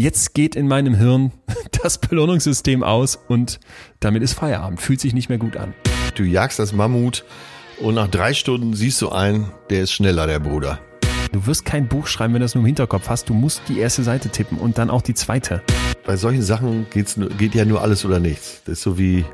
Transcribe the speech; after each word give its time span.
jetzt 0.00 0.34
geht 0.34 0.56
in 0.56 0.66
meinem 0.66 0.94
Hirn 0.94 1.32
das 1.82 1.98
Belohnungssystem 1.98 2.82
aus 2.82 3.18
und 3.28 3.60
damit 4.00 4.22
ist 4.22 4.32
Feierabend. 4.32 4.80
Fühlt 4.80 5.00
sich 5.00 5.12
nicht 5.12 5.28
mehr 5.28 5.38
gut 5.38 5.56
an. 5.56 5.74
Du 6.14 6.24
jagst 6.24 6.58
das 6.58 6.72
Mammut 6.72 7.24
und 7.80 7.94
nach 7.94 8.08
drei 8.08 8.32
Stunden 8.32 8.74
siehst 8.74 9.00
du 9.02 9.10
einen, 9.10 9.50
der 9.68 9.82
ist 9.82 9.92
schneller, 9.92 10.26
der 10.26 10.40
Bruder. 10.40 10.80
Du 11.32 11.46
wirst 11.46 11.64
kein 11.64 11.86
Buch 11.86 12.06
schreiben, 12.06 12.34
wenn 12.34 12.40
du 12.40 12.44
das 12.44 12.54
nur 12.54 12.62
im 12.62 12.66
Hinterkopf 12.66 13.08
hast. 13.08 13.28
Du 13.28 13.34
musst 13.34 13.62
die 13.68 13.78
erste 13.78 14.02
Seite 14.02 14.30
tippen 14.30 14.58
und 14.58 14.78
dann 14.78 14.90
auch 14.90 15.02
die 15.02 15.14
zweite. 15.14 15.62
Bei 16.04 16.16
solchen 16.16 16.42
Sachen 16.42 16.86
geht's, 16.90 17.16
geht 17.38 17.54
ja 17.54 17.64
nur 17.64 17.82
alles 17.82 18.04
oder 18.04 18.18
nichts. 18.18 18.62
Das 18.64 18.78
ist 18.78 18.82
so 18.82 18.98
wie 18.98 19.24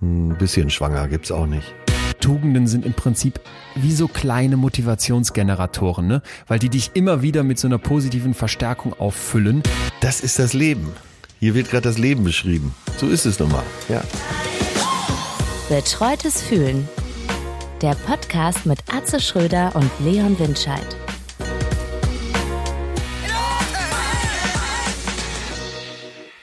ein 0.00 0.38
bisschen 0.38 0.70
schwanger, 0.70 1.08
gibt's 1.08 1.30
auch 1.30 1.46
nicht. 1.46 1.74
Tugenden 2.20 2.66
sind 2.66 2.84
im 2.86 2.92
Prinzip 2.92 3.40
wie 3.74 3.92
so 3.92 4.06
kleine 4.08 4.56
Motivationsgeneratoren, 4.56 6.06
ne? 6.06 6.22
Weil 6.46 6.58
die 6.58 6.68
dich 6.68 6.90
immer 6.94 7.22
wieder 7.22 7.42
mit 7.42 7.58
so 7.58 7.66
einer 7.66 7.78
positiven 7.78 8.34
Verstärkung 8.34 8.92
auffüllen. 8.98 9.62
Das 10.00 10.20
ist 10.20 10.38
das 10.38 10.52
Leben. 10.52 10.92
Hier 11.40 11.54
wird 11.54 11.70
gerade 11.70 11.82
das 11.82 11.98
Leben 11.98 12.22
beschrieben. 12.24 12.74
So 12.98 13.08
ist 13.08 13.24
es 13.24 13.38
nun 13.38 13.50
mal. 13.50 13.62
Ja. 13.88 14.02
Betreutes 15.68 16.42
Fühlen. 16.42 16.88
Der 17.80 17.94
Podcast 17.94 18.66
mit 18.66 18.80
Atze 18.92 19.20
Schröder 19.20 19.74
und 19.74 19.90
Leon 20.00 20.38
Windscheid. 20.38 20.84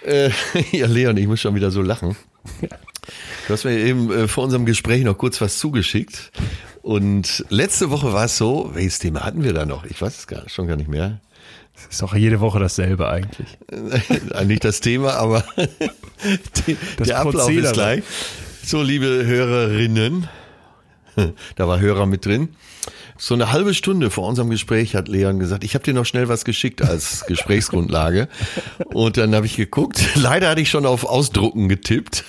Äh, 0.04 0.32
ja, 0.72 0.88
Leon, 0.88 1.18
ich 1.18 1.28
muss 1.28 1.42
schon 1.42 1.54
wieder 1.54 1.70
so 1.70 1.82
lachen. 1.82 2.16
Du 3.48 3.54
hast 3.54 3.64
mir 3.64 3.78
eben 3.78 4.12
äh, 4.12 4.28
vor 4.28 4.44
unserem 4.44 4.66
Gespräch 4.66 5.04
noch 5.04 5.18
kurz 5.18 5.40
was 5.40 5.58
zugeschickt. 5.58 6.32
Und 6.82 7.46
letzte 7.50 7.90
Woche 7.90 8.12
war 8.12 8.26
es 8.26 8.38
so, 8.38 8.72
welches 8.74 9.00
Thema 9.00 9.22
hatten 9.24 9.44
wir 9.44 9.54
da 9.54 9.66
noch? 9.66 9.86
Ich 9.86 10.02
weiß 10.02 10.20
es 10.20 10.28
gar, 10.28 10.48
schon 10.50 10.68
gar 10.68 10.76
nicht 10.76 10.90
mehr. 10.90 11.22
Ist 11.90 12.02
doch 12.02 12.16
jede 12.16 12.40
Woche 12.40 12.60
dasselbe 12.60 13.08
eigentlich. 13.08 13.48
Äh, 13.72 14.44
Nicht 14.46 14.66
das 14.66 14.82
Thema, 14.82 15.14
aber 15.14 15.46
die, 16.68 16.76
Das 16.98 17.08
der 17.08 17.20
Ablauf 17.20 17.46
Prozedere. 17.46 17.68
ist 17.68 17.74
gleich. 17.74 18.04
So, 18.66 18.82
liebe 18.82 19.06
Hörerinnen, 19.26 20.28
da 21.56 21.68
war 21.68 21.80
Hörer 21.80 22.06
mit 22.06 22.26
drin. 22.26 22.50
So 23.18 23.34
eine 23.34 23.52
halbe 23.52 23.74
Stunde 23.74 24.10
vor 24.10 24.28
unserem 24.28 24.50
Gespräch 24.50 24.94
hat 24.96 25.08
Leon 25.08 25.40
gesagt, 25.40 25.64
ich 25.64 25.74
habe 25.74 25.84
dir 25.84 25.94
noch 25.94 26.06
schnell 26.06 26.28
was 26.28 26.44
geschickt 26.46 26.82
als 26.82 27.26
Gesprächsgrundlage. 27.28 28.28
Und 28.94 29.18
dann 29.18 29.34
habe 29.34 29.46
ich 29.46 29.56
geguckt. 29.56 30.04
Leider 30.16 30.50
hatte 30.50 30.62
ich 30.62 30.70
schon 30.70 30.86
auf 30.86 31.06
Ausdrucken 31.06 31.70
getippt. 31.70 32.26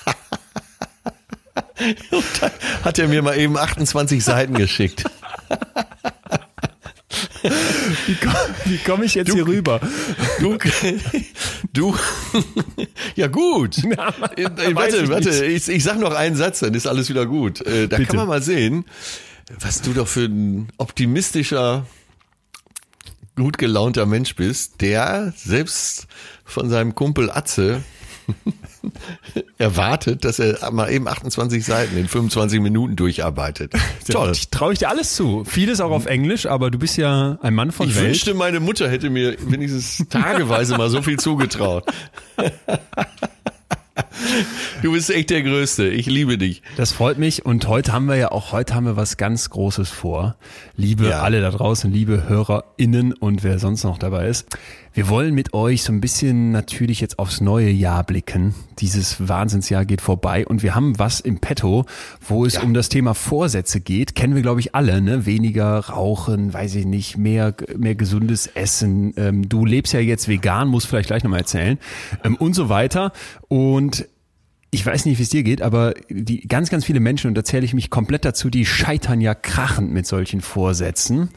Und 2.11 2.25
dann 2.41 2.51
hat 2.85 2.99
er 2.99 3.09
mir 3.09 3.23
mal 3.23 3.37
eben 3.39 3.57
28 3.57 4.23
Seiten 4.23 4.55
geschickt. 4.55 5.05
Wie 8.05 8.15
komme 8.17 8.79
komm 8.85 9.03
ich 9.03 9.15
jetzt 9.15 9.33
hier 9.33 9.47
rüber? 9.47 9.81
Du, 10.41 10.59
du, 11.73 11.97
ja 13.17 13.27
gut. 13.29 13.77
Äh, 14.37 14.43
äh, 14.43 14.75
weiß 14.75 14.75
warte, 14.75 14.97
ich 14.99 15.09
warte, 15.09 15.45
ich, 15.47 15.69
ich 15.69 15.83
sag 15.85 15.99
noch 15.99 16.15
einen 16.15 16.37
Satz, 16.37 16.61
dann 16.61 16.75
ist 16.75 16.87
alles 16.87 17.09
wieder 17.09 17.27
gut. 17.27 17.61
Äh, 17.63 17.89
Da 17.89 17.97
Bitte. 17.97 18.09
kann 18.09 18.17
man 18.17 18.29
mal 18.29 18.43
sehen, 18.43 18.85
was 19.61 19.81
du 19.83 19.93
doch 19.93 20.07
für 20.07 20.25
ein 20.27 20.69
optimistischer, 20.77 21.87
gut 23.37 23.59
gelaunter 23.59 24.07
Mensch 24.07 24.35
bist, 24.37 24.81
der 24.81 25.33
selbst 25.37 26.07
von 26.45 26.71
seinem 26.71 26.95
Kumpel 26.95 27.31
Atze 27.31 27.83
erwartet, 29.59 30.25
dass 30.25 30.39
er 30.39 30.71
mal 30.71 30.91
eben 30.91 31.09
28 31.09 31.65
Seiten 31.65 31.97
in 31.97 32.09
25 32.09 32.61
Minuten 32.61 32.97
durcharbeitet. 32.97 33.73
Toll. 34.11 34.31
Ich 34.33 34.49
traue 34.51 34.73
ich 34.73 34.79
dir 34.79 34.89
alles 34.89 35.15
zu. 35.17 35.45
Vieles 35.45 35.81
auch 35.81 35.91
auf 35.91 36.07
Englisch, 36.07 36.47
aber 36.47 36.71
du 36.71 36.79
bist 36.79 36.97
ja 36.97 37.39
ein 37.43 37.55
Mann 37.55 37.73
von 37.73 37.89
Ich 37.89 37.97
Welt. 37.97 38.07
wünschte, 38.07 38.35
meine 38.35 38.61
Mutter 38.61 38.89
hätte 38.89 39.11
mir 39.11 39.37
wenigstens 39.47 40.05
tageweise 40.09 40.77
mal 40.77 40.91
so 40.91 41.03
viel 41.03 41.19
zugetraut. 41.19 41.85
Du 44.83 44.93
bist 44.93 45.11
echt 45.11 45.31
der 45.31 45.43
Größte. 45.43 45.89
Ich 45.89 46.07
liebe 46.07 46.39
dich. 46.39 46.63
Das 46.77 46.93
freut 46.93 47.19
mich 47.19 47.45
und 47.45 47.67
heute 47.67 47.93
haben 47.93 48.07
wir 48.07 48.15
ja 48.17 48.31
auch, 48.31 48.53
heute 48.53 48.75
haben 48.75 48.87
wir 48.87 48.97
was 48.97 49.17
ganz 49.17 49.51
Großes 49.51 49.91
vor. 49.91 50.37
Liebe 50.77 51.09
Ja. 51.09 51.23
alle 51.23 51.41
da 51.41 51.51
draußen, 51.51 51.93
liebe 51.93 52.29
HörerInnen 52.29 53.13
und 53.13 53.43
wer 53.43 53.59
sonst 53.59 53.83
noch 53.85 53.99
dabei 53.99 54.29
ist. 54.29 54.47
Wir 54.99 55.09
wollen 55.09 55.33
mit 55.33 55.55
euch 55.55 55.85
so 55.85 55.93
ein 55.93 56.01
bisschen 56.01 56.51
natürlich 56.51 57.01
jetzt 57.01 57.21
aufs 57.21 57.41
neue 57.41 57.71
Jahr 57.71 58.03
blicken. 58.03 58.57
Dieses 58.81 59.29
Wahnsinnsjahr 59.29 59.85
geht 59.85 60.01
vorbei 60.01 60.45
und 60.45 60.65
wir 60.65 60.75
haben 60.75 60.99
was 60.99 61.21
im 61.21 61.39
Petto, 61.39 61.87
wo 62.21 62.45
es 62.45 62.59
um 62.59 62.75
das 62.75 62.89
Thema 62.89 63.15
Vorsätze 63.15 63.79
geht. 63.81 64.17
Kennen 64.17 64.35
wir, 64.35 64.43
glaube 64.43 64.59
ich, 64.59 64.75
alle, 64.75 65.01
ne? 65.01 65.25
Weniger 65.25 65.79
rauchen, 65.79 66.53
weiß 66.53 66.75
ich 66.75 66.85
nicht, 66.85 67.17
mehr, 67.17 67.55
mehr 67.77 67.95
gesundes 67.95 68.49
Essen. 68.49 69.15
Ähm, 69.17 69.49
du 69.49 69.65
lebst 69.65 69.93
ja 69.93 70.01
jetzt 70.01 70.27
vegan, 70.27 70.67
musst 70.67 70.89
vielleicht 70.89 71.11
gleich 71.11 71.23
nochmal 71.23 71.43
erzählen. 71.43 71.79
Ähm, 72.25 72.35
und 72.35 72.55
so 72.55 72.69
weiter. 72.69 73.13
Und 73.47 74.09
ich 74.73 74.85
weiß 74.85 75.05
nicht, 75.05 75.19
wie 75.19 75.23
es 75.23 75.31
dir 75.31 75.45
geht, 75.45 75.63
aber 75.63 75.95
die 76.11 76.41
ganz, 76.41 76.71
ganz 76.71 76.85
viele 76.85 76.99
Menschen, 76.99 77.29
und 77.29 77.37
da 77.37 77.45
zähle 77.45 77.65
ich 77.65 77.73
mich 77.73 77.89
komplett 77.89 78.25
dazu, 78.25 78.51
die 78.51 78.67
scheitern 78.67 79.21
ja 79.21 79.37
krachend 79.37 79.93
mit 79.93 80.09
solchen 80.09 80.41
Vorsätzen. 80.41 81.31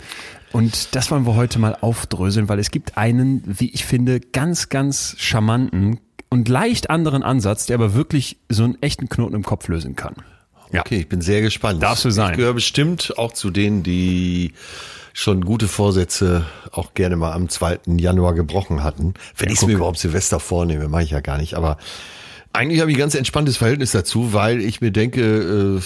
Und 0.51 0.95
das 0.95 1.11
wollen 1.11 1.25
wir 1.25 1.35
heute 1.35 1.59
mal 1.59 1.77
aufdröseln, 1.79 2.49
weil 2.49 2.59
es 2.59 2.71
gibt 2.71 2.97
einen, 2.97 3.43
wie 3.45 3.69
ich 3.69 3.85
finde, 3.85 4.19
ganz, 4.19 4.69
ganz 4.69 5.15
charmanten 5.17 5.99
und 6.29 6.49
leicht 6.49 6.89
anderen 6.89 7.23
Ansatz, 7.23 7.65
der 7.65 7.75
aber 7.75 7.93
wirklich 7.93 8.37
so 8.49 8.63
einen 8.63 8.81
echten 8.81 9.09
Knoten 9.09 9.35
im 9.35 9.43
Kopf 9.43 9.67
lösen 9.67 9.95
kann. 9.95 10.15
Ja. 10.71 10.81
Okay, 10.81 10.99
ich 10.99 11.09
bin 11.09 11.21
sehr 11.21 11.41
gespannt. 11.41 11.83
Darfst 11.83 12.05
du 12.05 12.11
sein. 12.11 12.31
Ich 12.31 12.37
gehöre 12.37 12.53
bestimmt 12.53 13.17
auch 13.17 13.33
zu 13.33 13.49
denen, 13.51 13.83
die 13.83 14.53
schon 15.13 15.43
gute 15.43 15.67
Vorsätze 15.67 16.45
auch 16.71 16.93
gerne 16.93 17.17
mal 17.17 17.33
am 17.33 17.49
2. 17.49 17.79
Januar 17.97 18.33
gebrochen 18.33 18.83
hatten. 18.83 19.13
Wenn 19.35 19.49
ich 19.49 19.55
es 19.55 19.65
mir 19.65 19.73
überhaupt 19.73 19.99
Silvester 19.99 20.39
vornehme, 20.39 20.87
mache 20.87 21.03
ich 21.03 21.11
ja 21.11 21.19
gar 21.19 21.37
nicht. 21.37 21.55
Aber 21.55 21.77
eigentlich 22.53 22.81
habe 22.81 22.91
ich 22.91 22.97
ein 22.97 22.99
ganz 22.99 23.15
entspanntes 23.15 23.57
Verhältnis 23.57 23.91
dazu, 23.91 24.33
weil 24.33 24.61
ich 24.61 24.81
mir 24.81 24.91
denke, 24.91 25.21
äh, 25.79 25.81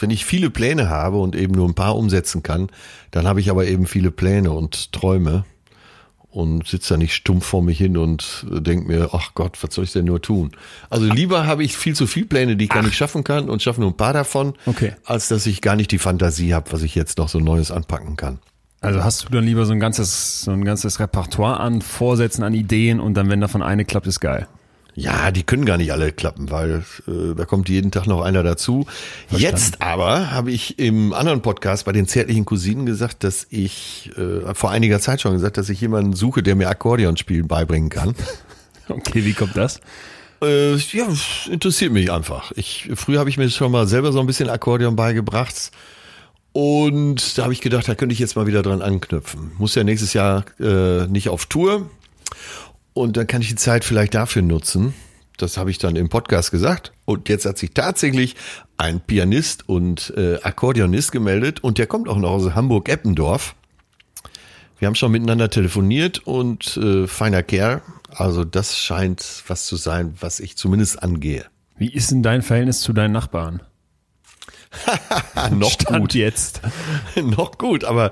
wenn 0.00 0.10
ich 0.10 0.24
viele 0.24 0.50
Pläne 0.50 0.88
habe 0.88 1.18
und 1.18 1.36
eben 1.36 1.54
nur 1.54 1.68
ein 1.68 1.74
paar 1.74 1.96
umsetzen 1.96 2.42
kann, 2.42 2.68
dann 3.10 3.26
habe 3.26 3.40
ich 3.40 3.50
aber 3.50 3.66
eben 3.66 3.86
viele 3.86 4.10
Pläne 4.10 4.50
und 4.52 4.92
Träume 4.92 5.44
und 6.30 6.66
sitze 6.68 6.94
da 6.94 6.98
nicht 6.98 7.14
stumpf 7.14 7.46
vor 7.46 7.62
mich 7.62 7.78
hin 7.78 7.96
und 7.96 8.44
denke 8.50 8.86
mir, 8.86 9.10
ach 9.12 9.32
Gott, 9.34 9.56
was 9.62 9.74
soll 9.74 9.84
ich 9.84 9.92
denn 9.92 10.04
nur 10.04 10.20
tun? 10.20 10.52
Also 10.90 11.06
lieber 11.06 11.46
habe 11.46 11.64
ich 11.64 11.76
viel 11.76 11.94
zu 11.94 12.06
viel 12.06 12.26
Pläne, 12.26 12.56
die 12.56 12.64
ich 12.64 12.70
gar 12.70 12.82
nicht 12.82 12.96
schaffen 12.96 13.24
kann 13.24 13.48
und 13.48 13.62
schaffe 13.62 13.80
nur 13.80 13.90
ein 13.90 13.96
paar 13.96 14.12
davon, 14.12 14.54
Okay. 14.66 14.92
als 15.04 15.28
dass 15.28 15.46
ich 15.46 15.62
gar 15.62 15.74
nicht 15.74 15.90
die 15.90 15.98
Fantasie 15.98 16.52
habe, 16.54 16.70
was 16.72 16.82
ich 16.82 16.94
jetzt 16.94 17.18
noch 17.18 17.28
so 17.28 17.38
Neues 17.40 17.70
anpacken 17.70 18.16
kann. 18.16 18.38
Also 18.80 19.02
hast 19.02 19.24
du 19.24 19.28
dann 19.30 19.44
lieber 19.44 19.64
so 19.66 19.72
ein 19.72 19.80
ganzes, 19.80 20.42
so 20.42 20.50
ein 20.52 20.64
ganzes 20.64 21.00
Repertoire 21.00 21.58
an 21.60 21.80
Vorsätzen, 21.80 22.44
an 22.44 22.54
Ideen 22.54 23.00
und 23.00 23.14
dann, 23.14 23.28
wenn 23.30 23.40
davon 23.40 23.62
eine 23.62 23.84
klappt, 23.84 24.06
ist 24.06 24.20
geil. 24.20 24.46
Ja, 24.98 25.30
die 25.30 25.44
können 25.44 25.64
gar 25.64 25.76
nicht 25.76 25.92
alle 25.92 26.10
klappen, 26.10 26.50
weil 26.50 26.84
äh, 27.06 27.36
da 27.36 27.44
kommt 27.44 27.68
jeden 27.68 27.92
Tag 27.92 28.08
noch 28.08 28.20
einer 28.20 28.42
dazu. 28.42 28.84
Jetzt 29.30 29.80
aber 29.80 30.32
habe 30.32 30.50
ich 30.50 30.80
im 30.80 31.12
anderen 31.12 31.40
Podcast 31.40 31.84
bei 31.84 31.92
den 31.92 32.08
zärtlichen 32.08 32.44
Cousinen 32.44 32.84
gesagt, 32.84 33.22
dass 33.22 33.46
ich 33.48 34.10
äh, 34.16 34.52
vor 34.54 34.72
einiger 34.72 34.98
Zeit 34.98 35.20
schon 35.20 35.34
gesagt, 35.34 35.56
dass 35.56 35.68
ich 35.68 35.80
jemanden 35.80 36.14
suche, 36.14 36.42
der 36.42 36.56
mir 36.56 36.68
Akkordeonspielen 36.68 37.46
beibringen 37.48 37.90
kann. 37.90 38.14
Okay, 38.90 39.22
wie 39.26 39.34
kommt 39.34 39.54
das? 39.54 39.82
Äh, 40.42 40.76
ja, 40.76 41.06
interessiert 41.50 41.92
mich 41.92 42.10
einfach. 42.10 42.52
Ich, 42.56 42.88
früher 42.94 43.18
habe 43.18 43.28
ich 43.28 43.36
mir 43.36 43.50
schon 43.50 43.70
mal 43.70 43.86
selber 43.86 44.12
so 44.12 44.20
ein 44.20 44.26
bisschen 44.26 44.48
Akkordeon 44.48 44.96
beigebracht. 44.96 45.72
Und 46.54 47.36
da 47.36 47.42
habe 47.42 47.52
ich 47.52 47.60
gedacht, 47.60 47.86
da 47.86 47.94
könnte 47.94 48.14
ich 48.14 48.18
jetzt 48.18 48.34
mal 48.34 48.46
wieder 48.46 48.62
dran 48.62 48.80
anknüpfen. 48.80 49.52
Muss 49.58 49.74
ja 49.74 49.84
nächstes 49.84 50.14
Jahr 50.14 50.46
äh, 50.58 51.06
nicht 51.06 51.28
auf 51.28 51.44
Tour. 51.44 51.90
Und 52.98 53.16
dann 53.16 53.28
kann 53.28 53.42
ich 53.42 53.48
die 53.48 53.54
Zeit 53.54 53.84
vielleicht 53.84 54.14
dafür 54.14 54.42
nutzen. 54.42 54.92
Das 55.36 55.56
habe 55.56 55.70
ich 55.70 55.78
dann 55.78 55.94
im 55.94 56.08
Podcast 56.08 56.50
gesagt. 56.50 56.92
Und 57.04 57.28
jetzt 57.28 57.46
hat 57.46 57.56
sich 57.56 57.70
tatsächlich 57.70 58.34
ein 58.76 59.00
Pianist 59.00 59.68
und 59.68 60.12
äh, 60.16 60.40
Akkordeonist 60.42 61.12
gemeldet. 61.12 61.62
Und 61.62 61.78
der 61.78 61.86
kommt 61.86 62.08
auch 62.08 62.16
noch 62.16 62.30
aus 62.30 62.56
Hamburg-Eppendorf. 62.56 63.54
Wir 64.80 64.86
haben 64.86 64.96
schon 64.96 65.12
miteinander 65.12 65.48
telefoniert 65.48 66.26
und 66.26 66.76
äh, 66.76 67.06
feiner 67.06 67.44
Kerl. 67.44 67.82
Also 68.10 68.44
das 68.44 68.76
scheint 68.76 69.44
was 69.46 69.66
zu 69.66 69.76
sein, 69.76 70.14
was 70.18 70.40
ich 70.40 70.56
zumindest 70.56 71.00
angehe. 71.00 71.44
Wie 71.76 71.92
ist 71.92 72.10
denn 72.10 72.24
dein 72.24 72.42
Verhältnis 72.42 72.80
zu 72.80 72.92
deinen 72.92 73.12
Nachbarn? 73.12 73.62
Noch 75.52 75.70
Stand 75.70 76.00
gut, 76.00 76.14
jetzt. 76.14 76.62
noch 77.16 77.58
gut, 77.58 77.84
aber 77.84 78.10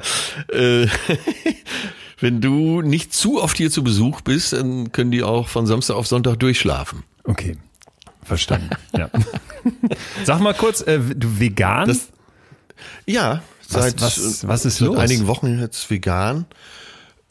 äh, 0.52 0.86
wenn 2.18 2.40
du 2.40 2.82
nicht 2.82 3.12
zu 3.12 3.42
oft 3.42 3.56
hier 3.56 3.70
zu 3.70 3.84
Besuch 3.84 4.20
bist, 4.22 4.52
dann 4.52 4.92
können 4.92 5.10
die 5.10 5.22
auch 5.22 5.48
von 5.48 5.66
Samstag 5.66 5.94
auf 5.96 6.06
Sonntag 6.06 6.36
durchschlafen. 6.36 7.02
Okay, 7.24 7.56
verstanden. 8.22 8.70
ja. 8.96 9.10
Sag 10.24 10.40
mal 10.40 10.54
kurz, 10.54 10.80
äh, 10.82 10.98
du 10.98 11.38
vegan? 11.40 11.88
Das- 11.88 12.08
Ja, 13.06 13.42
seit, 13.66 14.00
was- 14.00 14.46
was 14.46 14.64
ist 14.64 14.78
seit 14.78 14.88
los? 14.88 14.98
einigen 14.98 15.26
Wochen 15.26 15.58
jetzt 15.60 15.90
vegan. 15.90 16.46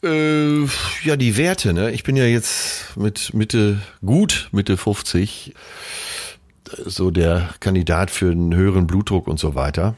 Äh, 0.04 0.64
ja, 1.04 1.16
die 1.16 1.36
Werte, 1.36 1.72
ne? 1.72 1.90
Ich 1.92 2.02
bin 2.04 2.16
ja 2.16 2.24
jetzt 2.24 2.96
mit 2.96 3.32
Mitte, 3.34 3.80
gut 4.04 4.48
Mitte 4.52 4.76
50, 4.76 5.54
so 6.84 7.10
der 7.10 7.48
Kandidat 7.60 8.10
für 8.10 8.30
einen 8.30 8.54
höheren 8.54 8.86
Blutdruck 8.86 9.26
und 9.26 9.38
so 9.40 9.54
weiter. 9.54 9.94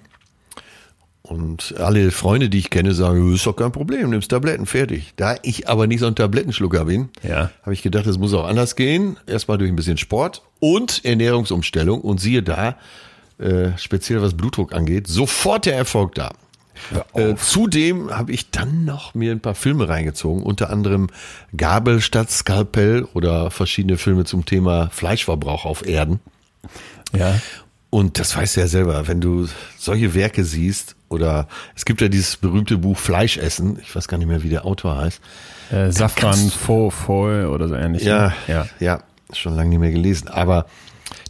Und 1.29 1.75
alle 1.79 2.11
Freunde, 2.11 2.49
die 2.49 2.59
ich 2.59 2.71
kenne, 2.71 2.95
sagen, 2.95 3.35
ist 3.35 3.45
doch 3.45 3.55
kein 3.55 3.71
Problem, 3.71 4.09
nimmst 4.09 4.31
Tabletten, 4.31 4.65
fertig. 4.65 5.13
Da 5.17 5.37
ich 5.43 5.69
aber 5.69 5.87
nicht 5.87 6.01
so 6.01 6.07
ein 6.07 6.15
Tablettenschlucker 6.15 6.87
bin, 6.87 7.11
Ja. 7.23 7.51
habe 7.63 7.75
ich 7.75 7.83
gedacht, 7.83 8.07
das 8.07 8.17
muss 8.17 8.33
auch 8.33 8.47
anders 8.47 8.77
gehen. 8.77 9.19
Erstmal 9.27 9.59
durch 9.59 9.71
ein 9.71 9.77
bisschen 9.77 9.99
Sport 9.99 10.41
und 10.59 11.05
Ernährungsumstellung. 11.05 12.01
Und 12.01 12.19
siehe 12.19 12.43
da, 12.43 12.77
äh, 13.39 13.77
speziell 13.77 14.23
was 14.23 14.35
Blutdruck 14.35 14.73
angeht, 14.73 15.07
sofort 15.07 15.67
der 15.67 15.77
Erfolg 15.77 16.15
da. 16.15 16.31
Äh, 17.13 17.35
zudem 17.35 18.17
habe 18.17 18.33
ich 18.33 18.51
dann 18.51 18.85
noch 18.87 19.13
mir 19.15 19.33
ein 19.33 19.41
paar 19.41 19.57
Filme 19.57 19.89
reingezogen, 19.89 20.43
unter 20.45 20.71
anderem 20.71 21.09
Gabel 21.57 22.01
statt 22.01 22.31
Skalpell 22.31 23.03
oder 23.15 23.51
verschiedene 23.51 23.99
Filme 23.99 24.25
zum 24.25 24.47
Thema 24.47 24.89
Fleischverbrauch 24.93 25.65
auf 25.67 25.85
Erden. 25.87 26.21
Ja. 27.15 27.39
Und 27.91 28.19
das 28.19 28.37
weißt 28.37 28.57
du 28.57 28.61
ja 28.61 28.67
selber, 28.67 29.09
wenn 29.09 29.21
du 29.21 29.49
solche 29.79 30.15
Werke 30.15 30.45
siehst 30.45 30.95
oder 31.09 31.49
es 31.75 31.87
gibt 31.87 32.01
ja 32.03 32.09
dieses 32.09 32.37
berühmte 32.37 32.77
Buch 32.77 32.99
Fleischessen, 32.99 33.79
ich 33.81 33.97
weiß 33.97 34.09
gar 34.09 34.19
nicht 34.19 34.27
mehr, 34.27 34.43
wie 34.43 34.51
der 34.51 34.67
Autor 34.67 34.99
heißt. 34.99 35.21
Äh, 35.71 35.91
Safran 35.91 36.51
Faux 36.51 36.95
Foy 36.95 37.47
oder 37.47 37.69
so 37.69 37.75
ähnlich. 37.75 38.03
Ja, 38.03 38.29
ne? 38.29 38.35
ja. 38.47 38.67
ja, 38.79 39.03
schon 39.33 39.55
lange 39.55 39.71
nicht 39.71 39.79
mehr 39.79 39.91
gelesen. 39.91 40.29
Aber 40.29 40.67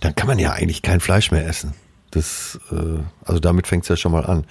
dann 0.00 0.16
kann 0.16 0.26
man 0.26 0.38
ja 0.38 0.52
eigentlich 0.52 0.82
kein 0.82 0.99
Fleisch 0.99 1.31
mehr 1.31 1.46
essen. 1.46 1.75
Das, 2.10 2.58
äh, 2.72 3.00
also 3.25 3.38
damit 3.38 3.66
fängt 3.69 3.84
es 3.84 3.88
ja 3.88 3.96
schon 3.96 4.12
mal 4.12 4.26
an. 4.26 4.44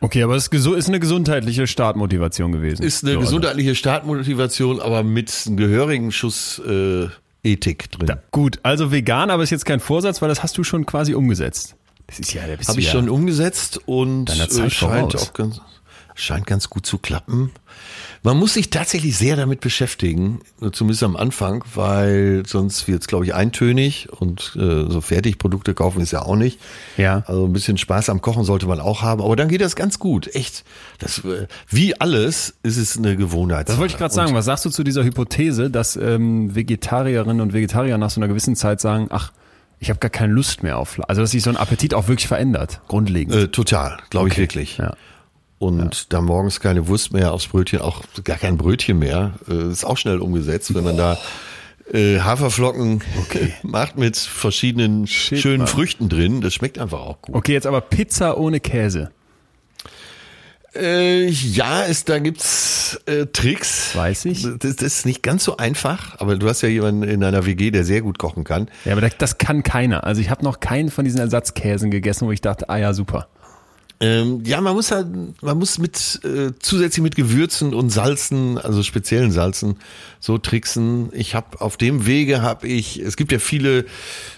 Okay, 0.00 0.22
aber 0.22 0.36
es 0.36 0.46
ist, 0.46 0.88
eine 0.88 1.00
gesundheitliche 1.00 1.66
Startmotivation 1.66 2.52
gewesen. 2.52 2.84
Ist 2.84 3.02
eine 3.02 3.14
So, 3.14 3.20
gesundheitliche 3.20 3.74
Startmotivation, 3.74 4.80
aber 4.80 5.02
mit 5.02 5.32
einem 5.46 5.56
gehörigen 5.56 6.12
Schuss 6.12 6.60
äh, 6.60 7.08
Ethik 7.42 7.90
drin. 7.90 8.06
Da, 8.06 8.22
gut, 8.30 8.58
also 8.62 8.90
vegan, 8.90 9.30
aber 9.30 9.42
ist 9.42 9.50
jetzt 9.50 9.66
kein 9.66 9.80
Vorsatz, 9.80 10.20
weil 10.22 10.28
das 10.28 10.42
hast 10.42 10.58
du 10.58 10.64
schon 10.64 10.86
quasi 10.86 11.14
umgesetzt. 11.14 11.76
Das 12.06 12.18
ist 12.18 12.32
ja, 12.32 12.46
da 12.46 12.56
bist 12.56 12.68
Habe 12.68 12.80
ich 12.80 12.86
ja, 12.86 12.92
schon 12.92 13.08
umgesetzt 13.08 13.80
und 13.86 14.30
äh, 14.30 14.70
scheint 14.70 14.74
voraus. 14.74 15.14
auch 15.16 15.32
ganz, 15.34 15.60
scheint 16.14 16.46
ganz 16.46 16.70
gut 16.70 16.86
zu 16.86 16.98
klappen. 16.98 17.52
Man 18.22 18.36
muss 18.36 18.54
sich 18.54 18.70
tatsächlich 18.70 19.16
sehr 19.16 19.36
damit 19.36 19.60
beschäftigen, 19.60 20.40
zumindest 20.72 21.02
am 21.02 21.16
Anfang, 21.16 21.64
weil 21.74 22.42
sonst 22.46 22.88
wird 22.88 23.02
es, 23.02 23.06
glaube 23.06 23.24
ich, 23.24 23.34
eintönig 23.34 24.08
und 24.10 24.56
äh, 24.56 24.90
so 24.90 25.00
Fertigprodukte 25.00 25.74
kaufen 25.74 26.00
ist 26.00 26.10
ja 26.10 26.22
auch 26.22 26.36
nicht. 26.36 26.58
Ja. 26.96 27.22
Also 27.26 27.44
ein 27.44 27.52
bisschen 27.52 27.78
Spaß 27.78 28.08
am 28.08 28.20
Kochen 28.20 28.44
sollte 28.44 28.66
man 28.66 28.80
auch 28.80 29.02
haben, 29.02 29.22
aber 29.22 29.36
dann 29.36 29.48
geht 29.48 29.60
das 29.60 29.76
ganz 29.76 29.98
gut. 29.98 30.34
Echt. 30.34 30.64
Das, 30.98 31.18
äh, 31.24 31.46
wie 31.68 32.00
alles 32.00 32.54
ist 32.62 32.76
es 32.76 32.96
eine 32.96 33.16
Gewohnheit. 33.16 33.68
Das 33.68 33.78
wollte 33.78 33.92
ich 33.92 33.98
gerade 33.98 34.14
sagen. 34.14 34.34
Was 34.34 34.46
sagst 34.46 34.64
du 34.64 34.70
zu 34.70 34.82
dieser 34.84 35.04
Hypothese, 35.04 35.70
dass 35.70 35.96
ähm, 35.96 36.54
Vegetarierinnen 36.54 37.40
und 37.40 37.52
Vegetarier 37.52 37.98
nach 37.98 38.10
so 38.10 38.20
einer 38.20 38.28
gewissen 38.28 38.56
Zeit 38.56 38.80
sagen, 38.80 39.08
ach, 39.10 39.32
ich 39.80 39.90
habe 39.90 40.00
gar 40.00 40.10
keine 40.10 40.32
Lust 40.32 40.62
mehr 40.62 40.78
auf 40.78 40.90
Fleisch. 40.90 41.08
Also 41.08 41.20
dass 41.20 41.30
sich 41.30 41.42
so 41.42 41.50
ein 41.50 41.56
Appetit 41.56 41.94
auch 41.94 42.08
wirklich 42.08 42.28
verändert, 42.28 42.80
grundlegend. 42.88 43.34
Äh, 43.34 43.48
total, 43.48 43.98
glaube 44.10 44.28
ich 44.28 44.36
wirklich. 44.36 44.78
Ja. 44.78 44.94
Und 45.58 46.12
da 46.12 46.20
morgens 46.20 46.60
keine 46.60 46.86
Wurst 46.86 47.12
mehr 47.12 47.32
aufs 47.32 47.48
Brötchen, 47.48 47.80
auch 47.80 48.02
gar 48.22 48.36
kein 48.36 48.56
Brötchen 48.56 48.98
mehr, 48.98 49.34
äh, 49.48 49.70
ist 49.70 49.84
auch 49.84 49.96
schnell 49.96 50.20
umgesetzt, 50.20 50.72
wenn 50.74 50.84
man 50.84 50.96
da 50.96 51.18
äh, 51.92 52.20
Haferflocken 52.20 53.02
macht 53.62 53.96
mit 53.98 54.16
verschiedenen 54.16 55.06
Shit, 55.06 55.40
schönen 55.40 55.58
Mann. 55.58 55.66
Früchten 55.66 56.08
drin. 56.08 56.40
Das 56.40 56.54
schmeckt 56.54 56.78
einfach 56.78 57.00
auch 57.00 57.22
gut. 57.22 57.34
Okay, 57.34 57.52
jetzt 57.52 57.66
aber 57.66 57.80
Pizza 57.80 58.38
ohne 58.38 58.60
Käse. 58.60 59.10
Äh, 60.76 61.28
ja, 61.28 61.84
es, 61.86 62.04
da 62.04 62.18
gibt's 62.18 63.00
äh, 63.06 63.26
Tricks. 63.26 63.96
Weiß 63.96 64.26
ich. 64.26 64.42
Das, 64.42 64.76
das 64.76 64.82
ist 64.82 65.06
nicht 65.06 65.22
ganz 65.22 65.42
so 65.42 65.56
einfach, 65.56 66.20
aber 66.20 66.36
du 66.36 66.48
hast 66.48 66.60
ja 66.60 66.68
jemanden 66.68 67.02
in 67.04 67.24
einer 67.24 67.46
WG, 67.46 67.70
der 67.70 67.84
sehr 67.84 68.02
gut 68.02 68.18
kochen 68.18 68.44
kann. 68.44 68.68
Ja, 68.84 68.92
aber 68.92 69.00
das, 69.00 69.16
das 69.18 69.38
kann 69.38 69.62
keiner. 69.62 70.04
Also 70.04 70.20
ich 70.20 70.30
habe 70.30 70.44
noch 70.44 70.60
keinen 70.60 70.90
von 70.90 71.04
diesen 71.04 71.18
Ersatzkäsen 71.20 71.90
gegessen, 71.90 72.28
wo 72.28 72.32
ich 72.32 72.42
dachte, 72.42 72.68
ah 72.68 72.76
ja, 72.76 72.92
super. 72.92 73.28
Ähm, 74.00 74.42
ja, 74.44 74.60
man 74.60 74.74
muss 74.74 74.92
halt, 74.92 75.08
man 75.42 75.58
muss 75.58 75.78
mit 75.78 76.20
äh, 76.24 76.52
zusätzlich 76.60 77.02
mit 77.02 77.16
Gewürzen 77.16 77.74
und 77.74 77.90
Salzen, 77.90 78.56
also 78.56 78.84
speziellen 78.84 79.32
Salzen, 79.32 79.78
so 80.20 80.38
tricksen. 80.38 81.08
Ich 81.12 81.34
habe 81.34 81.60
auf 81.60 81.76
dem 81.76 82.06
Wege 82.06 82.40
habe 82.40 82.68
ich, 82.68 83.00
es 83.00 83.16
gibt 83.16 83.32
ja 83.32 83.40
viele 83.40 83.86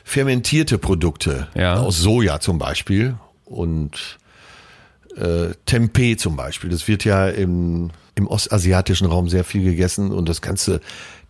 fermentierte 0.03 0.79
Produkte 0.79 1.49
Ja. 1.55 1.77
aus 1.77 1.99
Soja 1.99 2.41
zum 2.41 2.59
Beispiel 2.59 3.17
und 3.45 4.19
äh, 5.17 5.49
Tempeh 5.67 6.17
zum 6.17 6.37
Beispiel. 6.37 6.71
Das 6.71 6.89
wird 6.89 7.05
ja 7.05 7.29
im, 7.29 7.91
im 8.15 8.27
ostasiatischen 8.29 9.09
Raum 9.09 9.29
sehr 9.29 9.45
viel 9.45 9.63
gegessen 9.63 10.11
und 10.11 10.29
das 10.29 10.41
du, 10.69 10.81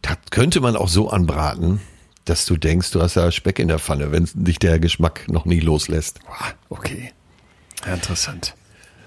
das 0.02 0.16
könnte 0.30 0.60
man 0.60 0.76
auch 0.76 0.88
so 0.88 1.10
anbraten, 1.10 1.80
dass 2.26 2.46
du 2.46 2.56
denkst, 2.56 2.92
du 2.92 3.02
hast 3.02 3.16
ja 3.16 3.32
Speck 3.32 3.58
in 3.58 3.66
der 3.66 3.80
Pfanne, 3.80 4.12
wenn 4.12 4.28
dich 4.34 4.60
der 4.60 4.78
Geschmack 4.78 5.26
noch 5.28 5.46
nie 5.46 5.58
loslässt. 5.58 6.20
Okay. 6.68 7.12
Ja, 7.86 7.94
interessant. 7.94 8.54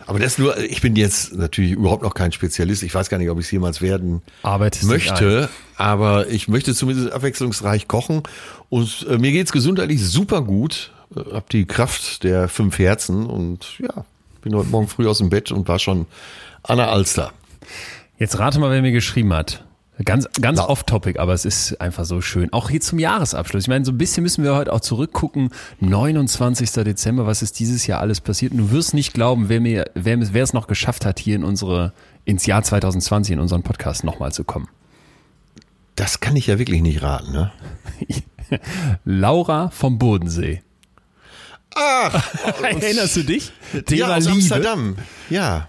Aber 0.05 0.19
das 0.19 0.37
nur, 0.37 0.57
ich 0.57 0.81
bin 0.81 0.95
jetzt 0.95 1.33
natürlich 1.33 1.71
überhaupt 1.71 2.03
noch 2.03 2.13
kein 2.13 2.31
Spezialist. 2.31 2.83
Ich 2.83 2.93
weiß 2.93 3.09
gar 3.09 3.17
nicht, 3.17 3.29
ob 3.29 3.39
ich 3.39 3.45
es 3.45 3.51
jemals 3.51 3.81
werden 3.81 4.21
Arbeitest 4.41 4.85
möchte. 4.85 5.49
Aber 5.77 6.27
ich 6.27 6.47
möchte 6.47 6.73
zumindest 6.75 7.11
abwechslungsreich 7.11 7.87
kochen. 7.87 8.23
Und 8.69 9.05
äh, 9.09 9.17
mir 9.17 9.31
geht's 9.31 9.51
gesundheitlich 9.51 10.05
super 10.05 10.41
gut. 10.41 10.91
Äh, 11.15 11.33
Hab 11.33 11.49
die 11.49 11.65
Kraft 11.65 12.23
der 12.23 12.49
fünf 12.49 12.79
Herzen 12.79 13.25
und 13.25 13.79
ja, 13.79 14.05
bin 14.41 14.55
heute 14.55 14.69
Morgen 14.69 14.87
früh 14.87 15.07
aus 15.07 15.19
dem 15.19 15.29
Bett 15.29 15.51
und 15.51 15.67
war 15.67 15.79
schon 15.79 16.05
an 16.63 16.77
der 16.77 16.89
Alster. 16.89 17.31
Jetzt 18.17 18.37
rate 18.39 18.59
mal, 18.59 18.71
wer 18.71 18.81
mir 18.81 18.91
geschrieben 18.91 19.33
hat. 19.33 19.63
Ganz, 20.03 20.27
ganz 20.41 20.57
Na. 20.57 20.69
off-topic, 20.69 21.19
aber 21.19 21.33
es 21.33 21.45
ist 21.45 21.79
einfach 21.79 22.05
so 22.05 22.19
schön. 22.19 22.51
Auch 22.51 22.69
hier 22.69 22.81
zum 22.81 22.97
Jahresabschluss. 22.97 23.63
Ich 23.63 23.67
meine, 23.67 23.85
so 23.85 23.91
ein 23.91 23.97
bisschen 23.97 24.23
müssen 24.23 24.43
wir 24.43 24.55
heute 24.55 24.73
auch 24.73 24.81
zurückgucken. 24.81 25.49
29. 25.81 26.71
Dezember, 26.71 27.27
was 27.27 27.43
ist 27.43 27.59
dieses 27.59 27.85
Jahr 27.85 27.99
alles 27.99 28.19
passiert? 28.19 28.53
Und 28.53 28.57
du 28.57 28.71
wirst 28.71 28.95
nicht 28.95 29.13
glauben, 29.13 29.49
wer 29.49 29.61
mir, 29.61 29.91
wer, 29.93 30.33
wer 30.33 30.43
es 30.43 30.53
noch 30.53 30.65
geschafft 30.65 31.05
hat, 31.05 31.19
hier 31.19 31.35
in 31.35 31.43
unsere, 31.43 31.93
ins 32.25 32.47
Jahr 32.47 32.63
2020 32.63 33.33
in 33.33 33.39
unseren 33.39 33.61
Podcast 33.61 34.03
nochmal 34.03 34.31
zu 34.31 34.43
kommen. 34.43 34.67
Das 35.95 36.19
kann 36.19 36.35
ich 36.35 36.47
ja 36.47 36.57
wirklich 36.57 36.81
nicht 36.81 37.03
raten, 37.03 37.31
ne? 37.31 37.51
Laura 39.05 39.69
vom 39.69 39.99
Bodensee. 39.99 40.63
Ach, 41.75 42.33
Erinnerst 42.63 43.15
du 43.15 43.23
dich? 43.23 43.51
Thema 43.85 44.09
ja, 44.09 44.15
aus 44.15 44.23
Liebe. 44.25 44.35
Amsterdam. 44.37 44.95
Ja. 45.29 45.67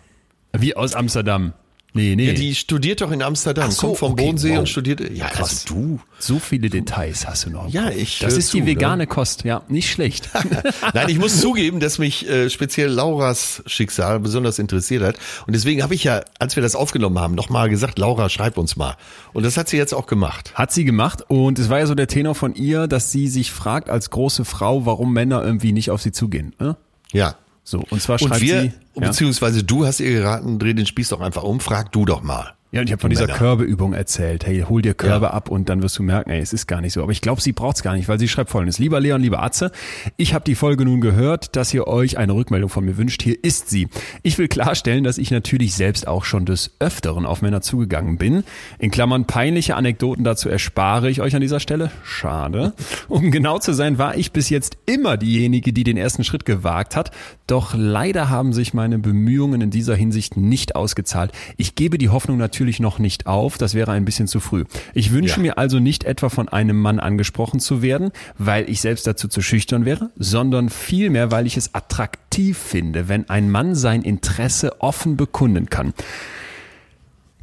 Wie 0.53 0.77
aus 0.77 0.95
Amsterdam. 0.95 1.53
Nee, 1.97 2.17
nee. 2.17 2.27
ja. 2.27 2.33
Die 2.33 2.57
studiert 2.57 3.01
doch 3.01 3.13
in 3.13 3.23
Amsterdam, 3.23 3.71
so, 3.71 3.87
kommt 3.87 3.99
vom 3.99 4.13
okay, 4.13 4.25
Bodensee 4.25 4.51
wow. 4.51 4.59
und 4.59 4.69
studiert. 4.69 5.01
Ja, 5.17 5.29
Krass. 5.29 5.65
also 5.65 5.75
du. 5.75 6.01
so 6.19 6.41
viele 6.41 6.69
Details 6.69 7.25
hast 7.25 7.47
du 7.47 7.51
noch. 7.51 7.69
Ja, 7.69 7.89
ich 7.89 8.19
Das 8.19 8.37
ist 8.37 8.53
die 8.53 8.59
zu, 8.59 8.65
ne? 8.65 8.67
vegane 8.67 9.07
Kost, 9.07 9.45
ja, 9.45 9.63
nicht 9.69 9.89
schlecht. 9.89 10.29
Nein, 10.95 11.09
ich 11.09 11.21
muss 11.21 11.41
zugeben, 11.41 11.79
dass 11.79 11.99
mich 11.99 12.29
äh, 12.29 12.51
speziell 12.51 12.91
Lauras 12.91 13.63
Schicksal 13.67 14.19
besonders 14.19 14.59
interessiert 14.59 15.05
hat. 15.05 15.19
Und 15.47 15.55
deswegen 15.55 15.85
habe 15.85 15.95
ich 15.95 16.03
ja, 16.03 16.23
als 16.41 16.57
wir 16.57 16.65
das 16.65 16.75
aufgenommen 16.75 17.21
haben, 17.21 17.37
nochmal 17.37 17.69
gesagt, 17.69 17.97
Laura, 18.01 18.29
schreib 18.29 18.59
uns 18.59 18.75
mal. 18.75 18.97
Und 19.33 19.47
das 19.47 19.57
hat 19.57 19.69
sie 19.69 19.77
jetzt 19.77 19.95
auch 19.95 20.07
gemacht. 20.07 20.53
Hat 20.55 20.73
sie 20.73 20.85
gemacht 20.85 21.23
und 21.29 21.61
es 21.61 21.69
war 21.69 21.79
ja 21.79 21.87
so 21.87 21.95
der 21.95 22.09
Tenor 22.09 22.35
von 22.35 22.57
ihr, 22.57 22.89
dass 22.89 23.13
sie 23.13 23.29
sich 23.29 23.53
fragt 23.53 23.89
als 23.89 24.11
große 24.11 24.45
Frau, 24.45 24.85
warum 24.85 25.13
Männer 25.13 25.45
irgendwie 25.45 25.71
nicht 25.71 25.93
auf 25.93 26.03
sie 26.03 26.11
zugehen. 26.11 26.55
Ne? 26.59 26.77
Ja. 27.13 27.37
So, 27.65 27.83
und 27.91 28.01
zwar 28.01 28.21
Und 28.21 28.29
schreibt 28.29 28.43
wir, 28.43 28.61
sie. 28.61 28.73
Ja, 28.95 29.09
beziehungsweise 29.09 29.65
du 29.65 29.87
hast 29.87 30.01
ihr 30.01 30.11
geraten, 30.13 30.59
dreh 30.59 30.75
den 30.75 30.87
Spieß 30.87 31.09
doch 31.09 31.21
einfach 31.21 31.43
um, 31.43 31.61
frag 31.61 31.91
du 31.93 32.05
doch 32.05 32.23
mal. 32.23 32.55
Ja, 32.75 32.81
und 32.81 32.87
ich 32.87 32.93
habe 32.93 33.01
von 33.01 33.09
die 33.11 33.15
dieser 33.17 33.27
Männer. 33.27 33.39
Körbeübung 33.39 33.93
erzählt. 33.95 34.45
Hey, 34.45 34.65
hol 34.69 34.83
dir 34.83 34.95
Körbe 34.95 35.27
Ja. 35.27 35.31
ab 35.33 35.49
und 35.49 35.69
dann 35.69 35.83
wirst 35.83 35.99
du 35.99 36.03
merken, 36.03 36.31
ey, 36.31 36.41
es 36.41 36.53
ist 36.53 36.67
gar 36.67 36.81
nicht 36.81 36.93
so. 36.93 37.03
Aber 37.03 37.13
ich 37.13 37.21
glaube, 37.21 37.41
sie 37.41 37.53
braucht's 37.53 37.83
gar 37.83 37.95
nicht, 37.95 38.09
weil 38.09 38.19
sie 38.19 38.29
schreibt 38.29 38.51
folgendes. 38.51 38.79
Lieber 38.79 39.01
Leon, 39.01 39.21
lieber 39.23 39.43
Atze, 39.43 39.71
ich 40.17 40.35
habe 40.35 40.45
die 40.45 40.55
Folge 40.57 40.85
nun 40.85 41.01
gehört, 41.01 41.57
dass 41.57 41.73
ihr 41.73 41.87
euch 41.87 42.19
eine 42.19 42.35
Rückmeldung 42.35 42.69
von 42.69 42.85
mir 42.85 42.97
wünscht. 42.97 43.23
Hier 43.23 43.43
ist 43.43 43.71
sie. 43.71 43.89
Ich 44.23 44.37
will 44.39 44.49
klarstellen, 44.49 45.05
dass 45.05 45.19
ich 45.19 45.31
natürlich 45.31 45.75
selbst 45.75 46.09
auch 46.09 46.25
schon 46.25 46.45
des 46.47 46.73
Öfteren 46.81 47.27
auf 47.27 47.43
Männer 47.43 47.61
zugegangen 47.61 48.19
bin. 48.19 48.43
In 48.79 48.91
Klammern 48.91 49.27
peinliche 49.27 49.77
Anekdoten 49.77 50.25
dazu 50.25 50.49
erspare 50.49 51.09
ich 51.11 51.21
euch 51.21 51.35
an 51.37 51.41
dieser 51.41 51.61
Stelle. 51.61 51.91
Schade. 52.03 52.73
Um 53.09 53.31
genau 53.31 53.59
zu 53.61 53.73
sein, 53.73 53.99
war 53.99 54.17
ich 54.17 54.33
bis 54.33 54.51
jetzt 54.51 54.77
immer 54.87 55.17
diejenige, 55.17 55.73
die 55.73 55.85
den 55.85 55.97
ersten 55.97 56.25
Schritt 56.25 56.45
gewagt 56.45 56.97
hat. 56.97 57.13
Doch 57.47 57.75
leider 57.77 58.31
haben 58.31 58.53
sich 58.53 58.75
meine 58.75 58.99
Bemühungen 58.99 59.61
in 59.61 59.71
dieser 59.71 59.95
Hinsicht 59.95 60.37
nicht 60.37 60.75
ausgezahlt. 60.75 61.31
Ich 61.57 61.75
gebe 61.77 61.99
die 61.99 62.09
Hoffnung 62.09 62.39
natürlich 62.39 62.64
noch 62.81 62.99
nicht 62.99 63.27
auf. 63.27 63.59
Das 63.59 63.75
wäre 63.75 63.93
ein 63.93 64.05
bisschen 64.05 64.27
zu 64.27 64.41
früh. 64.41 64.65
Ich 64.95 65.13
wünsche 65.13 65.37
Ja. 65.37 65.43
mir 65.43 65.59
also 65.59 65.79
nicht 65.79 66.05
etwa 66.05 66.29
von 66.29 66.49
einem 66.49 66.81
Mann 66.81 66.99
angesprochen 67.01 67.61
zu 67.61 67.83
werden, 67.83 68.11
weil 68.39 68.69
ich 68.69 68.81
selbst 68.81 69.07
dazu 69.07 69.29
zu 69.29 69.43
schüchtern 69.43 69.85
wäre, 69.85 70.11
sondern 70.17 70.69
vielmehr, 70.71 71.31
weil 71.31 71.47
ich 71.47 71.57
es 71.57 71.75
attraktiv 71.75 72.59
finde, 72.59 73.09
wenn 73.09 73.29
ein 73.31 73.51
Mann 73.51 73.75
sein 73.75 74.03
Interesse 74.03 74.81
offen 74.81 75.17
bekunden 75.17 75.71
kann. 75.71 75.93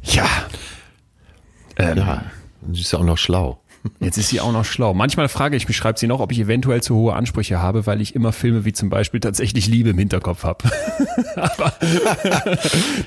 Ja. 0.02 0.26
Ähm, 1.76 1.98
Ja. 1.98 2.24
Sie 2.72 2.80
ist 2.82 2.92
ja 2.92 2.98
auch 2.98 3.04
noch 3.04 3.18
schlau. 3.18 3.58
Jetzt 4.00 4.16
ist 4.16 4.28
sie 4.28 4.40
auch 4.40 4.52
noch 4.52 4.64
schlau. 4.64 4.94
Manchmal 4.94 5.28
frage 5.28 5.56
ich 5.56 5.66
mich, 5.66 5.76
schreibt 5.76 5.98
sie 5.98 6.06
noch, 6.06 6.20
ob 6.20 6.30
ich 6.32 6.38
eventuell 6.38 6.82
zu 6.82 6.94
hohe 6.94 7.14
Ansprüche 7.14 7.60
habe, 7.60 7.86
weil 7.86 8.00
ich 8.00 8.14
immer 8.14 8.32
Filme 8.32 8.64
wie 8.64 8.72
zum 8.72 8.90
Beispiel 8.90 9.20
tatsächlich 9.20 9.66
Liebe 9.66 9.90
im 9.90 9.98
Hinterkopf 9.98 10.44
habe. 10.44 10.64
aber 11.36 11.72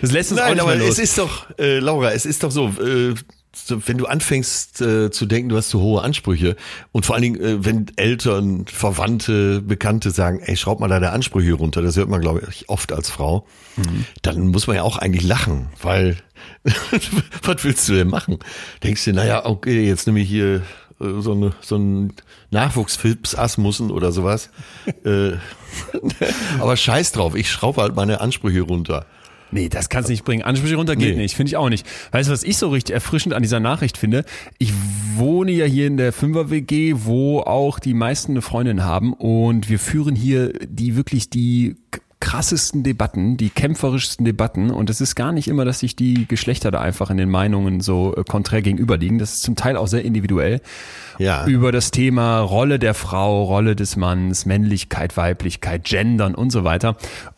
das 0.02 0.12
lässt 0.12 0.32
uns 0.32 0.42
auch 0.42 0.46
Nein, 0.46 0.54
nicht 0.56 0.62
aber 0.62 0.76
mehr 0.76 0.86
los. 0.86 0.98
es 0.98 1.00
ist 1.00 1.18
doch, 1.18 1.48
äh, 1.58 1.80
Laura, 1.80 2.12
es 2.12 2.26
ist 2.26 2.44
doch 2.44 2.52
so, 2.52 2.68
äh, 2.82 3.14
so, 3.14 3.24
wenn 3.68 3.98
du 3.98 4.06
anfängst 4.06 4.82
äh, 4.82 5.12
zu 5.12 5.26
denken, 5.26 5.50
du 5.50 5.58
hast 5.58 5.70
zu 5.70 5.82
hohe 5.82 6.02
Ansprüche 6.02 6.56
und 6.92 7.06
vor 7.06 7.16
allen 7.16 7.24
Dingen, 7.24 7.42
äh, 7.42 7.66
wenn 7.66 7.88
Eltern, 7.96 8.66
Verwandte, 8.68 9.62
Bekannte 9.62 10.12
sagen, 10.12 10.40
ey, 10.40 10.56
schraub 10.56 10.80
mal 10.80 10.88
deine 10.88 11.12
Ansprüche 11.12 11.54
runter, 11.54 11.82
das 11.82 11.96
hört 11.98 12.10
man, 12.10 12.22
glaube 12.22 12.44
ich, 12.50 12.70
oft 12.70 12.92
als 12.92 13.10
Frau, 13.10 13.46
mhm. 13.78 14.06
dann 14.22 14.48
muss 14.48 14.68
man 14.68 14.76
ja 14.76 14.84
auch 14.84 14.98
eigentlich 14.98 15.24
lachen, 15.24 15.70
weil 15.82 16.18
was 17.44 17.64
willst 17.64 17.88
du 17.90 17.94
denn 17.94 18.10
machen? 18.10 18.40
Denkst 18.84 19.06
du, 19.06 19.14
naja, 19.14 19.46
okay, 19.46 19.86
jetzt 19.88 20.06
nehme 20.08 20.20
ich 20.20 20.30
hier 20.30 20.62
äh, 21.00 21.22
so, 21.22 21.34
eine, 21.34 21.54
so 21.62 21.78
ein 21.78 22.14
Nachwuchsfilpsasmussen 22.52 23.92
oder 23.92 24.12
sowas. 24.12 24.50
äh, 25.04 25.32
aber 26.60 26.78
scheiß 26.78 27.12
drauf, 27.12 27.36
ich 27.36 27.50
schraube 27.50 27.82
halt 27.82 27.96
meine 27.96 28.22
Ansprüche 28.22 28.62
runter. 28.62 29.06
Nee, 29.52 29.70
das 29.70 29.90
kannst 29.90 30.10
du 30.10 30.14
nicht 30.14 30.26
bringen. 30.26 30.44
Ansprüche 30.44 30.76
runter 30.76 30.96
geht 30.96 31.16
nee. 31.16 31.24
nicht, 31.24 31.36
finde 31.36 31.50
ich 31.50 31.58
auch 31.58 31.70
nicht. 31.70 31.86
Weißt 32.12 32.30
du, 32.30 32.34
was 32.34 32.44
ich 32.44 32.58
so 32.58 32.70
richtig 32.70 32.94
erfrischend 32.94 33.34
an 33.34 33.42
dieser 33.42 33.60
Nachricht 33.60 33.98
finde? 33.98 34.26
Ich 34.58 34.74
wohne 35.16 35.52
ja 35.52 35.66
hier 35.66 35.88
in 35.88 35.98
der 35.98 36.12
Fünfer-WG, 36.12 36.96
wo 36.98 37.40
auch 37.40 37.80
die 37.80 37.94
meisten 37.94 38.34
eine 38.34 38.42
Freundin 38.42 38.84
haben 38.84 39.14
und 39.14 39.70
wir 39.70 39.80
führen 39.80 40.16
hier 40.16 40.54
die 40.68 40.96
wirklich 40.96 41.30
die 41.30 41.76
krassesten 42.26 42.82
Debatten, 42.82 43.38
die 43.38 43.50
kämpferischsten 43.50 44.26
Debatten 44.26 44.72
und 44.72 44.90
es 44.90 45.00
ist 45.00 45.14
gar 45.14 45.32
nicht 45.32 45.48
immer, 45.48 45.64
dass 45.64 45.80
sich 45.80 45.96
die 45.96 46.28
Geschlechter 46.28 46.72
da 46.72 46.82
einfach 46.82 47.12
in 47.12 47.18
den 47.18 47.30
Meinungen 47.30 47.82
so 47.82 48.16
äh, 48.16 48.24
konträr 48.24 48.64
gegenüberliegen. 48.64 49.20
Das 49.20 49.34
ist 49.34 49.44
zum 49.44 49.56
Teil 49.56 49.78
auch 49.78 49.86
sehr 49.86 50.04
individuell. 50.04 50.60
Ja. 51.20 51.46
Über 51.46 51.72
das 51.72 51.92
Thema 51.92 52.40
Rolle 52.40 52.80
der 52.80 52.96
Frau, 52.96 53.44
Rolle 53.44 53.76
des 53.76 53.96
Manns, 53.96 54.48
Männlichkeit, 54.48 55.18
Weiblichkeit, 55.18 55.84
Gendern 55.84 56.34
und 56.34 56.50
so 56.50 56.64
weiter. 56.64 56.98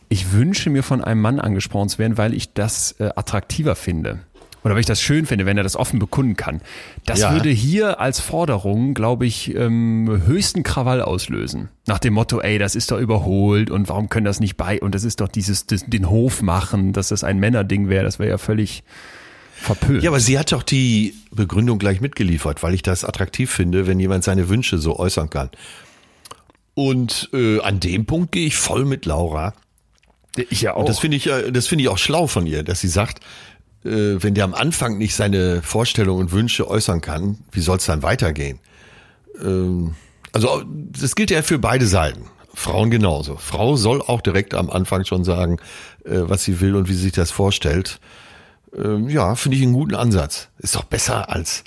Ich 0.10 0.32
wünsche 0.32 0.70
mir 0.70 0.84
von 0.84 1.04
einem 1.04 1.22
Mann 1.22 1.40
angesprochen 1.40 1.90
zu 1.90 2.00
werden, 2.00 2.18
weil 2.18 2.34
ich 2.34 2.54
das 2.54 2.94
äh, 3.00 3.10
attraktiver 3.16 3.76
finde 3.76 4.20
oder 4.68 4.76
weil 4.76 4.82
ich 4.82 4.86
das 4.86 5.02
schön 5.02 5.26
finde, 5.26 5.46
wenn 5.46 5.58
er 5.58 5.64
das 5.64 5.78
offen 5.78 5.98
bekunden 5.98 6.36
kann. 6.36 6.62
Das 7.06 7.22
ja. 7.22 7.32
würde 7.32 7.50
hier 7.50 8.02
als 8.02 8.20
Forderung, 8.20 8.94
glaube 8.94 9.26
ich, 9.26 9.56
ähm, 9.56 10.24
höchsten 10.26 10.64
Krawall 10.64 11.02
auslösen. 11.02 11.70
Nach 11.86 12.00
dem 12.00 12.14
Motto, 12.14 12.42
ey, 12.42 12.58
das 12.58 12.76
ist 12.76 12.92
doch 12.92 13.00
überholt 13.00 13.70
und 13.72 13.88
warum 13.88 14.10
können 14.10 14.26
das 14.26 14.42
nicht 14.42 14.58
bei 14.58 14.82
und 14.82 14.94
das 14.94 15.06
ist 15.06 15.22
doch 15.22 15.30
dieses 15.30 15.68
das, 15.68 15.86
den 15.86 16.10
Hof 16.10 16.42
machen, 16.42 16.92
dass 16.92 17.08
das 17.10 17.24
ein 17.24 17.40
Männerding 17.40 17.88
wäre, 17.88 18.04
das 18.04 18.20
wäre 18.20 18.30
ja 18.30 18.38
völlig 18.38 18.84
verpönt. 19.56 20.04
Ja, 20.04 20.10
aber 20.10 20.20
sie 20.20 20.38
hat 20.38 20.52
doch 20.52 20.64
die 20.64 21.16
Begründung 21.32 21.80
gleich 21.80 22.02
mitgeliefert, 22.02 22.62
weil 22.62 22.74
ich 22.74 22.82
das 22.82 23.06
attraktiv 23.06 23.50
finde, 23.50 23.88
wenn 23.88 24.00
jemand 24.02 24.26
seine 24.26 24.50
Wünsche 24.50 24.80
so 24.80 25.00
äußern 25.00 25.30
kann. 25.30 25.50
Und 26.74 27.30
äh, 27.34 27.62
an 27.62 27.80
dem 27.80 28.06
Punkt 28.06 28.34
gehe 28.34 28.46
ich 28.48 28.58
voll 28.58 28.84
mit 28.84 29.06
Laura. 29.06 29.54
Ich 30.50 30.62
ja 30.62 30.74
auch. 30.74 30.82
Und 30.82 30.90
das 30.90 31.00
finde 31.00 31.18
ich, 31.18 31.28
äh, 31.28 31.52
das 31.52 31.68
finde 31.68 31.84
ich 31.84 31.90
auch 31.90 31.98
schlau 31.98 32.28
von 32.28 32.46
ihr, 32.46 32.64
dass 32.64 32.80
sie 32.80 32.88
sagt, 32.88 33.20
äh, 33.84 33.90
wenn 34.22 34.34
der 34.34 34.44
am 34.44 34.54
Anfang 34.54 34.98
nicht 34.98 35.16
seine 35.16 35.62
Vorstellungen 35.62 36.22
und 36.22 36.32
Wünsche 36.32 36.70
äußern 36.70 37.02
kann, 37.02 37.40
wie 37.52 37.62
soll 37.62 37.78
es 37.78 37.86
dann 37.86 38.04
weitergehen? 38.04 38.60
Ähm, 39.42 39.96
also 40.34 40.64
das 40.66 41.16
gilt 41.16 41.32
ja 41.32 41.42
für 41.42 41.60
beide 41.60 41.88
Seiten. 41.88 42.26
Frauen 42.54 42.90
genauso. 42.90 43.38
Frau 43.38 43.76
soll 43.76 44.02
auch 44.02 44.22
direkt 44.22 44.56
am 44.56 44.70
Anfang 44.70 45.06
schon 45.06 45.24
sagen, 45.24 45.58
äh, 46.06 46.22
was 46.22 46.44
sie 46.44 46.60
will 46.60 46.76
und 46.76 46.90
wie 46.90 46.94
sie 46.94 47.04
sich 47.04 47.12
das 47.12 47.32
vorstellt. 47.32 48.00
Ähm, 48.76 49.10
ja, 49.10 49.36
finde 49.36 49.58
ich 49.58 49.64
einen 49.64 49.74
guten 49.74 49.96
Ansatz. 49.96 50.50
Ist 50.60 50.76
doch 50.76 50.84
besser 50.84 51.30
als 51.30 51.64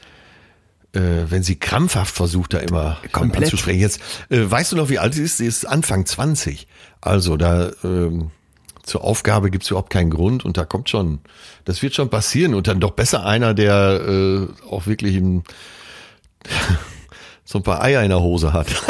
wenn 0.92 1.44
sie 1.44 1.54
krampfhaft 1.54 2.12
versucht, 2.12 2.52
da 2.52 2.58
immer 2.58 2.98
Komplett. 3.12 3.44
anzusprechen. 3.44 3.78
Jetzt, 3.78 4.00
weißt 4.28 4.72
du 4.72 4.76
noch, 4.76 4.88
wie 4.88 4.98
alt 4.98 5.14
sie 5.14 5.22
ist? 5.22 5.36
Sie 5.36 5.46
ist 5.46 5.64
Anfang 5.64 6.04
20. 6.04 6.66
Also 7.00 7.36
da 7.36 7.70
ähm, 7.84 8.32
zur 8.90 9.04
Aufgabe 9.04 9.50
gibt 9.52 9.62
es 9.62 9.70
überhaupt 9.70 9.90
keinen 9.90 10.10
Grund 10.10 10.44
und 10.44 10.56
da 10.56 10.64
kommt 10.64 10.90
schon, 10.90 11.20
das 11.64 11.80
wird 11.80 11.94
schon 11.94 12.10
passieren 12.10 12.54
und 12.54 12.66
dann 12.66 12.80
doch 12.80 12.90
besser 12.90 13.24
einer, 13.24 13.54
der 13.54 14.00
äh, 14.04 14.48
auch 14.68 14.88
wirklich 14.88 15.16
ein, 15.16 15.44
so 17.44 17.60
ein 17.60 17.62
paar 17.62 17.82
Eier 17.82 18.02
in 18.02 18.08
der 18.08 18.20
Hose 18.20 18.52
hat. 18.52 18.66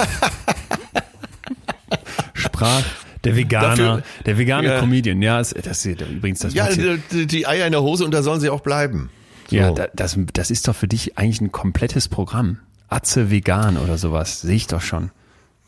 Sprach 2.33 2.83
der 3.25 3.37
Veganer, 3.37 3.77
Dafür, 3.77 4.03
der 4.25 4.39
vegane 4.39 4.69
ja, 4.69 4.81
Comedian, 4.81 5.21
ja, 5.21 5.37
das, 5.37 5.51
das 5.51 5.85
übrigens 5.85 6.39
das. 6.39 6.55
Ja, 6.55 6.69
die, 6.71 7.27
die, 7.27 7.47
Eier 7.47 7.67
in 7.67 7.73
der 7.73 7.83
Hose 7.83 8.07
und 8.07 8.13
da 8.13 8.23
sollen 8.23 8.41
sie 8.41 8.49
auch 8.49 8.63
bleiben. 8.63 9.11
So. 9.51 9.57
Ja, 9.57 9.71
das, 9.73 10.17
das 10.33 10.51
ist 10.51 10.67
doch 10.67 10.75
für 10.75 10.89
dich 10.89 11.19
eigentlich 11.19 11.43
ein 11.43 11.53
komplettes 11.53 12.09
Programm. 12.09 12.61
Atze 12.89 13.31
vegan 13.31 13.77
oder 13.77 13.99
sowas, 13.99 14.41
sehe 14.41 14.57
ich 14.57 14.67
doch 14.67 14.81
schon. 14.81 15.11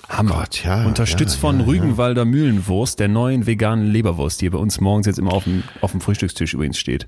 Hammer. 0.08 0.40
Gott, 0.40 0.64
ja, 0.64 0.84
Unterstützt 0.84 1.36
ja, 1.36 1.40
von 1.40 1.60
ja, 1.60 1.66
Rügenwalder 1.66 2.24
Mühlenwurst, 2.24 3.00
der 3.00 3.08
neuen 3.08 3.46
veganen 3.46 3.86
Leberwurst, 3.86 4.40
die 4.40 4.50
bei 4.50 4.58
uns 4.58 4.80
morgens 4.80 5.06
jetzt 5.06 5.18
immer 5.18 5.32
auf 5.32 5.44
dem, 5.44 5.62
auf 5.80 5.92
dem 5.92 6.00
Frühstückstisch 6.00 6.54
übrigens 6.54 6.78
steht. 6.78 7.06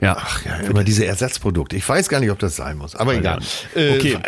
Ja. 0.00 0.16
Ach 0.18 0.44
ja, 0.44 0.56
immer 0.58 0.84
diese 0.84 1.04
Ersatzprodukte. 1.04 1.76
Ich 1.76 1.88
weiß 1.88 2.08
gar 2.08 2.20
nicht, 2.20 2.30
ob 2.30 2.38
das 2.38 2.56
sein 2.56 2.78
muss, 2.78 2.94
aber 2.94 3.14
egal. 3.14 3.40
Äh, 3.74 3.96
okay. 3.96 4.18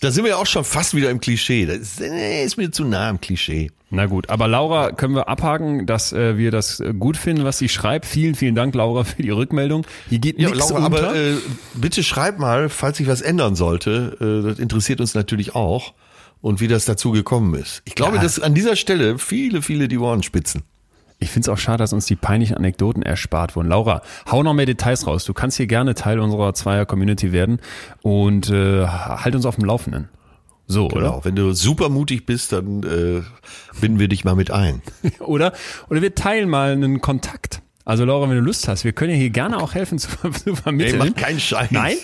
Da 0.00 0.10
sind 0.10 0.24
wir 0.24 0.30
ja 0.30 0.36
auch 0.36 0.46
schon 0.46 0.64
fast 0.64 0.94
wieder 0.94 1.10
im 1.10 1.20
Klischee. 1.20 1.66
Das 1.66 1.78
ist, 1.78 2.00
ist 2.00 2.56
mir 2.56 2.70
zu 2.70 2.84
nah 2.84 3.08
im 3.10 3.20
Klischee. 3.20 3.70
Na 3.88 4.06
gut, 4.06 4.30
aber 4.30 4.48
Laura 4.48 4.90
können 4.90 5.14
wir 5.14 5.28
abhaken, 5.28 5.86
dass 5.86 6.12
äh, 6.12 6.36
wir 6.36 6.50
das 6.50 6.82
gut 6.98 7.16
finden, 7.16 7.44
was 7.44 7.58
sie 7.58 7.68
schreibt. 7.68 8.04
Vielen, 8.04 8.34
vielen 8.34 8.56
Dank, 8.56 8.74
Laura, 8.74 9.04
für 9.04 9.22
die 9.22 9.30
Rückmeldung. 9.30 9.86
Hier 10.08 10.18
geht 10.18 10.40
ja, 10.40 10.48
nichts 10.48 10.70
Laura, 10.70 10.86
unter. 10.86 11.08
aber 11.10 11.16
äh, 11.16 11.34
bitte 11.74 12.02
schreib 12.02 12.38
mal, 12.38 12.68
falls 12.68 12.96
sich 12.96 13.06
was 13.06 13.20
ändern 13.20 13.54
sollte. 13.54 14.16
Äh, 14.20 14.48
das 14.48 14.58
interessiert 14.58 15.00
uns 15.00 15.14
natürlich 15.14 15.54
auch 15.54 15.94
und 16.46 16.60
wie 16.60 16.68
das 16.68 16.84
dazu 16.84 17.10
gekommen 17.10 17.54
ist. 17.54 17.82
Ich 17.86 17.96
glaube, 17.96 18.18
ja. 18.18 18.22
dass 18.22 18.38
an 18.38 18.54
dieser 18.54 18.76
Stelle 18.76 19.18
viele, 19.18 19.62
viele 19.62 19.88
die 19.88 19.98
Ohren 19.98 20.22
spitzen. 20.22 20.62
Ich 21.18 21.30
finde 21.30 21.46
es 21.46 21.48
auch 21.48 21.58
schade, 21.58 21.78
dass 21.78 21.92
uns 21.92 22.06
die 22.06 22.14
peinlichen 22.14 22.56
Anekdoten 22.56 23.02
erspart 23.02 23.56
wurden. 23.56 23.66
Laura, 23.66 24.00
hau 24.30 24.44
noch 24.44 24.54
mehr 24.54 24.64
Details 24.64 25.08
raus. 25.08 25.24
Du 25.24 25.34
kannst 25.34 25.56
hier 25.56 25.66
gerne 25.66 25.96
Teil 25.96 26.20
unserer 26.20 26.54
Zweier-Community 26.54 27.32
werden 27.32 27.58
und 28.02 28.48
äh, 28.48 28.86
halt 28.86 29.34
uns 29.34 29.44
auf 29.44 29.56
dem 29.56 29.64
Laufenden. 29.64 30.08
So, 30.68 30.86
genau. 30.86 31.16
oder? 31.16 31.24
Wenn 31.24 31.34
du 31.34 31.52
super 31.52 31.88
mutig 31.88 32.26
bist, 32.26 32.52
dann 32.52 32.84
äh, 32.84 33.22
binden 33.80 33.98
wir 33.98 34.06
dich 34.06 34.24
mal 34.24 34.36
mit 34.36 34.52
ein. 34.52 34.82
oder? 35.18 35.52
Oder 35.90 36.00
wir 36.00 36.14
teilen 36.14 36.48
mal 36.48 36.70
einen 36.70 37.00
Kontakt. 37.00 37.60
Also 37.86 38.04
Laura, 38.04 38.28
wenn 38.28 38.34
du 38.34 38.42
Lust 38.42 38.66
hast, 38.66 38.82
wir 38.82 38.92
können 38.92 39.12
ja 39.12 39.16
hier 39.16 39.30
gerne 39.30 39.58
auch 39.58 39.74
helfen 39.74 40.00
zu, 40.00 40.08
zu 40.32 40.56
vermitteln. 40.56 41.00
Ey, 41.00 41.08
mach 41.08 41.16
keinen 41.16 41.38
Scheiß. 41.38 41.70
Nein? 41.70 41.96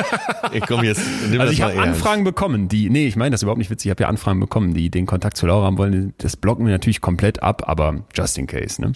ich 0.52 0.62
komm 0.66 0.82
jetzt. 0.82 1.02
Also 1.38 1.52
ich 1.52 1.60
habe 1.60 1.78
Anfragen 1.78 2.24
bekommen, 2.24 2.68
die, 2.68 2.88
nee, 2.88 3.06
ich 3.06 3.16
meine 3.16 3.32
das 3.32 3.40
ist 3.40 3.42
überhaupt 3.42 3.58
nicht 3.58 3.70
witzig, 3.70 3.86
ich 3.86 3.90
habe 3.90 4.04
ja 4.04 4.08
Anfragen 4.08 4.40
bekommen, 4.40 4.72
die 4.72 4.90
den 4.90 5.04
Kontakt 5.04 5.36
zu 5.36 5.46
Laura 5.46 5.66
haben 5.66 5.76
wollen. 5.76 6.14
Das 6.16 6.36
blocken 6.38 6.64
wir 6.64 6.72
natürlich 6.72 7.02
komplett 7.02 7.42
ab, 7.42 7.68
aber 7.68 8.02
just 8.14 8.38
in 8.38 8.46
case, 8.46 8.80
ne? 8.80 8.94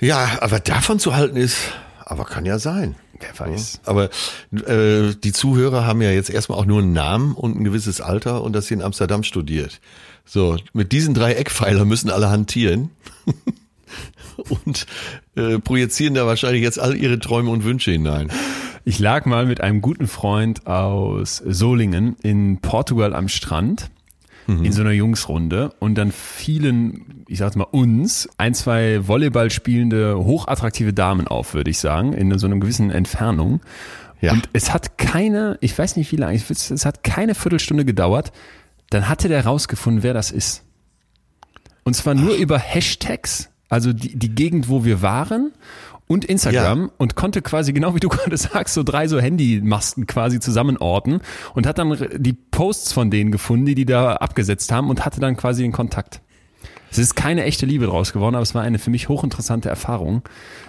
Ja, 0.00 0.32
aber 0.42 0.60
davon 0.60 0.98
zu 0.98 1.16
halten 1.16 1.36
ist, 1.36 1.56
aber 2.04 2.26
kann 2.26 2.44
ja 2.44 2.58
sein. 2.58 2.94
Wer 3.20 3.46
weiß. 3.46 3.80
Ja, 3.84 3.90
aber 3.90 4.10
äh, 4.68 5.14
die 5.14 5.32
Zuhörer 5.32 5.86
haben 5.86 6.02
ja 6.02 6.10
jetzt 6.10 6.28
erstmal 6.28 6.58
auch 6.58 6.66
nur 6.66 6.82
einen 6.82 6.92
Namen 6.92 7.32
und 7.32 7.58
ein 7.58 7.64
gewisses 7.64 8.02
Alter 8.02 8.42
und 8.42 8.52
dass 8.52 8.66
sie 8.66 8.74
in 8.74 8.82
Amsterdam 8.82 9.22
studiert. 9.22 9.80
So, 10.26 10.58
mit 10.74 10.92
diesen 10.92 11.14
drei 11.14 11.32
Eckpfeiler 11.32 11.86
müssen 11.86 12.10
alle 12.10 12.28
hantieren. 12.28 12.90
und 14.48 14.86
äh, 15.36 15.58
projizieren 15.58 16.14
da 16.14 16.26
wahrscheinlich 16.26 16.62
jetzt 16.62 16.78
all 16.78 16.96
ihre 16.96 17.18
Träume 17.18 17.50
und 17.50 17.64
Wünsche 17.64 17.90
hinein. 17.90 18.30
Ich 18.84 18.98
lag 18.98 19.26
mal 19.26 19.46
mit 19.46 19.60
einem 19.60 19.80
guten 19.80 20.08
Freund 20.08 20.66
aus 20.66 21.36
Solingen 21.36 22.16
in 22.22 22.60
Portugal 22.60 23.14
am 23.14 23.28
Strand 23.28 23.90
mhm. 24.46 24.64
in 24.64 24.72
so 24.72 24.82
einer 24.82 24.90
Jungsrunde 24.92 25.72
und 25.78 25.94
dann 25.96 26.12
fielen, 26.12 27.24
ich 27.28 27.38
sag's 27.38 27.56
mal 27.56 27.64
uns, 27.64 28.28
ein, 28.38 28.54
zwei 28.54 29.06
Volleyball 29.06 29.50
spielende, 29.50 30.16
hochattraktive 30.18 30.92
Damen 30.92 31.28
auf, 31.28 31.54
würde 31.54 31.70
ich 31.70 31.78
sagen, 31.78 32.12
in 32.12 32.36
so 32.38 32.46
einer 32.46 32.58
gewissen 32.58 32.90
Entfernung. 32.90 33.60
Ja. 34.20 34.32
Und 34.32 34.48
es 34.52 34.72
hat 34.72 34.98
keine, 34.98 35.58
ich 35.60 35.76
weiß 35.76 35.96
nicht 35.96 36.12
wie 36.12 36.16
lange, 36.16 36.36
es 36.36 36.86
hat 36.86 37.02
keine 37.02 37.34
Viertelstunde 37.34 37.84
gedauert, 37.84 38.32
dann 38.90 39.08
hatte 39.08 39.28
der 39.28 39.44
rausgefunden, 39.44 40.02
wer 40.02 40.14
das 40.14 40.30
ist. 40.30 40.64
Und 41.84 41.94
zwar 41.94 42.14
nur 42.14 42.34
Ach. 42.34 42.40
über 42.40 42.58
Hashtags 42.58 43.48
also 43.72 43.94
die, 43.94 44.18
die 44.18 44.34
Gegend, 44.34 44.68
wo 44.68 44.84
wir 44.84 45.00
waren 45.00 45.50
und 46.06 46.26
Instagram 46.26 46.80
ja. 46.82 46.90
und 46.98 47.16
konnte 47.16 47.40
quasi 47.40 47.72
genau 47.72 47.94
wie 47.94 48.00
du 48.00 48.08
gerade 48.10 48.36
sagst, 48.36 48.74
so 48.74 48.82
drei 48.82 49.08
so 49.08 49.18
Handymasten 49.18 50.06
quasi 50.06 50.40
zusammenorten 50.40 51.20
und 51.54 51.66
hat 51.66 51.78
dann 51.78 51.96
die 52.16 52.34
Posts 52.34 52.92
von 52.92 53.10
denen 53.10 53.32
gefunden, 53.32 53.64
die 53.64 53.74
die 53.74 53.86
da 53.86 54.16
abgesetzt 54.16 54.70
haben 54.72 54.90
und 54.90 55.06
hatte 55.06 55.20
dann 55.20 55.38
quasi 55.38 55.62
den 55.62 55.72
Kontakt. 55.72 56.20
Es 56.90 56.98
ist 56.98 57.14
keine 57.14 57.44
echte 57.44 57.64
Liebe 57.64 57.86
draus 57.86 58.12
geworden, 58.12 58.34
aber 58.34 58.42
es 58.42 58.54
war 58.54 58.60
eine 58.60 58.78
für 58.78 58.90
mich 58.90 59.08
hochinteressante 59.08 59.70
Erfahrung. 59.70 60.20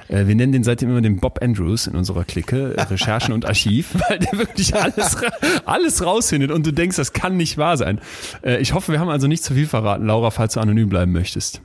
Äh, 0.08 0.26
wir 0.26 0.36
nennen 0.36 0.54
den 0.54 0.64
seitdem 0.64 0.90
immer 0.90 1.02
den 1.02 1.18
Bob 1.18 1.44
Andrews 1.44 1.88
in 1.88 1.98
unserer 1.98 2.24
Clique, 2.24 2.74
Recherchen 2.90 3.34
und 3.34 3.46
Archiv, 3.46 3.96
weil 4.08 4.20
der 4.20 4.40
wirklich 4.40 4.74
alles, 4.74 5.18
alles 5.66 6.06
rausfindet 6.06 6.52
und 6.52 6.66
du 6.66 6.72
denkst, 6.72 6.96
das 6.96 7.12
kann 7.12 7.36
nicht 7.36 7.58
wahr 7.58 7.76
sein. 7.76 8.00
Äh, 8.44 8.62
ich 8.62 8.74
hoffe, 8.74 8.94
wir 8.94 9.02
haben 9.02 9.10
also 9.10 9.28
nicht 9.28 9.44
zu 9.44 9.56
viel 9.56 9.68
verraten, 9.68 10.06
Laura, 10.06 10.32
falls 10.32 10.54
du 10.54 10.62
anonym 10.62 10.88
bleiben 10.88 11.12
möchtest. 11.12 11.62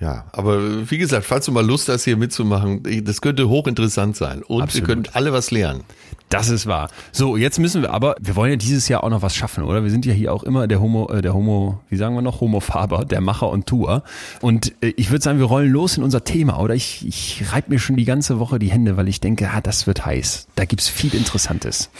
Ja, 0.00 0.24
aber 0.32 0.90
wie 0.90 0.96
gesagt, 0.96 1.26
falls 1.26 1.44
du 1.44 1.52
mal 1.52 1.64
Lust 1.64 1.90
hast, 1.90 2.04
hier 2.04 2.16
mitzumachen, 2.16 2.82
das 3.04 3.20
könnte 3.20 3.50
hochinteressant 3.50 4.16
sein. 4.16 4.42
Und 4.42 4.62
Absolut. 4.62 4.88
wir 4.88 4.94
können 4.94 5.08
alle 5.12 5.34
was 5.34 5.50
lernen. 5.50 5.84
Das 6.30 6.48
ist 6.48 6.66
wahr. 6.66 6.88
So, 7.12 7.36
jetzt 7.36 7.58
müssen 7.58 7.82
wir 7.82 7.92
aber, 7.92 8.14
wir 8.18 8.34
wollen 8.34 8.52
ja 8.52 8.56
dieses 8.56 8.88
Jahr 8.88 9.04
auch 9.04 9.10
noch 9.10 9.20
was 9.20 9.34
schaffen, 9.34 9.62
oder? 9.62 9.82
Wir 9.82 9.90
sind 9.90 10.06
ja 10.06 10.14
hier 10.14 10.32
auch 10.32 10.42
immer 10.42 10.68
der 10.68 10.80
Homo, 10.80 11.10
äh, 11.10 11.20
der 11.20 11.34
Homo, 11.34 11.80
wie 11.90 11.96
sagen 11.96 12.14
wir 12.14 12.22
noch, 12.22 12.40
Homo 12.40 12.60
Faber, 12.60 13.04
der 13.04 13.20
Macher 13.20 13.50
und 13.50 13.66
Tour. 13.66 14.02
Und 14.40 14.72
äh, 14.80 14.94
ich 14.96 15.10
würde 15.10 15.22
sagen, 15.22 15.38
wir 15.38 15.46
rollen 15.46 15.70
los 15.70 15.98
in 15.98 16.02
unser 16.02 16.24
Thema, 16.24 16.60
oder? 16.60 16.74
Ich, 16.74 17.06
ich 17.06 17.52
reib 17.52 17.68
mir 17.68 17.78
schon 17.78 17.96
die 17.96 18.06
ganze 18.06 18.38
Woche 18.38 18.58
die 18.58 18.70
Hände, 18.70 18.96
weil 18.96 19.08
ich 19.08 19.20
denke, 19.20 19.50
ah, 19.52 19.60
das 19.60 19.86
wird 19.86 20.06
heiß. 20.06 20.46
Da 20.54 20.64
gibt's 20.64 20.88
viel 20.88 21.14
Interessantes. 21.14 21.90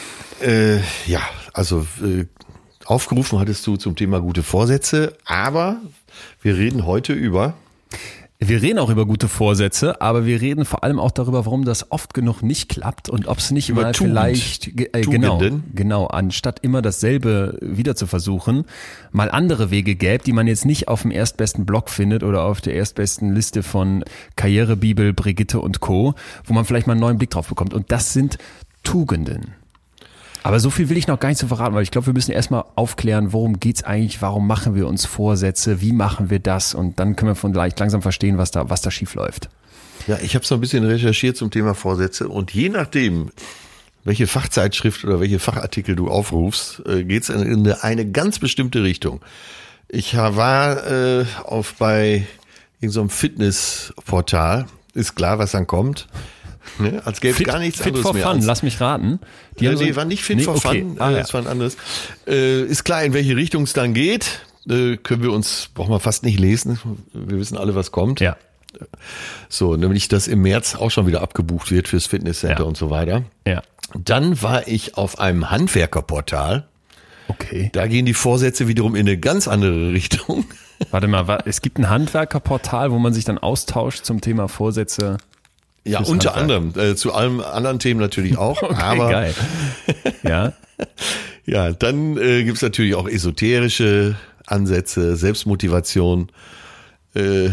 Äh, 0.40 0.76
ja, 1.06 1.20
also 1.52 1.86
äh, 2.02 2.24
aufgerufen 2.86 3.38
hattest 3.40 3.66
du 3.66 3.76
zum 3.76 3.94
Thema 3.94 4.20
gute 4.20 4.42
Vorsätze, 4.42 5.18
aber 5.26 5.76
wir 6.40 6.56
reden 6.56 6.86
heute 6.86 7.12
über 7.12 7.54
Wir 8.42 8.62
reden 8.62 8.78
auch 8.78 8.88
über 8.88 9.04
gute 9.04 9.28
Vorsätze, 9.28 10.00
aber 10.00 10.24
wir 10.24 10.40
reden 10.40 10.64
vor 10.64 10.82
allem 10.82 10.98
auch 10.98 11.10
darüber, 11.10 11.44
warum 11.44 11.66
das 11.66 11.92
oft 11.92 12.14
genug 12.14 12.42
nicht 12.42 12.70
klappt 12.70 13.10
und 13.10 13.26
ob 13.26 13.36
es 13.36 13.50
nicht 13.50 13.68
Über 13.68 13.82
mal 13.82 13.92
Tugend. 13.92 14.12
vielleicht 14.12 14.68
äh, 14.68 15.02
genau, 15.02 15.42
genau, 15.74 16.06
anstatt 16.06 16.60
immer 16.62 16.80
dasselbe 16.80 17.58
wieder 17.60 17.96
zu 17.96 18.06
versuchen, 18.06 18.64
mal 19.12 19.30
andere 19.30 19.70
Wege 19.70 19.94
gäbe, 19.94 20.24
die 20.24 20.32
man 20.32 20.46
jetzt 20.46 20.64
nicht 20.64 20.88
auf 20.88 21.02
dem 21.02 21.10
erstbesten 21.10 21.66
Blog 21.66 21.90
findet 21.90 22.22
oder 22.22 22.44
auf 22.44 22.62
der 22.62 22.74
erstbesten 22.74 23.34
Liste 23.34 23.62
von 23.62 24.04
Karrierebibel, 24.36 25.12
Brigitte 25.12 25.60
und 25.60 25.80
Co., 25.80 26.14
wo 26.44 26.54
man 26.54 26.64
vielleicht 26.64 26.86
mal 26.86 26.94
einen 26.94 27.02
neuen 27.02 27.18
Blick 27.18 27.28
drauf 27.28 27.48
bekommt. 27.48 27.74
Und 27.74 27.92
das 27.92 28.14
sind 28.14 28.38
Tugenden. 28.84 29.52
Aber 30.42 30.60
so 30.60 30.70
viel 30.70 30.88
will 30.88 30.96
ich 30.96 31.06
noch 31.06 31.20
gar 31.20 31.28
nicht 31.28 31.38
zu 31.38 31.48
verraten, 31.48 31.74
weil 31.74 31.82
ich 31.82 31.90
glaube, 31.90 32.06
wir 32.06 32.14
müssen 32.14 32.32
erstmal 32.32 32.64
aufklären, 32.74 33.32
worum 33.32 33.60
geht's 33.60 33.82
eigentlich, 33.82 34.22
warum 34.22 34.46
machen 34.46 34.74
wir 34.74 34.86
uns 34.86 35.04
Vorsätze, 35.04 35.80
wie 35.80 35.92
machen 35.92 36.30
wir 36.30 36.38
das 36.38 36.74
und 36.74 36.98
dann 36.98 37.16
können 37.16 37.32
wir 37.32 37.34
von 37.36 37.52
leicht 37.52 37.78
langsam 37.78 38.02
verstehen, 38.02 38.38
was 38.38 38.50
da, 38.50 38.70
was 38.70 38.80
da 38.80 38.90
schief 38.90 39.14
läuft. 39.14 39.48
Ja, 40.06 40.18
ich 40.22 40.34
habe 40.34 40.46
so 40.46 40.54
ein 40.54 40.60
bisschen 40.60 40.84
recherchiert 40.84 41.36
zum 41.36 41.50
Thema 41.50 41.74
Vorsätze 41.74 42.28
und 42.28 42.52
je 42.52 42.70
nachdem, 42.70 43.30
welche 44.04 44.26
Fachzeitschrift 44.26 45.04
oder 45.04 45.20
welche 45.20 45.38
Fachartikel 45.38 45.94
du 45.94 46.08
aufrufst, 46.08 46.82
äh, 46.86 47.04
geht's 47.04 47.28
in, 47.28 47.42
in 47.42 47.72
eine 47.72 48.10
ganz 48.10 48.38
bestimmte 48.38 48.82
Richtung. 48.82 49.20
Ich 49.88 50.16
war 50.16 50.86
äh, 50.86 51.26
auf 51.44 51.74
bei 51.74 52.26
irgendeinem 52.80 53.10
Fitnessportal, 53.10 54.66
ist 54.94 55.16
klar, 55.16 55.38
was 55.38 55.52
dann 55.52 55.66
kommt. 55.66 56.08
Ne? 56.78 57.00
Als 57.04 57.20
gäbe 57.20 57.36
es 57.38 57.44
gar 57.44 57.58
nichts 57.58 57.78
fit 57.78 57.88
anderes 57.88 58.02
for 58.06 58.14
mehr. 58.14 58.22
fun, 58.24 58.36
als- 58.36 58.44
lass 58.46 58.62
mich 58.62 58.80
raten. 58.80 59.18
Die 59.58 59.64
ja, 59.64 59.72
nee, 59.72 59.88
ein- 59.88 59.96
war 59.96 60.04
nicht 60.04 60.22
fit 60.22 60.36
Nee, 60.36 60.42
for 60.44 60.56
okay. 60.56 60.82
fun, 60.82 60.96
Ah, 60.98 61.10
ja. 61.10 61.18
das 61.18 61.32
war 61.34 61.40
ein 61.40 61.46
anderes. 61.46 61.76
Äh, 62.26 62.62
ist 62.64 62.84
klar, 62.84 63.02
in 63.04 63.12
welche 63.12 63.36
Richtung 63.36 63.62
es 63.64 63.72
dann 63.72 63.94
geht. 63.94 64.40
Äh, 64.68 64.96
können 64.98 65.22
wir 65.22 65.32
uns, 65.32 65.70
brauchen 65.74 65.90
wir 65.90 66.00
fast 66.00 66.22
nicht 66.22 66.38
lesen. 66.38 66.78
Wir 67.14 67.38
wissen 67.38 67.56
alle, 67.56 67.74
was 67.74 67.90
kommt. 67.92 68.20
ja, 68.20 68.36
So, 69.48 69.76
nämlich, 69.76 70.08
dass 70.08 70.28
im 70.28 70.42
März 70.42 70.74
auch 70.76 70.90
schon 70.90 71.06
wieder 71.06 71.22
abgebucht 71.22 71.70
wird 71.70 71.88
fürs 71.88 72.06
Fitnesscenter 72.06 72.60
Ja. 72.62 72.64
und 72.68 72.76
so 72.76 72.90
weiter. 72.90 73.24
ja. 73.46 73.62
Dann 73.98 74.40
war 74.40 74.68
ich 74.68 74.96
auf 74.96 75.18
einem 75.18 75.50
Handwerkerportal. 75.50 76.68
Okay. 77.26 77.70
Da 77.72 77.88
gehen 77.88 78.06
die 78.06 78.14
Vorsätze 78.14 78.68
wiederum 78.68 78.94
in 78.94 79.08
eine 79.08 79.18
ganz 79.18 79.48
andere 79.48 79.92
Richtung. 79.92 80.44
Warte 80.92 81.08
mal, 81.08 81.42
es 81.46 81.60
gibt 81.60 81.76
ein 81.78 81.88
Handwerkerportal, 81.90 82.92
wo 82.92 82.98
man 83.00 83.12
sich 83.12 83.24
dann 83.24 83.36
austauscht 83.38 84.04
zum 84.04 84.20
Thema 84.20 84.46
Vorsätze. 84.48 85.18
Ja, 85.84 86.00
unter 86.00 86.34
Handwerk. 86.34 86.36
anderem. 86.36 86.90
Äh, 86.92 86.96
zu 86.96 87.14
allen 87.14 87.40
anderen 87.40 87.78
Themen 87.78 88.00
natürlich 88.00 88.36
auch. 88.36 88.62
Okay, 88.70 88.80
aber 88.80 89.10
geil. 89.10 89.34
Ja, 90.22 90.52
ja, 91.46 91.72
dann 91.72 92.16
äh, 92.16 92.44
gibt's 92.44 92.62
natürlich 92.62 92.94
auch 92.94 93.08
esoterische 93.08 94.16
Ansätze, 94.46 95.16
Selbstmotivation. 95.16 96.30
Äh, 97.14 97.48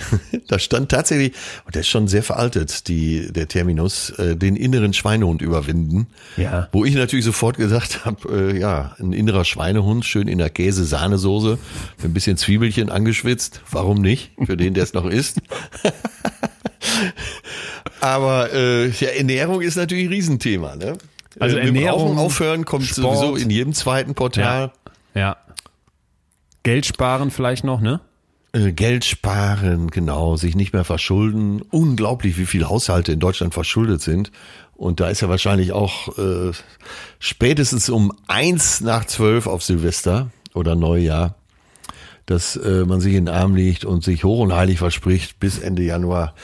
da 0.48 0.58
stand 0.58 0.90
tatsächlich, 0.90 1.34
und 1.66 1.74
der 1.74 1.80
ist 1.80 1.88
schon 1.88 2.08
sehr 2.08 2.22
veraltet, 2.22 2.88
die, 2.88 3.30
der 3.30 3.46
Terminus, 3.48 4.10
äh, 4.10 4.36
den 4.36 4.56
inneren 4.56 4.94
Schweinehund 4.94 5.42
überwinden. 5.42 6.06
Ja. 6.36 6.68
Wo 6.72 6.84
ich 6.84 6.94
natürlich 6.94 7.24
sofort 7.24 7.58
gesagt 7.58 8.06
habe, 8.06 8.52
äh, 8.54 8.58
ja, 8.58 8.94
ein 8.98 9.12
innerer 9.12 9.44
Schweinehund, 9.44 10.04
schön 10.06 10.28
in 10.28 10.38
der 10.38 10.48
Käse-Sahnesoße, 10.48 11.58
mit 11.98 12.04
ein 12.04 12.14
bisschen 12.14 12.36
Zwiebelchen 12.38 12.88
angeschwitzt. 12.88 13.60
Warum 13.70 14.00
nicht? 14.00 14.30
Für 14.44 14.56
den, 14.56 14.72
der 14.72 14.84
es 14.84 14.94
noch 14.94 15.06
isst. 15.06 15.40
Aber 18.02 18.52
äh, 18.52 18.88
ja, 18.88 19.10
Ernährung 19.10 19.60
ist 19.60 19.76
natürlich 19.76 20.06
ein 20.06 20.12
Riesenthema. 20.12 20.74
Ne? 20.74 20.98
Also 21.38 21.56
Äh, 21.56 21.66
Ernährung, 21.66 22.18
aufhören 22.18 22.64
kommt 22.64 22.84
Sport. 22.86 23.16
sowieso 23.16 23.36
in 23.36 23.48
jedem 23.48 23.72
zweiten 23.74 24.14
Portal. 24.14 24.72
ja. 25.14 25.36
Geld 26.64 26.84
sparen 26.86 27.30
vielleicht 27.30 27.62
noch, 27.64 27.80
ne? 27.80 28.00
Äh, 28.52 28.72
Geld 28.72 29.04
sparen, 29.04 29.88
genau, 29.90 30.36
sich 30.36 30.54
nicht 30.56 30.72
mehr 30.72 30.84
verschulden. 30.84 31.62
Unglaublich, 31.70 32.38
wie 32.38 32.46
viele 32.46 32.68
Haushalte 32.68 33.12
in 33.12 33.20
Deutschland 33.20 33.54
verschuldet 33.54 34.00
sind. 34.02 34.30
Und 34.74 34.98
da 35.00 35.08
ist 35.08 35.20
ja 35.22 35.28
wahrscheinlich 35.28 35.70
auch 35.72 36.16
äh, 36.18 36.50
spätestens 37.20 37.88
um 37.88 38.12
eins 38.26 38.80
nach 38.80 39.04
zwölf 39.04 39.46
auf 39.46 39.62
Silvester 39.62 40.30
oder 40.54 40.74
Neujahr, 40.74 41.36
dass 42.26 42.56
äh, 42.56 42.84
man 42.84 43.00
sich 43.00 43.14
in 43.14 43.26
den 43.26 43.34
Arm 43.34 43.54
legt 43.54 43.84
und 43.84 44.02
sich 44.04 44.24
hoch 44.24 44.40
und 44.40 44.52
heilig 44.52 44.78
verspricht, 44.78 45.38
bis 45.40 45.58
Ende 45.60 45.82
Januar 45.82 46.34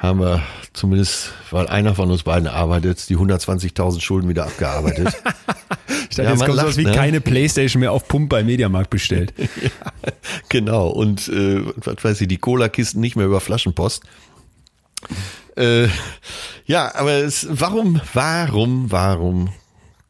haben 0.00 0.18
wir 0.18 0.42
zumindest, 0.72 1.32
weil 1.50 1.68
einer 1.68 1.94
von 1.94 2.10
uns 2.10 2.22
beiden 2.22 2.48
arbeitet, 2.48 3.08
die 3.08 3.16
120.000 3.16 4.00
Schulden 4.00 4.28
wieder 4.28 4.44
abgearbeitet. 4.44 5.14
Ich 6.08 6.16
dachte, 6.16 6.22
Ja, 6.22 6.30
jetzt 6.30 6.44
kommt 6.44 6.58
sowas 6.58 6.66
lacht, 6.66 6.76
wie 6.78 6.84
ne? 6.84 6.92
keine 6.92 7.20
Playstation 7.20 7.80
mehr 7.80 7.92
auf 7.92 8.08
Pump 8.08 8.30
beim 8.30 8.46
Mediamarkt 8.46 8.90
bestellt. 8.90 9.32
Genau, 10.48 10.88
und 10.88 11.28
äh, 11.28 11.62
was 11.76 12.02
weiß 12.02 12.20
ich, 12.20 12.28
die 12.28 12.38
Cola-Kisten 12.38 13.00
nicht 13.00 13.14
mehr 13.14 13.26
über 13.26 13.40
Flaschenpost. 13.40 14.02
Äh, 15.56 15.86
ja, 16.66 16.92
aber 16.94 17.12
es, 17.12 17.46
warum, 17.48 18.00
warum, 18.12 18.90
warum 18.90 19.50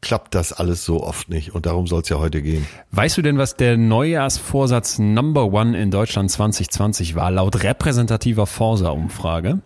klappt 0.01 0.33
das 0.33 0.53
alles 0.53 0.85
so 0.85 1.03
oft 1.03 1.29
nicht? 1.29 1.53
Und 1.53 1.67
darum 1.67 1.85
soll 1.85 2.01
es 2.01 2.09
ja 2.09 2.17
heute 2.17 2.41
gehen. 2.41 2.65
Weißt 2.91 3.17
du 3.17 3.21
denn, 3.21 3.37
was 3.37 3.55
der 3.55 3.77
Neujahrsvorsatz 3.77 4.97
Number 4.97 5.51
One 5.53 5.79
in 5.79 5.91
Deutschland 5.91 6.31
2020 6.31 7.15
war, 7.15 7.29
laut 7.29 7.63
repräsentativer 7.63 8.47
Forsa-Umfrage? 8.47 9.59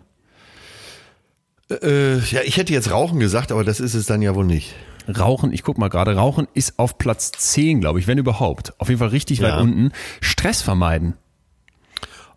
Äh, 1.70 2.18
ja, 2.18 2.40
ich 2.44 2.56
hätte 2.56 2.72
jetzt 2.72 2.90
Rauchen 2.90 3.18
gesagt, 3.20 3.50
aber 3.52 3.64
das 3.64 3.80
ist 3.80 3.94
es 3.94 4.06
dann 4.06 4.22
ja 4.22 4.34
wohl 4.34 4.44
nicht. 4.46 4.74
Rauchen, 5.08 5.52
ich 5.52 5.62
guck 5.62 5.78
mal 5.78 5.88
gerade, 5.88 6.16
Rauchen 6.16 6.48
ist 6.54 6.78
auf 6.78 6.98
Platz 6.98 7.30
10, 7.32 7.80
glaube 7.80 7.98
ich, 8.00 8.06
wenn 8.06 8.18
überhaupt. 8.18 8.74
Auf 8.80 8.88
jeden 8.88 8.98
Fall 8.98 9.08
richtig 9.08 9.38
Ja. 9.38 9.48
weit 9.56 9.60
unten. 9.62 9.92
Stress 10.20 10.62
vermeiden. 10.62 11.14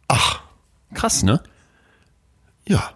Ach, 0.08 0.42
Krass, 0.94 1.22
ne? 1.24 1.42
ja. 2.68 2.92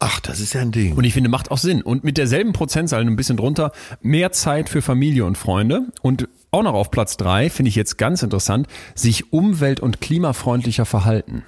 Ach, 0.00 0.18
das 0.18 0.40
ist 0.40 0.52
ja 0.54 0.60
ein 0.60 0.72
Ding. 0.72 0.96
Und 0.96 1.04
ich 1.04 1.14
finde, 1.14 1.30
macht 1.30 1.52
auch 1.52 1.58
Sinn. 1.58 1.80
Und 1.82 2.02
mit 2.02 2.18
derselben 2.18 2.52
Prozentzahl, 2.52 3.00
ein 3.02 3.14
bisschen 3.14 3.36
drunter, 3.36 3.70
mehr 4.00 4.32
Zeit 4.32 4.68
für 4.68 4.82
Familie 4.82 5.24
und 5.24 5.38
Freunde. 5.38 5.82
Und 6.02 6.28
auch 6.50 6.64
noch 6.64 6.74
auf 6.74 6.90
Platz 6.90 7.16
drei 7.16 7.48
finde 7.50 7.68
ich 7.68 7.76
jetzt 7.76 7.98
ganz 7.98 8.24
interessant, 8.24 8.66
sich 8.96 9.32
umwelt- 9.32 9.78
und 9.78 10.00
klimafreundlicher 10.00 10.84
verhalten. 10.86 11.44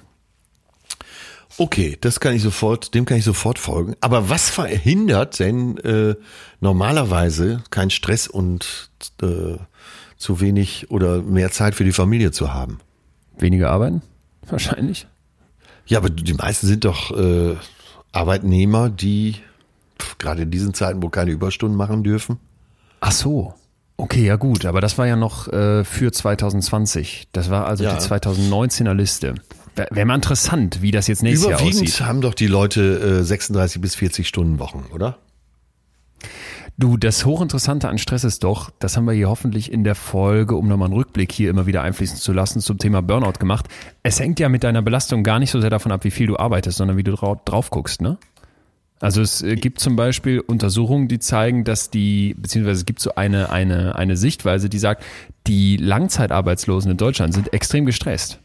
Okay, 1.57 1.97
das 2.01 2.19
kann 2.19 2.33
ich 2.35 2.41
sofort, 2.41 2.93
dem 2.93 3.05
kann 3.05 3.17
ich 3.17 3.23
sofort 3.23 3.59
folgen. 3.59 3.95
Aber 4.01 4.29
was 4.29 4.49
verhindert 4.49 5.39
denn 5.39 5.77
äh, 5.77 6.15
normalerweise 6.59 7.63
kein 7.69 7.89
Stress 7.89 8.27
und 8.27 8.89
äh, 9.21 9.55
zu 10.17 10.41
wenig 10.41 10.91
oder 10.91 11.21
mehr 11.21 11.51
Zeit 11.51 11.75
für 11.75 11.85
die 11.85 11.93
Familie 11.93 12.31
zu 12.31 12.53
haben? 12.53 12.79
Weniger 13.37 13.71
arbeiten? 13.71 14.01
Wahrscheinlich. 14.49 15.07
Ja, 15.87 15.99
aber 15.99 16.09
die 16.09 16.33
meisten 16.33 16.67
sind 16.67 16.83
doch 16.83 17.15
äh, 17.17 17.55
Arbeitnehmer, 18.11 18.89
die 18.89 19.35
pf, 19.99 20.17
gerade 20.17 20.41
in 20.43 20.51
diesen 20.51 20.73
Zeiten, 20.73 21.01
wo 21.01 21.09
keine 21.09 21.31
Überstunden 21.31 21.77
machen 21.77 22.03
dürfen. 22.03 22.37
Ach 22.99 23.11
so. 23.11 23.53
Okay, 23.97 24.25
ja 24.25 24.35
gut, 24.35 24.65
aber 24.65 24.81
das 24.81 24.97
war 24.97 25.07
ja 25.07 25.15
noch 25.15 25.47
äh, 25.47 25.85
für 25.85 26.11
2020. 26.11 27.29
Das 27.31 27.49
war 27.49 27.65
also 27.65 27.85
Ja. 27.85 27.95
die 27.95 28.03
2019er 28.03 28.93
Liste. 28.93 29.35
Wäre 29.75 29.89
wär 29.91 30.05
mal 30.05 30.15
interessant, 30.15 30.81
wie 30.81 30.91
das 30.91 31.07
jetzt 31.07 31.23
nächstes 31.23 31.49
Jahr 31.49 31.59
Überwiegend 31.59 31.89
aussieht. 31.89 32.05
haben 32.05 32.21
doch 32.21 32.33
die 32.33 32.47
Leute 32.47 33.19
äh, 33.19 33.23
36 33.23 33.81
bis 33.81 33.95
40 33.95 34.27
Stunden 34.27 34.59
Wochen, 34.59 34.85
oder? 34.93 35.19
Du, 36.77 36.97
das 36.97 37.25
Hochinteressante 37.25 37.87
an 37.87 37.97
Stress 37.97 38.25
ist 38.25 38.43
doch, 38.43 38.69
das 38.79 38.97
haben 38.97 39.05
wir 39.05 39.13
hier 39.13 39.29
hoffentlich 39.29 39.71
in 39.71 39.85
der 39.85 39.95
Folge, 39.95 40.55
um 40.55 40.67
nochmal 40.67 40.87
einen 40.87 40.95
Rückblick 40.95 41.31
hier 41.31 41.49
immer 41.49 41.67
wieder 41.67 41.81
einfließen 41.83 42.17
zu 42.17 42.33
lassen, 42.33 42.59
zum 42.59 42.77
Thema 42.79 43.01
Burnout 43.01 43.39
gemacht. 43.39 43.67
Es 44.03 44.19
hängt 44.19 44.41
ja 44.41 44.49
mit 44.49 44.65
deiner 44.65 44.81
Belastung 44.81 45.23
gar 45.23 45.39
nicht 45.39 45.51
so 45.51 45.61
sehr 45.61 45.69
davon 45.69 45.93
ab, 45.93 46.03
wie 46.03 46.11
viel 46.11 46.27
du 46.27 46.37
arbeitest, 46.37 46.77
sondern 46.77 46.97
wie 46.97 47.03
du 47.03 47.13
drau 47.13 47.39
drauf 47.45 47.69
guckst, 47.69 48.01
ne? 48.01 48.17
Also 48.99 49.21
es 49.21 49.41
äh, 49.41 49.55
gibt 49.55 49.79
zum 49.79 49.95
Beispiel 49.95 50.39
Untersuchungen, 50.39 51.07
die 51.07 51.19
zeigen, 51.19 51.63
dass 51.63 51.91
die, 51.91 52.33
beziehungsweise 52.33 52.79
es 52.79 52.85
gibt 52.85 53.01
so 53.01 53.15
eine, 53.15 53.51
eine, 53.51 53.95
eine 53.95 54.17
Sichtweise, 54.17 54.69
die 54.69 54.79
sagt, 54.79 55.03
die 55.47 55.77
Langzeitarbeitslosen 55.77 56.91
in 56.91 56.97
Deutschland 56.97 57.33
sind 57.33 57.53
extrem 57.53 57.85
gestresst. 57.85 58.39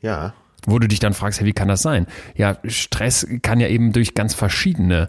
Ja. 0.00 0.34
Wo 0.66 0.78
du 0.78 0.88
dich 0.88 0.98
dann 0.98 1.14
fragst, 1.14 1.40
hey, 1.40 1.46
wie 1.46 1.52
kann 1.52 1.68
das 1.68 1.82
sein? 1.82 2.06
Ja, 2.34 2.58
Stress 2.64 3.26
kann 3.42 3.60
ja 3.60 3.68
eben 3.68 3.92
durch 3.92 4.14
ganz 4.14 4.34
verschiedene 4.34 5.08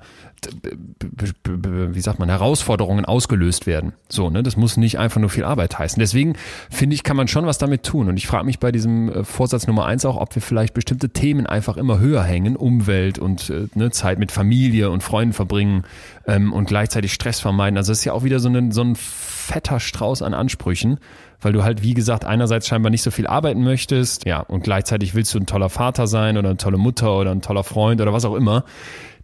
wie 0.72 2.02
sagt 2.02 2.20
man, 2.20 2.30
Herausforderungen 2.30 3.06
ausgelöst 3.06 3.68
werden. 3.68 3.94
So, 4.08 4.30
ne, 4.30 4.44
das 4.44 4.58
muss 4.58 4.78
nicht 4.78 4.98
einfach 4.98 5.20
nur 5.20 5.30
viel 5.30 5.44
Arbeit 5.44 5.78
heißen. 5.78 6.00
Deswegen 6.00 6.36
finde 6.70 6.96
ich, 6.96 7.04
kann 7.04 7.18
man 7.18 7.28
schon 7.28 7.46
was 7.46 7.58
damit 7.58 7.84
tun. 7.84 8.08
Und 8.08 8.18
ich 8.18 8.28
frage 8.28 8.46
mich 8.46 8.60
bei 8.60 8.72
diesem 8.72 9.10
äh, 9.10 9.24
Vorsatz 9.24 9.68
Nummer 9.68 9.86
eins 9.86 10.06
auch, 10.06 10.18
ob 10.18 10.34
wir 10.36 10.42
vielleicht 10.42 10.74
bestimmte 10.74 11.10
Themen 11.10 11.46
einfach 11.46 11.78
immer 11.78 12.00
höher 12.00 12.24
hängen, 12.24 12.56
Umwelt 12.56 13.20
und 13.20 13.50
äh, 13.50 13.68
ne, 13.76 13.92
Zeit 13.92 14.20
mit 14.20 14.32
Familie 14.32 14.90
und 14.90 15.04
Freunden 15.04 15.34
verbringen 15.34 15.84
ähm, 16.28 16.54
und 16.54 16.68
gleichzeitig 16.68 17.14
Stress 17.14 17.40
vermeiden. 17.40 17.78
Also 17.78 17.92
das 17.92 18.00
ist 18.00 18.06
ja 18.06 18.14
auch 18.14 18.24
wieder 18.24 18.40
so 18.40 18.50
ein, 18.50 18.72
so 18.72 18.82
ein 18.82 18.96
fetter 18.96 19.80
Strauß 19.80 20.22
an 20.22 20.34
Ansprüchen, 20.34 21.00
weil 21.42 21.54
du 21.54 21.64
halt, 21.64 21.84
wie 21.84 21.94
gesagt, 21.94 22.26
einerseits 22.26 22.68
scheinbar 22.68 22.90
nicht 22.90 23.04
so 23.04 23.12
viel 23.12 23.28
arbeiten 23.28 23.64
möchtest, 23.64 24.26
ja, 24.26 24.40
und 24.42 24.64
gleichzeitig 24.64 25.16
willst 25.16 25.34
du 25.34 25.40
ein 25.40 25.46
toller 25.46 25.70
Vater 25.70 26.08
sein 26.08 26.38
oder 26.38 26.50
eine 26.50 26.58
tolle 26.58 26.78
Mutter 26.78 27.18
oder 27.18 27.32
ein 27.32 27.42
toller 27.42 27.64
Freund 27.64 28.02
oder 28.02 28.14
was 28.14 28.26
auch 28.26 28.36
immer 28.36 28.66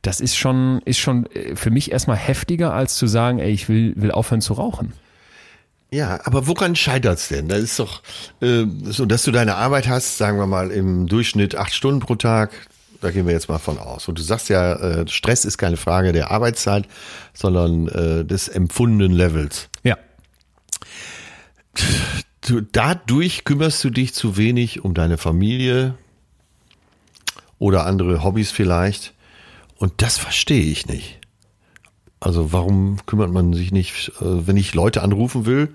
das 0.05 0.19
ist 0.19 0.35
schon, 0.35 0.81
ist 0.85 0.99
schon 0.99 1.25
äh, 1.27 1.55
für 1.55 1.71
mich 1.71 1.91
erstmal 1.91 2.17
heftiger, 2.17 2.73
als 2.73 2.95
zu 2.95 3.07
sagen, 3.07 3.39
ey, 3.39 3.51
ich 3.51 3.69
will, 3.69 3.93
will 3.95 4.11
aufhören 4.11 4.41
zu 4.41 4.53
rauchen. 4.53 4.93
Ja, 5.91 6.19
aber 6.25 6.47
woran 6.47 6.75
scheitert's 6.75 7.29
denn? 7.29 7.47
Das 7.47 7.59
ist 7.59 7.79
doch 7.79 8.01
äh, 8.41 8.65
so, 8.83 9.05
dass 9.05 9.23
du 9.23 9.31
deine 9.31 9.55
Arbeit 9.55 9.87
hast, 9.87 10.17
sagen 10.17 10.37
wir 10.37 10.47
mal 10.47 10.71
im 10.71 11.07
Durchschnitt 11.07 11.55
acht 11.55 11.73
Stunden 11.73 11.99
pro 11.99 12.15
Tag. 12.15 12.51
Da 13.01 13.11
gehen 13.11 13.27
wir 13.27 13.33
jetzt 13.33 13.49
mal 13.49 13.59
von 13.59 13.77
aus. 13.77 14.07
Und 14.07 14.17
du 14.17 14.23
sagst 14.23 14.49
ja, 14.49 14.73
äh, 14.73 15.07
Stress 15.07 15.45
ist 15.45 15.57
keine 15.57 15.77
Frage 15.77 16.11
der 16.11 16.31
Arbeitszeit, 16.31 16.87
sondern 17.33 17.87
äh, 17.87 18.25
des 18.25 18.47
empfundenen 18.47 19.11
Levels. 19.11 19.69
Ja. 19.83 19.97
Du, 22.41 22.61
dadurch 22.61 23.43
kümmerst 23.43 23.83
du 23.83 23.89
dich 23.89 24.13
zu 24.13 24.37
wenig 24.37 24.83
um 24.83 24.93
deine 24.93 25.17
Familie 25.17 25.95
oder 27.57 27.85
andere 27.85 28.23
Hobbys 28.23 28.51
vielleicht. 28.51 29.13
Und 29.77 29.93
das 30.01 30.17
verstehe 30.17 30.63
ich 30.63 30.87
nicht. 30.87 31.19
Also 32.19 32.53
warum 32.53 32.97
kümmert 33.05 33.31
man 33.31 33.53
sich 33.53 33.71
nicht, 33.71 34.09
äh, 34.21 34.47
wenn 34.47 34.57
ich 34.57 34.73
Leute 34.73 35.01
anrufen 35.01 35.45
will, 35.45 35.73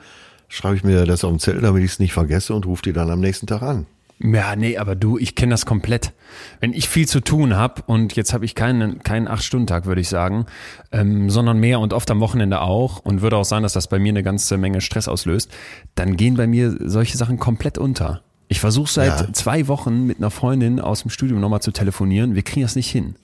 schreibe 0.49 0.77
ich 0.77 0.85
mir 0.85 1.07
das 1.07 1.25
auf 1.25 1.31
den 1.31 1.39
Zettel, 1.39 1.61
damit 1.61 1.85
ich 1.85 1.93
es 1.93 1.99
nicht 1.99 2.13
vergesse 2.13 2.55
und 2.55 2.67
rufe 2.67 2.83
die 2.83 2.93
dann 2.93 3.11
am 3.11 3.21
nächsten 3.21 3.47
Tag 3.47 3.63
an. 3.63 3.87
Ja, 4.23 4.55
nee, 4.55 4.77
aber 4.77 4.97
du, 4.97 5.17
ich 5.17 5.35
kenne 5.35 5.51
das 5.51 5.65
komplett. 5.65 6.13
Wenn 6.61 6.75
ich 6.75 6.89
viel 6.89 7.09
zu 7.09 7.21
tun 7.21 7.57
habe 7.57 7.83
und 7.87 8.17
jetzt 8.17 8.35
habe 8.35 8.45
ich 8.45 8.55
keinen 8.55 9.03
keinen 9.03 9.27
acht 9.27 9.43
Stunden 9.43 9.67
Tag, 9.67 9.87
würde 9.87 10.03
ich 10.03 10.09
sagen, 10.09 10.45
ähm, 10.93 11.31
sondern 11.31 11.59
mehr 11.59 11.81
und 11.81 11.95
oft 11.95 12.11
am 12.11 12.21
Wochenende 12.21 12.61
auch 12.61 12.99
und 12.99 13.23
würde 13.23 13.39
auch 13.39 13.45
sagen, 13.45 13.63
dass 13.63 13.73
das 13.73 13.89
bei 13.89 13.99
mir 13.99 14.11
eine 14.11 14.23
ganze 14.23 14.59
Menge 14.59 14.83
Stress 14.83 15.09
auslöst, 15.09 15.51
dann 15.95 16.17
gehen 16.17 16.37
bei 16.37 16.47
mir 16.47 16.77
solche 16.81 17.17
Sachen 17.17 17.39
komplett 17.39 17.79
unter. 17.79 18.23
Ich 18.49 18.61
versuche 18.61 18.91
seit 18.91 19.21
ja. 19.21 19.33
zwei 19.33 19.69
Wochen 19.69 20.07
mit 20.07 20.19
einer 20.19 20.31
Freundin 20.31 20.81
aus 20.81 21.03
dem 21.03 21.11
Studium 21.11 21.41
nochmal 21.41 21.63
zu 21.63 21.71
telefonieren. 21.71 22.35
Wir 22.35 22.43
kriegen 22.43 22.63
das 22.63 22.77
nicht 22.77 22.91
hin. 22.91 23.15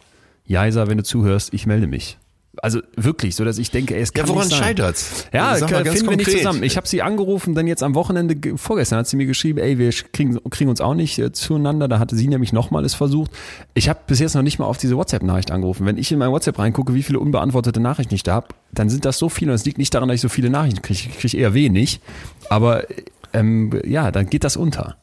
Jaisa, 0.46 0.88
wenn 0.88 0.96
du 0.96 1.04
zuhörst, 1.04 1.52
ich 1.52 1.66
melde 1.66 1.88
mich. 1.88 2.16
Also 2.62 2.80
wirklich, 2.96 3.36
so 3.36 3.44
dass 3.44 3.58
ich 3.58 3.70
denke, 3.70 3.94
ey, 3.94 4.02
es 4.02 4.12
kann 4.12 4.26
ja, 4.26 4.32
woran 4.32 4.48
nicht 4.48 4.56
sein. 4.56 4.68
scheitert's? 4.68 5.26
Ja, 5.32 5.54
finden 5.54 5.68
konkret. 5.70 6.08
wir 6.08 6.16
nicht 6.16 6.30
zusammen. 6.30 6.62
Ich 6.62 6.76
habe 6.76 6.88
sie 6.88 7.02
angerufen, 7.02 7.54
dann 7.54 7.66
jetzt 7.66 7.82
am 7.82 7.94
Wochenende, 7.94 8.56
vorgestern 8.56 9.00
hat 9.00 9.08
sie 9.08 9.16
mir 9.16 9.26
geschrieben, 9.26 9.58
ey, 9.58 9.78
wir 9.78 9.90
kriegen, 9.90 10.38
kriegen 10.50 10.70
uns 10.70 10.80
auch 10.80 10.94
nicht 10.94 11.18
äh, 11.18 11.32
zueinander. 11.32 11.88
Da 11.88 11.98
hatte 11.98 12.16
sie 12.16 12.28
nämlich 12.28 12.52
nochmal 12.52 12.84
es 12.84 12.94
versucht. 12.94 13.30
Ich 13.74 13.88
habe 13.88 14.00
bis 14.06 14.20
jetzt 14.20 14.34
noch 14.34 14.42
nicht 14.42 14.58
mal 14.58 14.66
auf 14.66 14.78
diese 14.78 14.96
WhatsApp-Nachricht 14.96 15.50
angerufen. 15.50 15.86
Wenn 15.86 15.98
ich 15.98 16.10
in 16.10 16.18
mein 16.18 16.30
WhatsApp 16.30 16.58
reingucke, 16.58 16.94
wie 16.94 17.02
viele 17.02 17.18
unbeantwortete 17.18 17.80
Nachrichten 17.80 18.14
ich 18.14 18.22
da 18.22 18.34
habe, 18.34 18.48
dann 18.72 18.88
sind 18.88 19.04
das 19.04 19.18
so 19.18 19.28
viele. 19.28 19.50
Und 19.50 19.56
es 19.56 19.64
liegt 19.64 19.78
nicht 19.78 19.92
daran, 19.94 20.08
dass 20.08 20.16
ich 20.16 20.22
so 20.22 20.28
viele 20.28 20.50
Nachrichten 20.50 20.82
kriege. 20.82 21.00
Ich 21.10 21.18
kriege 21.18 21.36
eher 21.36 21.54
wenig. 21.54 22.00
Aber 22.48 22.84
ähm, 23.32 23.78
ja, 23.84 24.10
dann 24.10 24.30
geht 24.30 24.44
das 24.44 24.56
unter. 24.56 24.96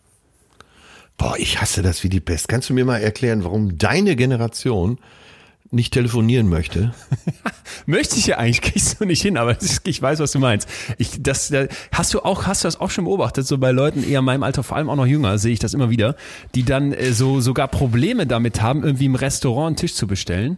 Boah, 1.18 1.36
ich 1.38 1.62
hasse 1.62 1.82
das 1.82 2.04
wie 2.04 2.10
die 2.10 2.20
Pest. 2.20 2.48
Kannst 2.48 2.70
du 2.70 2.74
mir 2.74 2.86
mal 2.86 2.98
erklären, 2.98 3.44
warum 3.44 3.78
deine 3.78 4.16
Generation 4.16 4.98
nicht 5.74 5.94
telefonieren 5.94 6.48
möchte. 6.50 6.94
Möchte 7.86 8.18
ich 8.18 8.28
ja 8.28 8.38
eigentlich, 8.38 8.62
kriegst 8.62 9.00
du 9.00 9.06
nicht 9.06 9.22
hin, 9.22 9.38
aber 9.38 9.58
ich 9.84 10.02
weiß, 10.02 10.20
was 10.20 10.32
du 10.32 10.40
meinst. 10.40 10.70
Ich, 10.98 11.22
das, 11.22 11.52
hast 11.92 12.14
du 12.14 12.22
auch, 12.22 12.46
hast 12.46 12.64
du 12.64 12.68
das 12.68 12.80
auch 12.80 12.90
schon 12.90 13.06
beobachtet, 13.06 13.48
so 13.48 13.58
bei 13.58 13.72
Leuten 13.72 14.04
eher 14.04 14.20
in 14.20 14.26
meinem 14.26 14.44
Alter, 14.44 14.64
vor 14.64 14.78
allem 14.78 14.90
auch 14.90 14.96
noch 14.96 15.06
jünger, 15.06 15.38
sehe 15.38 15.54
ich 15.54 15.60
das 15.60 15.74
immer 15.74 15.90
wieder, 15.90 16.16
die 16.56 16.64
dann 16.64 16.94
äh, 16.94 17.12
so 17.12 17.42
sogar 17.42 17.68
Probleme 17.68 18.28
damit 18.28 18.62
haben, 18.62 18.84
irgendwie 18.84 19.06
im 19.06 19.16
Restaurant 19.16 19.68
einen 19.68 19.76
Tisch 19.78 19.96
zu 19.96 20.08
bestellen, 20.08 20.58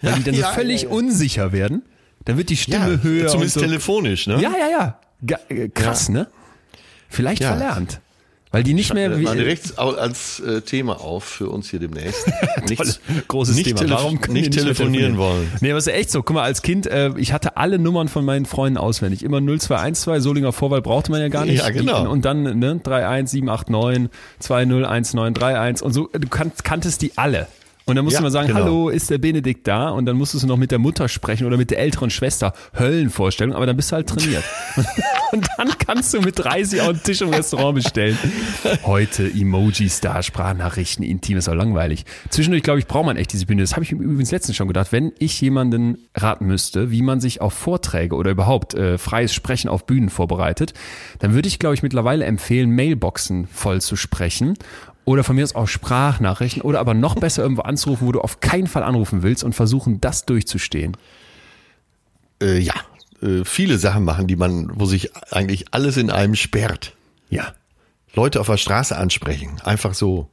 weil 0.00 0.12
ja, 0.12 0.16
die 0.16 0.24
dann 0.24 0.34
ja, 0.34 0.48
so 0.48 0.54
völlig 0.54 0.82
ja, 0.82 0.88
unsicher 0.88 1.52
werden. 1.52 1.82
Dann 2.24 2.36
wird 2.36 2.50
die 2.50 2.56
Stimme 2.56 3.02
höher. 3.02 3.28
Zumindest 3.28 3.54
so. 3.54 3.60
telefonisch, 3.60 4.26
ne? 4.26 4.40
Ja, 4.40 4.52
ja, 4.58 4.68
ja. 4.70 5.00
Ga, 5.24 5.38
äh, 5.48 5.68
krass, 5.68 6.08
ne? 6.08 6.26
Vielleicht 7.08 7.42
verlernt. 7.42 8.00
Weil 8.50 8.62
die 8.62 8.72
nicht 8.72 8.94
mehr. 8.94 9.18
Wie, 9.18 9.24
mal 9.24 9.36
direkt 9.36 9.78
als 9.78 10.40
äh, 10.40 10.62
Thema 10.62 11.00
auf 11.00 11.24
für 11.24 11.48
uns 11.48 11.68
hier 11.68 11.80
demnächst. 11.80 12.26
Nichts, 12.68 13.00
großes 13.28 13.56
nicht 13.56 13.76
Thema. 13.76 13.90
Warum 13.90 14.20
können 14.20 14.34
nicht, 14.34 14.50
nicht 14.50 14.58
telefonieren 14.58 15.18
wollen? 15.18 15.50
Nee, 15.60 15.70
aber 15.70 15.78
ist 15.78 15.86
ja 15.86 15.92
echt 15.92 16.10
so. 16.10 16.22
Guck 16.22 16.34
mal, 16.34 16.44
als 16.44 16.62
Kind, 16.62 16.86
äh, 16.86 17.10
ich 17.16 17.32
hatte 17.32 17.56
alle 17.56 17.78
Nummern 17.78 18.08
von 18.08 18.24
meinen 18.24 18.46
Freunden 18.46 18.78
auswendig. 18.78 19.22
Immer 19.22 19.40
0212, 19.40 20.22
Solinger 20.22 20.52
Vorwahl 20.52 20.80
brauchte 20.80 21.10
man 21.10 21.20
ja 21.20 21.28
gar 21.28 21.44
nicht. 21.44 21.58
Ja, 21.58 21.70
genau. 21.70 22.02
Die, 22.02 22.08
und 22.08 22.24
dann 22.24 22.42
ne, 22.58 22.80
31789, 22.82 24.10
201931 24.38 25.84
und 25.84 25.92
so. 25.92 26.08
Du 26.12 26.28
kan 26.28 26.52
kanntest 26.62 27.02
die 27.02 27.12
alle. 27.16 27.48
Und 27.88 27.96
dann 27.96 28.04
musst 28.04 28.14
ja, 28.14 28.20
du 28.20 28.24
mal 28.24 28.30
sagen, 28.30 28.48
genau. 28.48 28.60
hallo, 28.60 28.88
ist 28.90 29.08
der 29.08 29.16
Benedikt 29.16 29.66
da? 29.66 29.88
Und 29.88 30.04
dann 30.04 30.18
musstest 30.18 30.44
du 30.44 30.46
noch 30.46 30.58
mit 30.58 30.70
der 30.70 30.78
Mutter 30.78 31.08
sprechen 31.08 31.46
oder 31.46 31.56
mit 31.56 31.70
der 31.70 31.78
älteren 31.78 32.10
Schwester. 32.10 32.52
Höllenvorstellung, 32.78 33.54
aber 33.54 33.64
dann 33.64 33.76
bist 33.76 33.90
du 33.90 33.96
halt 33.96 34.06
trainiert. 34.06 34.44
und 35.32 35.48
dann 35.56 35.70
kannst 35.78 36.12
du 36.12 36.20
mit 36.20 36.38
30 36.38 36.82
auch 36.82 36.90
einen 36.90 37.02
Tisch 37.02 37.22
im 37.22 37.30
Restaurant 37.30 37.76
bestellen. 37.76 38.18
Heute 38.84 39.26
Emojis 39.26 40.02
da, 40.02 40.22
Sprachnachrichten, 40.22 41.02
intim 41.02 41.38
ist 41.38 41.48
auch 41.48 41.54
langweilig. 41.54 42.04
Zwischendurch, 42.28 42.62
glaube 42.62 42.78
ich, 42.78 42.86
braucht 42.86 43.06
man 43.06 43.16
echt 43.16 43.32
diese 43.32 43.46
Bühne. 43.46 43.62
Das 43.62 43.72
habe 43.72 43.84
ich 43.84 43.92
mir 43.92 44.04
übrigens 44.04 44.32
letztens 44.32 44.58
schon 44.58 44.68
gedacht. 44.68 44.92
Wenn 44.92 45.12
ich 45.18 45.40
jemanden 45.40 45.96
raten 46.14 46.44
müsste, 46.44 46.90
wie 46.90 47.00
man 47.00 47.20
sich 47.20 47.40
auf 47.40 47.54
Vorträge 47.54 48.16
oder 48.16 48.32
überhaupt 48.32 48.74
äh, 48.74 48.98
freies 48.98 49.32
Sprechen 49.32 49.70
auf 49.70 49.86
Bühnen 49.86 50.10
vorbereitet, 50.10 50.74
dann 51.20 51.32
würde 51.32 51.48
ich, 51.48 51.58
glaube 51.58 51.74
ich, 51.74 51.82
mittlerweile 51.82 52.26
empfehlen, 52.26 52.70
Mailboxen 52.70 53.46
voll 53.46 53.80
zu 53.80 53.96
sprechen 53.96 54.58
oder 55.08 55.24
von 55.24 55.36
mir 55.36 55.44
aus 55.44 55.54
auch 55.54 55.66
Sprachnachrichten 55.66 56.60
oder 56.60 56.80
aber 56.80 56.92
noch 56.92 57.14
besser 57.14 57.42
irgendwo 57.42 57.62
anzurufen, 57.62 58.06
wo 58.06 58.12
du 58.12 58.20
auf 58.20 58.40
keinen 58.40 58.66
Fall 58.66 58.82
anrufen 58.82 59.22
willst 59.22 59.42
und 59.42 59.54
versuchen, 59.54 60.02
das 60.02 60.26
durchzustehen. 60.26 60.98
Äh, 62.42 62.58
ja, 62.58 62.74
äh, 63.22 63.42
viele 63.44 63.78
Sachen 63.78 64.04
machen, 64.04 64.26
die 64.26 64.36
man, 64.36 64.70
wo 64.78 64.84
sich 64.84 65.16
eigentlich 65.32 65.72
alles 65.72 65.96
in 65.96 66.10
einem 66.10 66.34
sperrt. 66.34 66.94
Ja. 67.30 67.54
Leute 68.12 68.38
auf 68.38 68.48
der 68.48 68.58
Straße 68.58 68.96
ansprechen, 68.96 69.60
einfach 69.64 69.94
so. 69.94 70.28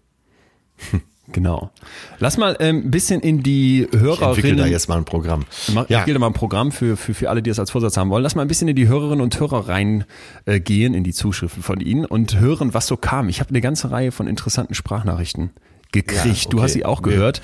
Genau. 1.32 1.72
Lass 2.20 2.38
mal 2.38 2.56
ein 2.58 2.84
ähm, 2.84 2.92
bisschen 2.92 3.22
in 3.22 3.42
die 3.42 3.88
Hörerinnen. 3.92 4.52
Ich 4.52 4.58
da 4.58 4.68
jetzt 4.68 4.88
mal 4.88 4.98
ein 4.98 5.06
Programm. 5.06 5.46
Ich 5.68 5.74
ja. 5.90 6.06
da 6.06 6.20
mal 6.20 6.28
ein 6.28 6.34
Programm 6.34 6.72
für, 6.72 6.98
für, 6.98 7.14
für 7.14 7.30
alle, 7.30 7.42
die 7.42 7.50
das 7.50 7.60
als 7.60 7.72
Vorsatz 7.72 7.98
haben 7.98 8.10
wollen. 8.10 8.22
Lass 8.22 8.36
mal 8.36 8.44
ein 8.44 8.48
bisschen 8.48 8.68
in 8.68 8.76
die 8.76 8.88
Hörerinnen 8.88 9.22
und 9.22 9.40
Hörer 9.40 9.68
reingehen, 9.68 10.06
äh, 10.46 10.98
in 10.98 11.04
die 11.04 11.14
Zuschriften 11.14 11.64
von 11.64 11.80
Ihnen 11.80 12.06
und 12.06 12.40
hören, 12.40 12.74
was 12.74 12.86
so 12.86 12.96
kam. 12.96 13.28
Ich 13.30 13.40
habe 13.40 13.50
eine 13.50 13.62
ganze 13.62 13.90
Reihe 13.90 14.12
von 14.12 14.28
interessanten 14.28 14.76
Sprachnachrichten 14.76 15.50
gekriegt. 15.92 16.26
Ja, 16.26 16.32
okay. 16.32 16.48
Du 16.50 16.62
hast 16.62 16.74
sie 16.74 16.86
auch 16.86 17.02
gehört. 17.02 17.42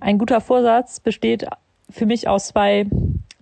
Ein 0.00 0.18
guter 0.18 0.42
Vorsatz 0.42 1.00
besteht 1.00 1.46
für 1.88 2.04
mich 2.04 2.28
aus 2.28 2.48
zwei 2.48 2.86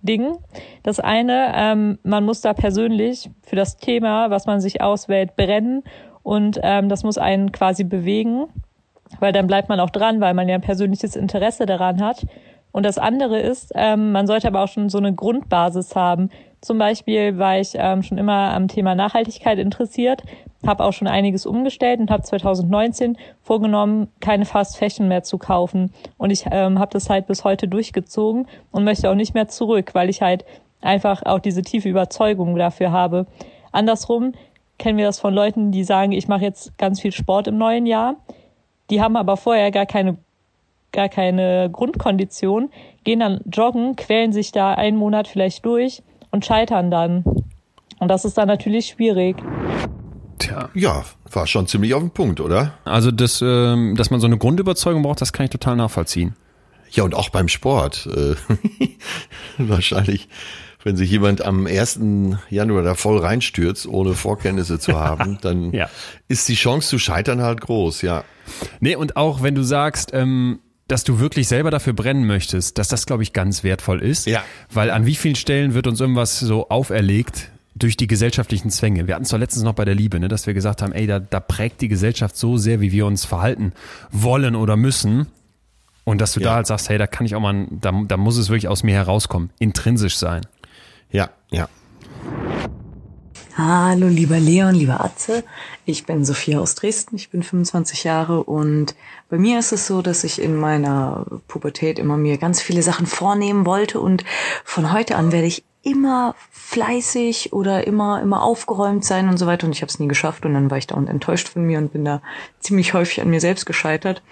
Dingen. 0.01 0.37
Das 0.85 1.01
eine, 1.01 1.53
ähm, 1.57 1.99
man 2.05 2.25
muss 2.25 2.41
da 2.41 2.55
persönlich 2.55 3.31
für 3.43 3.57
das 3.57 3.79
Thema, 3.79 4.31
was 4.31 4.47
man 4.47 4.61
sich 4.61 4.81
auswählt, 4.81 5.35
brennen 5.37 5.83
und 6.23 6.61
ähm, 6.63 6.89
das 6.89 7.03
muss 7.03 7.19
einen 7.19 7.51
quasi 7.51 7.85
bewegen 7.85 8.47
weil 9.21 9.33
dann 9.33 9.47
bleibt 9.47 9.69
man 9.69 9.81
auch 9.81 9.91
dran, 9.91 10.21
weil 10.21 10.35
man 10.35 10.49
ja 10.49 10.55
ein 10.55 10.61
persönliches 10.61 11.17
Interesse 11.17 11.67
daran 11.67 12.03
hat. 12.03 12.27
Und 12.73 12.87
das 12.87 12.99
andere 12.99 13.39
ist, 13.39 13.73
ähm, 13.75 14.13
man 14.13 14.27
sollte 14.27 14.49
aber 14.49 14.63
auch 14.63 14.69
schon 14.69 14.89
so 14.89 14.99
eine 14.99 15.15
Grundbasis 15.15 15.95
haben. 15.95 16.31
Zum 16.63 16.79
Beispiel 16.79 17.39
war 17.39 17.59
ich 17.59 17.73
ähm, 17.75 18.03
schon 18.03 18.19
immer 18.19 18.55
am 18.55 18.69
Thema 18.69 18.95
Nachhaltigkeit 18.95 19.59
interessiert, 19.59 20.23
habe 20.67 20.85
auch 20.85 20.93
schon 20.93 21.09
einiges 21.09 21.45
umgestellt 21.45 22.01
und 22.01 22.11
habe 22.11 22.23
2019 22.23 23.19
vorgenommen, 23.43 24.09
keine 24.21 24.45
Fast 24.45 24.79
Fashion 24.79 25.09
mehr 25.09 25.23
zu 25.23 25.39
kaufen. 25.39 25.93
Und 26.19 26.31
ich 26.31 26.47
ähm, 26.51 26.79
habe 26.79 26.93
das 26.93 27.11
halt 27.11 27.27
bis 27.27 27.45
heute 27.45 27.69
durchgezogen 27.69 28.47
und 28.71 28.85
möchte 28.85 29.11
auch 29.11 29.15
nicht 29.17 29.35
mehr 29.35 29.49
zurück, 29.49 29.91
weil 29.93 30.09
ich 30.09 30.23
halt 30.23 30.45
einfach 30.81 31.25
auch 31.25 31.41
diese 31.41 31.63
tiefe 31.63 31.89
Überzeugung 31.89 32.57
dafür 32.57 32.93
habe. 32.93 33.27
Andersrum 33.73 34.33
kennen 34.79 34.99
wir 34.99 35.07
das 35.07 35.21
von 35.21 35.35
Leuten, 35.35 35.73
die 35.73 35.85
sagen, 35.85 36.13
ich 36.13 36.29
mache 36.29 36.43
jetzt 36.43 36.77
ganz 36.79 37.01
viel 37.01 37.13
Sport 37.13 37.49
im 37.49 37.59
neuen 37.59 37.87
Jahr 37.87 38.17
die 38.93 39.01
haben 39.01 39.17
aber 39.17 39.39
vorher 39.39 39.71
gar 39.71 39.87
keine, 39.87 40.19
gar 40.93 41.09
keine 41.09 41.71
Grundkondition, 41.73 42.71
gehen 43.05 43.21
dann 43.21 43.41
joggen, 43.51 43.97
quälen 43.97 44.35
sich 44.35 44.53
da 44.53 44.75
einen 44.75 44.99
Monat 44.99 45.29
vielleicht 45.29 45.65
durch 45.65 46.03
und 46.31 46.45
scheitern 46.45 46.91
dann. 46.91 47.25
Und 47.99 48.09
das 48.09 48.27
ist 48.27 48.37
dann 48.37 48.49
natürlich 48.49 48.89
schwierig. 48.89 49.37
Tja. 50.39 50.69
Ja, 50.75 51.05
war 51.31 51.47
schon 51.47 51.67
ziemlich 51.67 51.95
auf 51.95 52.03
den 52.03 52.11
Punkt, 52.11 52.39
oder? 52.41 52.75
Also, 52.85 53.11
das, 53.11 53.41
ähm, 53.41 53.95
dass 53.97 54.11
man 54.11 54.21
so 54.21 54.27
eine 54.27 54.37
Grundüberzeugung 54.37 55.03
braucht, 55.03 55.23
das 55.23 55.33
kann 55.33 55.45
ich 55.45 55.51
total 55.51 55.77
nachvollziehen. 55.77 56.37
Ja, 56.91 57.05
und 57.05 57.15
auch 57.15 57.31
beim 57.31 57.49
Sport. 57.49 58.07
Äh, 58.15 58.35
wahrscheinlich 59.59 60.29
wenn 60.85 60.97
sich 60.97 61.11
jemand 61.11 61.45
am 61.45 61.67
1. 61.67 62.01
Januar 62.51 62.83
da 62.83 62.95
voll 62.95 63.19
reinstürzt, 63.19 63.87
ohne 63.87 64.15
Vorkenntnisse 64.15 64.79
zu 64.79 64.99
haben, 64.99 65.39
dann 65.43 65.73
ja. 65.73 65.89
ist 66.29 66.49
die 66.49 66.55
Chance 66.55 66.89
zu 66.89 66.99
scheitern 66.99 67.43
halt 67.43 67.61
groß, 67.61 68.03
ja. 68.03 68.25
Nee, 68.81 68.97
und 68.97 69.17
auch 69.17 69.43
wenn 69.43 69.55
du 69.55 69.63
sagst, 69.63 70.11
ähm, 70.13 70.59
dass 70.89 71.05
du 71.05 71.21
wirklich 71.21 71.49
selber 71.49 71.71
dafür 71.71 71.93
brennen 71.93 72.27
möchtest, 72.27 72.77
dass 72.79 72.89
das, 72.89 73.07
glaube 73.07 73.23
ich, 73.23 73.33
ganz 73.33 73.65
wertvoll 73.65 74.03
ist. 74.03 74.27
Ja. 74.27 74.43
Weil 74.71 74.91
an 74.91 75.07
wie 75.07 75.15
vielen 75.15 75.37
Stellen 75.37 75.75
wird 75.75 75.87
uns 75.87 76.01
irgendwas 76.01 76.39
so 76.41 76.69
auferlegt 76.69 77.51
durch 77.75 77.97
die 77.97 78.07
gesellschaftlichen 78.09 78.69
Zwänge? 78.71 79.07
Wir 79.07 79.15
hatten 79.15 79.25
es 79.25 79.31
doch 79.31 79.39
letztens 79.39 79.63
noch 79.65 79.73
bei 79.75 79.85
der 79.85 79.95
Liebe, 79.95 80.21
ne, 80.21 80.29
dass 80.29 80.47
wir 80.47 80.53
gesagt 80.55 80.83
haben, 80.83 80.93
ey, 80.93 81.07
da, 81.07 81.19
da 81.21 81.41
prägt 81.41 81.81
die 81.81 81.89
Gesellschaft 81.89 82.37
so 82.37 82.59
sehr, 82.59 82.81
wie 82.81 82.93
wir 82.93 83.07
uns 83.07 83.25
verhalten 83.25 83.73
wollen 84.11 84.55
oder 84.55 84.77
müssen. 84.77 85.29
Und 86.05 86.21
dass 86.21 86.33
du 86.33 86.41
Ja. 86.41 86.49
da 86.51 86.55
halt 86.57 86.67
sagst, 86.67 86.89
hey, 86.89 86.99
da 86.99 87.07
kann 87.07 87.25
ich 87.25 87.37
auch 87.37 87.41
mal, 87.41 87.67
da, 87.71 87.93
da 88.07 88.17
muss 88.17 88.37
es 88.37 88.49
wirklich 88.51 88.67
aus 88.69 88.83
mir 88.83 88.95
herauskommen, 88.95 89.51
intrinsisch 89.61 90.17
sein. 90.17 90.43
Ja, 91.13 91.29
ja. 91.51 91.69
Hallo, 93.55 94.09
lieber 94.09 94.41
Leon, 94.41 94.75
lieber 94.75 95.05
Atze. 95.05 95.45
Ich 95.85 96.07
bin 96.07 96.25
Sophia 96.25 96.59
aus 96.59 96.75
Dresden. 96.75 97.17
Ich 97.17 97.29
bin 97.29 97.43
25 97.43 98.05
Jahre 98.05 98.43
und 98.43 98.95
bei 99.29 99.37
mir 99.37 99.59
ist 99.59 99.73
es 99.73 99.87
so, 99.87 100.01
dass 100.01 100.25
ich 100.25 100.41
in 100.41 100.57
meiner 100.57 101.27
Pubertät 101.49 101.99
immer 101.99 102.17
mir 102.17 102.39
ganz 102.39 102.63
viele 102.63 102.83
Sachen 102.83 103.05
vornehmen 103.05 103.67
wollte 103.67 104.01
und 104.01 104.25
von 104.65 104.91
heute 104.91 105.17
an 105.17 105.33
werde 105.33 105.47
ich 105.47 105.65
immer 105.83 106.35
fleißig 106.51 107.53
oder 107.53 107.87
immer 107.87 108.23
immer 108.23 108.43
aufgeräumt 108.43 109.05
sein 109.05 109.29
und 109.29 109.37
so 109.37 109.47
weiter 109.47 109.67
und 109.67 109.75
ich 109.75 109.83
habe 109.83 109.91
es 109.91 109.99
nie 109.99 110.09
geschafft 110.09 110.47
und 110.47 110.55
dann 110.55 110.71
war 110.71 110.79
ich 110.79 110.87
dauernd 110.87 111.11
enttäuscht 111.11 111.49
von 111.49 111.67
mir 111.67 111.77
und 111.77 111.93
bin 111.93 112.07
da 112.07 112.23
ziemlich 112.59 112.95
häufig 112.95 113.21
an 113.21 113.29
mir 113.29 113.41
selbst 113.41 113.67
gescheitert. 113.67 114.23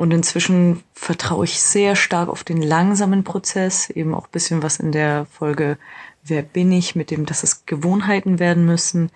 Und 0.00 0.12
inzwischen 0.14 0.82
vertraue 0.94 1.44
ich 1.44 1.60
sehr 1.60 1.94
stark 1.94 2.30
auf 2.30 2.42
den 2.42 2.62
langsamen 2.62 3.22
Prozess, 3.22 3.90
eben 3.90 4.14
auch 4.14 4.28
bisschen 4.28 4.62
was 4.62 4.80
in 4.80 4.92
der 4.92 5.26
Folge 5.26 5.76
Wer 6.24 6.42
bin 6.42 6.70
ich, 6.72 6.94
mit 6.94 7.10
dem, 7.10 7.26
dass 7.26 7.42
es 7.42 7.64
Gewohnheiten 7.66 8.38
werden 8.38 8.64
müssen. 8.66 9.10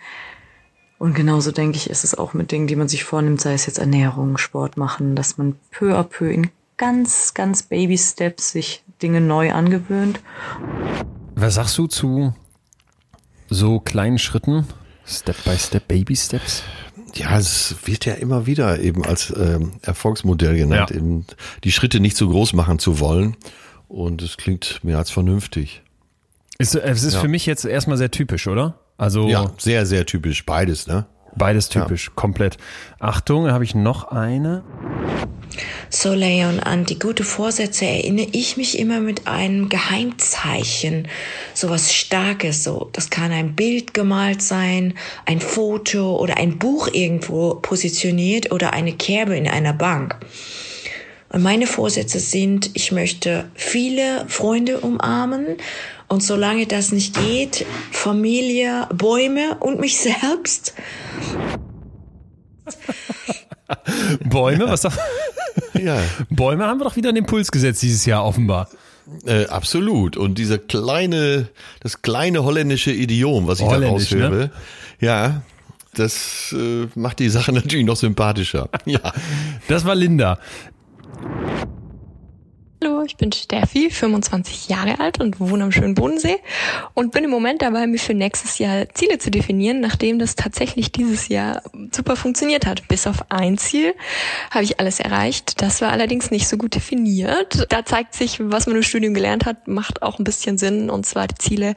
Und 0.98 1.14
genauso 1.14 1.52
denke 1.52 1.76
ich, 1.76 1.90
ist 1.90 2.04
es 2.04 2.16
auch 2.16 2.32
mit 2.34 2.50
Dingen, 2.50 2.66
die 2.66 2.76
man 2.76 2.88
sich 2.88 3.04
vornimmt, 3.04 3.40
sei 3.40 3.52
es 3.52 3.66
jetzt 3.66 3.78
Ernährung, 3.78 4.38
Sport 4.38 4.76
machen, 4.76 5.14
dass 5.16 5.36
man 5.36 5.56
peu 5.70 5.96
à 5.98 6.02
peu 6.02 6.30
in 6.32 6.50
ganz, 6.76 7.34
ganz 7.34 7.62
Baby-Steps 7.64 8.52
sich 8.52 8.82
Dinge 9.02 9.20
neu 9.20 9.52
angewöhnt. 9.52 10.20
Was 11.34 11.54
sagst 11.54 11.76
du 11.78 11.86
zu 11.88 12.34
so 13.50 13.80
kleinen 13.80 14.18
Schritten? 14.18 14.66
Step 15.06 15.36
by 15.44 15.56
Step, 15.58 15.86
Baby 15.88 16.16
Steps? 16.16 16.62
Ja, 17.14 17.38
es 17.38 17.76
wird 17.84 18.06
ja 18.06 18.14
immer 18.14 18.46
wieder 18.46 18.80
eben 18.80 19.04
als 19.04 19.32
ähm, 19.36 19.72
Erfolgsmodell 19.82 20.56
genannt, 20.56 20.90
Ja. 20.90 20.96
eben 20.96 21.26
die 21.62 21.70
Schritte 21.72 22.00
nicht 22.00 22.16
zu 22.16 22.28
groß 22.28 22.54
machen 22.54 22.78
zu 22.78 22.98
wollen. 22.98 23.36
Und 23.88 24.22
es 24.22 24.36
klingt 24.38 24.80
mehr 24.82 24.98
als 24.98 25.10
vernünftig. 25.10 25.82
Ist, 26.58 26.74
es 26.74 27.02
ist 27.02 27.14
Ja. 27.14 27.20
für 27.20 27.28
mich 27.28 27.46
jetzt 27.46 27.64
erstmal 27.64 27.96
sehr 27.98 28.10
typisch, 28.10 28.46
oder? 28.46 28.78
Also 28.96 29.28
Ja, 29.28 29.50
sehr, 29.58 29.86
sehr 29.86 30.06
typisch. 30.06 30.46
Beides, 30.46 30.86
ne? 30.86 31.06
beides 31.36 31.68
typisch, 31.68 32.12
komplett. 32.14 32.58
Achtung, 33.00 33.46
da 33.46 33.52
habe 33.52 33.64
ich 33.64 33.74
noch 33.74 34.04
eine. 34.12 34.62
So, 35.88 36.12
Leon, 36.14 36.60
an 36.60 36.84
die 36.84 36.98
gute 36.98 37.22
Vorsätze 37.24 37.84
erinnere 37.86 38.28
ich 38.32 38.56
mich 38.56 38.78
immer 38.78 39.00
mit 39.00 39.26
einem 39.28 39.68
Geheimzeichen. 39.68 41.08
Sowas 41.54 41.92
Starkes, 41.92 42.64
so. 42.64 42.88
Das 42.92 43.10
kann 43.10 43.30
ein 43.32 43.54
Bild 43.54 43.94
gemalt 43.94 44.42
sein, 44.42 44.94
ein 45.26 45.40
Foto 45.40 46.16
oder 46.18 46.36
ein 46.38 46.58
Buch 46.58 46.88
irgendwo 46.92 47.54
positioniert 47.56 48.50
oder 48.52 48.72
eine 48.72 48.92
Kerbe 48.92 49.36
in 49.36 49.48
einer 49.48 49.72
Bank. 49.72 50.16
Und 51.30 51.42
meine 51.42 51.66
Vorsätze 51.66 52.20
sind, 52.20 52.70
ich 52.74 52.92
möchte 52.92 53.46
viele 53.54 54.24
Freunde 54.28 54.78
umarmen 54.80 55.56
und 56.08 56.22
solange 56.22 56.66
das 56.66 56.92
nicht 56.92 57.16
geht, 57.16 57.64
Familie, 57.90 58.88
Bäume 58.94 59.56
und 59.60 59.80
mich 59.80 59.96
selbst. 60.00 60.74
Bäume, 64.24 64.66
was 64.68 64.82
sag, 64.82 64.92
Ja, 65.74 65.98
Bäume 66.30 66.66
haben 66.66 66.80
wir 66.80 66.84
doch 66.84 66.96
wieder 66.96 67.08
einen 67.10 67.18
Impuls 67.18 67.50
gesetzt 67.50 67.82
dieses 67.82 68.06
Jahr 68.06 68.24
offenbar. 68.24 68.68
äh, 69.26 69.46
absolut. 69.46 70.16
Und 70.16 70.38
dieser 70.38 70.58
kleine, 70.58 71.48
das 71.80 72.02
kleine 72.02 72.44
holländische 72.44 72.90
Idiom, 72.92 73.46
was 73.46 73.60
ich 73.60 73.66
da 73.66 73.72
Holländisch, 73.72 74.10
ne? 74.12 74.24
raushöre, 74.24 74.50
ja, 75.00 75.42
das 75.94 76.54
äh, 76.58 76.86
macht 76.94 77.18
die 77.18 77.28
Sache 77.28 77.52
natürlich 77.52 77.86
noch 77.86 77.96
sympathischer. 77.96 78.68
Ja. 78.84 79.00
Das 79.68 79.84
war 79.84 79.94
Linda. 79.94 80.38
Hallo, 82.84 83.02
ich 83.02 83.16
bin 83.16 83.32
Steffi, 83.32 83.88
25 83.88 84.68
Jahre 84.68 85.00
alt 85.00 85.18
und 85.20 85.40
wohne 85.40 85.64
am 85.64 85.72
schönen 85.72 85.94
Bodensee 85.94 86.36
und 86.92 87.12
bin 87.12 87.24
im 87.24 87.30
Moment 87.30 87.62
dabei, 87.62 87.86
mir 87.86 87.98
für 87.98 88.12
nächstes 88.12 88.58
Jahr 88.58 88.86
Ziele 88.92 89.18
zu 89.18 89.30
definieren, 89.30 89.80
nachdem 89.80 90.18
das 90.18 90.34
tatsächlich 90.34 90.92
dieses 90.92 91.28
Jahr 91.28 91.62
super 91.92 92.16
funktioniert 92.16 92.66
hat. 92.66 92.86
Bis 92.88 93.06
auf 93.06 93.30
ein 93.30 93.56
Ziel 93.56 93.94
habe 94.50 94.64
ich 94.64 94.80
alles 94.80 95.00
erreicht. 95.00 95.62
Das 95.62 95.80
war 95.80 95.92
allerdings 95.92 96.30
nicht 96.30 96.46
so 96.46 96.58
gut 96.58 96.74
definiert. 96.74 97.66
Da 97.70 97.86
zeigt 97.86 98.14
sich, 98.14 98.38
was 98.40 98.66
man 98.66 98.76
im 98.76 98.82
Studium 98.82 99.14
gelernt 99.14 99.46
hat, 99.46 99.66
macht 99.66 100.02
auch 100.02 100.18
ein 100.18 100.24
bisschen 100.24 100.58
Sinn 100.58 100.90
und 100.90 101.06
zwar 101.06 101.26
die 101.26 101.36
Ziele 101.36 101.74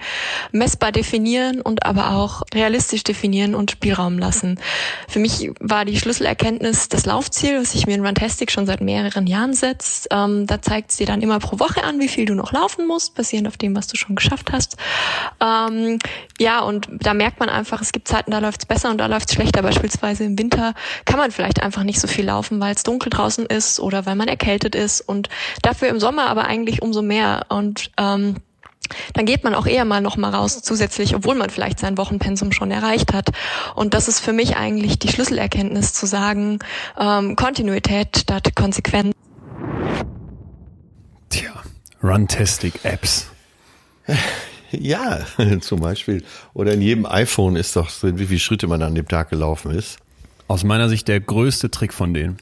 messbar 0.52 0.92
definieren 0.92 1.62
und 1.62 1.86
aber 1.86 2.16
auch 2.16 2.42
realistisch 2.54 3.04
definieren 3.04 3.56
und 3.56 3.72
Spielraum 3.72 4.20
lassen. 4.20 4.60
Für 5.08 5.20
mich 5.20 5.52
war 5.62 5.86
die 5.86 5.98
Schlüsselerkenntnis 5.98 6.90
das 6.90 7.06
Laufziel, 7.06 7.62
was 7.62 7.76
ich 7.76 7.88
mir 7.88 7.96
in 7.96 8.06
Runtastic 8.06 8.52
schon 8.52 8.66
seit 8.66 8.82
mehreren 8.82 9.26
Jahren 9.26 9.54
setzt. 9.54 10.10
Ähm, 10.12 10.46
da 10.48 10.62
zeigt 10.62 10.97
es 10.98 11.06
dir 11.06 11.06
dann 11.06 11.22
immer 11.22 11.38
pro 11.40 11.60
Woche 11.60 11.84
an, 11.84 12.00
wie 12.00 12.08
viel 12.08 12.26
du 12.26 12.34
noch 12.34 12.52
laufen 12.52 12.88
musst, 12.88 13.14
basierend 13.14 13.48
auf 13.48 13.58
dem, 13.58 13.76
was 13.76 13.88
du 13.88 13.96
schon 13.96 14.16
geschafft 14.16 14.52
hast. 14.52 14.78
Ähm, 15.40 16.00
ja, 16.40 16.62
und 16.62 16.88
da 16.92 17.14
merkt 17.14 17.40
man 17.40 17.50
einfach, 17.50 17.82
es 17.82 17.92
gibt 17.92 18.08
Zeiten, 18.08 18.32
da 18.32 18.40
läuft 18.40 18.62
es 18.62 18.66
besser 18.66 18.90
und 18.90 18.98
da 18.98 19.06
läuft 19.06 19.30
es 19.30 19.36
schlechter. 19.36 19.62
Beispielsweise 19.62 20.24
im 20.24 20.40
Winter 20.40 20.74
kann 21.06 21.20
man 21.20 21.30
vielleicht 21.30 21.62
einfach 21.62 21.84
nicht 21.84 22.00
so 22.00 22.08
viel 22.08 22.26
laufen, 22.26 22.60
weil 22.60 22.74
es 22.74 22.82
dunkel 22.82 23.12
draußen 23.12 23.46
ist 23.46 23.80
oder 23.80 24.08
weil 24.08 24.16
man 24.16 24.28
erkältet 24.28 24.74
ist 24.74 25.02
und 25.02 25.30
dafür 25.62 25.90
im 25.90 26.00
Sommer 26.00 26.28
aber 26.28 26.46
eigentlich 26.46 26.82
umso 26.82 27.04
mehr. 27.04 27.46
Und 27.50 27.92
ähm, 27.98 28.38
dann 29.14 29.26
geht 29.26 29.44
man 29.44 29.54
auch 29.54 29.68
eher 29.68 29.86
mal 29.86 30.02
noch 30.02 30.18
mal 30.18 30.34
raus 30.34 30.64
zusätzlich, 30.64 31.16
obwohl 31.16 31.36
man 31.36 31.52
vielleicht 31.52 31.78
sein 31.78 31.98
Wochenpensum 31.98 32.52
schon 32.52 32.72
erreicht 32.72 33.14
hat. 33.14 33.30
Und 33.76 33.94
das 33.94 34.08
ist 34.08 34.20
für 34.20 34.34
mich 34.34 34.58
eigentlich 34.58 34.98
die 34.98 35.10
Schlüsselerkenntnis 35.10 35.94
zu 35.94 36.08
sagen, 36.08 36.58
ähm, 37.00 37.36
Kontinuität 37.36 38.18
statt 38.18 38.56
Konsequenz. 38.56 39.14
Tja, 41.30 41.64
Runtastic-Apps. 42.04 43.28
Ja, 44.72 45.20
zum 45.62 45.80
Beispiel. 45.80 46.24
Oder 46.54 46.74
in 46.74 46.82
jedem 46.82 47.06
iPhone 47.06 47.56
ist 47.56 47.76
doch 47.76 47.90
drin, 47.90 48.20
wie 48.20 48.26
viele 48.26 48.40
Schritte 48.40 48.68
man 48.68 48.82
an 48.82 48.96
dem 48.96 49.08
Tag 49.08 49.30
gelaufen 49.30 49.72
ist. 49.72 49.98
Aus 50.48 50.64
meiner 50.64 50.90
Sicht 50.90 51.08
der 51.08 51.20
größte 51.20 51.72
Trick 51.72 51.94
von 51.94 52.14
denen. 52.14 52.38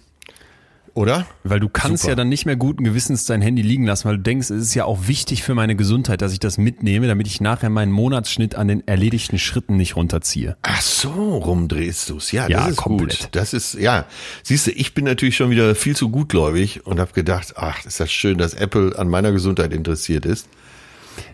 Oder? 0.95 1.25
Weil 1.43 1.59
du 1.59 1.67
kannst 1.67 2.03
Super. 2.03 2.13
ja 2.13 2.15
dann 2.15 2.29
nicht 2.29 2.45
mehr 2.45 2.55
guten 2.55 2.85
Gewissens 2.85 3.25
dein 3.25 3.41
Handy 3.41 3.61
liegen 3.61 3.85
lassen, 3.85 4.07
weil 4.07 4.15
du 4.15 4.23
denkst, 4.23 4.49
es 4.49 4.61
ist 4.63 4.75
ja 4.75 4.85
auch 4.85 5.07
wichtig 5.07 5.43
für 5.43 5.53
meine 5.53 5.75
Gesundheit, 5.75 6.21
dass 6.21 6.31
ich 6.31 6.39
das 6.39 6.57
mitnehme, 6.57 7.05
damit 7.07 7.27
ich 7.27 7.41
nachher 7.41 7.69
meinen 7.69 7.91
Monatsschnitt 7.91 8.55
an 8.55 8.69
den 8.69 8.87
erledigten 8.87 9.37
Schritten 9.37 9.75
nicht 9.75 9.97
runterziehe. 9.97 10.55
Ach 10.61 10.79
so, 10.81 11.09
rumdrehst 11.39 12.09
du's. 12.09 12.31
Ja, 12.31 12.47
Ja, 12.47 12.61
das 12.61 12.69
ist 12.71 12.77
komplett. 12.77 13.19
gut. 13.19 13.29
Das 13.33 13.53
ist, 13.53 13.73
ja. 13.73 14.05
Siehst 14.41 14.67
du, 14.67 14.71
ich 14.71 14.93
bin 14.93 15.03
natürlich 15.03 15.35
schon 15.35 15.49
wieder 15.49 15.75
viel 15.75 15.97
zu 15.97 16.09
gutgläubig 16.09 16.85
und 16.85 17.01
habe 17.01 17.11
gedacht, 17.11 17.55
ach, 17.57 17.85
ist 17.85 17.99
das 17.99 18.09
schön, 18.09 18.37
dass 18.37 18.53
Apple 18.53 18.97
an 18.97 19.09
meiner 19.09 19.33
Gesundheit 19.33 19.73
interessiert 19.73 20.25
ist. 20.25 20.47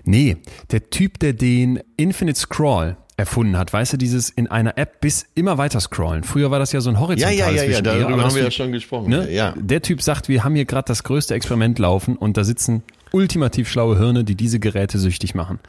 Nee, 0.04 0.38
der 0.72 0.90
Typ, 0.90 1.20
der 1.20 1.34
den 1.34 1.80
Infinite 1.98 2.40
Scroll 2.40 2.98
erfunden 3.22 3.58
hat, 3.58 3.72
weißt 3.72 3.94
du, 3.94 3.98
dieses 3.98 4.30
in 4.30 4.48
einer 4.48 4.78
App 4.78 5.00
bis 5.02 5.26
immer 5.36 5.58
weiter 5.58 5.80
scrollen. 5.80 6.24
Früher 6.24 6.52
war 6.52 6.60
das 6.60 6.72
ja 6.74 6.82
so 6.82 6.90
ein 6.90 6.96
Ja, 6.96 7.02
horizontales 7.02 7.40
ja, 7.40 7.46
ja, 7.48 7.52
ja, 7.56 7.64
Zwischending, 7.64 8.02
darüber 8.02 8.24
haben 8.24 8.36
wir 8.36 8.44
ja 8.44 8.52
schon 8.52 8.72
gesprochen. 8.72 9.10
Ne? 9.10 9.32
Ja. 9.32 9.54
Der 9.58 9.82
Typ 9.82 10.02
sagt, 10.02 10.28
wir 10.28 10.44
haben 10.44 10.56
hier 10.56 10.66
gerade 10.66 10.86
das 10.88 11.04
größte 11.04 11.34
Experiment 11.34 11.80
laufen 11.80 12.16
und 12.18 12.36
da 12.38 12.44
sitzen 12.44 12.84
ultimativ 13.12 13.70
schlaue 13.70 13.98
Hirne, 13.98 14.24
die 14.24 14.36
diese 14.36 14.60
Geräte 14.60 15.00
süchtig 15.00 15.36
machen. 15.36 15.60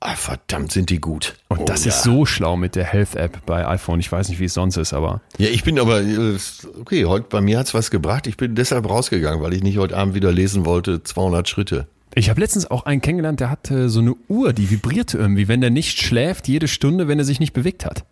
Ah, 0.00 0.14
verdammt, 0.14 0.70
sind 0.70 0.90
die 0.90 1.00
gut. 1.00 1.34
Und 1.48 1.58
Oh, 1.60 1.64
das 1.64 1.84
ja. 1.84 1.88
ist 1.90 2.04
so 2.04 2.24
schlau 2.24 2.56
mit 2.56 2.76
der 2.76 2.84
Health 2.84 3.16
App 3.16 3.44
bei 3.46 3.66
iPhone. 3.66 3.98
Ich 3.98 4.12
weiß 4.12 4.28
nicht, 4.28 4.38
wie 4.38 4.44
es 4.44 4.54
sonst 4.54 4.76
ist, 4.76 4.92
aber 4.92 5.20
Ja, 5.38 5.48
ich 5.48 5.64
bin 5.64 5.78
aber, 5.80 6.00
äh, 6.02 6.36
okay, 6.80 7.04
heute 7.06 7.26
bei 7.28 7.40
mir 7.40 7.58
hat's 7.58 7.74
was 7.74 7.90
gebracht. 7.90 8.28
Ich 8.28 8.36
bin 8.36 8.54
deshalb 8.54 8.88
rausgegangen, 8.88 9.42
weil 9.42 9.54
ich 9.54 9.62
nicht 9.64 9.76
heute 9.78 9.96
Abend 9.96 10.14
wieder 10.14 10.30
lesen 10.30 10.64
wollte, 10.64 11.02
200 11.02 11.48
Schritte. 11.48 11.88
Ich 12.14 12.30
habe 12.30 12.40
letztens 12.40 12.70
auch 12.70 12.84
einen 12.86 13.00
kennengelernt, 13.00 13.40
der 13.40 13.50
hatte 13.50 13.88
so 13.90 14.00
eine 14.00 14.14
Uhr, 14.28 14.52
die 14.52 14.70
vibrierte 14.70 15.18
irgendwie, 15.18 15.46
wenn 15.48 15.60
der 15.60 15.70
nicht 15.70 16.00
schläft, 16.00 16.48
jede 16.48 16.66
Stunde, 16.68 17.06
wenn 17.08 17.18
er 17.18 17.24
sich 17.24 17.38
nicht 17.40 17.52
bewegt 17.52 17.84
hat. 17.84 18.04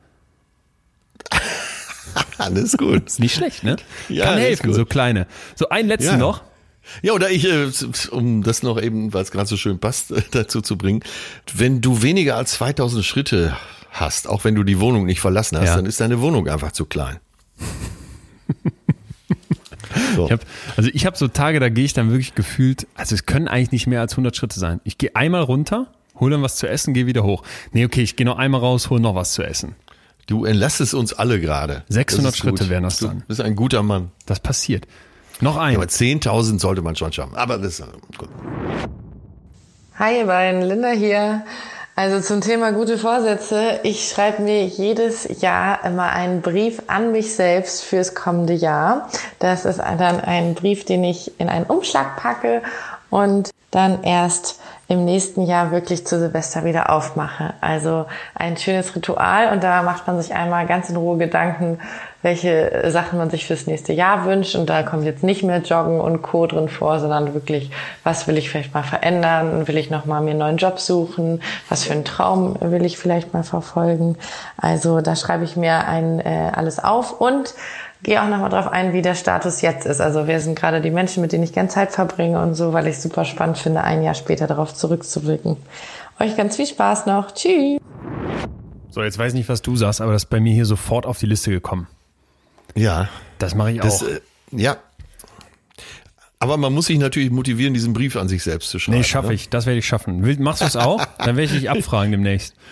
Alles 2.39 2.77
gut. 2.77 3.07
Ist 3.07 3.19
nicht 3.21 3.35
schlecht, 3.35 3.65
ne? 3.65 3.77
Ja, 4.09 4.27
Kann 4.27 4.39
helfen, 4.39 4.67
gut. 4.69 4.75
so 4.77 4.85
kleine. 4.87 5.27
So 5.55 5.69
ein 5.71 5.87
letzten 5.89 6.13
Ja. 6.13 6.17
noch. 6.19 6.43
Ja, 7.03 7.13
oder 7.15 7.31
ich, 7.31 7.45
äh, 7.47 7.69
um 8.13 8.43
das 8.45 8.63
noch 8.63 8.81
eben, 8.81 9.13
weil 9.13 9.23
es 9.23 9.33
gerade 9.33 9.49
so 9.49 9.57
schön 9.57 9.81
passt, 9.81 10.13
dazu 10.31 10.61
zu 10.61 10.79
bringen, 10.79 11.01
wenn 11.55 11.81
du 11.81 12.03
weniger 12.03 12.37
als 12.37 12.53
2000 12.53 13.05
Schritte 13.05 13.57
hast, 13.91 14.29
auch 14.29 14.45
wenn 14.45 14.55
du 14.55 14.63
die 14.63 14.79
Wohnung 14.79 15.05
nicht 15.07 15.21
verlassen 15.21 15.59
hast, 15.59 15.69
Ja. 15.71 15.77
dann 15.77 15.87
ist 15.87 16.01
deine 16.01 16.21
Wohnung 16.21 16.47
einfach 16.49 16.71
zu 16.73 16.85
klein. 16.87 17.17
so. 20.15 20.27
Ich 20.27 20.33
hab, 20.33 20.41
also 20.77 20.91
ich 20.93 21.07
habe 21.07 21.17
so 21.17 21.29
Tage, 21.29 21.61
da 21.61 21.69
gehe 21.69 21.85
ich 21.85 21.93
dann 21.93 22.11
wirklich 22.11 22.35
gefühlt, 22.35 22.87
also 22.95 23.15
es 23.15 23.27
können 23.27 23.49
eigentlich 23.49 23.73
nicht 23.73 23.87
mehr 23.87 24.01
als 24.01 24.13
100 24.13 24.37
Schritte 24.37 24.59
sein. 24.59 24.81
Ich 24.85 24.99
gehe 24.99 25.15
einmal 25.17 25.43
runter, 25.43 25.87
hole 26.19 26.33
dann 26.33 26.43
was 26.43 26.57
zu 26.57 26.67
essen, 26.69 26.95
gehe 26.95 27.07
wieder 27.07 27.23
hoch. 27.25 27.43
Nee, 27.73 27.85
okay, 27.85 28.03
ich 28.03 28.17
gehe 28.17 28.27
noch 28.27 28.39
einmal 28.39 28.61
raus, 28.61 28.91
hole 28.91 29.01
noch 29.01 29.15
was 29.15 29.33
zu 29.33 29.43
essen. 29.43 29.77
Du 30.27 30.45
entlastest 30.45 30.93
uns 30.95 31.13
alle 31.13 31.41
gerade. 31.41 31.85
600 31.89 32.27
Das 32.33 32.35
ist 32.35 32.43
gut. 32.43 32.59
Schritte 32.59 32.71
wären 32.71 32.83
das 32.83 32.99
Du 32.99 33.07
dann. 33.07 33.23
bist 33.29 33.41
ein 33.41 33.55
guter 33.55 33.83
Mann. 33.83 34.11
Das 34.27 34.41
passiert. 34.41 34.87
Noch 35.41 35.57
ein. 35.57 35.75
Ja, 35.75 35.79
aber 35.79 35.87
10.000 35.89 36.59
sollte 36.59 36.83
man 36.83 36.97
schon 36.97 37.13
schaffen. 37.13 37.37
Aber 37.37 37.59
das 37.59 37.79
ist 37.81 37.85
gut. 38.19 38.29
Hi 39.99 40.19
ihr 40.19 40.27
beiden, 40.27 40.63
Linda 40.63 40.91
hier. 40.91 41.45
Also 41.99 42.21
zum 42.21 42.43
Thema 42.43 42.73
gute 42.73 42.99
Vorsätze. 42.99 43.81
Ich 43.83 44.11
schreibe 44.11 44.43
mir 44.43 44.67
jedes 44.67 45.41
Jahr 45.41 45.83
immer 45.83 46.11
einen 46.11 46.43
Brief 46.43 46.83
an 46.89 47.11
mich 47.11 47.35
selbst 47.35 47.83
fürs 47.85 48.15
kommende 48.15 48.53
Jahr. 48.53 49.09
Das 49.39 49.65
ist 49.65 49.79
dann 49.79 50.21
ein 50.21 50.55
Brief, 50.55 50.85
den 50.85 51.03
ich 51.05 51.41
in 51.41 51.49
einen 51.49 51.65
Umschlag 51.65 52.17
packe 52.17 52.61
und 53.09 53.49
dann 53.77 54.03
erst 54.03 54.59
im 54.89 55.05
nächsten 55.05 55.43
Jahr 55.43 55.73
wirklich 55.73 56.07
zu 56.07 56.19
Silvester 56.19 56.65
wieder 56.65 56.91
aufmache. 56.91 57.55
Also 57.61 58.07
ein 58.35 58.57
schönes 58.57 58.95
Ritual 58.95 59.53
und 59.53 59.63
da 59.65 59.83
macht 59.83 60.07
man 60.07 60.21
sich 60.21 60.33
einmal 60.33 60.67
ganz 60.67 60.89
in 60.89 60.97
Ruhe 60.97 61.19
Gedanken, 61.19 61.79
welche 62.23 62.91
Sachen 62.91 63.19
man 63.19 63.29
sich 63.29 63.47
fürs 63.47 63.67
nächste 63.67 63.93
Jahr 63.93 64.25
wünscht 64.25 64.55
und 64.55 64.71
da 64.71 64.83
kommt 64.83 65.05
jetzt 65.05 65.23
nicht 65.23 65.43
mehr 65.43 65.59
Joggen 65.59 66.01
und 66.01 66.23
Co. 66.23 66.47
drin 66.47 66.69
vor, 66.69 67.01
sondern 67.01 67.35
wirklich, 67.35 67.71
was 68.05 68.27
will 68.27 68.39
ich 68.39 68.49
vielleicht 68.49 68.75
mal 68.75 68.83
verändern? 68.83 69.69
Will 69.69 69.77
ich 69.77 69.91
nochmal 69.91 70.23
mir 70.23 70.31
einen 70.31 70.39
neuen 70.39 70.57
Job 70.57 70.79
suchen? 70.79 71.43
Was 71.69 71.85
für 71.85 71.93
einen 71.93 72.05
Traum 72.05 72.57
will 72.61 72.85
ich 72.85 72.99
vielleicht 72.99 73.35
mal 73.35 73.45
verfolgen? 73.45 74.17
Also 74.57 75.01
da 75.01 75.17
schreibe 75.17 75.45
ich 75.45 75.57
mir 75.57 75.87
ein, 75.87 76.21
äh, 76.21 76.53
alles 76.55 76.83
auf 76.83 77.21
und 77.21 77.55
gehe 78.03 78.23
auch 78.23 78.29
nochmal 78.29 78.51
drauf 78.51 78.69
ein, 78.69 78.93
wie 78.93 79.03
der 79.03 79.15
Status 79.15 79.63
jetzt 79.63 79.87
ist. 79.87 80.01
Also 80.01 80.27
wer 80.27 80.41
sind 80.41 80.57
gerade 80.59 80.81
die 80.81 80.91
Menschen, 80.91 81.21
mit 81.23 81.33
denen 81.33 81.45
ich 81.45 81.53
gerne 81.53 81.69
Zeit 81.69 81.93
verbringe 81.93 82.41
und 82.41 82.55
so, 82.55 82.73
weil 82.73 82.87
ich 82.87 82.99
super 83.01 83.25
spannend 83.25 83.59
finde, 83.59 83.83
ein 83.83 84.03
Jahr 84.03 84.15
später 84.15 84.47
darauf 84.47 84.75
zurückzublicken. 84.75 85.57
Euch 86.21 86.37
ganz 86.37 86.57
viel 86.57 86.67
Spaß 86.67 87.07
noch. 87.07 87.33
Tschüss. 87.33 87.81
So, 88.91 89.03
jetzt 89.03 89.19
weiß 89.19 89.33
ich 89.33 89.39
nicht, 89.39 89.49
was 89.49 89.61
du 89.63 89.77
sagst, 89.77 90.01
aber 90.01 90.13
das 90.13 90.25
ist 90.25 90.31
bei 90.31 90.41
mir 90.41 90.55
hier 90.55 90.65
sofort 90.65 91.05
auf 91.05 91.19
die 91.19 91.27
Liste 91.27 91.51
gekommen. 91.51 91.87
Ja. 92.75 93.09
Das 93.39 93.55
mache 93.55 93.73
ich 93.73 93.81
Das, 93.81 94.03
auch. 94.03 94.09
äh, 94.09 94.21
ja. 94.53 94.77
Aber 96.39 96.59
man 96.59 96.75
muss 96.75 96.87
sich 96.87 96.99
natürlich 96.99 97.31
motivieren, 97.31 97.73
diesen 97.73 97.95
Brief 97.95 98.15
an 98.15 98.29
sich 98.29 98.43
selbst 98.43 98.69
zu 98.69 98.79
schreiben. 98.79 98.99
Nee, 98.99 99.05
schaffe 99.05 99.29
ne? 99.29 99.35
ich. 99.35 99.49
Das 99.49 99.65
werde 99.65 99.79
ich 99.79 99.87
schaffen. 99.87 100.21
Machst 100.43 100.61
du 100.61 100.67
es 100.67 100.77
auch? 100.77 101.03
Dann 101.19 101.37
werde 101.37 101.45
ich 101.45 101.53
dich 101.53 101.71
abfragen 101.71 102.11
demnächst. 102.13 102.55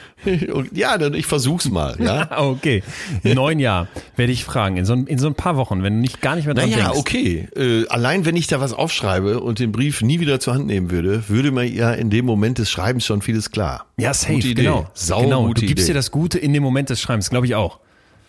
Ja, 0.72 0.96
dann 0.96 1.12
ich 1.12 1.26
versuch's 1.26 1.68
mal, 1.70 1.96
ja. 1.98 2.26
Ah, 2.30 2.46
okay. 2.46 2.82
Neun 3.24 3.58
Jahr 3.58 3.88
werde 4.16 4.32
ich 4.32 4.42
fragen. 4.44 4.78
In 4.78 4.86
so, 4.86 4.94
ein- 4.94 5.06
in 5.06 5.18
so 5.18 5.26
ein 5.26 5.34
paar 5.34 5.56
Wochen, 5.56 5.82
wenn 5.82 5.94
du 5.96 6.00
nicht 6.00 6.22
gar 6.22 6.34
nicht 6.34 6.46
mehr 6.46 6.54
dran 6.54 6.70
Naja, 6.70 6.84
denkst. 6.92 6.98
okay. 6.98 7.48
Äh, 7.56 7.86
allein 7.88 8.24
wenn 8.24 8.34
ich 8.34 8.46
da 8.46 8.58
was 8.60 8.72
aufschreibe 8.72 9.40
und 9.40 9.58
den 9.58 9.70
Brief 9.72 10.00
nie 10.00 10.20
wieder 10.20 10.40
zur 10.40 10.54
Hand 10.54 10.66
nehmen 10.66 10.90
würde, 10.90 11.28
würde 11.28 11.50
mir 11.50 11.64
ja 11.64 11.92
in 11.92 12.08
dem 12.08 12.24
Moment 12.24 12.56
des 12.58 12.70
Schreibens 12.70 13.04
schon 13.04 13.20
vieles 13.20 13.50
klar. 13.50 13.84
Ja, 13.98 14.14
safe, 14.14 14.34
Gute 14.34 14.48
Idee. 14.48 14.62
genau. 14.62 14.86
Sau 14.94 15.22
genau. 15.22 15.46
gute 15.46 15.60
Du 15.60 15.66
gibst 15.66 15.84
Idee. 15.84 15.92
dir 15.92 15.98
das 15.98 16.10
Gute 16.10 16.38
in 16.38 16.52
dem 16.54 16.62
Moment 16.62 16.88
des 16.88 17.00
Schreibens, 17.02 17.28
glaube 17.28 17.44
ich 17.46 17.54
auch. 17.54 17.80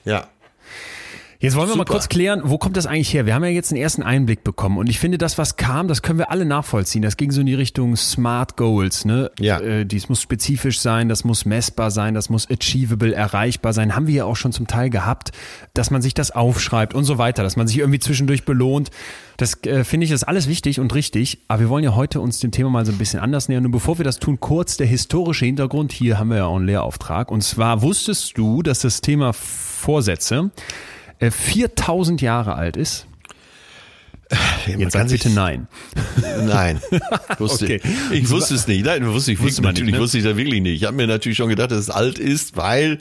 Ja. 0.03 0.27
Jetzt 1.45 1.55
wollen 1.55 1.69
wir 1.69 1.75
mal 1.75 1.81
Super. 1.83 1.93
kurz 1.93 2.09
klären, 2.09 2.41
wo 2.43 2.57
kommt 2.57 2.75
das 2.75 2.87
eigentlich 2.87 3.13
her? 3.13 3.27
Wir 3.27 3.35
haben 3.35 3.43
ja 3.43 3.51
jetzt 3.51 3.71
einen 3.71 3.79
ersten 3.79 4.01
Einblick 4.01 4.43
bekommen 4.43 4.79
und 4.79 4.89
ich 4.89 4.97
finde, 4.97 5.19
das, 5.19 5.37
was 5.37 5.57
kam, 5.57 5.87
das 5.87 6.01
können 6.01 6.17
wir 6.17 6.31
alle 6.31 6.43
nachvollziehen. 6.43 7.03
Das 7.03 7.17
ging 7.17 7.29
so 7.29 7.41
in 7.41 7.45
die 7.45 7.53
Richtung 7.53 7.95
Smart 7.95 8.57
Goals, 8.57 9.05
ne? 9.05 9.29
Ja. 9.39 9.59
Äh, 9.59 9.85
dies 9.85 10.09
muss 10.09 10.23
spezifisch 10.23 10.79
sein, 10.79 11.07
das 11.07 11.23
muss 11.23 11.45
messbar 11.45 11.91
sein, 11.91 12.15
das 12.15 12.31
muss 12.31 12.49
achievable, 12.49 13.13
erreichbar 13.13 13.73
sein. 13.73 13.95
Haben 13.95 14.07
wir 14.07 14.15
ja 14.15 14.25
auch 14.25 14.37
schon 14.37 14.53
zum 14.53 14.65
Teil 14.65 14.89
gehabt, 14.89 15.33
dass 15.75 15.91
man 15.91 16.01
sich 16.01 16.15
das 16.15 16.31
aufschreibt 16.31 16.95
und 16.95 17.03
so 17.03 17.19
weiter, 17.19 17.43
dass 17.43 17.57
man 17.57 17.67
sich 17.67 17.77
irgendwie 17.77 17.99
zwischendurch 17.99 18.43
belohnt. 18.43 18.89
Das 19.37 19.63
äh, 19.65 19.83
finde 19.83 20.05
ich 20.05 20.11
ist 20.11 20.23
alles 20.23 20.47
wichtig 20.47 20.79
und 20.79 20.95
richtig, 20.95 21.41
aber 21.47 21.59
wir 21.59 21.69
wollen 21.69 21.83
ja 21.83 21.93
heute 21.93 22.21
uns 22.21 22.39
dem 22.39 22.49
Thema 22.49 22.71
mal 22.71 22.87
so 22.87 22.91
ein 22.91 22.97
bisschen 22.97 23.19
anders 23.19 23.49
nähern. 23.49 23.67
Und 23.67 23.71
bevor 23.71 23.99
wir 23.99 24.03
das 24.03 24.17
tun, 24.17 24.39
kurz 24.39 24.77
der 24.77 24.87
historische 24.87 25.45
Hintergrund. 25.45 25.91
Hier 25.91 26.17
haben 26.17 26.29
wir 26.29 26.37
ja 26.37 26.45
auch 26.45 26.55
einen 26.55 26.65
Lehrauftrag. 26.65 27.29
Und 27.29 27.43
zwar 27.43 27.83
wusstest 27.83 28.35
du, 28.35 28.63
dass 28.63 28.79
das 28.79 29.01
Thema 29.01 29.31
Vorsätze 29.31 30.49
äh, 31.19 31.31
4000 31.31 32.21
Jahre 32.21 32.55
alt 32.55 32.77
ist? 32.77 33.07
Man 34.67 34.79
Jetzt 34.79 34.93
sag 34.93 35.07
bitte 35.07 35.29
nein. 35.29 35.67
Nein, 36.45 36.81
wusste 37.37 37.65
Okay. 37.65 37.81
ich 38.11 38.29
wusste 38.29 38.55
es 38.55 38.67
nicht. 38.67 38.83
Nein, 38.83 39.05
wusste 39.07 39.31
ich, 39.31 39.39
wusste 39.39 39.61
natürlich 39.61 39.85
nicht, 39.91 39.95
ne? 39.95 40.01
wusste 40.01 40.17
ich 40.17 40.23
da 40.23 40.35
wirklich 40.35 40.61
nicht. 40.61 40.81
Ich 40.81 40.85
habe 40.85 40.97
mir 40.97 41.05
natürlich 41.05 41.37
schon 41.37 41.49
gedacht, 41.49 41.69
dass 41.71 41.77
es 41.79 41.89
alt 41.91 42.17
ist, 42.17 42.57
weil 42.57 42.99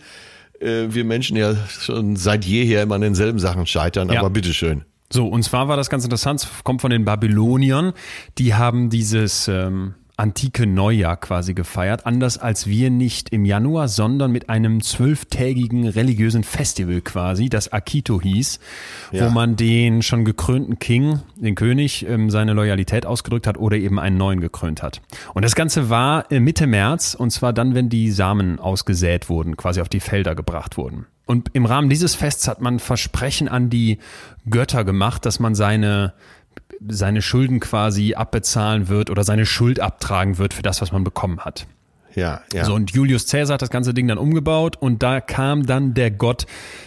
äh, 0.61 0.87
wir 0.91 1.05
Menschen 1.05 1.37
ja 1.37 1.55
schon 1.81 2.17
seit 2.17 2.45
jeher 2.45 2.83
immer 2.83 2.97
an 2.97 3.01
denselben 3.01 3.39
Sachen 3.39 3.67
scheitern. 3.67 4.11
Ja. 4.11 4.21
Aber 4.21 4.29
bitteschön. 4.31 4.85
So, 5.11 5.27
und 5.27 5.43
zwar 5.45 5.69
war 5.69 5.77
das 5.77 5.89
ganz 5.91 6.05
interessant, 6.05 6.43
es 6.43 6.65
kommt 6.65 6.81
von 6.83 6.91
den 6.91 7.05
Babyloniern, 7.05 7.93
die 8.39 8.55
haben 8.55 8.91
dieses 8.91 9.49
ähm, 9.49 9.95
antike 10.17 10.67
Neujahr 10.67 11.17
quasi 11.17 11.55
gefeiert, 11.55 12.07
anders 12.07 12.39
als 12.39 12.67
wir 12.69 12.91
nicht 12.91 13.31
im 13.31 13.45
Januar, 13.45 13.89
sondern 13.89 14.31
mit 14.31 14.49
einem 14.49 14.81
zwölftägigen 14.81 15.87
religiösen 15.89 16.45
Festival 16.45 17.01
quasi, 17.01 17.49
das 17.49 17.73
Akito 17.73 18.21
hieß, 18.21 18.61
Ja. 19.11 19.27
wo 19.27 19.31
man 19.31 19.57
den 19.57 20.03
schon 20.03 20.25
gekrönten 20.25 20.79
King, 20.79 21.21
den 21.37 21.55
König, 21.57 22.07
ähm, 22.09 22.31
seine 22.31 22.53
Loyalität 22.53 23.07
ausgedrückt 23.07 23.47
hat 23.47 23.59
oder 23.59 23.77
eben 23.77 23.99
einen 23.99 24.17
neuen 24.17 24.41
gekrönt 24.41 24.83
hat. 24.83 25.01
Und 25.35 25.45
das 25.45 25.55
Ganze 25.55 25.91
war 25.91 26.31
äh, 26.31 26.39
Mitte 26.41 26.67
März, 26.67 27.15
und 27.15 27.31
zwar 27.31 27.53
dann, 27.53 27.75
wenn 27.75 27.89
die 27.89 28.11
Samen 28.11 28.59
ausgesät 28.61 29.29
wurden, 29.29 29.57
quasi 29.57 29.81
auf 29.81 29.89
die 29.89 30.01
Felder 30.01 30.35
gebracht 30.35 30.77
wurden. 30.77 31.07
Und 31.27 31.49
im 31.55 31.65
Rahmen 31.65 31.89
dieses 31.89 32.15
Fests 32.15 32.49
hat 32.49 32.61
man 32.61 32.79
Versprechen 32.79 33.49
an 33.49 33.71
die 33.71 33.99
Götter 34.49 34.85
gemacht, 34.85 35.25
dass 35.25 35.41
man 35.41 35.55
seine, 35.55 36.13
seine 36.89 37.23
Schulden 37.23 37.61
quasi 37.61 38.15
abbezahlen 38.15 38.89
wird 38.89 39.11
oder 39.11 39.25
seine 39.25 39.47
Schuld 39.47 39.81
abtragen 39.81 40.39
wird 40.39 40.55
für 40.55 40.63
das, 40.63 40.81
was 40.81 40.93
man 40.93 41.05
bekommen 41.05 41.41
hat. 41.41 41.67
Ja, 42.15 42.43
ja. 42.53 42.65
So, 42.65 42.75
und 42.75 42.93
Julius 42.93 43.27
Caesar 43.27 43.55
hat 43.55 43.63
das 43.63 43.71
ganze 43.71 43.93
Ding 43.93 44.07
dann 44.07 44.19
umgebaut 44.19 44.77
und 44.79 45.03
da 45.03 45.21
kam 45.21 45.67
dann 45.67 45.95
der 45.95 46.11
Gott 46.13 46.47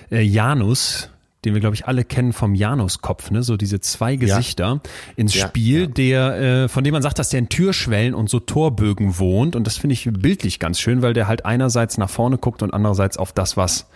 äh, 0.10 0.22
Janus, 0.22 1.10
den 1.44 1.54
wir, 1.54 1.60
glaube 1.60 1.76
ich, 1.76 1.86
alle 1.86 2.06
kennen 2.06 2.32
vom 2.32 2.56
Januskopf, 2.56 3.30
ne? 3.32 3.44
so 3.44 3.58
diese 3.58 3.80
zwei 3.82 4.16
Gesichter 4.16 4.80
ins 5.18 5.36
Ja, 5.36 5.48
Spiel, 5.48 5.82
ja. 5.82 5.88
der, 5.88 6.40
äh, 6.64 6.68
von 6.70 6.84
dem 6.86 6.94
man 6.94 7.02
sagt, 7.02 7.20
dass 7.20 7.30
der 7.30 7.40
in 7.40 7.50
Türschwellen 7.50 8.14
und 8.14 8.30
so 8.30 8.40
Torbögen 8.40 9.20
wohnt 9.20 9.56
und 9.58 9.68
das 9.68 9.78
finde 9.78 9.94
ich 9.94 10.10
bildlich 10.12 10.60
ganz 10.60 10.80
schön, 10.80 11.02
weil 11.02 11.14
der 11.14 11.28
halt 11.28 11.46
einerseits 11.46 11.98
nach 11.98 12.10
vorne 12.10 12.38
guckt 12.38 12.64
und 12.64 12.74
andererseits 12.74 13.18
auf 13.18 13.34
das, 13.34 13.58
was, 13.58 13.88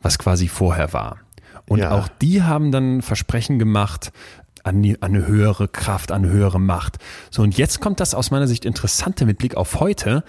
was 0.00 0.18
quasi 0.18 0.48
vorher 0.48 0.92
war. 0.94 1.18
Und 1.68 1.78
Ja. 1.80 1.92
auch 1.92 2.08
die 2.08 2.42
haben 2.42 2.72
dann 2.72 3.02
Versprechen 3.02 3.58
gemacht 3.58 4.10
an, 4.64 4.82
die, 4.82 5.00
an 5.02 5.14
eine 5.14 5.26
höhere 5.26 5.68
Kraft, 5.68 6.12
an 6.12 6.24
eine 6.24 6.32
höhere 6.32 6.60
Macht. 6.60 6.98
So, 7.30 7.42
und 7.42 7.56
jetzt 7.56 7.80
kommt 7.80 8.00
das 8.00 8.14
aus 8.14 8.30
meiner 8.30 8.46
Sicht 8.46 8.64
Interessante 8.64 9.26
mit 9.26 9.38
Blick 9.38 9.56
auf 9.56 9.80
heute. 9.80 10.24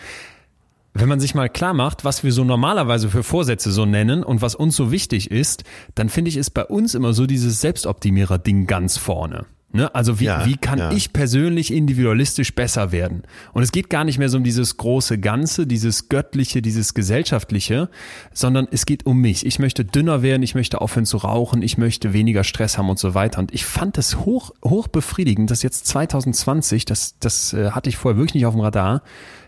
Wenn 0.94 1.10
man 1.10 1.20
sich 1.20 1.34
mal 1.34 1.50
klar 1.50 1.74
macht, 1.74 2.06
was 2.06 2.24
wir 2.24 2.32
so 2.32 2.44
normalerweise 2.44 3.10
für 3.10 3.24
Vorsätze 3.24 3.72
so 3.72 3.86
nennen 3.86 4.24
und 4.24 4.42
was 4.42 4.54
uns 4.54 4.76
so 4.76 4.92
wichtig 4.92 5.32
ist, 5.32 5.64
dann 5.96 6.10
finde 6.10 6.30
ich, 6.30 6.38
ist 6.38 6.52
bei 6.52 6.66
uns 6.66 6.94
immer 6.94 7.14
so 7.14 7.26
dieses 7.26 7.62
Selbstoptimierer-Ding 7.62 8.68
ganz 8.68 8.98
vorne. 8.98 9.46
Ne? 9.76 9.94
Also 9.96 10.20
wie, 10.20 10.26
Ja, 10.26 10.46
wie 10.46 10.56
kann 10.56 10.78
ja. 10.78 10.92
ich 10.92 11.14
persönlich 11.14 11.74
individualistisch 11.74 12.54
besser 12.54 12.92
werden? 12.92 13.24
Und 13.54 13.64
es 13.64 13.72
geht 13.72 13.90
gar 13.90 14.04
nicht 14.04 14.20
mehr 14.20 14.30
so 14.30 14.38
um 14.38 14.44
dieses 14.44 14.78
große 14.78 15.18
Ganze, 15.18 15.66
dieses 15.66 16.10
Göttliche, 16.10 16.62
dieses 16.62 16.94
Gesellschaftliche, 16.94 17.90
sondern 18.34 18.68
es 18.70 18.86
geht 18.86 19.08
um 19.08 19.18
mich. 19.20 19.48
Ich 19.48 19.58
möchte 19.58 19.84
dünner 19.84 20.22
werden, 20.22 20.44
ich 20.44 20.54
möchte 20.54 20.80
aufhören 20.80 21.08
zu 21.08 21.18
rauchen, 21.18 21.64
ich 21.64 21.80
möchte 21.80 22.14
weniger 22.14 22.44
Stress 22.44 22.78
haben 22.78 22.88
und 22.88 23.00
so 23.00 23.16
weiter. 23.16 23.40
Und 23.40 23.52
ich 23.52 23.66
fand 23.66 23.98
es 23.98 24.20
hoch, 24.20 24.52
hoch 24.64 24.88
befriedigend, 24.88 25.50
dass 25.50 25.64
jetzt 25.64 25.88
2020, 25.88 26.86
das, 26.86 27.16
das 27.20 27.54
äh, 27.54 27.72
hatte 27.72 27.90
ich 27.90 27.98
vorher 27.98 28.20
wirklich 28.20 28.36
nicht 28.36 28.46
auf 28.46 28.54
dem 28.54 28.62
Radar, 28.62 29.02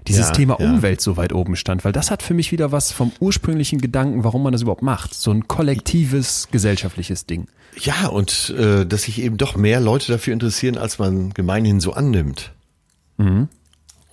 dieses 0.07 0.29
Ja, 0.29 0.33
Thema. 0.33 0.59
Umwelt 0.59 1.01
so 1.01 1.17
weit 1.17 1.33
oben 1.33 1.55
stand, 1.55 1.85
weil 1.85 1.91
das 1.91 2.09
hat 2.09 2.23
für 2.23 2.33
mich 2.33 2.51
wieder 2.51 2.71
was 2.71 2.91
vom 2.91 3.11
ursprünglichen 3.19 3.79
Gedanken, 3.79 4.23
warum 4.23 4.41
man 4.41 4.53
das 4.53 4.63
überhaupt 4.63 4.81
macht. 4.81 5.13
So 5.13 5.29
ein 5.31 5.47
kollektives, 5.47 6.47
gesellschaftliches 6.51 7.25
Ding. 7.27 7.47
Ja, 7.77 8.07
und 8.07 8.53
äh, 8.57 8.85
dass 8.85 9.03
sich 9.03 9.21
eben 9.21 9.37
doch 9.37 9.55
mehr 9.55 9.79
Leute 9.79 10.11
dafür 10.11 10.33
interessieren, 10.33 10.77
als 10.77 10.97
man 10.99 11.33
gemeinhin 11.33 11.79
so 11.79 11.93
annimmt. 11.93 12.51
Und, 13.17 13.49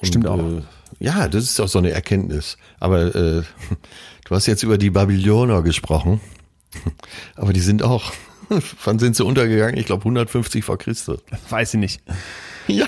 Stimmt 0.02 0.26
auch. 0.26 0.38
Äh, 0.38 0.62
ja, 0.98 1.28
das 1.28 1.44
ist 1.44 1.60
auch 1.60 1.68
so 1.68 1.78
eine 1.78 1.90
Erkenntnis. 1.90 2.56
Aber 2.80 3.14
äh, 3.14 3.42
du 4.24 4.34
hast 4.34 4.46
jetzt 4.46 4.62
über 4.62 4.78
die 4.78 4.90
Babylonier 4.90 5.62
gesprochen. 5.62 6.20
Aber 7.36 7.52
die 7.52 7.60
sind 7.60 7.82
auch, 7.82 8.12
wann 8.84 8.98
sind 8.98 9.16
sie 9.16 9.24
untergegangen? 9.24 9.76
Ich 9.76 9.86
glaube 9.86 10.02
150 10.02 10.64
vor 10.64 10.78
Christus. 10.78 11.20
Weiß 11.48 11.74
ich 11.74 11.80
nicht. 11.80 12.02
Ja. 12.68 12.86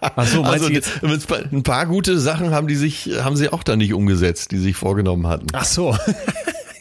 Ach 0.00 0.26
so, 0.26 0.42
Also 0.42 0.70
jetzt? 0.70 1.02
ein 1.02 1.62
paar 1.62 1.84
gute 1.86 2.18
Sachen 2.18 2.52
haben 2.52 2.68
die 2.68 2.74
sich, 2.76 3.10
haben 3.22 3.36
sie 3.36 3.50
auch 3.52 3.62
da 3.62 3.76
nicht 3.76 3.92
umgesetzt, 3.92 4.50
die 4.50 4.58
sich 4.58 4.76
vorgenommen 4.76 5.26
hatten. 5.26 5.46
Ach 5.52 5.64
so. 5.66 5.96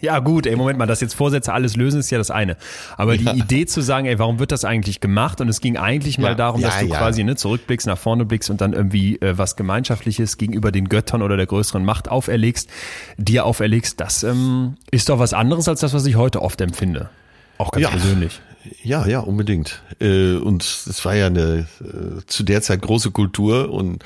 Ja 0.01 0.19
gut, 0.19 0.45
ey, 0.45 0.55
Moment 0.55 0.77
mal, 0.77 0.85
dass 0.85 1.01
jetzt 1.01 1.15
Vorsätze 1.15 1.53
alles 1.53 1.75
lösen, 1.75 1.99
ist 1.99 2.09
ja 2.09 2.17
das 2.17 2.31
eine. 2.31 2.57
Aber 2.97 3.17
die 3.17 3.29
Idee 3.29 3.65
zu 3.65 3.81
sagen, 3.81 4.05
ey, 4.05 4.19
warum 4.19 4.39
wird 4.39 4.51
das 4.51 4.65
eigentlich 4.65 4.99
gemacht? 4.99 5.41
Und 5.41 5.49
es 5.49 5.61
ging 5.61 5.77
eigentlich 5.77 6.17
mal 6.17 6.29
Ja, 6.29 6.35
darum, 6.35 6.61
dass 6.61 6.75
ja, 6.75 6.81
du 6.81 6.89
quasi 6.89 7.23
ne, 7.23 7.35
zurückblickst, 7.35 7.87
nach 7.87 7.97
vorne 7.97 8.25
blickst 8.25 8.49
und 8.49 8.61
dann 8.61 8.73
irgendwie 8.73 9.19
äh, 9.21 9.37
was 9.37 9.55
Gemeinschaftliches 9.55 10.37
gegenüber 10.37 10.71
den 10.71 10.89
Göttern 10.89 11.21
oder 11.21 11.37
der 11.37 11.45
größeren 11.45 11.83
Macht 11.83 12.09
auferlegst, 12.09 12.69
dir 13.17 13.45
auferlegst. 13.45 13.99
Das 13.99 14.23
ähm, 14.23 14.75
ist 14.91 15.09
doch 15.09 15.19
was 15.19 15.33
anderes 15.33 15.67
als 15.67 15.79
das, 15.79 15.93
was 15.93 16.05
ich 16.05 16.15
heute 16.15 16.41
oft 16.41 16.61
empfinde. 16.61 17.09
Auch 17.57 17.71
ganz 17.71 17.89
persönlich. 17.89 18.41
Ja, 18.83 19.05
ja, 19.07 19.19
unbedingt. 19.19 19.81
Äh, 19.99 20.35
und 20.35 20.63
es 20.63 21.03
war 21.05 21.15
ja 21.15 21.27
eine 21.27 21.67
äh, 21.81 22.25
zu 22.25 22.43
der 22.43 22.61
Zeit 22.61 22.81
große 22.81 23.11
Kultur 23.11 23.69
und 23.71 24.03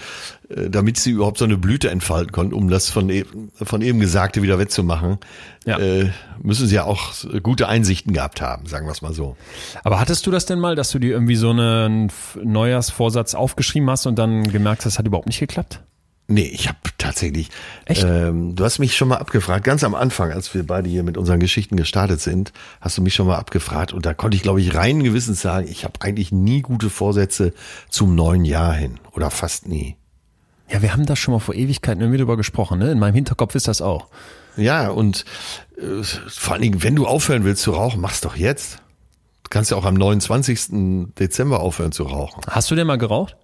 äh, 0.49 0.69
damit 0.69 0.97
sie 0.97 1.11
überhaupt 1.11 1.37
so 1.37 1.45
eine 1.45 1.57
Blüte 1.57 1.89
entfalten 1.89 2.31
konnten, 2.31 2.53
um 2.53 2.69
das 2.69 2.89
von 2.89 3.09
eben, 3.09 3.51
von 3.55 3.81
eben 3.81 3.99
Gesagte 3.99 4.41
wieder 4.41 4.59
wettzumachen, 4.59 5.17
Ja. 5.65 5.77
müssen 6.41 6.67
sie 6.67 6.75
ja 6.75 6.85
auch 6.85 7.13
gute 7.43 7.67
Einsichten 7.67 8.13
gehabt 8.13 8.41
haben, 8.41 8.65
sagen 8.65 8.87
wir 8.87 8.91
es 8.91 9.01
mal 9.01 9.13
so. 9.13 9.37
Aber 9.83 9.99
hattest 9.99 10.25
du 10.25 10.31
das 10.31 10.45
denn 10.45 10.59
mal, 10.59 10.75
dass 10.75 10.89
du 10.91 10.99
dir 10.99 11.11
irgendwie 11.11 11.35
so 11.35 11.51
einen 11.51 12.11
Neujahrsvorsatz 12.43 13.35
aufgeschrieben 13.35 13.89
hast 13.89 14.05
und 14.07 14.17
dann 14.17 14.43
gemerkt 14.51 14.79
hast, 14.81 14.93
das 14.93 14.99
hat 14.99 15.05
überhaupt 15.05 15.27
nicht 15.27 15.39
geklappt? 15.39 15.81
Nee, 16.31 16.49
ich 16.53 16.69
habe 16.69 16.77
tatsächlich. 16.97 17.49
Echt? 17.83 18.03
Ähm, 18.03 18.55
du 18.55 18.63
hast 18.63 18.79
mich 18.79 18.95
schon 18.95 19.09
mal 19.09 19.17
abgefragt, 19.17 19.65
ganz 19.65 19.83
am 19.83 19.95
Anfang, 19.95 20.31
als 20.31 20.53
wir 20.53 20.65
beide 20.65 20.89
hier 20.89 21.03
mit 21.03 21.17
unseren 21.17 21.41
Geschichten 21.41 21.75
gestartet 21.75 22.21
sind, 22.21 22.53
hast 22.79 22.97
du 22.97 23.01
mich 23.01 23.13
schon 23.13 23.27
mal 23.27 23.35
abgefragt 23.35 23.91
und 23.91 24.05
da 24.05 24.13
konnte 24.13 24.37
ich, 24.37 24.43
glaube 24.43 24.61
ich, 24.61 24.73
rein 24.73 25.03
gewissens 25.03 25.41
sagen, 25.41 25.67
ich 25.67 25.83
habe 25.83 25.99
eigentlich 25.99 26.31
nie 26.31 26.61
gute 26.61 26.89
Vorsätze 26.89 27.53
zum 27.89 28.15
neuen 28.15 28.45
Jahr 28.45 28.73
hin 28.73 28.97
oder 29.11 29.29
fast 29.29 29.67
nie. 29.67 29.97
Ja, 30.69 30.81
wir 30.81 30.93
haben 30.93 31.05
da 31.05 31.17
schon 31.17 31.33
mal 31.33 31.39
vor 31.39 31.53
Ewigkeiten 31.53 31.99
irgendwie 31.99 32.19
drüber 32.19 32.37
gesprochen, 32.37 32.79
ne? 32.79 32.91
In 32.91 32.99
meinem 32.99 33.15
Hinterkopf 33.15 33.55
ist 33.55 33.67
das 33.67 33.81
auch. 33.81 34.07
Ja, 34.55 34.89
und 34.89 35.25
äh, 35.77 36.01
vor 36.03 36.53
allen 36.53 36.61
Dingen, 36.61 36.81
wenn 36.81 36.95
du 36.95 37.07
aufhören 37.07 37.43
willst 37.43 37.63
zu 37.63 37.71
rauchen, 37.71 37.99
mach's 37.99 38.21
doch 38.21 38.37
jetzt. 38.37 38.77
Du 39.43 39.49
kannst 39.49 39.71
ja 39.71 39.75
auch 39.75 39.85
am 39.85 39.95
29. 39.95 41.09
Dezember 41.19 41.59
aufhören 41.59 41.91
zu 41.91 42.03
rauchen. 42.03 42.41
Hast 42.49 42.71
du 42.71 42.75
denn 42.75 42.87
mal 42.87 42.97
geraucht? 42.97 43.35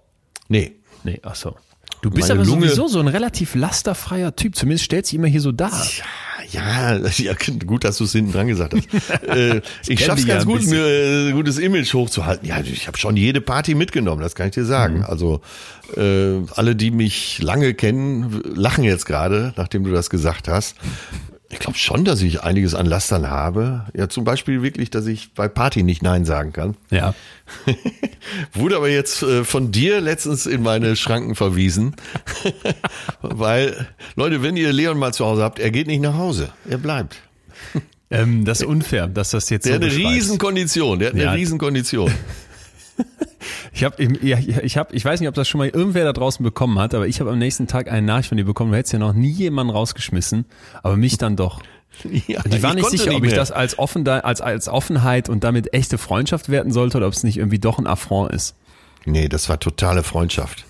Nee. 0.48 0.72
Nee, 1.04 1.20
ach 1.22 1.34
so. 1.34 1.54
Du 2.00 2.10
bist 2.10 2.30
aber 2.30 2.44
Lunge- 2.44 2.68
sowieso 2.68 2.88
so 2.88 3.00
ein 3.00 3.08
relativ 3.08 3.54
lasterfreier 3.54 4.36
Typ. 4.36 4.54
Zumindest 4.54 4.84
stellt 4.84 5.06
sich 5.06 5.14
immer 5.14 5.26
hier 5.26 5.40
so 5.40 5.52
dar. 5.52 5.72
Ja, 6.50 6.96
ja, 7.18 7.34
gut, 7.66 7.84
dass 7.84 7.98
du 7.98 8.04
es 8.04 8.12
hinten 8.12 8.32
dran 8.32 8.46
gesagt 8.46 8.74
hast. 8.74 9.22
äh, 9.24 9.60
ich 9.86 10.04
schaff's 10.04 10.22
ja 10.24 10.34
ganz 10.34 10.44
ein 10.44 10.48
gut, 10.48 10.66
mir 10.66 10.86
äh, 10.86 11.28
ein 11.28 11.34
gutes 11.34 11.58
Image 11.58 11.92
hochzuhalten. 11.92 12.48
Ja, 12.48 12.60
ich 12.60 12.86
habe 12.86 12.96
schon 12.96 13.16
jede 13.16 13.40
Party 13.40 13.74
mitgenommen, 13.74 14.22
das 14.22 14.34
kann 14.34 14.46
ich 14.48 14.54
dir 14.54 14.64
sagen. 14.64 15.04
Also 15.04 15.40
äh, 15.96 16.36
alle, 16.54 16.76
die 16.76 16.90
mich 16.90 17.40
lange 17.42 17.74
kennen, 17.74 18.40
lachen 18.54 18.84
jetzt 18.84 19.04
gerade, 19.06 19.52
nachdem 19.56 19.84
du 19.84 19.90
das 19.90 20.08
gesagt 20.10 20.48
hast. 20.48 20.76
Ich 21.50 21.58
glaube 21.60 21.78
schon, 21.78 22.04
dass 22.04 22.20
ich 22.20 22.42
einiges 22.42 22.74
an 22.74 22.84
Lastern 22.84 23.30
habe. 23.30 23.86
Ja, 23.96 24.08
zum 24.10 24.24
Beispiel 24.24 24.62
wirklich, 24.62 24.90
dass 24.90 25.06
ich 25.06 25.32
bei 25.32 25.48
Party 25.48 25.82
nicht 25.82 26.02
Nein 26.02 26.26
sagen 26.26 26.52
kann. 26.52 26.76
Ja. 26.90 27.14
Wurde 28.52 28.76
aber 28.76 28.90
jetzt 28.90 29.22
äh, 29.22 29.44
von 29.44 29.72
dir 29.72 30.00
letztens 30.02 30.44
in 30.44 30.62
meine 30.62 30.94
Schranken 30.94 31.34
verwiesen. 31.34 31.96
Weil, 33.22 33.88
Leute, 34.14 34.42
wenn 34.42 34.56
ihr 34.58 34.72
Leon 34.74 34.98
mal 34.98 35.14
zu 35.14 35.24
Hause 35.24 35.42
habt, 35.42 35.58
er 35.58 35.70
geht 35.70 35.86
nicht 35.86 36.00
nach 36.02 36.14
Hause. 36.18 36.50
Er 36.68 36.78
bleibt. 36.78 37.16
Ähm, 38.10 38.44
das 38.44 38.60
ist 38.60 38.66
unfair, 38.66 39.06
dass 39.06 39.30
das 39.30 39.48
jetzt 39.50 39.64
Der 39.66 39.78
so 39.78 39.84
hat 39.86 39.90
eine. 39.90 39.96
Riesenkondition. 39.96 40.98
Der 40.98 41.08
hat 41.08 41.14
eine 41.14 41.24
Ja. 41.24 41.32
Riesenkondition. 41.32 42.12
Ich 43.72 43.84
habe, 43.84 44.02
ja, 44.22 44.38
ich 44.38 44.76
habe, 44.76 44.94
ich 44.94 45.04
weiß 45.04 45.20
nicht, 45.20 45.28
ob 45.28 45.34
das 45.34 45.48
schon 45.48 45.58
mal 45.58 45.68
irgendwer 45.68 46.04
da 46.04 46.12
draußen 46.12 46.42
bekommen 46.42 46.78
hat, 46.78 46.94
aber 46.94 47.06
ich 47.06 47.20
habe 47.20 47.30
am 47.30 47.38
nächsten 47.38 47.66
Tag 47.68 47.90
eine 47.90 48.04
Nachricht 48.06 48.30
von 48.30 48.36
dir 48.36 48.44
bekommen. 48.44 48.72
Du 48.72 48.76
hättest 48.76 48.92
ja 48.92 48.98
noch 48.98 49.12
nie 49.12 49.30
jemanden 49.30 49.72
rausgeschmissen, 49.72 50.44
aber 50.82 50.96
mich 50.96 51.18
dann 51.18 51.36
doch. 51.36 51.60
Ja, 52.28 52.42
Und 52.44 52.54
ich 52.54 52.62
war 52.62 52.74
nicht 52.74 52.90
sicher, 52.90 53.14
ob 53.14 53.24
ich 53.24 53.32
das 53.32 53.50
als 53.50 53.78
offen, 53.78 54.06
als 54.06 54.40
als 54.40 54.68
Offenheit 54.68 55.28
und 55.28 55.42
damit 55.42 55.72
echte 55.74 55.98
Freundschaft 55.98 56.48
werten 56.48 56.70
sollte 56.70 56.98
oder 56.98 57.06
ob 57.08 57.12
es 57.12 57.24
nicht 57.24 57.38
irgendwie 57.38 57.58
doch 57.58 57.78
ein 57.78 57.86
Affront 57.88 58.30
ist. 58.30 58.54
Nee, 59.04 59.28
das 59.28 59.48
war 59.48 59.58
totale 59.58 60.02
Freundschaft. 60.04 60.64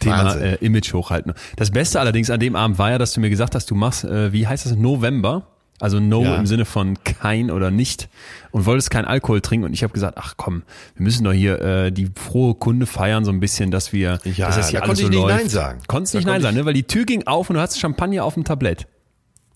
Thema 0.00 0.26
Wahnsinn. 0.26 0.42
äh, 0.42 0.54
Image 0.56 0.92
hochhalten. 0.92 1.32
Das 1.56 1.70
Beste 1.70 1.98
allerdings 1.98 2.30
an 2.30 2.38
dem 2.40 2.54
Abend 2.56 2.78
war 2.78 2.90
ja, 2.90 2.98
dass 2.98 3.14
du 3.14 3.20
mir 3.20 3.30
gesagt 3.30 3.54
hast, 3.54 3.70
du 3.70 3.74
machst, 3.74 4.04
äh, 4.04 4.32
wie 4.32 4.46
heißt 4.46 4.66
das, 4.66 4.76
November? 4.76 5.46
Also 5.78 6.00
No 6.00 6.22
Ja. 6.22 6.36
im 6.36 6.46
Sinne 6.46 6.64
von 6.64 6.96
kein 7.04 7.50
oder 7.50 7.70
nicht 7.70 8.08
und 8.50 8.64
wolltest 8.64 8.90
keinen 8.90 9.04
Alkohol 9.04 9.40
trinken 9.42 9.66
und 9.66 9.74
ich 9.74 9.82
habe 9.82 9.92
gesagt, 9.92 10.16
ach 10.18 10.34
komm, 10.38 10.62
wir 10.94 11.04
müssen 11.04 11.24
doch 11.24 11.32
hier 11.32 11.60
äh, 11.60 11.92
die 11.92 12.10
frohe 12.14 12.54
Kunde 12.54 12.86
feiern 12.86 13.24
so 13.26 13.30
ein 13.30 13.40
bisschen, 13.40 13.70
dass 13.70 13.92
wir, 13.92 14.18
Ja, 14.24 14.46
dass 14.46 14.56
das 14.56 14.68
hier 14.70 14.80
da 14.80 14.86
alles 14.86 14.98
konnte 14.98 15.02
so 15.02 15.08
ich 15.08 15.10
nicht 15.10 15.20
läuft. 15.22 15.36
Nein 15.36 15.48
sagen. 15.50 15.80
Konntest 15.86 16.14
Da 16.14 16.18
nicht 16.18 16.26
Nein 16.26 16.40
sagen, 16.42 16.56
ne? 16.56 16.64
weil 16.64 16.72
die 16.74 16.84
Tür 16.84 17.04
ging 17.04 17.26
auf 17.26 17.50
und 17.50 17.56
du 17.56 17.60
hast 17.60 17.78
Champagner 17.78 18.24
auf 18.24 18.34
dem 18.34 18.44
Tablett. 18.44 18.86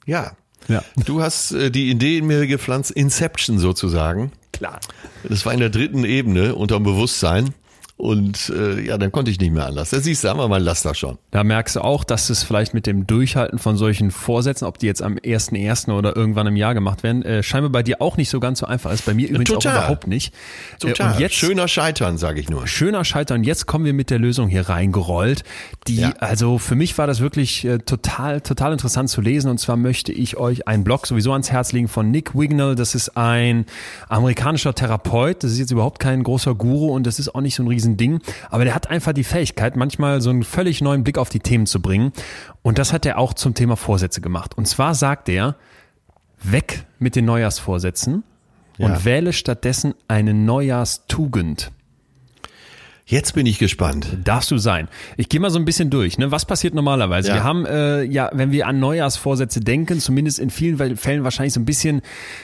Ja. 0.04 0.32
Ja. 0.68 0.82
Du 1.06 1.22
hast 1.22 1.52
äh, 1.52 1.70
die 1.70 1.90
Idee 1.90 2.18
in 2.18 2.26
mir 2.26 2.46
gepflanzt, 2.46 2.90
Inception 2.90 3.58
sozusagen. 3.58 4.30
Klar. 4.52 4.78
Das 5.26 5.46
war 5.46 5.54
in 5.54 5.60
der 5.60 5.70
dritten 5.70 6.04
Ebene 6.04 6.54
unterm 6.54 6.82
Bewusstsein. 6.82 7.54
Und 8.00 8.50
äh, 8.56 8.80
ja, 8.80 8.96
dann 8.96 9.12
konnte 9.12 9.30
ich 9.30 9.38
nicht 9.38 9.52
mehr 9.52 9.66
anders. 9.66 9.90
Da 9.90 10.00
siehst 10.00 10.24
du, 10.24 10.28
haben 10.30 10.40
wir 10.40 10.48
mal 10.48 10.62
Laster 10.62 10.94
schon. 10.94 11.18
Da 11.32 11.44
merkst 11.44 11.76
du 11.76 11.80
auch, 11.84 12.02
dass 12.02 12.30
es 12.30 12.42
vielleicht 12.42 12.72
mit 12.72 12.86
dem 12.86 13.06
Durchhalten 13.06 13.58
von 13.58 13.76
solchen 13.76 14.10
Vorsätzen, 14.10 14.64
ob 14.66 14.78
die 14.78 14.86
jetzt 14.86 15.02
am 15.02 15.16
1.1. 15.16 15.92
oder 15.92 16.16
irgendwann 16.16 16.46
im 16.46 16.56
Jahr 16.56 16.72
gemacht 16.72 17.02
werden, 17.02 17.22
äh, 17.22 17.42
scheinbar 17.42 17.70
bei 17.70 17.82
dir 17.82 18.00
auch 18.00 18.16
nicht 18.16 18.30
so 18.30 18.40
ganz 18.40 18.60
so 18.60 18.66
einfach 18.66 18.90
ist. 18.92 19.04
Bei 19.04 19.12
mir 19.12 19.28
übrigens 19.28 19.50
total. 19.50 19.72
auch 19.76 19.78
überhaupt 19.82 20.06
nicht. 20.06 20.32
Total. 20.78 21.10
Äh, 21.10 21.12
und 21.14 21.20
jetzt 21.20 21.34
Schöner 21.34 21.68
Scheitern, 21.68 22.16
sage 22.16 22.40
ich 22.40 22.48
nur. 22.48 22.66
schöner 22.66 23.04
Scheitern. 23.04 23.44
Jetzt 23.44 23.66
kommen 23.66 23.84
wir 23.84 23.92
mit 23.92 24.08
der 24.08 24.18
Lösung 24.18 24.48
hier 24.48 24.70
reingerollt. 24.70 25.44
Die, 25.86 25.96
Ja. 25.96 26.14
also 26.20 26.56
für 26.56 26.76
mich 26.76 26.96
war 26.96 27.06
das 27.06 27.20
wirklich 27.20 27.66
äh, 27.66 27.78
total, 27.80 28.40
total 28.40 28.72
interessant 28.72 29.10
zu 29.10 29.20
lesen. 29.20 29.50
Und 29.50 29.58
zwar 29.58 29.76
möchte 29.76 30.10
ich 30.10 30.38
euch 30.38 30.66
einen 30.66 30.84
Blog 30.84 31.06
sowieso 31.06 31.32
ans 31.32 31.50
Herz 31.52 31.72
legen 31.72 31.88
von 31.88 32.10
Nick 32.10 32.34
Wignall. 32.34 32.76
Das 32.76 32.94
ist 32.94 33.16
ein 33.18 33.66
amerikanischer 34.08 34.74
Therapeut. 34.74 35.44
Das 35.44 35.52
ist 35.52 35.58
jetzt 35.58 35.70
überhaupt 35.70 35.98
kein 35.98 36.22
großer 36.22 36.54
Guru 36.54 36.94
und 36.94 37.06
das 37.06 37.18
ist 37.18 37.34
auch 37.34 37.42
nicht 37.42 37.54
so 37.54 37.62
ein 37.62 37.66
Riesending. 37.96 38.20
Aber 38.50 38.64
der 38.64 38.74
hat 38.74 38.90
einfach 38.90 39.12
die 39.12 39.24
Fähigkeit, 39.24 39.76
manchmal 39.76 40.20
so 40.20 40.30
einen 40.30 40.42
völlig 40.44 40.80
neuen 40.80 41.04
Blick 41.04 41.18
auf 41.18 41.28
die 41.28 41.40
Themen 41.40 41.66
zu 41.66 41.80
bringen. 41.80 42.12
Und 42.62 42.78
das 42.78 42.92
hat 42.92 43.06
er 43.06 43.18
auch 43.18 43.34
zum 43.34 43.54
Thema 43.54 43.76
Vorsätze 43.76 44.20
gemacht. 44.20 44.56
Und 44.56 44.66
zwar 44.66 44.94
sagt 44.94 45.28
er, 45.28 45.56
weg 46.42 46.84
mit 46.98 47.16
den 47.16 47.24
Neujahrsvorsätzen 47.26 48.22
Ja. 48.78 48.86
und 48.86 49.04
wähle 49.04 49.32
stattdessen 49.32 49.94
eine 50.08 50.32
Neujahrstugend. 50.34 51.70
Jetzt 53.06 53.34
bin 53.34 53.44
ich 53.46 53.58
gespannt. 53.58 54.18
Darfst 54.22 54.50
du 54.52 54.58
sein. 54.58 54.86
Ich 55.16 55.28
gehe 55.28 55.40
mal 55.40 55.50
so 55.50 55.58
ein 55.58 55.64
bisschen 55.64 55.90
durch. 55.90 56.16
Ne? 56.18 56.30
Was 56.30 56.44
passiert 56.44 56.74
normalerweise? 56.74 57.28
Ja. 57.28 57.34
Wir 57.34 57.44
haben, 57.44 57.66
äh, 57.66 58.02
ja, 58.04 58.30
wenn 58.32 58.52
wir 58.52 58.68
an 58.68 58.78
Neujahrsvorsätze 58.78 59.60
denken, 59.60 59.98
zumindest 59.98 60.38
in 60.38 60.50
vielen 60.50 60.96
Fällen 60.96 61.24
wahrscheinlich 61.24 61.54
so 61.54 61.60
ein 61.60 61.64
bisschen, 61.64 62.02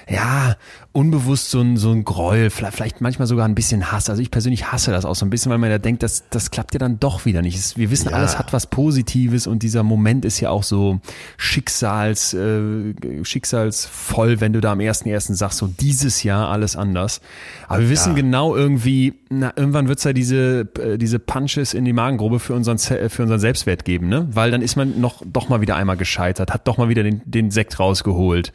ja, 0.08 0.56
unbewusst 0.92 1.50
so 1.50 1.60
ein, 1.60 1.76
so 1.76 1.92
ein 1.92 2.04
Gräuel, 2.04 2.50
vielleicht, 2.50 3.00
manchmal 3.00 3.28
sogar 3.28 3.46
ein 3.46 3.54
bisschen 3.54 3.92
Hass. 3.92 4.08
Also 4.10 4.22
ich 4.22 4.30
persönlich 4.30 4.72
hasse 4.72 4.90
das 4.90 5.04
auch 5.04 5.14
so 5.14 5.24
ein 5.26 5.30
bisschen, 5.30 5.52
weil 5.52 5.58
man 5.58 5.70
ja 5.70 5.78
denkt, 5.78 6.02
das, 6.02 6.24
das 6.30 6.50
klappt 6.50 6.72
ja 6.74 6.78
dann 6.78 6.98
doch 6.98 7.26
wieder 7.26 7.42
nicht. 7.42 7.76
Wir 7.76 7.90
wissen, 7.90 8.08
Ja. 8.10 8.16
alles 8.16 8.38
hat 8.38 8.52
was 8.52 8.66
Positives 8.66 9.46
und 9.46 9.62
dieser 9.62 9.82
Moment 9.82 10.24
ist 10.24 10.40
ja 10.40 10.50
auch 10.50 10.62
so 10.64 11.00
Schicksals, 11.36 12.34
äh, 12.34 12.94
schicksalsvoll, 13.22 14.40
wenn 14.40 14.52
du 14.52 14.60
da 14.60 14.72
am 14.72 14.80
1.1. 14.80 15.34
sagst, 15.34 15.58
so 15.58 15.66
dieses 15.68 16.22
Jahr 16.22 16.48
alles 16.48 16.76
anders. 16.76 17.20
Aber 17.68 17.82
wir 17.82 17.90
wissen 17.90 18.10
Ja. 18.10 18.16
genau 18.16 18.56
irgendwie, 18.56 19.14
na, 19.28 19.52
irgendwann 19.56 19.88
wird's 19.88 20.04
ja 20.04 20.12
diese, 20.12 20.55
äh, 20.60 20.96
diese 20.98 21.18
Punches 21.18 21.74
in 21.74 21.84
die 21.84 21.92
Magengrube 21.92 22.38
für 22.38 22.54
unseren, 22.54 22.78
Se- 22.78 23.08
für 23.10 23.22
unseren 23.22 23.40
Selbstwert 23.40 23.84
geben, 23.84 24.08
ne? 24.08 24.28
Weil 24.32 24.50
dann 24.50 24.62
ist 24.62 24.76
man 24.76 25.00
noch, 25.00 25.22
doch 25.24 25.48
mal 25.48 25.60
wieder 25.60 25.76
einmal 25.76 25.96
gescheitert, 25.96 26.52
hat 26.52 26.66
doch 26.68 26.78
mal 26.78 26.88
wieder 26.88 27.02
den, 27.02 27.22
den 27.24 27.50
Sekt 27.50 27.78
rausgeholt, 27.78 28.52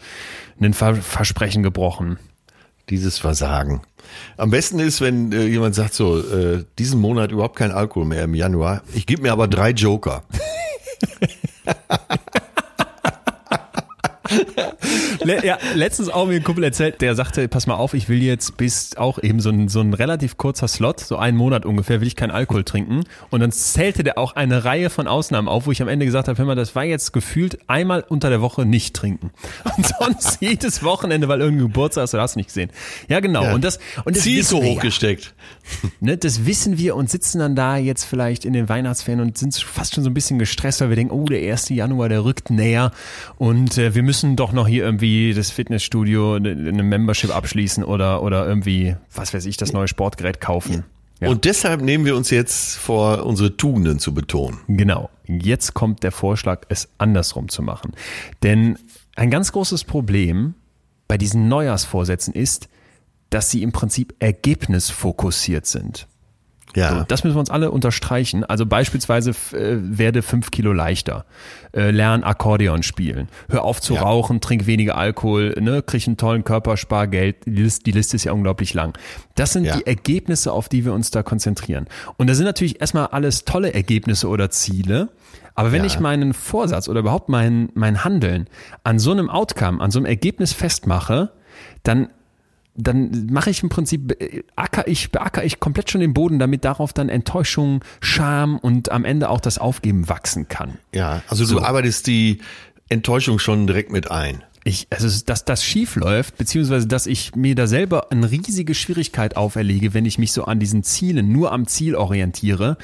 ein 0.60 0.74
Ver 0.74 0.96
Versprechen 0.96 1.64
gebrochen. 1.64 2.18
Dieses 2.90 3.20
Versagen. 3.20 3.82
Am 4.38 4.50
besten 4.50 4.80
ist, 4.80 5.00
wenn 5.02 5.32
äh, 5.32 5.46
jemand 5.46 5.76
sagt 5.76 5.94
so, 5.94 6.20
äh, 6.20 6.66
diesen 6.80 7.00
Monat 7.00 7.32
überhaupt 7.32 7.56
kein 7.56 7.72
Alkohol 7.72 8.06
mehr 8.06 8.24
im 8.24 8.34
Januar. 8.36 8.82
Ich 8.94 9.06
gebe 9.06 9.22
mir 9.22 9.32
aber 9.32 9.48
drei 9.48 9.70
Joker. 9.72 10.24
Le 15.24 15.46
ja, 15.46 15.58
letztens 15.76 16.10
auch 16.10 16.28
mir 16.28 16.36
ein 16.36 16.44
Kumpel 16.44 16.64
erzählt, 16.64 17.02
der 17.02 17.16
sagte, 17.16 17.48
pass 17.48 17.68
mal 17.68 17.76
auf, 17.76 17.94
ich 17.94 18.10
will 18.10 18.22
jetzt 18.22 18.58
bis 18.58 18.96
auch 18.98 19.22
eben 19.22 19.40
so 19.40 19.50
ein, 19.50 19.68
so 19.68 19.82
ein 19.82 19.94
relativ 19.94 20.38
kurzer 20.38 20.68
Slot, 20.68 21.00
so 21.00 21.18
einen 21.18 21.38
Monat 21.38 21.66
ungefähr, 21.66 22.02
will 22.02 22.08
ich 22.08 22.16
keinen 22.16 22.32
Alkohol 22.32 22.64
trinken. 22.64 23.04
Und 23.30 23.40
dann 23.42 23.52
zählte 23.52 24.04
der 24.04 24.18
auch 24.18 24.36
eine 24.36 24.66
Reihe 24.66 24.90
von 24.90 25.08
Ausnahmen 25.08 25.48
auf, 25.48 25.68
wo 25.68 25.72
ich 25.72 25.82
am 25.82 25.88
Ende 25.88 26.06
gesagt 26.06 26.28
habe, 26.28 26.38
hör 26.38 26.46
mal, 26.46 26.56
das 26.56 26.76
war 26.76 26.84
jetzt 26.84 27.14
gefühlt 27.14 27.60
einmal 27.68 28.04
unter 28.08 28.30
der 28.30 28.42
Woche 28.42 28.66
nicht 28.66 28.96
trinken. 28.96 29.32
Und 29.78 29.88
sonst 30.00 30.38
jedes 30.42 30.84
Wochenende, 30.84 31.28
weil 31.28 31.40
irgendein 31.40 31.68
Geburtstag 31.68 32.06
ist, 32.06 32.14
oder 32.14 32.24
hast 32.24 32.36
du 32.36 32.40
nicht 32.40 32.48
gesehen. 32.48 32.72
Ja, 33.08 33.20
genau. 33.20 33.44
Ja. 33.44 33.54
Und 33.54 33.64
das, 33.64 33.80
und 34.06 34.16
das 34.16 34.24
Ziel 34.24 34.40
wissen 34.40 34.50
so 34.50 34.62
wir 34.62 34.70
ja. 34.70 34.76
hochgesteckt. 34.76 35.34
Ne, 36.00 36.18
das 36.18 36.46
wissen 36.46 36.78
wir 36.78 36.96
und 36.96 37.10
sitzen 37.10 37.40
dann 37.40 37.56
da 37.56 37.78
jetzt 37.78 38.04
vielleicht 38.04 38.46
in 38.46 38.54
den 38.54 38.68
Weihnachtsferien 38.68 39.22
und 39.22 39.38
sind 39.38 39.56
fast 39.56 39.96
schon 39.96 40.04
so 40.04 40.10
ein 40.10 40.14
bisschen 40.14 40.40
gestresst, 40.40 40.82
weil 40.82 40.90
wir 40.90 40.96
denken, 40.96 41.14
oh, 41.14 41.26
der 41.26 41.52
1. 41.52 41.70
Januar, 41.70 42.10
der 42.10 42.24
rückt 42.24 42.50
näher 42.50 42.92
und 43.38 43.78
äh, 43.78 43.94
wir 43.96 44.04
müssen 44.04 44.36
doch 44.36 44.52
noch 44.52 44.68
hier 44.68 44.84
irgendwie 44.84 45.11
das 45.36 45.52
Fitnessstudio, 45.52 46.36
eine, 46.36 46.52
eine 46.52 46.84
Membership 46.84 47.36
abschließen 47.36 47.84
oder, 47.84 48.24
oder 48.24 48.48
irgendwie, 48.48 48.96
was 49.14 49.34
weiß 49.34 49.46
ich, 49.46 49.58
das 49.58 49.74
neue 49.74 49.88
Sportgerät 49.88 50.42
kaufen. 50.42 50.84
Ja. 51.20 51.30
Und 51.30 51.46
deshalb 51.46 51.82
nehmen 51.82 52.06
wir 52.06 52.16
uns 52.16 52.32
jetzt 52.32 52.78
vor, 52.78 53.26
unsere 53.26 53.56
Tugenden 53.56 54.00
zu 54.00 54.14
betonen. 54.14 54.60
Genau. 54.68 55.10
Jetzt 55.28 55.74
kommt 55.76 56.04
der 56.04 56.12
Vorschlag, 56.12 56.64
es 56.70 56.90
andersrum 56.98 57.48
zu 57.48 57.62
machen. 57.62 57.94
Denn 58.42 58.78
ein 59.16 59.30
ganz 59.30 59.52
großes 59.52 59.84
Problem 59.84 60.56
bei 61.08 61.18
diesen 61.18 61.48
Neujahrsvorsätzen 61.48 62.34
ist, 62.34 62.70
dass 63.30 63.52
sie 63.52 63.62
im 63.62 63.72
Prinzip 63.72 64.16
ergebnisfokussiert 64.20 65.66
sind. 65.66 66.08
Ja. 66.76 67.00
So, 67.00 67.06
das 67.08 67.24
müssen 67.24 67.36
wir 67.36 67.40
uns 67.42 67.50
alle 67.50 67.72
unterstreichen. 67.72 68.44
Also 68.46 68.66
beispielsweise 68.66 69.32
äh, 69.32 69.78
werde 69.82 70.22
fünf 70.22 70.52
Kilo 70.52 70.72
leichter, 70.74 71.26
äh, 71.76 71.92
lern 71.92 72.24
Akkordeon 72.24 72.82
spielen, 72.84 73.28
hör 73.50 73.64
auf 73.64 73.82
zu 73.82 73.96
Ja. 73.96 74.02
rauchen, 74.04 74.40
trink 74.42 74.66
weniger 74.68 74.98
Alkohol, 74.98 75.56
ne, 75.60 75.82
krieg 75.82 76.08
einen 76.08 76.18
tollen 76.18 76.44
Körper, 76.44 76.78
spar 76.78 77.08
Geld. 77.08 77.46
Die 77.46 77.52
Liste, 77.52 77.84
die 77.84 77.92
Liste 77.92 78.16
ist 78.16 78.24
ja 78.24 78.32
unglaublich 78.32 78.74
lang. 78.74 78.98
Das 79.36 79.54
sind 79.54 79.66
Ja. 79.66 79.76
die 79.78 79.86
Ergebnisse, 79.86 80.54
auf 80.54 80.70
die 80.70 80.86
wir 80.86 80.94
uns 80.94 81.12
da 81.12 81.24
konzentrieren. 81.24 81.88
Und 82.18 82.28
da 82.28 82.36
sind 82.36 82.46
natürlich 82.46 82.80
erstmal 82.80 83.08
alles 83.08 83.44
tolle 83.46 83.74
Ergebnisse 83.74 84.28
oder 84.30 84.50
Ziele. 84.50 85.10
Aber 85.56 85.74
wenn 85.74 85.82
Ja. 85.82 85.88
ich 85.88 86.00
meinen 86.00 86.34
Vorsatz 86.34 86.88
oder 86.88 87.02
überhaupt 87.02 87.28
mein, 87.28 87.70
mein 87.74 88.06
Handeln 88.06 88.48
an 88.86 88.98
so 89.00 89.12
einem 89.12 89.30
Outcome, 89.30 89.82
an 89.82 89.92
so 89.92 90.00
einem 90.00 90.06
Ergebnis 90.06 90.54
festmache, 90.54 91.32
dann 91.84 92.08
dann 92.76 93.28
mache 93.32 93.50
ich 93.50 93.64
im 93.64 93.70
Prinzip, 93.70 94.22
äh, 94.22 94.44
acker 94.56 94.88
ich, 94.88 95.12
beacker 95.12 95.44
ich 95.44 95.60
komplett 95.60 95.92
schon 95.92 96.02
den 96.02 96.14
Boden, 96.14 96.40
damit 96.40 96.64
darauf 96.66 96.94
dann 96.94 97.10
Enttäuschung, 97.10 97.84
Scham 98.00 98.58
und 98.58 98.92
am 98.92 99.06
Ende 99.06 99.30
auch 99.30 99.42
das 99.42 99.58
Aufgeben 99.58 100.10
wachsen 100.10 100.48
kann. 100.48 100.78
Ja, 100.94 101.22
also 101.28 101.46
So. 101.46 101.56
du 101.56 101.62
arbeitest 101.62 102.08
die 102.08 102.40
Enttäuschung 102.90 103.40
schon 103.40 103.68
direkt 103.68 103.92
mit 103.92 104.12
ein. 104.12 104.44
Ich, 104.64 104.86
also, 104.92 105.10
dass 105.26 105.44
das 105.44 105.64
schief 105.64 105.96
läuft, 105.96 106.38
beziehungsweise, 106.38 106.88
dass 106.88 107.08
ich 107.08 107.36
mir 107.36 107.56
da 107.56 107.66
selber 107.66 108.12
eine 108.12 108.30
riesige 108.30 108.76
Schwierigkeit 108.76 109.36
auferlege, 109.36 109.96
wenn 109.96 110.06
ich 110.06 110.20
mich 110.20 110.34
so 110.34 110.44
an 110.44 110.60
diesen 110.60 110.84
Zielen, 110.84 111.32
nur 111.32 111.52
am 111.52 111.66
Ziel 111.66 111.96
orientiere, 111.96 112.78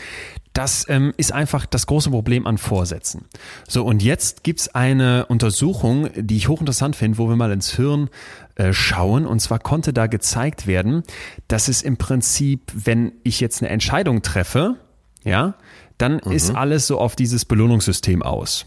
das 0.54 0.86
ähm, 0.90 1.14
ist 1.18 1.32
einfach 1.32 1.68
das 1.68 1.86
große 1.86 2.10
Problem 2.10 2.48
an 2.48 2.58
Vorsätzen. 2.58 3.26
So, 3.68 3.86
und 3.86 4.02
jetzt 4.02 4.44
gibt's 4.44 4.70
eine 4.70 5.28
Untersuchung, 5.28 6.10
die 6.16 6.38
ich 6.38 6.48
hochinteressant 6.48 6.96
finde, 6.96 7.20
wo 7.20 7.30
wir 7.30 7.36
mal 7.36 7.52
ins 7.52 7.76
Hirn 7.76 8.10
äh, 8.58 8.74
schauen. 8.74 9.26
Und 9.26 9.40
zwar 9.40 9.60
konnte 9.60 9.94
da 9.94 10.08
gezeigt 10.08 10.66
werden, 10.66 11.04
dass 11.48 11.68
es 11.68 11.84
im 11.84 11.98
Prinzip, 11.98 12.72
wenn 12.74 13.12
ich 13.24 13.40
jetzt 13.40 13.62
eine 13.62 13.70
Entscheidung 13.70 14.24
treffe, 14.24 14.76
ja, 15.24 15.56
dann 15.98 16.20
ist 16.20 16.56
alles 16.56 16.88
so 16.88 17.00
auf 17.00 17.16
dieses 17.16 17.46
Belohnungssystem 17.46 18.24
aus. 18.24 18.66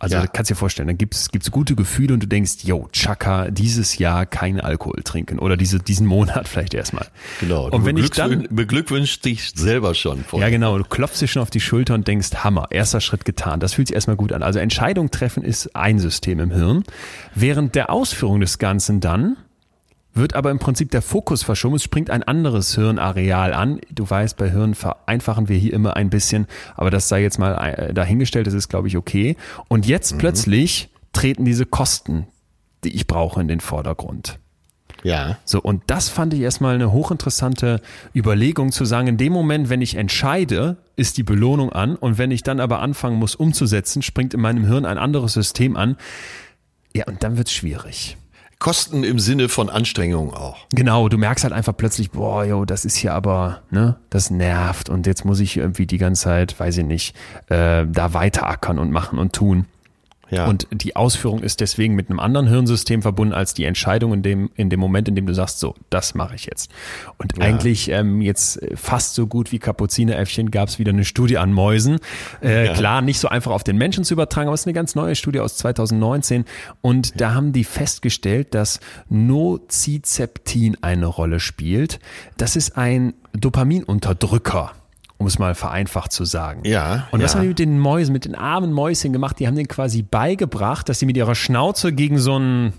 Also 0.00 0.16
Ja. 0.16 0.22
du 0.22 0.28
kannst 0.32 0.50
dir 0.50 0.54
vorstellen, 0.54 0.86
dann 0.86 0.98
gibt's 0.98 1.30
gibt's 1.30 1.50
gute 1.50 1.74
Gefühle 1.74 2.14
und 2.14 2.22
du 2.22 2.26
denkst, 2.28 2.62
yo, 2.62 2.88
Chaka, 2.92 3.50
dieses 3.50 3.98
Jahr 3.98 4.26
keinen 4.26 4.60
Alkohol 4.60 5.02
trinken 5.02 5.38
oder 5.38 5.56
diese, 5.56 5.78
diesen 5.80 6.06
Monat 6.06 6.46
vielleicht 6.46 6.74
erstmal. 6.74 7.06
Genau. 7.40 7.68
Und 7.68 7.84
wenn 7.84 7.96
ich 7.96 8.10
dann, 8.10 8.46
beglückwünscht 8.50 9.24
dich 9.24 9.50
selber 9.56 9.94
schon. 9.94 10.18
ja 10.18 10.24
vorher. 10.24 10.50
genau, 10.50 10.78
du 10.78 10.84
klopfst 10.84 11.20
dir 11.20 11.26
schon 11.26 11.42
auf 11.42 11.50
die 11.50 11.60
Schulter 11.60 11.94
und 11.94 12.06
denkst, 12.06 12.28
Hammer, 12.44 12.68
erster 12.70 13.00
Schritt 13.00 13.24
getan. 13.24 13.60
Das 13.60 13.74
fühlt 13.74 13.88
sich 13.88 13.94
erstmal 13.94 14.16
gut 14.16 14.32
an. 14.32 14.42
Also 14.42 14.58
Entscheidung 14.58 15.10
treffen 15.10 15.42
ist 15.42 15.74
ein 15.74 15.98
System 15.98 16.38
im 16.38 16.50
Hirn. 16.52 16.84
Während 17.34 17.74
der 17.74 17.90
Ausführung 17.90 18.40
des 18.40 18.58
Ganzen 18.58 19.00
dann 19.00 19.36
wird 20.14 20.34
aber 20.34 20.50
im 20.50 20.58
Prinzip 20.58 20.90
der 20.90 21.02
Fokus 21.02 21.42
verschoben. 21.42 21.76
Es 21.76 21.82
springt 21.82 22.10
ein 22.10 22.22
anderes 22.22 22.74
Hirnareal 22.74 23.52
an. 23.54 23.80
Du 23.90 24.08
weißt, 24.08 24.36
bei 24.36 24.50
Hirn 24.50 24.74
vereinfachen 24.74 25.48
wir 25.48 25.56
hier 25.56 25.72
immer 25.72 25.96
ein 25.96 26.10
bisschen, 26.10 26.46
aber 26.76 26.90
das 26.90 27.08
sei 27.08 27.22
jetzt 27.22 27.38
mal 27.38 27.54
äh, 27.54 27.94
dahingestellt, 27.94 28.46
das 28.46 28.54
ist, 28.54 28.68
glaube 28.68 28.88
ich, 28.88 28.96
okay. 28.96 29.36
Und 29.68 29.86
jetzt 29.86 30.18
plötzlich 30.18 30.90
treten 31.12 31.44
diese 31.44 31.66
Kosten, 31.66 32.26
die 32.84 32.94
ich 32.94 33.06
brauche, 33.06 33.40
in 33.40 33.48
den 33.48 33.60
Vordergrund. 33.60 34.38
Ja. 35.04 35.38
So, 35.44 35.60
und 35.60 35.82
das 35.86 36.08
fand 36.08 36.34
ich 36.34 36.40
erstmal 36.40 36.74
eine 36.74 36.92
hochinteressante 36.92 37.80
Überlegung 38.14 38.72
zu 38.72 38.84
sagen, 38.84 39.08
in 39.08 39.16
dem 39.16 39.32
Moment, 39.32 39.68
wenn 39.68 39.80
ich 39.80 39.94
entscheide, 39.94 40.76
ist 40.96 41.16
die 41.16 41.22
Belohnung 41.22 41.72
an 41.72 41.96
und 41.96 42.18
wenn 42.18 42.30
ich 42.30 42.42
dann 42.42 42.60
aber 42.60 42.80
anfangen 42.80 43.16
muss 43.16 43.34
umzusetzen, 43.34 44.02
springt 44.02 44.34
in 44.34 44.40
meinem 44.40 44.66
Hirn 44.66 44.84
ein 44.84 44.98
anderes 44.98 45.34
System 45.34 45.76
an. 45.76 45.96
Ja, 46.94 47.06
und 47.06 47.22
dann 47.22 47.36
wird's 47.36 47.52
schwierig. 47.52 48.16
Kosten 48.58 49.04
im 49.04 49.20
Sinne 49.20 49.48
von 49.48 49.70
Anstrengung 49.70 50.34
auch. 50.34 50.56
Genau, 50.72 51.08
du 51.08 51.16
merkst 51.16 51.44
halt 51.44 51.54
einfach 51.54 51.76
plötzlich, 51.76 52.10
boah, 52.10 52.44
yo, 52.44 52.64
das 52.64 52.84
ist 52.84 52.96
hier 52.96 53.14
aber, 53.14 53.62
ne, 53.70 53.96
das 54.10 54.30
nervt 54.30 54.88
und 54.88 55.06
jetzt 55.06 55.24
muss 55.24 55.38
ich 55.38 55.56
irgendwie 55.56 55.86
die 55.86 55.98
ganze 55.98 56.24
Zeit, 56.24 56.58
weiß 56.58 56.78
ich 56.78 56.84
nicht, 56.84 57.16
äh, 57.46 57.86
da 57.86 58.14
weiterackern 58.14 58.80
und 58.80 58.90
machen 58.90 59.20
und 59.20 59.32
tun. 59.32 59.66
Ja. 60.30 60.46
Und 60.46 60.66
die 60.70 60.96
Ausführung 60.96 61.42
ist 61.42 61.60
deswegen 61.60 61.94
mit 61.94 62.10
einem 62.10 62.20
anderen 62.20 62.48
Hirnsystem 62.48 63.02
verbunden 63.02 63.34
als 63.34 63.54
die 63.54 63.64
Entscheidung 63.64 64.12
in 64.12 64.22
dem, 64.22 64.50
in 64.54 64.70
dem 64.70 64.80
Moment, 64.80 65.08
in 65.08 65.14
dem 65.14 65.26
du 65.26 65.34
sagst, 65.34 65.58
so, 65.58 65.74
das 65.90 66.14
mache 66.14 66.34
ich 66.34 66.46
jetzt. 66.46 66.70
Und 67.16 67.40
eigentlich 67.40 67.90
ähm, 67.90 68.20
jetzt 68.20 68.60
fast 68.74 69.14
so 69.14 69.26
gut 69.26 69.52
wie 69.52 69.58
Kapuzineräffchen 69.58 70.50
gab 70.50 70.68
es 70.68 70.78
wieder 70.78 70.92
eine 70.92 71.04
Studie 71.04 71.38
an 71.38 71.52
Mäusen. 71.52 71.98
Äh, 72.40 72.68
Klar, 72.74 73.02
nicht 73.02 73.18
so 73.18 73.28
einfach 73.28 73.52
auf 73.52 73.64
den 73.64 73.76
Menschen 73.76 74.04
zu 74.04 74.14
übertragen, 74.14 74.48
aber 74.48 74.54
es 74.54 74.60
ist 74.60 74.66
eine 74.66 74.74
ganz 74.74 74.94
neue 74.94 75.14
Studie 75.14 75.40
aus 75.40 75.56
2019. 75.56 76.44
Und 76.80 77.20
da 77.20 77.34
haben 77.34 77.52
die 77.52 77.64
festgestellt, 77.64 78.54
dass 78.54 78.80
Nocizeptin 79.08 80.76
eine 80.82 81.06
Rolle 81.06 81.40
spielt. 81.40 82.00
Das 82.36 82.56
ist 82.56 82.76
ein 82.76 83.14
Dopaminunterdrücker 83.32 84.72
um 85.18 85.26
es 85.26 85.38
mal 85.38 85.54
vereinfacht 85.54 86.12
zu 86.12 86.24
sagen. 86.24 86.62
Ja, 86.64 87.08
Und 87.10 87.22
was 87.22 87.32
ja. 87.32 87.38
haben 87.38 87.42
die 87.42 87.48
mit 87.48 87.58
den 87.58 87.78
Mäusen, 87.78 88.12
mit 88.12 88.24
den 88.24 88.34
armen 88.34 88.72
Mäuschen 88.72 89.12
gemacht? 89.12 89.38
Die 89.38 89.46
haben 89.46 89.56
denen 89.56 89.68
quasi 89.68 90.02
beigebracht, 90.02 90.88
dass 90.88 90.98
sie 91.00 91.06
mit 91.06 91.16
ihrer 91.16 91.34
Schnauze 91.34 91.92
gegen 91.92 92.18
so 92.18 92.38
ein, 92.38 92.72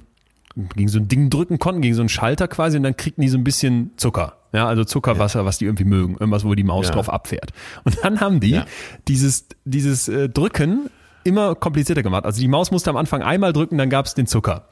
gegen 0.76 0.88
so 0.90 1.00
ein 1.00 1.08
Ding 1.08 1.30
drücken 1.30 1.60
konnten, 1.60 1.82
gegen 1.82 1.96
so 1.96 2.02
einen 2.02 2.10
Schalter 2.10 2.48
quasi, 2.48 2.78
und 2.78 2.84
dann 2.84 2.96
kriegten 2.98 3.22
die 3.22 3.28
so 3.30 3.38
ein 3.38 3.44
bisschen 3.44 3.92
Zucker. 3.98 4.38
Ja, 4.52 4.68
also 4.68 4.84
Zuckerwasser, 4.84 5.46
was 5.46 5.58
die 5.60 5.66
irgendwie 5.66 5.84
mögen. 5.84 6.14
Irgendwas, 6.14 6.44
wo 6.44 6.56
die 6.56 6.64
Maus 6.64 6.88
Ja. 6.88 6.94
drauf 6.94 7.10
abfährt. 7.10 7.52
Und 7.84 7.98
dann 8.04 8.20
haben 8.20 8.40
die 8.40 8.52
Ja. 8.52 8.66
dieses, 9.08 9.46
dieses 9.66 10.08
äh, 10.08 10.28
Drücken 10.30 10.90
immer 11.24 11.54
komplizierter 11.56 12.02
gemacht. 12.02 12.26
Also 12.26 12.40
die 12.42 12.48
Maus 12.48 12.72
musste 12.72 12.90
am 12.90 12.98
Anfang 12.98 13.22
einmal 13.22 13.54
drücken, 13.54 13.78
dann 13.78 13.90
gab 13.90 14.06
es 14.06 14.16
den 14.16 14.26
Zucker. 14.26 14.68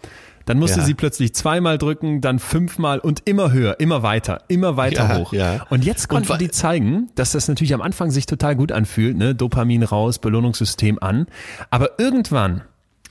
Dann 0.47 0.57
musste 0.57 0.79
Ja. 0.79 0.85
sie 0.85 0.95
plötzlich 0.95 1.35
zweimal 1.35 1.77
drücken, 1.77 2.21
dann 2.21 2.39
fünfmal 2.39 2.97
und 2.97 3.21
immer 3.25 3.51
höher, 3.51 3.79
immer 3.79 4.01
weiter, 4.01 4.41
immer 4.47 4.77
weiter 4.77 5.07
Ja, 5.09 5.17
hoch. 5.19 5.33
ja. 5.33 5.67
Und 5.69 5.85
jetzt 5.85 6.07
konnten 6.07 6.29
wa- 6.29 6.37
die 6.37 6.49
zeigen, 6.49 7.09
dass 7.13 7.33
das 7.33 7.47
natürlich 7.47 7.75
am 7.75 7.81
Anfang 7.81 8.09
sich 8.09 8.25
total 8.25 8.55
gut 8.55 8.71
anfühlt, 8.71 9.15
ne? 9.17 9.35
Dopamin 9.35 9.83
raus, 9.83 10.17
Belohnungssystem 10.17 10.97
an. 10.99 11.27
Aber 11.69 11.99
irgendwann, 11.99 12.61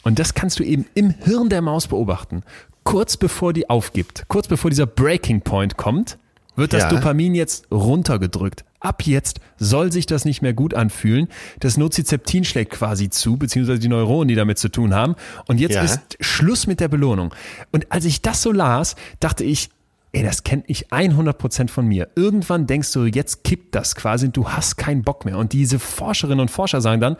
und 0.02 0.18
das 0.18 0.34
kannst 0.34 0.58
du 0.58 0.64
eben 0.64 0.86
im 0.94 1.10
Hirn 1.10 1.48
der 1.48 1.62
Maus 1.62 1.86
beobachten, 1.86 2.42
kurz 2.84 3.16
bevor 3.16 3.52
die 3.52 3.68
aufgibt, 3.70 4.24
kurz 4.28 4.48
bevor 4.48 4.70
dieser 4.70 4.86
Breaking 4.86 5.42
Point 5.42 5.76
kommt, 5.76 6.18
wird 6.56 6.72
das. 6.72 6.88
Dopamin 6.88 7.34
jetzt 7.34 7.70
runtergedrückt. 7.70 8.64
Ab 8.86 9.02
jetzt 9.02 9.40
soll 9.58 9.90
sich 9.90 10.06
das 10.06 10.24
nicht 10.24 10.42
mehr 10.42 10.52
gut 10.52 10.72
anfühlen. 10.72 11.26
Das 11.58 11.76
Nocizeptin 11.76 12.44
schlägt 12.44 12.70
quasi 12.70 13.10
zu, 13.10 13.36
beziehungsweise 13.36 13.80
die 13.80 13.88
Neuronen, 13.88 14.28
die 14.28 14.36
damit 14.36 14.58
zu 14.58 14.68
tun 14.68 14.94
haben. 14.94 15.16
Und 15.48 15.58
jetzt 15.58 15.74
Ja. 15.74 15.82
ist 15.82 16.00
Schluss 16.20 16.68
mit 16.68 16.78
der 16.78 16.86
Belohnung. 16.86 17.34
Und 17.72 17.90
als 17.90 18.04
ich 18.04 18.22
das 18.22 18.42
so 18.42 18.52
las, 18.52 18.94
dachte 19.18 19.42
ich, 19.42 19.70
ey, 20.12 20.22
das 20.22 20.44
kenne 20.44 20.62
ich 20.68 20.92
100% 20.92 21.68
von 21.68 21.86
mir. 21.88 22.08
Irgendwann 22.14 22.68
denkst 22.68 22.92
du, 22.92 23.06
jetzt 23.06 23.42
kippt 23.42 23.74
das 23.74 23.96
quasi 23.96 24.26
und 24.26 24.36
du 24.36 24.48
hast 24.50 24.76
keinen 24.76 25.02
Bock 25.02 25.24
mehr. 25.24 25.36
Und 25.36 25.52
diese 25.52 25.80
Forscherinnen 25.80 26.40
und 26.40 26.50
Forscher 26.50 26.80
sagen 26.80 27.00
dann, 27.00 27.16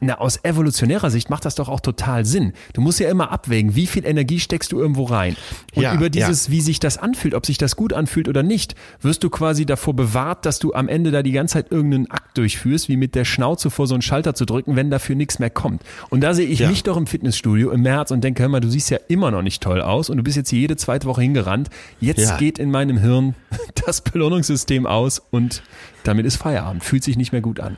na, 0.00 0.18
aus 0.18 0.44
evolutionärer 0.44 1.10
Sicht 1.10 1.28
macht 1.30 1.44
das 1.44 1.54
doch 1.56 1.68
auch 1.68 1.80
total 1.80 2.24
Sinn. 2.24 2.52
Du 2.72 2.80
musst 2.80 3.00
ja 3.00 3.08
immer 3.10 3.32
abwägen, 3.32 3.74
wie 3.74 3.86
viel 3.86 4.04
Energie 4.06 4.38
steckst 4.40 4.70
du 4.72 4.78
irgendwo 4.80 5.04
rein. 5.04 5.36
Und 5.74 5.82
Ja, 5.82 5.94
über 5.94 6.08
dieses, 6.10 6.50
wie 6.50 6.60
sich 6.60 6.78
das 6.80 6.98
anfühlt, 6.98 7.34
ob 7.34 7.44
sich 7.46 7.58
das 7.58 7.74
gut 7.76 7.92
anfühlt 7.92 8.28
oder 8.28 8.42
nicht, 8.42 8.74
wirst 9.00 9.24
du 9.24 9.30
quasi 9.30 9.66
davor 9.66 9.94
bewahrt, 9.94 10.46
dass 10.46 10.58
du 10.58 10.72
am 10.74 10.88
Ende 10.88 11.10
da 11.10 11.22
die 11.22 11.32
ganze 11.32 11.54
Zeit 11.54 11.72
irgendeinen 11.72 12.10
Akt 12.10 12.38
durchführst, 12.38 12.88
wie 12.88 12.96
mit 12.96 13.14
der 13.14 13.24
Schnauze 13.24 13.70
vor 13.70 13.86
so 13.86 13.94
einen 13.94 14.02
Schalter 14.02 14.34
zu 14.34 14.44
drücken, 14.44 14.76
wenn 14.76 14.90
dafür 14.90 15.16
nichts 15.16 15.38
mehr 15.38 15.50
kommt. 15.50 15.82
Und 16.10 16.20
da 16.22 16.34
sehe 16.34 16.46
ich 16.46 16.60
Ja. 16.60 16.68
mich 16.68 16.82
doch 16.84 16.96
im 16.96 17.06
Fitnessstudio 17.08 17.70
im 17.70 17.82
März 17.82 18.10
und 18.10 18.22
denke, 18.22 18.42
hör 18.42 18.48
mal, 18.48 18.60
du 18.60 18.68
siehst 18.70 18.90
ja 18.90 18.98
immer 19.08 19.30
noch 19.30 19.42
nicht 19.42 19.62
toll 19.62 19.80
aus 19.82 20.10
und 20.10 20.16
du 20.16 20.22
bist 20.22 20.36
jetzt 20.36 20.50
hier 20.50 20.60
jede 20.60 20.76
zweite 20.76 21.06
Woche 21.06 21.22
hingerannt. 21.22 21.70
Jetzt 22.00 22.20
Ja. 22.20 22.36
geht 22.36 22.58
in 22.58 22.70
meinem 22.70 22.98
Hirn 22.98 23.34
das 23.86 24.00
Belohnungssystem 24.02 24.86
aus 24.86 25.20
und 25.30 25.62
damit 26.04 26.24
ist 26.26 26.36
Feierabend. 26.36 26.84
Fühlt 26.84 27.02
sich 27.04 27.16
nicht 27.16 27.32
mehr 27.32 27.40
gut 27.40 27.58
an. 27.60 27.76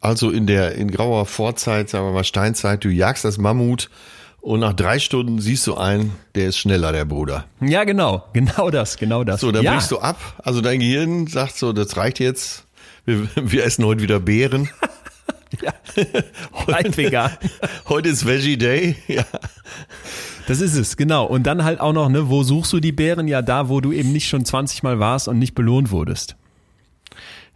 Also 0.00 0.30
in 0.30 0.46
der 0.46 0.74
in 0.74 0.90
grauer 0.90 1.26
Vorzeit, 1.26 1.88
sagen 1.88 2.06
wir 2.06 2.12
mal 2.12 2.24
Steinzeit, 2.24 2.84
du 2.84 2.88
jagst 2.88 3.24
das 3.24 3.38
Mammut 3.38 3.90
und 4.40 4.60
nach 4.60 4.74
drei 4.74 5.00
Stunden 5.00 5.40
siehst 5.40 5.66
du 5.66 5.74
einen, 5.74 6.12
der 6.34 6.48
ist 6.48 6.58
schneller, 6.58 6.92
der 6.92 7.04
Bruder. 7.04 7.46
Ja, 7.60 7.84
genau. 7.84 8.24
Genau 8.32 8.70
das, 8.70 8.96
genau 8.96 9.24
das. 9.24 9.40
So, 9.40 9.50
dann 9.50 9.64
ja. 9.64 9.72
brichst 9.72 9.90
du 9.90 9.98
ab. 9.98 10.18
Also 10.42 10.60
dein 10.60 10.78
Gehirn 10.78 11.26
sagt 11.26 11.56
so, 11.56 11.72
das 11.72 11.96
reicht 11.96 12.20
jetzt. 12.20 12.64
Wir, 13.04 13.28
wir 13.34 13.64
essen 13.64 13.84
heute 13.84 14.02
wieder 14.02 14.20
Beeren. 14.20 14.68
Ja. 15.62 15.72
Halt 16.66 16.96
vegan. 16.96 17.30
Heute 17.88 18.08
ist 18.08 18.26
Veggie 18.26 18.58
Day. 18.58 18.96
Ja. 19.06 19.24
Das 20.46 20.60
ist 20.60 20.74
es, 20.74 20.96
genau. 20.96 21.24
Und 21.24 21.44
dann 21.44 21.64
halt 21.64 21.80
auch 21.80 21.92
noch, 21.92 22.08
ne, 22.08 22.28
wo 22.28 22.42
suchst 22.42 22.72
du 22.72 22.80
die 22.80 22.92
Bären? 22.92 23.26
Ja, 23.28 23.42
da, 23.42 23.68
wo 23.68 23.80
du 23.80 23.92
eben 23.92 24.12
nicht 24.12 24.28
schon 24.28 24.44
20 24.44 24.82
Mal 24.82 24.98
warst 24.98 25.28
und 25.28 25.38
nicht 25.38 25.54
belohnt 25.54 25.90
wurdest. 25.90 26.36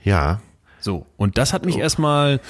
Ja. 0.03 0.41
So. 0.81 1.07
Und 1.17 1.39
das 1.39 1.53
hat 1.53 1.65
mich 1.65 1.79
erstmal 1.79 2.41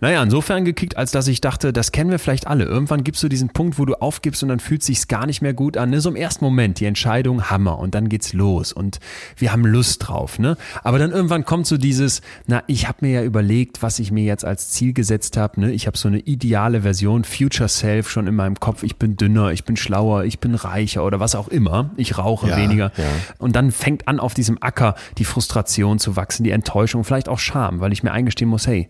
Naja, 0.00 0.22
insofern 0.22 0.64
gekickt, 0.64 0.96
als 0.96 1.10
dass 1.10 1.26
ich 1.28 1.40
dachte, 1.40 1.72
das 1.72 1.92
kennen 1.92 2.10
wir 2.10 2.18
vielleicht 2.18 2.46
alle. 2.46 2.64
Irgendwann 2.64 3.04
gibst 3.04 3.22
du 3.22 3.28
diesen 3.28 3.48
Punkt, 3.50 3.78
wo 3.78 3.84
du 3.84 3.94
aufgibst 3.94 4.42
und 4.42 4.48
dann 4.50 4.60
fühlt 4.60 4.82
sich's 4.82 5.08
gar 5.08 5.26
nicht 5.26 5.42
mehr 5.42 5.54
gut 5.54 5.76
an. 5.76 5.90
Ne? 5.90 6.00
So 6.00 6.10
im 6.10 6.16
ersten 6.16 6.44
Moment, 6.44 6.80
die 6.80 6.84
Entscheidung, 6.86 7.50
Hammer. 7.50 7.78
Und 7.78 7.94
dann 7.94 8.08
geht's 8.08 8.32
los 8.32 8.72
und 8.72 8.98
wir 9.36 9.52
haben 9.52 9.64
Lust 9.64 10.06
drauf. 10.08 10.38
Ne? 10.38 10.56
Aber 10.84 10.98
dann 10.98 11.12
irgendwann 11.12 11.44
kommt 11.44 11.66
so 11.66 11.76
dieses, 11.76 12.20
na, 12.46 12.62
ich 12.66 12.88
habe 12.88 12.98
mir 13.06 13.12
ja 13.12 13.22
überlegt, 13.22 13.82
was 13.82 13.98
ich 13.98 14.10
mir 14.10 14.24
jetzt 14.24 14.44
als 14.44 14.70
Ziel 14.70 14.92
gesetzt 14.92 15.36
habe. 15.36 15.60
Ne? 15.60 15.72
Ich 15.72 15.86
habe 15.86 15.96
so 15.96 16.08
eine 16.08 16.18
ideale 16.20 16.82
Version, 16.82 17.24
Future 17.24 17.68
Self 17.68 18.10
schon 18.10 18.26
in 18.26 18.34
meinem 18.34 18.60
Kopf. 18.60 18.82
Ich 18.82 18.96
bin 18.96 19.16
dünner, 19.16 19.52
ich 19.52 19.64
bin 19.64 19.76
schlauer, 19.76 20.24
ich 20.24 20.40
bin 20.40 20.54
reicher 20.54 21.04
oder 21.04 21.20
was 21.20 21.34
auch 21.34 21.48
immer. 21.48 21.90
Ich 21.96 22.18
rauche 22.18 22.48
Ja, 22.48 22.56
weniger. 22.56 22.92
ja. 22.96 23.04
Und 23.38 23.56
dann 23.56 23.70
fängt 23.72 24.08
an, 24.08 24.20
auf 24.20 24.34
diesem 24.34 24.58
Acker 24.62 24.94
die 25.18 25.24
Frustration 25.24 25.98
zu 25.98 26.16
wachsen, 26.16 26.44
die 26.44 26.50
Enttäuschung, 26.50 27.04
vielleicht 27.04 27.28
auch 27.28 27.38
Scham, 27.38 27.80
weil 27.80 27.92
ich 27.92 28.02
mir 28.02 28.12
eingestehen 28.12 28.48
muss, 28.50 28.66
hey, 28.66 28.88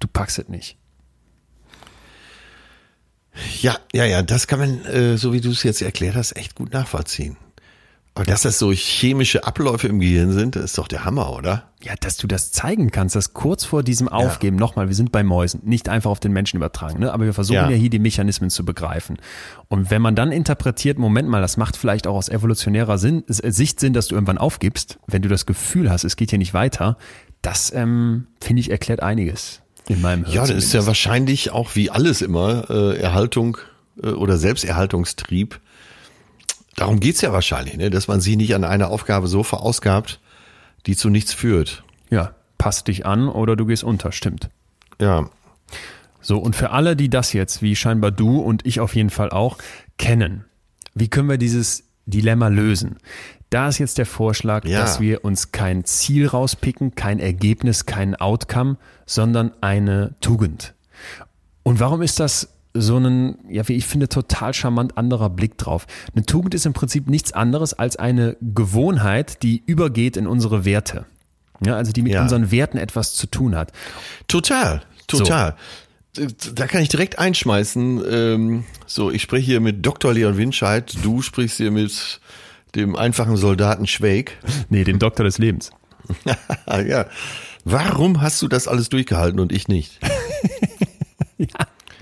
du 0.00 0.08
packst 0.08 0.38
es 0.38 0.48
nicht. 0.48 0.76
Ja, 3.60 3.76
ja, 3.92 4.04
ja, 4.04 4.22
das 4.22 4.46
kann 4.46 4.58
man, 4.58 4.84
äh, 4.86 5.16
so 5.16 5.32
wie 5.32 5.40
du 5.40 5.50
es 5.50 5.62
jetzt 5.62 5.82
erklärt 5.82 6.16
hast, 6.16 6.36
echt 6.36 6.56
gut 6.56 6.72
nachvollziehen. 6.72 7.36
Aber 8.14 8.24
dass 8.24 8.42
das 8.42 8.58
so 8.58 8.72
chemische 8.72 9.44
Abläufe 9.44 9.86
im 9.86 10.00
Gehirn 10.00 10.32
sind, 10.32 10.56
das 10.56 10.64
ist 10.64 10.78
doch 10.78 10.88
der 10.88 11.04
Hammer, 11.04 11.32
oder? 11.32 11.70
Ja, 11.80 11.94
dass 12.00 12.16
du 12.16 12.26
das 12.26 12.50
zeigen 12.50 12.90
kannst, 12.90 13.14
dass 13.14 13.34
kurz 13.34 13.64
vor 13.64 13.84
diesem 13.84 14.08
Aufgeben, 14.08 14.56
nochmal, 14.56 14.88
wir 14.88 14.96
sind 14.96 15.12
bei 15.12 15.22
Mäusen, 15.22 15.60
nicht 15.64 15.88
einfach 15.88 16.10
auf 16.10 16.18
den 16.18 16.32
Menschen 16.32 16.56
übertragen, 16.56 16.98
ne? 16.98 17.14
aber 17.14 17.24
wir 17.24 17.32
versuchen 17.32 17.54
ja. 17.54 17.70
Ja. 17.70 17.76
hier 17.76 17.88
die 17.88 18.00
Mechanismen 18.00 18.50
zu 18.50 18.64
begreifen. 18.64 19.18
Und 19.68 19.90
wenn 19.92 20.02
man 20.02 20.16
dann 20.16 20.32
interpretiert, 20.32 20.98
Moment 20.98 21.28
mal, 21.28 21.40
das 21.40 21.56
macht 21.56 21.76
vielleicht 21.76 22.08
auch 22.08 22.16
aus 22.16 22.28
evolutionärer 22.28 22.98
Sinn, 22.98 23.22
äh, 23.28 23.52
Sicht 23.52 23.78
Sinn, 23.78 23.92
dass 23.92 24.08
du 24.08 24.16
irgendwann 24.16 24.38
aufgibst, 24.38 24.98
wenn 25.06 25.22
du 25.22 25.28
das 25.28 25.46
Gefühl 25.46 25.88
hast, 25.88 26.02
es 26.02 26.16
geht 26.16 26.30
hier 26.30 26.38
nicht 26.38 26.52
weiter, 26.52 26.98
das, 27.42 27.72
ähm, 27.72 28.26
finde 28.42 28.60
ich, 28.60 28.70
erklärt 28.70 29.02
einiges 29.02 29.62
in 29.90 30.00
meinem 30.00 30.24
Hirn. 30.24 30.34
Ja, 30.34 30.40
das 30.42 30.50
ist 30.50 30.72
ja 30.72 30.86
wahrscheinlich 30.86 31.50
auch 31.50 31.74
wie 31.74 31.90
alles 31.90 32.22
immer 32.22 32.70
äh, 32.70 32.96
Erhaltung 32.98 33.58
äh, 34.02 34.08
oder 34.08 34.38
Selbsterhaltungstrieb. 34.38 35.60
Darum 36.76 37.00
geht's 37.00 37.20
ja 37.20 37.32
wahrscheinlich, 37.32 37.76
ne? 37.76 37.90
dass 37.90 38.06
man 38.06 38.20
sich 38.20 38.36
nicht 38.36 38.54
an 38.54 38.62
eine 38.64 38.88
Aufgabe 38.88 39.26
so 39.26 39.42
verausgabt, 39.42 40.20
die 40.86 40.96
zu 40.96 41.10
nichts 41.10 41.34
führt. 41.34 41.82
Ja, 42.08 42.34
passt 42.56 42.86
dich 42.86 43.04
an 43.04 43.28
oder 43.28 43.56
du 43.56 43.66
gehst 43.66 43.82
unter, 43.82 44.12
stimmt. 44.12 44.48
Ja, 45.00 45.28
So, 46.20 46.38
und 46.38 46.54
für 46.54 46.70
alle, 46.70 46.94
die 46.94 47.10
das 47.10 47.32
jetzt, 47.32 47.60
wie 47.60 47.74
scheinbar 47.74 48.12
du 48.12 48.38
und 48.38 48.64
ich 48.66 48.78
auf 48.78 48.94
jeden 48.94 49.10
Fall 49.10 49.30
auch, 49.30 49.58
kennen, 49.98 50.44
wie 50.94 51.08
können 51.08 51.28
wir 51.28 51.38
dieses 51.38 51.84
Dilemma 52.06 52.48
lösen? 52.48 52.98
Da 53.50 53.68
ist 53.68 53.78
jetzt 53.78 53.98
der 53.98 54.06
Vorschlag, 54.06 54.64
Ja. 54.64 54.80
dass 54.80 55.00
wir 55.00 55.24
uns 55.24 55.50
kein 55.52 55.84
Ziel 55.84 56.26
rauspicken, 56.28 56.94
kein 56.94 57.18
Ergebnis, 57.18 57.84
kein 57.86 58.14
Outcome, 58.14 58.76
sondern 59.06 59.52
eine 59.60 60.14
Tugend. 60.20 60.74
Und 61.64 61.80
warum 61.80 62.00
ist 62.02 62.20
das 62.20 62.48
so 62.72 62.96
ein, 62.98 63.36
ja, 63.48 63.66
wie 63.68 63.74
ich 63.74 63.86
finde, 63.86 64.08
total 64.08 64.54
charmant 64.54 64.96
anderer 64.96 65.28
Blick 65.30 65.58
drauf? 65.58 65.86
Eine 66.14 66.24
Tugend 66.24 66.54
ist 66.54 66.64
im 66.64 66.72
Prinzip 66.72 67.08
nichts 67.10 67.32
anderes 67.32 67.74
als 67.74 67.96
eine 67.96 68.36
Gewohnheit, 68.40 69.42
die 69.42 69.62
übergeht 69.66 70.16
in 70.16 70.28
unsere 70.28 70.64
Werte. 70.64 71.04
Ja, 71.64 71.74
also 71.74 71.90
die 71.92 72.02
mit 72.02 72.12
Ja. 72.12 72.22
unseren 72.22 72.52
Werten 72.52 72.78
etwas 72.78 73.14
zu 73.14 73.26
tun 73.26 73.56
hat. 73.56 73.72
total, 74.28 74.82
total. 75.08 75.56
Da 76.54 76.66
kann 76.66 76.82
ich 76.82 76.88
direkt 76.88 77.18
einschmeißen. 77.18 78.02
Ähm, 78.10 78.64
so, 78.86 79.10
ich 79.10 79.22
spreche 79.22 79.46
hier 79.46 79.60
mit 79.60 79.84
Dr. 79.84 80.12
Leon 80.12 80.36
Winscheid, 80.36 80.92
du 81.02 81.20
sprichst 81.22 81.56
hier 81.58 81.70
mit 81.70 82.20
dem 82.74 82.96
einfachen 82.96 83.36
Soldaten 83.36 83.86
Schweig. 83.86 84.36
Nee, 84.68 84.84
dem 84.84 84.98
Doktor 84.98 85.24
des 85.24 85.38
Lebens. 85.38 85.70
Ah, 86.66 86.80
ja. 86.80 87.06
Warum 87.64 88.20
hast 88.20 88.40
du 88.42 88.48
das 88.48 88.66
alles 88.68 88.88
durchgehalten 88.88 89.38
und 89.40 89.52
ich 89.52 89.68
nicht? 89.68 89.98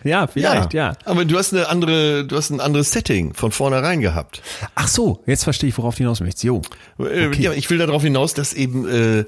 Ja, 0.05 0.29
vielleicht, 0.29 0.75
ja. 0.75 0.97
Aber 1.05 1.25
du 1.25 1.37
hast 1.37 1.53
eine 1.53 1.69
andere, 1.69 2.25
du 2.25 2.37
hast 2.37 2.51
ein 2.51 2.61
anderes 2.61 2.93
Setting 2.93 3.35
von 3.35 3.51
vornherein 3.51 4.01
gehabt. 4.01 4.43
Ach 4.77 4.87
so, 4.87 5.23
jetzt 5.27 5.43
verstehe 5.43 5.69
ich, 5.69 5.77
worauf 5.77 5.97
du 5.97 5.99
hinaus 5.99 6.21
möchtest. 6.21 6.45
Jo. 6.45 6.63
Äh, 7.01 7.27
Okay. 7.27 7.43
Ja, 7.43 7.53
ich 7.53 7.69
will 7.69 7.79
darauf 7.79 8.03
hinaus, 8.03 8.33
dass 8.33 8.55
eben, 8.55 8.89
äh, 8.89 9.25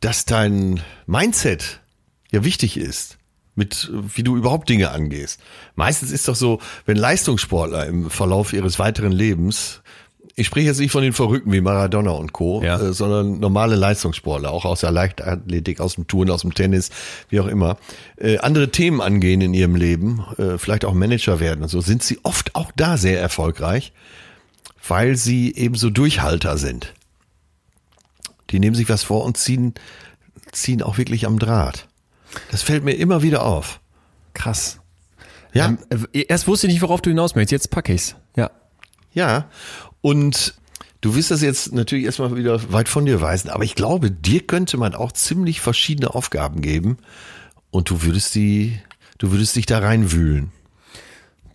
dass 0.00 0.24
dein 0.24 0.80
Mindset 1.06 1.80
ja 2.32 2.42
wichtig 2.44 2.76
ist, 2.76 3.16
mit 3.54 3.90
wie 3.92 4.24
du 4.24 4.36
überhaupt 4.36 4.68
Dinge 4.68 4.90
angehst. 4.90 5.40
Meistens 5.76 6.10
ist 6.10 6.26
doch 6.26 6.36
so, 6.36 6.60
wenn 6.84 6.96
Leistungssportler 6.96 7.86
im 7.86 8.10
Verlauf 8.10 8.52
ihres 8.52 8.78
weiteren 8.80 9.12
Lebens 9.12 9.82
ich 10.38 10.46
spreche 10.46 10.66
jetzt 10.68 10.78
nicht 10.80 10.92
von 10.92 11.02
den 11.02 11.12
Verrückten 11.12 11.52
wie 11.52 11.60
Maradona 11.60 12.12
und 12.12 12.32
Co., 12.32 12.62
Ja. 12.62 12.80
äh, 12.80 12.92
sondern 12.92 13.40
normale 13.40 13.76
Leistungssportler, 13.76 14.50
auch 14.52 14.64
aus 14.64 14.80
der 14.80 14.90
Leichtathletik, 14.92 15.80
aus 15.80 15.94
dem 15.96 16.06
Touren, 16.06 16.30
aus 16.30 16.42
dem 16.42 16.54
Tennis, 16.54 16.90
wie 17.28 17.40
auch 17.40 17.46
immer, 17.46 17.76
äh, 18.16 18.38
andere 18.38 18.70
Themen 18.70 19.00
angehen 19.00 19.40
in 19.40 19.54
ihrem 19.54 19.74
Leben, 19.76 20.24
äh, 20.38 20.58
vielleicht 20.58 20.84
auch 20.84 20.94
Manager 20.94 21.40
werden 21.40 21.62
und 21.62 21.68
so, 21.68 21.80
sind 21.80 22.02
sie 22.02 22.18
oft 22.22 22.54
auch 22.54 22.70
da 22.76 22.96
sehr 22.96 23.20
erfolgreich, 23.20 23.92
weil 24.86 25.16
sie 25.16 25.54
eben 25.54 25.74
so 25.74 25.90
Durchhalter 25.90 26.56
sind. 26.58 26.94
Die 28.50 28.60
nehmen 28.60 28.74
sich 28.76 28.88
was 28.88 29.02
vor 29.02 29.24
und 29.24 29.36
ziehen, 29.36 29.74
ziehen 30.52 30.82
auch 30.82 30.96
wirklich 30.98 31.26
am 31.26 31.38
Draht. 31.38 31.86
Das 32.50 32.62
fällt 32.62 32.84
mir 32.84 32.92
immer 32.94 33.22
wieder 33.22 33.44
auf. 33.44 33.80
Krass. 34.34 34.78
Ja, 35.52 35.76
Ähm, 35.90 36.06
äh, 36.12 36.22
erst 36.28 36.46
wusste 36.46 36.66
ich 36.66 36.74
nicht, 36.74 36.82
worauf 36.82 37.00
du 37.02 37.10
hinaus 37.10 37.34
möchtest. 37.34 37.52
Jetzt 37.52 37.70
packe 37.70 37.92
ich's. 37.92 38.14
Ja. 38.36 38.50
ja. 39.12 39.46
Und 40.00 40.54
du 41.00 41.14
wirst 41.14 41.30
das 41.30 41.42
jetzt 41.42 41.72
natürlich 41.72 42.04
erstmal 42.04 42.36
wieder 42.36 42.72
weit 42.72 42.88
von 42.88 43.06
dir 43.06 43.20
weisen, 43.20 43.50
aber 43.50 43.64
ich 43.64 43.74
glaube, 43.74 44.10
dir 44.10 44.46
könnte 44.46 44.76
man 44.76 44.94
auch 44.94 45.12
ziemlich 45.12 45.60
verschiedene 45.60 46.14
Aufgaben 46.14 46.60
geben 46.60 46.98
und 47.70 47.90
du 47.90 48.02
würdest 48.02 48.34
die, 48.34 48.78
du 49.18 49.30
würdest 49.30 49.56
dich 49.56 49.66
da 49.66 49.78
reinwühlen 49.78 50.52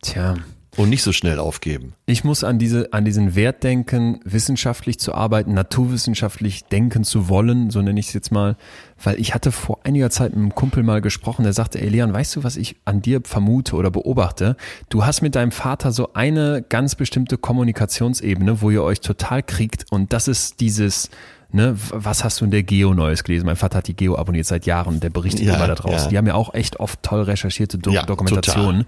Tja. 0.04 0.36
Und 0.76 0.90
nicht 0.90 1.04
so 1.04 1.12
schnell 1.12 1.40
aufgeben. 1.40 1.94
Ich 2.06 2.24
muss 2.24 2.44
an 2.44 2.58
diese, 2.58 2.94
an 2.94 3.06
diesen 3.06 3.36
Wert 3.36 3.64
denken, 3.64 4.20
wissenschaftlich 4.24 5.00
zu 5.00 5.14
arbeiten, 5.14 5.54
naturwissenschaftlich 5.54 6.66
denken 6.66 7.04
zu 7.04 7.30
wollen, 7.30 7.70
so 7.70 7.82
nenne 7.82 8.00
ich 8.00 8.08
es 8.08 8.14
jetzt 8.14 8.32
mal, 8.32 8.56
weil 9.02 9.20
ich 9.20 9.34
hatte 9.34 9.52
vor 9.52 9.80
einiger 9.84 10.10
Zeit 10.10 10.32
mit 10.32 10.40
einem 10.40 10.56
Kumpel 10.56 10.84
mal 10.84 11.02
gesprochen, 11.02 11.44
der 11.44 11.54
sagte, 11.54 11.80
ey 11.82 11.90
Leon, 11.90 12.14
weißt 12.14 12.36
du, 12.36 12.44
was 12.44 12.58
ich 12.58 12.78
an 12.86 13.02
dir 13.02 13.22
vermute 13.24 13.76
oder 13.76 13.92
beobachte? 13.92 14.56
Du 14.90 15.06
hast 15.06 15.22
mit 15.22 15.36
deinem 15.36 15.52
Vater 15.52 15.92
so 15.92 16.14
eine 16.14 16.64
ganz 16.68 16.96
bestimmte 16.96 17.38
Kommunikationsebene, 17.38 18.62
wo 18.62 18.72
ihr 18.72 18.84
euch 18.84 19.02
total 19.02 19.44
kriegt 19.44 19.86
und 19.92 20.14
das 20.14 20.28
ist 20.28 20.60
dieses, 20.60 21.10
ne, 21.54 21.76
was 21.92 22.24
hast 22.24 22.42
du 22.42 22.46
in 22.46 22.52
der 22.52 22.64
Geo 22.64 22.94
Neues 22.94 23.24
gelesen? 23.24 23.46
Mein 23.46 23.56
Vater 23.56 23.78
hat 23.78 23.88
die 23.88 23.96
Geo 23.96 24.18
abonniert 24.18 24.46
seit 24.46 24.66
Jahren 24.66 24.96
und 24.96 25.04
der 25.04 25.10
berichtet 25.10 25.46
Ja, 25.46 25.56
immer 25.56 25.68
da 25.68 25.76
draußen. 25.76 26.06
ja. 26.06 26.08
Die 26.10 26.18
haben 26.18 26.28
ja 26.28 26.34
auch 26.36 26.54
echt 26.54 26.80
oft 26.80 27.02
toll 27.04 27.22
recherchierte 27.22 27.78
Do 27.78 27.92
Ja, 27.92 28.04
Dokumentationen, 28.04 28.86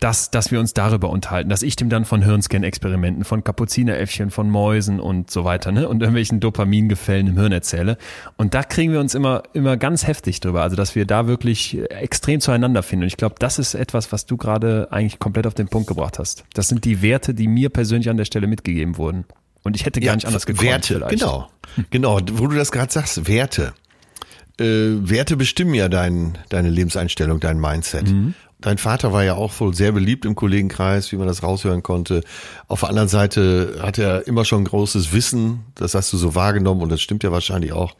dass, 0.00 0.30
dass 0.30 0.50
wir 0.50 0.60
uns 0.60 0.74
darüber 0.74 1.10
unterhalten, 1.10 1.48
dass 1.48 1.62
ich 1.62 1.76
dem 1.76 1.88
dann 1.88 2.04
von 2.04 2.22
Hirnscan-Experimenten, 2.22 3.24
von 3.24 3.44
Kapuzineräffchen, 3.44 4.30
von 4.30 4.50
Mäusen 4.50 5.00
und 5.00 5.30
so 5.30 5.44
weiter, 5.44 5.72
ne, 5.72 5.88
und 5.88 6.00
irgendwelchen 6.00 6.40
Dopamingefällen 6.40 7.28
im 7.28 7.38
Hirn 7.38 7.52
erzähle. 7.52 7.96
Und 8.36 8.54
da 8.54 8.62
kriegen 8.62 8.92
wir 8.92 9.00
uns 9.00 9.14
immer, 9.14 9.44
immer 9.52 9.76
ganz 9.76 10.06
heftig 10.06 10.40
drüber. 10.40 10.62
Also, 10.62 10.76
dass 10.76 10.94
wir 10.94 11.06
da 11.06 11.26
wirklich 11.26 11.78
extrem 11.90 12.40
zueinander 12.40 12.82
finden. 12.82 13.04
Und 13.04 13.08
ich 13.08 13.16
glaube, 13.16 13.36
das 13.38 13.58
ist 13.58 13.74
etwas, 13.74 14.12
was 14.12 14.26
du 14.26 14.36
gerade 14.36 14.88
eigentlich 14.90 15.18
komplett 15.18 15.46
auf 15.46 15.54
den 15.54 15.68
Punkt 15.68 15.88
gebracht 15.88 16.18
hast. 16.18 16.44
Das 16.54 16.68
sind 16.68 16.84
die 16.84 17.00
Werte, 17.02 17.34
die 17.34 17.46
mir 17.48 17.68
persönlich 17.70 18.10
an 18.10 18.16
der 18.16 18.24
Stelle 18.24 18.46
mitgegeben 18.46 18.96
wurden. 18.96 19.24
Und 19.62 19.76
ich 19.76 19.84
hätte 19.84 20.00
gar 20.00 20.14
nicht 20.14 20.26
anders 20.26 20.46
gekonnt. 20.46 20.66
Werte, 20.66 20.94
vielleicht. 20.94 21.18
genau. 21.18 21.48
Genau, 21.90 22.20
wo 22.32 22.46
du 22.46 22.56
das 22.56 22.72
gerade 22.72 22.92
sagst, 22.92 23.28
Werte. 23.28 23.74
Äh, 24.58 24.64
Werte 24.64 25.36
bestimmen 25.36 25.74
ja 25.74 25.88
dein, 25.88 26.38
deine 26.48 26.70
Lebenseinstellung, 26.70 27.40
dein 27.40 27.60
Mindset. 27.60 28.08
Mhm. 28.08 28.34
Dein 28.60 28.78
Vater 28.78 29.12
war 29.12 29.22
ja 29.22 29.34
auch 29.34 29.58
wohl 29.60 29.72
sehr 29.72 29.92
beliebt 29.92 30.24
im 30.24 30.34
Kollegenkreis, 30.34 31.12
wie 31.12 31.16
man 31.16 31.28
das 31.28 31.44
raushören 31.44 31.84
konnte. 31.84 32.22
Auf 32.66 32.80
der 32.80 32.88
anderen 32.88 33.08
Seite 33.08 33.78
hat 33.80 33.98
er 33.98 34.26
immer 34.26 34.44
schon 34.44 34.64
großes 34.64 35.12
Wissen, 35.12 35.60
das 35.76 35.94
hast 35.94 36.12
du 36.12 36.16
so 36.16 36.34
wahrgenommen 36.34 36.82
und 36.82 36.88
das 36.88 37.00
stimmt 37.00 37.22
ja 37.22 37.30
wahrscheinlich 37.30 37.72
auch. 37.72 37.94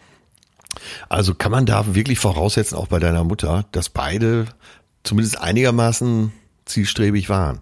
Also 1.08 1.34
kann 1.34 1.52
man 1.52 1.64
da 1.64 1.94
wirklich 1.94 2.18
voraussetzen, 2.18 2.76
auch 2.76 2.88
bei 2.88 2.98
deiner 2.98 3.22
Mutter, 3.22 3.66
dass 3.70 3.88
beide 3.88 4.46
zumindest 5.04 5.40
einigermaßen 5.40 6.32
zielstrebig 6.64 7.28
waren. 7.28 7.60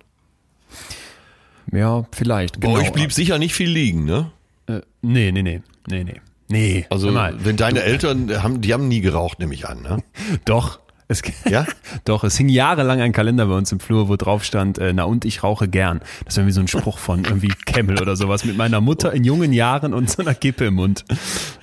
Ja, 1.73 2.05
vielleicht. 2.13 2.61
Bei 2.61 2.69
genau. 2.69 2.81
euch 2.81 2.93
blieb 2.93 3.13
sicher 3.13 3.39
nicht 3.39 3.55
viel 3.55 3.71
liegen, 3.71 4.05
ne? 4.05 4.31
Äh, 4.67 4.81
nee, 5.03 5.33
nee, 5.33 5.43
nee. 5.43 5.63
Nee, 5.89 6.05
nee. 6.05 6.21
Nee. 6.49 6.87
Also 6.91 7.11
mal. 7.11 7.35
wenn 7.45 7.57
deine 7.57 7.83
Eltern 7.83 8.43
haben, 8.43 8.61
die 8.61 8.73
haben 8.73 8.89
nie 8.89 9.01
geraucht, 9.01 9.41
nehme 9.41 9.55
ich 9.55 9.67
an, 9.69 9.83
ne? 9.83 10.03
Doch. 10.45 10.81
Es, 11.09 11.23
Ja? 11.49 11.67
Doch, 12.05 12.25
es 12.25 12.37
hing 12.37 12.49
jahrelang 12.49 13.01
ein 13.01 13.13
Kalender 13.13 13.47
bei 13.47 13.55
uns 13.55 13.71
im 13.71 13.79
Flur, 13.79 14.09
wo 14.09 14.17
drauf 14.17 14.43
stand, 14.45 14.79
äh, 14.79 14.93
na 14.93 15.05
und 15.05 15.25
ich 15.25 15.43
rauche 15.43 15.69
gern. 15.69 16.01
Das 16.25 16.35
ist 16.35 16.39
irgendwie 16.39 16.53
so 16.53 16.61
ein 16.61 16.69
Spruch 16.69 16.99
von 16.99 17.25
irgendwie 17.25 17.53
Camel 17.65 18.01
oder 18.01 18.17
sowas 18.17 18.45
mit 18.45 18.57
meiner 18.57 18.81
Mutter 18.81 19.13
in 19.13 19.23
jungen 19.25 19.53
Jahren 19.53 19.95
und 19.95 20.11
so 20.11 20.23
einer 20.23 20.35
Kippe 20.35 20.67
im 20.67 20.75
Mund. 20.75 21.05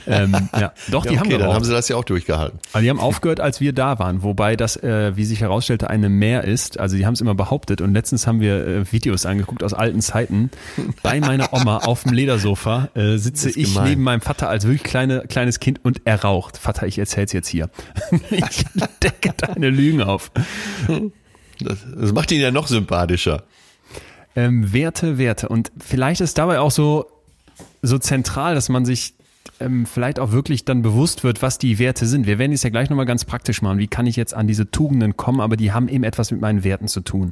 Ähm, 0.07 0.49
ja, 0.57 0.73
doch, 0.89 1.05
die 1.05 1.13
ja, 1.13 1.19
haben 1.19 1.27
okay, 1.27 1.37
dann 1.37 1.53
haben 1.53 1.63
sie 1.63 1.71
das 1.71 1.87
ja 1.89 1.95
auch 1.95 2.03
durchgehalten. 2.03 2.59
Aber 2.71 2.81
die 2.81 2.89
haben 2.89 2.99
aufgehört, 2.99 3.39
als 3.39 3.59
wir 3.61 3.73
da 3.73 3.99
waren, 3.99 4.23
wobei 4.23 4.55
das, 4.55 4.77
äh, 4.77 5.15
wie 5.15 5.25
sich 5.25 5.41
herausstellte, 5.41 5.89
eine 5.89 6.09
Mehr 6.09 6.43
ist. 6.43 6.79
Also 6.79 6.97
die 6.97 7.05
haben 7.05 7.13
es 7.13 7.21
immer 7.21 7.35
behauptet 7.35 7.81
und 7.81 7.93
letztens 7.93 8.27
haben 8.27 8.39
wir 8.39 8.65
äh, 8.65 8.91
Videos 8.91 9.25
angeguckt 9.25 9.63
aus 9.63 9.73
alten 9.73 10.01
Zeiten. 10.01 10.51
Bei 11.01 11.19
meiner 11.19 11.53
Oma 11.53 11.79
auf 11.79 12.03
dem 12.03 12.13
Ledersofa 12.13 12.89
äh, 12.95 13.17
sitze 13.17 13.49
ich 13.49 13.73
gemein. 13.73 13.89
neben 13.89 14.03
meinem 14.03 14.21
Vater 14.21 14.49
als 14.49 14.65
wirklich 14.65 14.83
kleine, 14.83 15.25
kleines 15.27 15.59
Kind 15.59 15.83
und 15.83 16.01
er 16.05 16.21
raucht. 16.21 16.57
Vater, 16.57 16.87
ich 16.87 16.97
erzähl's 16.97 17.33
jetzt 17.33 17.47
hier. 17.47 17.69
ich 18.29 18.65
denke, 19.01 19.32
Deine 19.37 19.69
Lügen 19.69 20.01
auf. 20.01 20.31
Das, 21.59 21.79
das 21.95 22.13
macht 22.13 22.31
ihn 22.31 22.41
ja 22.41 22.51
noch 22.51 22.67
sympathischer. 22.67 23.43
Ähm, 24.35 24.73
Werte, 24.73 25.17
Werte. 25.17 25.49
Und 25.49 25.71
vielleicht 25.79 26.21
ist 26.21 26.37
dabei 26.37 26.59
auch 26.59 26.71
so, 26.71 27.05
so 27.81 27.97
zentral, 27.97 28.55
dass 28.55 28.69
man 28.69 28.85
sich 28.85 29.13
ähm, 29.59 29.85
vielleicht 29.85 30.19
auch 30.19 30.31
wirklich 30.31 30.65
dann 30.65 30.81
bewusst 30.81 31.23
wird, 31.23 31.41
was 31.41 31.57
die 31.57 31.79
Werte 31.79 32.05
sind. 32.05 32.25
Wir 32.25 32.39
werden 32.39 32.51
es 32.51 32.63
ja 32.63 32.69
gleich 32.69 32.89
nochmal 32.89 33.05
ganz 33.05 33.25
praktisch 33.25 33.61
machen. 33.61 33.77
Wie 33.77 33.87
kann 33.87 34.07
ich 34.07 34.15
jetzt 34.15 34.33
an 34.33 34.47
diese 34.47 34.71
Tugenden 34.71 35.15
kommen, 35.15 35.41
aber 35.41 35.55
die 35.55 35.71
haben 35.71 35.87
eben 35.87 36.03
etwas 36.03 36.31
mit 36.31 36.41
meinen 36.41 36.63
Werten 36.63 36.87
zu 36.87 37.01
tun. 37.01 37.31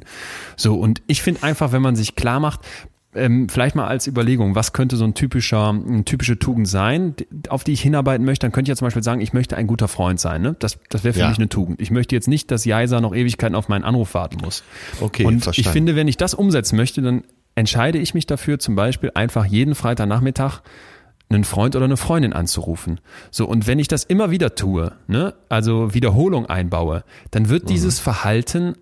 So, 0.56 0.74
und 0.74 1.02
ich 1.06 1.22
finde 1.22 1.42
einfach, 1.42 1.72
wenn 1.72 1.82
man 1.82 1.96
sich 1.96 2.14
klar 2.14 2.40
macht, 2.40 2.60
ähm, 3.14 3.48
vielleicht 3.48 3.74
mal 3.76 3.86
als 3.86 4.06
Überlegung, 4.06 4.54
was 4.54 4.72
könnte 4.72 4.96
so 4.96 5.04
ein 5.04 5.14
typischer, 5.14 5.68
eine 5.70 6.04
typische 6.04 6.38
Tugend 6.38 6.66
sein, 6.68 7.14
auf 7.48 7.62
die 7.64 7.72
ich 7.72 7.80
hinarbeiten 7.82 8.24
möchte, 8.24 8.44
dann 8.46 8.52
könnte 8.52 8.68
ich 8.70 8.74
ja 8.74 8.76
zum 8.76 8.86
Beispiel 8.86 9.02
sagen, 9.02 9.20
ich 9.20 9.32
möchte 9.32 9.56
ein 9.56 9.66
guter 9.66 9.88
Freund 9.88 10.18
sein. 10.20 10.42
Ne? 10.42 10.56
Das, 10.58 10.78
das 10.88 11.04
wäre 11.04 11.12
für 11.12 11.20
Ja. 11.20 11.28
mich 11.28 11.38
eine 11.38 11.48
Tugend. 11.48 11.80
Ich 11.80 11.90
möchte 11.90 12.14
jetzt 12.14 12.28
nicht, 12.28 12.50
dass 12.50 12.64
Jaisa 12.64 13.00
noch 13.00 13.14
Ewigkeiten 13.14 13.54
auf 13.54 13.68
meinen 13.68 13.84
Anruf 13.84 14.14
warten 14.14 14.38
muss. 14.42 14.62
Okay, 15.00 15.24
Und 15.24 15.36
ich 15.38 15.44
verstanden. 15.44 15.72
finde, 15.72 15.96
wenn 15.96 16.08
ich 16.08 16.16
das 16.16 16.34
umsetzen 16.34 16.76
möchte, 16.76 17.02
dann 17.02 17.24
entscheide 17.54 17.98
ich 17.98 18.14
mich 18.14 18.26
dafür, 18.26 18.58
zum 18.58 18.76
Beispiel 18.76 19.10
einfach 19.14 19.44
jeden 19.44 19.74
Freitagnachmittag 19.74 20.60
einen 21.28 21.44
Freund 21.44 21.76
oder 21.76 21.86
eine 21.86 21.96
Freundin 21.96 22.32
anzurufen. 22.34 23.00
So, 23.30 23.46
und 23.46 23.66
wenn 23.66 23.78
ich 23.78 23.88
das 23.88 24.04
immer 24.04 24.30
wieder 24.30 24.54
tue, 24.54 24.92
ne, 25.06 25.34
also 25.48 25.94
Wiederholung 25.94 26.44
einbaue, 26.46 27.04
dann 27.30 27.48
wird 27.48 27.68
dieses 27.70 28.00
Verhalten 28.00 28.74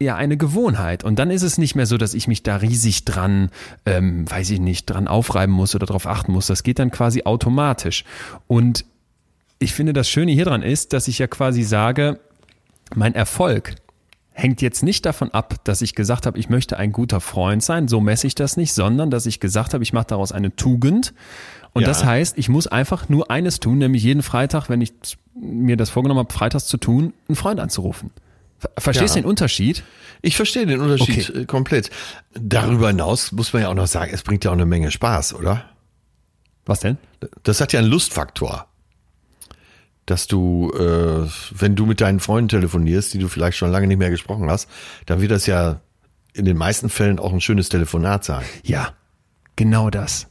ja 0.00 0.16
eine 0.16 0.36
Gewohnheit. 0.36 1.04
Und 1.04 1.18
dann 1.18 1.30
ist 1.30 1.42
es 1.42 1.58
nicht 1.58 1.74
mehr 1.74 1.86
so, 1.86 1.98
dass 1.98 2.14
ich 2.14 2.26
mich 2.26 2.42
da 2.42 2.56
riesig 2.56 3.04
dran, 3.04 3.50
ähm, 3.84 4.28
weiß 4.30 4.50
ich 4.50 4.60
nicht, 4.60 4.86
dran 4.86 5.06
aufreiben 5.08 5.54
muss 5.54 5.74
oder 5.74 5.86
darauf 5.86 6.06
achten 6.06 6.32
muss. 6.32 6.46
Das 6.46 6.62
geht 6.62 6.78
dann 6.78 6.90
quasi 6.90 7.22
automatisch. 7.24 8.04
Und 8.46 8.84
ich 9.58 9.74
finde, 9.74 9.92
das 9.92 10.08
Schöne 10.08 10.32
hier 10.32 10.46
dran 10.46 10.62
ist, 10.62 10.92
dass 10.94 11.06
ich 11.06 11.18
ja 11.18 11.26
quasi 11.26 11.62
sage, 11.62 12.18
mein 12.94 13.14
Erfolg 13.14 13.74
hängt 14.32 14.62
jetzt 14.62 14.82
nicht 14.82 15.04
davon 15.04 15.30
ab, 15.32 15.56
dass 15.64 15.82
ich 15.82 15.94
gesagt 15.94 16.24
habe, 16.24 16.38
ich 16.38 16.48
möchte 16.48 16.78
ein 16.78 16.92
guter 16.92 17.20
Freund 17.20 17.62
sein, 17.62 17.86
so 17.86 18.00
messe 18.00 18.26
ich 18.26 18.34
das 18.34 18.56
nicht, 18.56 18.72
sondern 18.72 19.10
dass 19.10 19.26
ich 19.26 19.38
gesagt 19.38 19.74
habe, 19.74 19.82
ich 19.84 19.92
mache 19.92 20.06
daraus 20.06 20.32
eine 20.32 20.56
Tugend. 20.56 21.12
Und 21.74 21.82
Ja. 21.82 21.88
das 21.88 22.04
heißt, 22.06 22.38
ich 22.38 22.48
muss 22.48 22.66
einfach 22.66 23.10
nur 23.10 23.30
eines 23.30 23.60
tun, 23.60 23.78
nämlich 23.78 24.02
jeden 24.02 24.22
Freitag, 24.22 24.70
wenn 24.70 24.80
ich 24.80 24.92
mir 25.34 25.76
das 25.76 25.90
vorgenommen 25.90 26.20
habe, 26.20 26.32
freitags 26.32 26.66
zu 26.66 26.78
tun, 26.78 27.12
einen 27.28 27.36
Freund 27.36 27.60
anzurufen. 27.60 28.10
Ver- 28.60 28.70
Verstehst 28.78 29.14
du 29.14 29.18
Ja. 29.18 29.22
den 29.24 29.28
Unterschied? 29.28 29.82
Ich 30.22 30.36
verstehe 30.36 30.66
den 30.66 30.80
Unterschied 30.80 31.30
Okay. 31.30 31.40
äh, 31.40 31.44
komplett. 31.46 31.90
Darüber 32.34 32.88
hinaus 32.88 33.32
muss 33.32 33.52
man 33.52 33.62
ja 33.62 33.68
auch 33.68 33.74
noch 33.74 33.86
sagen, 33.88 34.12
es 34.14 34.22
bringt 34.22 34.44
ja 34.44 34.50
auch 34.50 34.54
eine 34.54 34.66
Menge 34.66 34.90
Spaß, 34.92 35.34
oder? 35.34 35.64
Was 36.66 36.80
denn? 36.80 36.98
Das 37.42 37.60
hat 37.60 37.72
ja 37.72 37.80
einen 37.80 37.88
Lustfaktor. 37.88 38.66
Dass 40.06 40.26
du, 40.26 40.72
äh, 40.74 41.28
wenn 41.52 41.76
du 41.76 41.86
mit 41.86 42.00
deinen 42.00 42.20
Freunden 42.20 42.48
telefonierst, 42.48 43.14
die 43.14 43.18
du 43.18 43.28
vielleicht 43.28 43.56
schon 43.56 43.70
lange 43.70 43.86
nicht 43.86 43.98
mehr 43.98 44.10
gesprochen 44.10 44.50
hast, 44.50 44.68
dann 45.06 45.20
wird 45.20 45.30
das 45.30 45.46
ja 45.46 45.80
in 46.32 46.44
den 46.44 46.56
meisten 46.56 46.88
Fällen 46.90 47.18
auch 47.18 47.32
ein 47.32 47.40
schönes 47.40 47.68
Telefonat 47.68 48.24
sein. 48.24 48.44
Ja, 48.64 48.92
genau 49.56 49.88
das. 49.90 50.26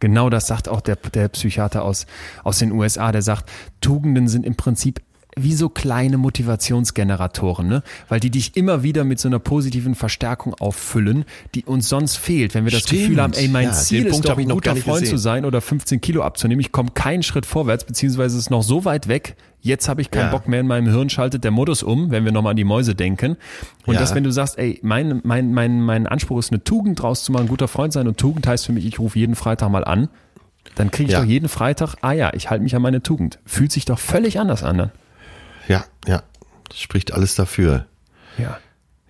Genau 0.00 0.30
das 0.30 0.46
sagt 0.46 0.68
auch 0.68 0.80
der, 0.80 0.96
der 0.96 1.28
Psychiater 1.28 1.82
aus, 1.84 2.06
aus 2.44 2.58
den 2.58 2.72
USA, 2.72 3.10
der 3.12 3.22
sagt, 3.22 3.50
Tugenden 3.80 4.28
sind 4.28 4.46
im 4.46 4.56
Prinzip 4.56 5.00
wie 5.42 5.54
so 5.54 5.68
kleine 5.68 6.18
Motivationsgeneratoren, 6.18 7.68
ne? 7.68 7.82
Weil 8.08 8.20
die 8.20 8.30
dich 8.30 8.56
immer 8.56 8.82
wieder 8.82 9.04
mit 9.04 9.18
so 9.20 9.28
einer 9.28 9.38
positiven 9.38 9.94
Verstärkung 9.94 10.54
auffüllen, 10.54 11.24
die 11.54 11.64
uns 11.64 11.88
sonst 11.88 12.16
fehlt. 12.16 12.54
Wenn 12.54 12.64
wir 12.64 12.70
das 12.72 12.82
Stimmt. 12.82 13.00
Gefühl 13.02 13.22
haben, 13.22 13.32
ey, 13.34 13.48
mein 13.48 13.66
Ja, 13.68 13.72
Ziel 13.72 14.06
ist 14.06 14.12
Punkt 14.12 14.28
doch 14.28 14.38
ein 14.38 14.48
guter 14.48 14.76
Freund 14.76 15.06
zu 15.06 15.16
sein 15.16 15.44
oder 15.44 15.60
15 15.60 16.00
Kilo 16.00 16.22
abzunehmen, 16.22 16.60
ich 16.60 16.72
komme 16.72 16.90
keinen 16.92 17.22
Schritt 17.22 17.46
vorwärts, 17.46 17.84
beziehungsweise 17.84 18.36
es 18.36 18.44
ist 18.44 18.50
noch 18.50 18.62
so 18.62 18.84
weit 18.84 19.08
weg, 19.08 19.36
jetzt 19.60 19.88
habe 19.88 20.00
ich 20.00 20.10
keinen 20.10 20.26
Ja. 20.26 20.30
Bock 20.30 20.48
mehr 20.48 20.60
in 20.60 20.66
meinem 20.66 20.88
Hirn, 20.88 21.10
schaltet 21.10 21.44
der 21.44 21.50
Modus 21.50 21.82
um, 21.82 22.10
wenn 22.10 22.24
wir 22.24 22.32
nochmal 22.32 22.50
an 22.52 22.56
die 22.56 22.64
Mäuse 22.64 22.94
denken. 22.94 23.36
Und 23.86 23.94
Ja. 23.94 24.00
das, 24.00 24.14
wenn 24.14 24.24
du 24.24 24.30
sagst, 24.30 24.58
ey, 24.58 24.78
mein, 24.82 25.20
mein, 25.24 25.52
mein, 25.52 25.80
mein 25.82 26.06
Anspruch 26.06 26.38
ist, 26.38 26.52
eine 26.52 26.62
Tugend 26.62 27.02
draus 27.02 27.24
zu 27.24 27.32
machen, 27.32 27.46
ein 27.46 27.48
guter 27.48 27.68
Freund 27.68 27.92
sein 27.92 28.06
und 28.08 28.18
Tugend 28.18 28.46
heißt 28.46 28.66
für 28.66 28.72
mich, 28.72 28.86
ich 28.86 28.98
rufe 28.98 29.18
jeden 29.18 29.34
Freitag 29.34 29.70
mal 29.70 29.84
an, 29.84 30.08
dann 30.74 30.90
kriege 30.90 31.08
ich 31.08 31.12
Ja. 31.14 31.20
doch 31.20 31.26
jeden 31.26 31.48
Freitag, 31.48 31.96
ah 32.02 32.12
ja, 32.12 32.32
ich 32.34 32.50
halte 32.50 32.62
mich 32.62 32.76
an 32.76 32.82
meine 32.82 33.02
Tugend. 33.02 33.38
Fühlt 33.46 33.72
sich 33.72 33.84
doch 33.84 33.98
völlig 33.98 34.38
anders 34.38 34.62
an. 34.62 34.78
dann. 34.78 34.90
Ja, 35.68 35.84
ja. 36.06 36.22
Das 36.68 36.80
spricht 36.80 37.12
alles 37.12 37.34
dafür. 37.34 37.86
Ja. 38.36 38.58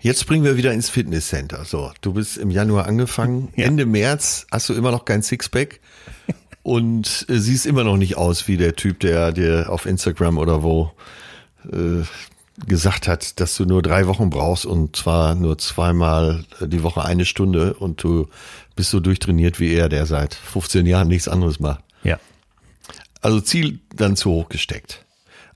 Jetzt 0.00 0.20
springen 0.20 0.44
wir 0.44 0.56
wieder 0.56 0.72
ins 0.72 0.90
Fitnesscenter. 0.90 1.64
So, 1.64 1.90
du 2.02 2.12
bist 2.12 2.36
im 2.36 2.50
Januar 2.50 2.86
angefangen. 2.86 3.52
Ja. 3.56 3.66
Ende 3.66 3.84
März 3.84 4.46
hast 4.50 4.68
du 4.68 4.74
immer 4.74 4.92
noch 4.92 5.04
kein 5.04 5.22
Sixpack 5.22 5.80
und 6.62 7.26
äh, 7.28 7.38
siehst 7.38 7.66
immer 7.66 7.84
noch 7.84 7.96
nicht 7.96 8.16
aus 8.16 8.46
wie 8.46 8.56
der 8.56 8.76
Typ, 8.76 9.00
der 9.00 9.32
dir 9.32 9.66
auf 9.70 9.86
Instagram 9.86 10.38
oder 10.38 10.62
wo 10.62 10.92
äh, 11.72 12.04
gesagt 12.66 13.09
hat, 13.09 13.40
dass 13.40 13.56
du 13.56 13.64
nur 13.64 13.82
drei 13.82 14.06
Wochen 14.06 14.30
brauchst 14.30 14.66
und 14.66 14.96
zwar 14.96 15.34
nur 15.34 15.59
zweimal 15.59 16.44
die 16.61 16.82
Woche 16.82 17.04
eine 17.04 17.24
Stunde 17.24 17.74
und 17.74 18.02
du 18.02 18.28
bist 18.76 18.90
so 18.90 19.00
durchtrainiert 19.00 19.61
wie 19.61 19.72
er, 19.72 19.88
der 19.88 20.06
seit 20.06 20.34
15 20.34 20.86
Jahren 20.86 21.09
nichts 21.09 21.28
anderes 21.28 21.61
macht. 21.61 21.82
Ja. 22.02 22.18
Also 23.20 23.40
Ziel 23.40 23.80
dann 23.94 24.16
zu 24.16 24.30
hoch 24.30 24.48
gesteckt. 24.48 25.04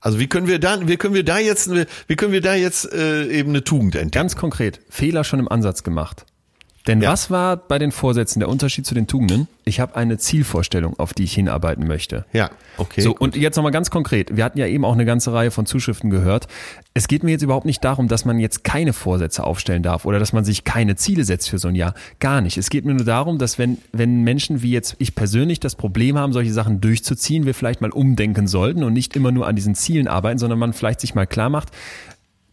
Also 0.03 0.19
wie 0.19 0.27
können 0.27 0.47
wir 0.47 0.59
da, 0.59 0.85
wie 0.85 0.97
können 0.97 1.13
wir 1.13 1.23
da 1.23 1.39
jetzt, 1.39 1.71
wie 1.71 2.15
können 2.17 2.33
wir 2.33 2.41
da 2.41 2.55
jetzt 2.55 2.91
äh, 2.91 3.25
eben 3.27 3.51
eine 3.51 3.63
Tugend 3.63 3.95
entdecken? 3.95 4.11
Ganz 4.11 4.35
konkret, 4.35 4.81
Fehler 4.89 5.23
schon 5.23 5.39
im 5.39 5.47
Ansatz 5.47 5.83
gemacht. 5.83 6.25
Denn 6.87 7.01
Ja. 7.01 7.11
was 7.11 7.31
war 7.31 7.55
bei 7.55 7.79
den 7.79 7.91
Vorsätzen 7.93 8.41
der 8.41 8.49
Unterschied 8.49 8.85
zu 8.85 8.93
den 8.93 9.07
Tugenden? 9.07 9.47
Ich 9.63 9.79
habe 9.79 9.95
eine 9.95 10.17
Zielvorstellung, 10.17 10.99
auf 10.99 11.13
die 11.13 11.23
ich 11.23 11.33
hinarbeiten 11.33 11.87
möchte. 11.87 12.25
Ja, 12.33 12.51
okay. 12.77 12.99
So, 12.99 13.15
und 13.17 13.37
jetzt 13.37 13.55
nochmal 13.55 13.71
ganz 13.71 13.89
konkret. 13.89 14.35
Wir 14.35 14.43
hatten 14.43 14.59
ja 14.59 14.67
eben 14.67 14.83
auch 14.83 14.91
eine 14.91 15.05
ganze 15.05 15.31
Reihe 15.31 15.51
von 15.51 15.65
Zuschriften 15.65 16.09
gehört. 16.09 16.49
Es 16.93 17.07
geht 17.07 17.23
mir 17.23 17.31
jetzt 17.31 17.41
überhaupt 17.41 17.65
nicht 17.65 17.81
darum, 17.85 18.09
dass 18.09 18.25
man 18.25 18.37
jetzt 18.37 18.65
keine 18.65 18.91
Vorsätze 18.91 19.45
aufstellen 19.45 19.81
darf 19.81 20.03
oder 20.05 20.19
dass 20.19 20.33
man 20.33 20.43
sich 20.43 20.65
keine 20.65 20.97
Ziele 20.97 21.23
setzt 21.23 21.49
für 21.49 21.57
so 21.57 21.69
ein 21.69 21.75
Jahr. 21.75 21.93
Gar 22.19 22.41
nicht. 22.41 22.57
Es 22.57 22.69
geht 22.69 22.83
mir 22.83 22.93
nur 22.93 23.05
darum, 23.05 23.37
dass 23.37 23.57
wenn, 23.57 23.77
wenn 23.93 24.23
Menschen 24.23 24.61
wie 24.61 24.71
jetzt 24.71 24.95
ich 24.99 25.15
persönlich 25.15 25.61
das 25.61 25.75
Problem 25.75 26.17
haben, 26.17 26.33
solche 26.33 26.51
Sachen 26.51 26.81
durchzuziehen, 26.81 27.45
wir 27.45 27.53
vielleicht 27.53 27.79
mal 27.79 27.91
umdenken 27.91 28.47
sollten 28.47 28.83
und 28.83 28.91
nicht 28.91 29.15
immer 29.15 29.31
nur 29.31 29.47
an 29.47 29.55
diesen 29.55 29.73
Zielen 29.75 30.09
arbeiten, 30.09 30.37
sondern 30.37 30.59
man 30.59 30.73
vielleicht 30.73 30.99
sich 30.99 31.15
mal 31.15 31.25
klar 31.27 31.49
macht, 31.49 31.69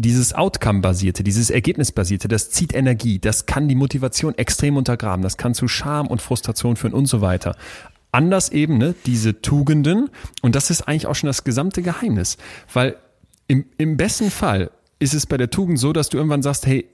dieses 0.00 0.32
Outcome-basierte, 0.32 1.22
dieses 1.22 1.50
Ergebnisbasierte, 1.50 2.28
das 2.28 2.50
zieht 2.50 2.74
Energie, 2.74 3.18
das 3.18 3.46
kann 3.46 3.68
die 3.68 3.74
Motivation 3.74 4.36
extrem 4.36 4.76
untergraben, 4.76 5.22
das 5.22 5.36
kann 5.36 5.54
zu 5.54 5.68
Scham 5.68 6.06
und 6.06 6.22
Frustration 6.22 6.76
führen 6.76 6.94
und 6.94 7.06
so 7.06 7.20
weiter. 7.20 7.56
Anders 8.12 8.48
eben, 8.50 8.78
ne, 8.78 8.94
diese 9.06 9.40
Tugenden, 9.40 10.10
und 10.42 10.54
das 10.56 10.70
ist 10.70 10.82
eigentlich 10.82 11.06
auch 11.06 11.14
schon 11.14 11.28
das 11.28 11.44
gesamte 11.44 11.82
Geheimnis, 11.82 12.38
weil 12.72 12.96
im, 13.46 13.64
im 13.78 13.96
besten 13.96 14.30
Fall 14.30 14.70
ist 14.98 15.14
es 15.14 15.26
bei 15.26 15.36
der 15.36 15.50
Tugend 15.50 15.78
so, 15.78 15.92
dass 15.92 16.08
du 16.08 16.16
irgendwann 16.16 16.42
sagst, 16.42 16.66
hey, 16.66 16.86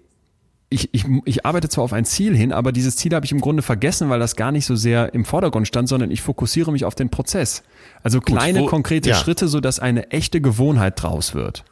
ich, 0.68 0.92
ich, 0.92 1.04
ich 1.24 1.46
arbeite 1.46 1.68
zwar 1.68 1.84
auf 1.84 1.92
ein 1.92 2.04
Ziel 2.04 2.36
hin, 2.36 2.52
aber 2.52 2.72
dieses 2.72 2.96
Ziel 2.96 3.14
habe 3.14 3.24
ich 3.24 3.30
im 3.32 3.40
Grunde 3.40 3.62
vergessen, 3.62 4.11
weil 4.11 4.18
das 4.18 4.34
gar 4.34 4.50
nicht 4.50 4.66
so 4.66 4.74
sehr 4.74 5.14
im 5.14 5.24
Vordergrund 5.24 5.68
stand, 5.68 5.88
sondern 5.88 6.11
ich 6.11 6.22
fokussiere 6.22 6.72
mich 6.72 6.84
auf 6.84 6.96
den 6.96 7.09
Prozess. 7.09 7.62
Also 8.02 8.20
kleine, 8.20 8.62
wo- 8.62 8.66
konkrete 8.66 9.11
ja. 9.11 9.14
Schritte, 9.14 9.46
so 9.46 9.61
dass 9.61 9.78
eine 9.78 10.11
echte 10.11 10.40
Gewohnheit 10.40 11.00
draus 11.00 11.34
wird. 11.34 11.64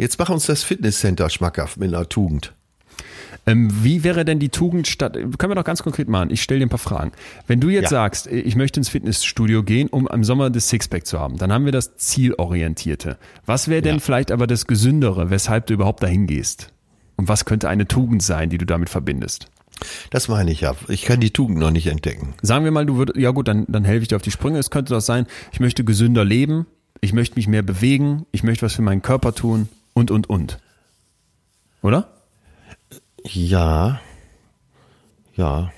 Jetzt 0.00 0.18
mach 0.18 0.30
uns 0.30 0.46
das 0.46 0.62
Fitnesscenter 0.62 1.28
schmackhaft 1.28 1.76
mit 1.76 1.92
einer 1.92 2.08
Tugend. 2.08 2.54
Ähm, 3.46 3.68
wie 3.84 4.02
wäre 4.02 4.24
denn 4.24 4.38
die 4.38 4.48
Tugend 4.48 4.86
statt, 4.88 5.12
können 5.14 5.50
wir 5.50 5.54
doch 5.54 5.64
ganz 5.64 5.82
konkret 5.82 6.08
machen, 6.08 6.30
ich 6.30 6.42
stelle 6.42 6.60
dir 6.60 6.66
ein 6.66 6.70
paar 6.70 6.78
Fragen. 6.78 7.12
Wenn 7.46 7.60
du 7.60 7.68
jetzt 7.68 7.84
Ja. 7.84 7.88
sagst, 7.90 8.26
ich 8.26 8.56
möchte 8.56 8.80
ins 8.80 8.88
Fitnessstudio 8.88 9.62
gehen, 9.62 9.88
um 9.88 10.08
im 10.08 10.24
Sommer 10.24 10.48
das 10.48 10.68
Sixpack 10.70 11.06
zu 11.06 11.20
haben, 11.20 11.36
dann 11.36 11.52
haben 11.52 11.66
wir 11.66 11.72
das 11.72 11.96
Zielorientierte. 11.96 13.18
Was 13.44 13.68
wäre 13.68 13.82
denn 13.82 13.96
Ja. 13.96 14.00
vielleicht 14.00 14.30
aber 14.32 14.46
das 14.46 14.66
Gesündere, 14.66 15.28
weshalb 15.30 15.66
du 15.66 15.74
überhaupt 15.74 16.02
dahin 16.02 16.26
gehst? 16.26 16.68
Und 17.16 17.28
was 17.28 17.44
könnte 17.44 17.68
eine 17.68 17.86
Tugend 17.86 18.22
sein, 18.22 18.48
die 18.48 18.56
du 18.58 18.64
damit 18.64 18.88
verbindest? 18.88 19.48
Das 20.10 20.28
meine 20.28 20.50
ich 20.50 20.62
ja. 20.62 20.74
Ich 20.88 21.02
kann 21.04 21.20
die 21.20 21.30
Tugend 21.30 21.58
noch 21.58 21.70
nicht 21.70 21.86
entdecken. 21.88 22.34
Sagen 22.40 22.64
wir 22.64 22.70
mal, 22.70 22.86
du 22.86 22.96
würdest, 22.96 23.18
ja 23.18 23.30
gut, 23.32 23.48
dann, 23.48 23.66
dann 23.68 23.84
helfe 23.84 24.02
ich 24.02 24.08
dir 24.08 24.16
auf 24.16 24.22
die 24.22 24.30
Sprünge. 24.30 24.58
Es 24.58 24.70
könnte 24.70 24.94
doch 24.94 25.00
sein, 25.00 25.26
ich 25.52 25.60
möchte 25.60 25.84
gesünder 25.84 26.24
leben, 26.24 26.66
ich 27.02 27.12
möchte 27.12 27.36
mich 27.36 27.48
mehr 27.48 27.62
bewegen, 27.62 28.24
ich 28.32 28.42
möchte 28.42 28.64
was 28.64 28.74
für 28.74 28.82
meinen 28.82 29.02
Körper 29.02 29.34
tun 29.34 29.68
und, 30.00 30.10
und, 30.10 30.28
und. 30.28 30.58
Oder? 31.82 32.08
Ja. 33.22 34.00
Ja. 35.36 35.72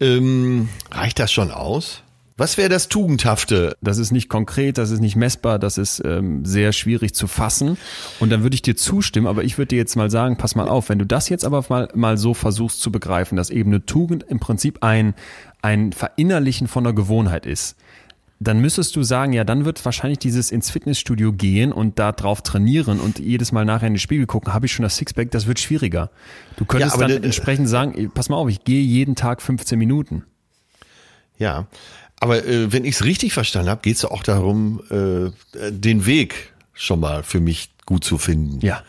Ähm, 0.00 0.68
reicht 0.90 1.20
das 1.20 1.32
schon 1.32 1.52
aus? 1.52 2.02
Was 2.36 2.58
wäre 2.58 2.68
das 2.68 2.88
Tugendhafte? 2.88 3.76
Das 3.80 3.98
ist 3.98 4.10
nicht 4.10 4.28
konkret, 4.28 4.76
das 4.76 4.90
ist 4.90 4.98
nicht 4.98 5.14
messbar, 5.14 5.60
das 5.60 5.78
ist 5.78 6.02
ähm, 6.04 6.44
sehr 6.44 6.72
schwierig 6.72 7.14
zu 7.14 7.28
fassen. 7.28 7.78
Und 8.18 8.30
dann 8.30 8.42
würde 8.42 8.54
ich 8.54 8.62
dir 8.62 8.74
zustimmen, 8.74 9.28
aber 9.28 9.44
ich 9.44 9.56
würde 9.56 9.68
dir 9.68 9.76
jetzt 9.76 9.94
mal 9.94 10.10
sagen, 10.10 10.36
pass 10.36 10.56
mal 10.56 10.68
auf, 10.68 10.88
wenn 10.88 10.98
du 10.98 11.06
das 11.06 11.28
jetzt 11.28 11.44
aber 11.44 11.64
mal, 11.68 11.88
mal 11.94 12.18
so 12.18 12.34
versuchst 12.34 12.80
zu 12.80 12.90
begreifen, 12.90 13.36
dass 13.36 13.50
eben 13.50 13.70
eine 13.70 13.86
Tugend 13.86 14.24
im 14.24 14.40
Prinzip 14.40 14.82
ein, 14.82 15.14
ein 15.62 15.92
Verinnerlichen 15.92 16.66
von 16.66 16.84
einer 16.84 16.94
Gewohnheit 16.94 17.46
ist, 17.46 17.76
dann 18.40 18.60
müsstest 18.60 18.94
du 18.96 19.02
sagen, 19.02 19.32
ja, 19.32 19.44
dann 19.44 19.64
wird 19.64 19.82
wahrscheinlich 19.84 20.18
dieses 20.18 20.50
ins 20.50 20.70
Fitnessstudio 20.70 21.32
gehen 21.32 21.72
und 21.72 21.98
da 21.98 22.12
drauf 22.12 22.42
trainieren 22.42 23.00
und 23.00 23.18
jedes 23.18 23.52
Mal 23.52 23.64
nachher 23.64 23.86
in 23.86 23.94
den 23.94 23.98
Spiegel 24.00 24.26
gucken, 24.26 24.52
habe 24.52 24.66
ich 24.66 24.72
schon 24.72 24.82
das 24.82 24.96
Sixpack, 24.96 25.30
das 25.30 25.46
wird 25.46 25.60
schwieriger. 25.60 26.10
Du 26.56 26.64
könntest 26.64 26.94
aber 26.94 27.04
dann 27.04 27.10
der- 27.12 27.24
entsprechend 27.24 27.68
sagen, 27.68 28.10
pass 28.12 28.28
mal 28.28 28.36
auf, 28.36 28.48
ich 28.48 28.64
gehe 28.64 28.82
jeden 28.82 29.14
Tag 29.14 29.40
15 29.40 29.78
Minuten. 29.78 30.24
Ja. 31.38 31.66
Aber 32.20 32.44
äh, 32.46 32.72
wenn 32.72 32.84
ich 32.84 32.94
es 32.96 33.04
richtig 33.04 33.32
verstanden 33.32 33.68
habe, 33.70 33.82
geht 33.82 33.96
es 33.96 34.04
auch 34.04 34.22
darum, 34.22 34.80
äh, 34.90 35.30
den 35.70 36.06
Weg 36.06 36.52
schon 36.72 37.00
mal 37.00 37.22
für 37.22 37.40
mich 37.40 37.70
gut 37.86 38.04
zu 38.04 38.18
finden. 38.18 38.64
Ja. 38.64 38.82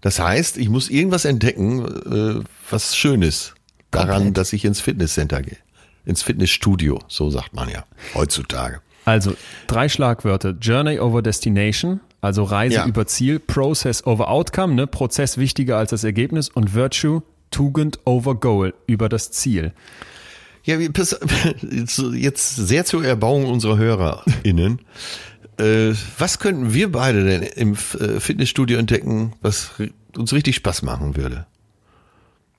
Das 0.00 0.18
heißt, 0.18 0.56
ich 0.56 0.68
muss 0.68 0.88
irgendwas 0.88 1.24
entdecken, 1.24 2.40
äh, 2.40 2.44
was 2.70 2.96
schön 2.96 3.22
ist 3.22 3.54
daran, 3.90 4.08
Komplett. 4.14 4.36
dass 4.38 4.52
ich 4.52 4.64
ins 4.64 4.80
Fitnesscenter 4.80 5.42
gehe. 5.42 5.58
Ins 6.06 6.22
Fitnessstudio, 6.22 7.00
so 7.08 7.30
sagt 7.30 7.54
man 7.54 7.68
ja 7.68 7.84
heutzutage. 8.14 8.80
Also 9.04 9.34
drei 9.66 9.88
Schlagwörter. 9.88 10.54
Journey 10.60 10.98
over 10.98 11.22
Destination, 11.22 12.00
also 12.20 12.44
Reise 12.44 12.76
Ja. 12.76 12.86
über 12.86 13.06
Ziel. 13.06 13.38
Process 13.38 14.06
over 14.06 14.28
Outcome, 14.30 14.74
ne? 14.74 14.86
Prozess 14.86 15.38
wichtiger 15.38 15.76
als 15.78 15.90
das 15.90 16.04
Ergebnis. 16.04 16.48
Und 16.48 16.74
Virtue, 16.74 17.22
Tugend 17.50 17.98
over 18.04 18.34
Goal, 18.34 18.74
über 18.86 19.08
das 19.08 19.30
Ziel. 19.32 19.72
Ja, 20.64 20.76
jetzt- 20.78 22.56
sehr 22.56 22.84
zur 22.84 23.04
Erbauung 23.04 23.46
unserer 23.46 23.78
HörerInnen. 23.78 24.80
Äh, 25.58 25.92
was 26.18 26.38
könnten 26.38 26.72
wir 26.74 26.92
beide 26.92 27.24
denn 27.24 27.42
im 27.42 27.72
äh, 27.72 28.20
Fitnessstudio 28.20 28.78
entdecken, 28.78 29.32
was 29.42 29.70
uns 30.16 30.32
richtig 30.32 30.56
Spaß 30.56 30.82
machen 30.82 31.16
würde? 31.16 31.46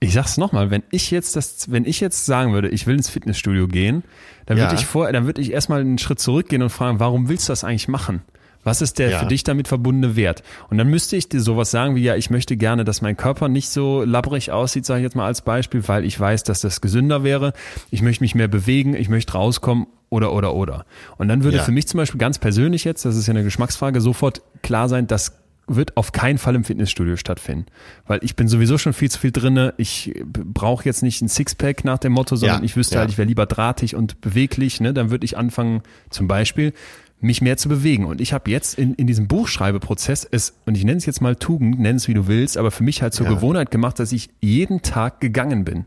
Ich 0.03 0.13
sag's 0.13 0.37
nochmal, 0.37 0.71
wenn 0.71 0.81
ich 0.89 1.11
jetzt 1.11 1.35
das, 1.35 1.69
wenn 1.71 1.85
ich 1.85 1.99
jetzt 1.99 2.25
sagen 2.25 2.53
würde, 2.53 2.69
ich 2.69 2.87
will 2.87 2.95
ins 2.95 3.07
Fitnessstudio 3.09 3.67
gehen, 3.67 4.03
dann 4.47 4.57
würde 4.57 4.73
Ja. 4.73 4.79
ich 4.79 4.85
vor, 4.87 5.11
dann 5.11 5.27
würde 5.27 5.39
ich 5.41 5.51
erstmal 5.51 5.81
einen 5.81 5.99
Schritt 5.99 6.19
zurückgehen 6.19 6.63
und 6.63 6.71
fragen, 6.71 6.99
warum 6.99 7.29
willst 7.29 7.47
du 7.47 7.51
das 7.51 7.63
eigentlich 7.63 7.87
machen? 7.87 8.23
Was 8.63 8.81
ist 8.81 8.97
der 8.97 9.09
Ja. 9.11 9.19
für 9.19 9.27
dich 9.27 9.43
damit 9.43 9.67
verbundene 9.67 10.15
Wert? 10.15 10.41
Und 10.71 10.79
dann 10.79 10.87
müsste 10.87 11.15
ich 11.17 11.29
dir 11.29 11.39
sowas 11.39 11.69
sagen 11.69 11.95
wie, 11.95 12.01
ja, 12.01 12.15
ich 12.15 12.31
möchte 12.31 12.57
gerne, 12.57 12.83
dass 12.83 13.03
mein 13.03 13.15
Körper 13.15 13.47
nicht 13.47 13.69
so 13.69 14.03
labbrig 14.03 14.51
aussieht, 14.51 14.85
sage 14.87 15.01
ich 15.01 15.03
jetzt 15.03 15.15
mal 15.15 15.25
als 15.27 15.41
Beispiel, 15.43 15.87
weil 15.87 16.03
ich 16.03 16.19
weiß, 16.19 16.43
dass 16.43 16.61
das 16.61 16.81
gesünder 16.81 17.23
wäre. 17.23 17.53
Ich 17.91 18.01
möchte 18.01 18.23
mich 18.23 18.33
mehr 18.33 18.47
bewegen, 18.47 18.95
ich 18.95 19.07
möchte 19.09 19.33
rauskommen 19.33 19.85
oder, 20.09 20.33
oder, 20.33 20.55
oder. 20.55 20.85
Und 21.17 21.27
dann 21.27 21.43
würde 21.43 21.57
Ja. 21.57 21.63
für 21.63 21.71
mich 21.71 21.87
zum 21.87 21.99
Beispiel 21.99 22.19
ganz 22.19 22.39
persönlich 22.39 22.83
jetzt, 22.85 23.05
das 23.05 23.15
ist 23.15 23.27
ja 23.27 23.33
eine 23.33 23.43
Geschmacksfrage, 23.43 24.01
sofort 24.01 24.41
klar 24.63 24.89
sein, 24.89 25.05
dass 25.07 25.40
wird 25.67 25.95
auf 25.97 26.11
keinen 26.11 26.37
Fall 26.37 26.55
im 26.55 26.63
Fitnessstudio 26.63 27.15
stattfinden. 27.15 27.65
Weil 28.05 28.19
ich 28.23 28.35
bin 28.35 28.47
sowieso 28.47 28.77
schon 28.77 28.93
viel 28.93 29.09
zu 29.09 29.19
viel 29.19 29.31
drinne. 29.31 29.73
Ich 29.77 30.13
brauche 30.25 30.85
jetzt 30.85 31.03
nicht 31.03 31.21
ein 31.21 31.29
Sixpack 31.29 31.85
nach 31.85 31.97
dem 31.97 32.13
Motto, 32.13 32.35
sondern 32.35 32.59
Ja, 32.59 32.65
ich 32.65 32.75
wüsste 32.75 32.95
ja. 32.95 33.01
halt, 33.01 33.11
ich 33.11 33.17
wäre 33.17 33.27
lieber 33.27 33.45
drahtig 33.45 33.95
und 33.95 34.21
beweglich. 34.21 34.81
Ne? 34.81 34.93
Dann 34.93 35.11
würde 35.11 35.25
ich 35.25 35.37
anfangen, 35.37 35.81
zum 36.09 36.27
Beispiel, 36.27 36.73
mich 37.21 37.41
mehr 37.41 37.55
zu 37.57 37.69
bewegen. 37.69 38.05
Und 38.05 38.19
ich 38.19 38.33
habe 38.33 38.49
jetzt 38.49 38.77
in, 38.77 38.95
in 38.95 39.07
diesem 39.07 39.27
Buchschreibeprozess 39.27 40.27
es, 40.29 40.55
und 40.65 40.75
ich 40.75 40.83
nenne 40.83 40.97
es 40.97 41.05
jetzt 41.05 41.21
mal 41.21 41.35
Tugend, 41.35 41.79
nenn 41.79 41.95
es 41.95 42.07
wie 42.07 42.13
du 42.13 42.27
willst, 42.27 42.57
aber 42.57 42.71
für 42.71 42.83
mich 42.83 43.01
halt 43.01 43.13
zur 43.13 43.27
Ja. 43.27 43.33
Gewohnheit 43.33 43.71
gemacht, 43.71 43.99
dass 43.99 44.11
ich 44.11 44.29
jeden 44.41 44.81
Tag 44.81 45.21
gegangen 45.21 45.63
bin. 45.63 45.85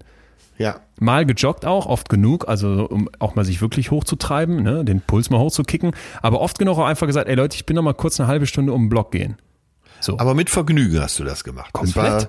Ja. 0.56 0.80
Mal 1.00 1.26
gejoggt 1.26 1.66
auch, 1.66 1.86
oft 1.86 2.08
genug, 2.08 2.46
also 2.48 2.86
um 2.88 3.10
auch 3.18 3.34
mal 3.34 3.44
sich 3.44 3.60
wirklich 3.60 3.90
hochzutreiben, 3.90 4.62
ne, 4.62 4.84
den 4.84 5.00
Puls 5.00 5.28
mal 5.30 5.40
hochzukicken, 5.40 5.90
aber 6.22 6.40
oft 6.40 6.60
genug 6.60 6.78
auch 6.78 6.86
einfach 6.86 7.08
gesagt, 7.08 7.28
ey 7.28 7.34
Leute, 7.34 7.56
ich 7.56 7.66
bin 7.66 7.74
noch 7.74 7.82
mal 7.82 7.94
kurz 7.94 8.20
eine 8.20 8.28
halbe 8.28 8.46
Stunde 8.46 8.72
um 8.72 8.84
den 8.84 8.88
Block 8.88 9.10
gehen. 9.10 9.36
So. 10.04 10.18
Aber 10.18 10.34
mit 10.34 10.50
Vergnügen 10.50 11.00
hast 11.00 11.18
du 11.18 11.24
das 11.24 11.44
gemacht. 11.44 11.68
Es 11.68 11.72
Komplett. 11.72 12.04
war, 12.04 12.28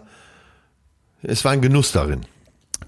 es 1.24 1.44
war 1.46 1.52
ein 1.52 1.62
Genuss 1.62 1.92
darin. 1.92 2.22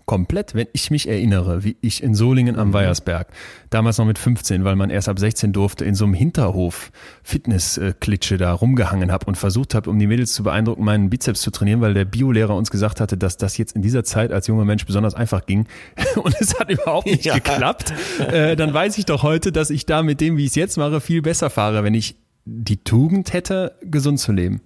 komplett, 0.06 0.56
wenn 0.56 0.68
ich 0.72 0.90
mich 0.90 1.10
erinnere, 1.10 1.66
wie 1.66 1.76
ich 1.82 2.02
in 2.02 2.16
Solingen 2.16 2.56
Mhm. 2.56 2.62
am 2.62 2.74
Weiersberg, 2.74 3.28
damals 3.70 3.98
noch 3.98 4.06
mit 4.06 4.18
15, 4.18 4.64
weil 4.64 4.78
man 4.78 4.90
erst 4.90 5.10
ab 5.10 5.20
16 5.20 5.52
durfte, 5.52 5.84
in 5.84 5.96
so 5.96 6.06
einem 6.06 6.14
Hinterhof 6.14 6.92
Fitnessklitsche 7.24 8.38
da 8.38 8.54
rumgehangen 8.54 9.12
habe 9.12 9.26
und 9.26 9.36
versucht 9.36 9.76
habe, 9.76 9.90
um 9.90 10.00
die 10.00 10.08
Mädels 10.08 10.32
zu 10.34 10.44
beeindrucken, 10.44 10.84
meinen 10.86 11.10
Bizeps 11.10 11.42
zu 11.42 11.52
trainieren, 11.52 11.82
weil 11.82 11.94
der 11.94 12.06
Biolehrer 12.06 12.56
uns 12.56 12.72
gesagt 12.72 13.02
hatte, 13.02 13.18
dass 13.18 13.36
das 13.38 13.58
jetzt 13.58 13.76
in 13.76 13.82
dieser 13.82 14.04
Zeit 14.06 14.32
als 14.32 14.48
junger 14.48 14.64
Mensch 14.66 14.86
besonders 14.86 15.14
einfach 15.14 15.46
ging 15.46 15.68
und 16.16 16.36
es 16.40 16.58
hat 16.60 16.70
überhaupt 16.70 17.08
nicht 17.08 17.26
Ja. 17.26 17.34
geklappt, 17.36 17.94
äh, 18.32 18.56
dann 18.56 18.74
weiß 18.74 18.98
ich 18.98 19.06
doch 19.06 19.24
heute, 19.24 19.52
dass 19.52 19.70
ich 19.70 19.86
da 19.86 20.04
mit 20.04 20.22
dem, 20.22 20.38
wie 20.38 20.44
ich 20.44 20.50
es 20.52 20.56
jetzt 20.56 20.78
mache, 20.78 21.02
viel 21.02 21.22
besser 21.22 21.50
fahre, 21.50 21.84
wenn 21.84 21.94
ich 21.94 22.16
die 22.46 22.78
Tugend 22.78 23.34
hätte, 23.34 23.76
gesund 23.82 24.20
zu 24.22 24.32
leben. 24.32 24.62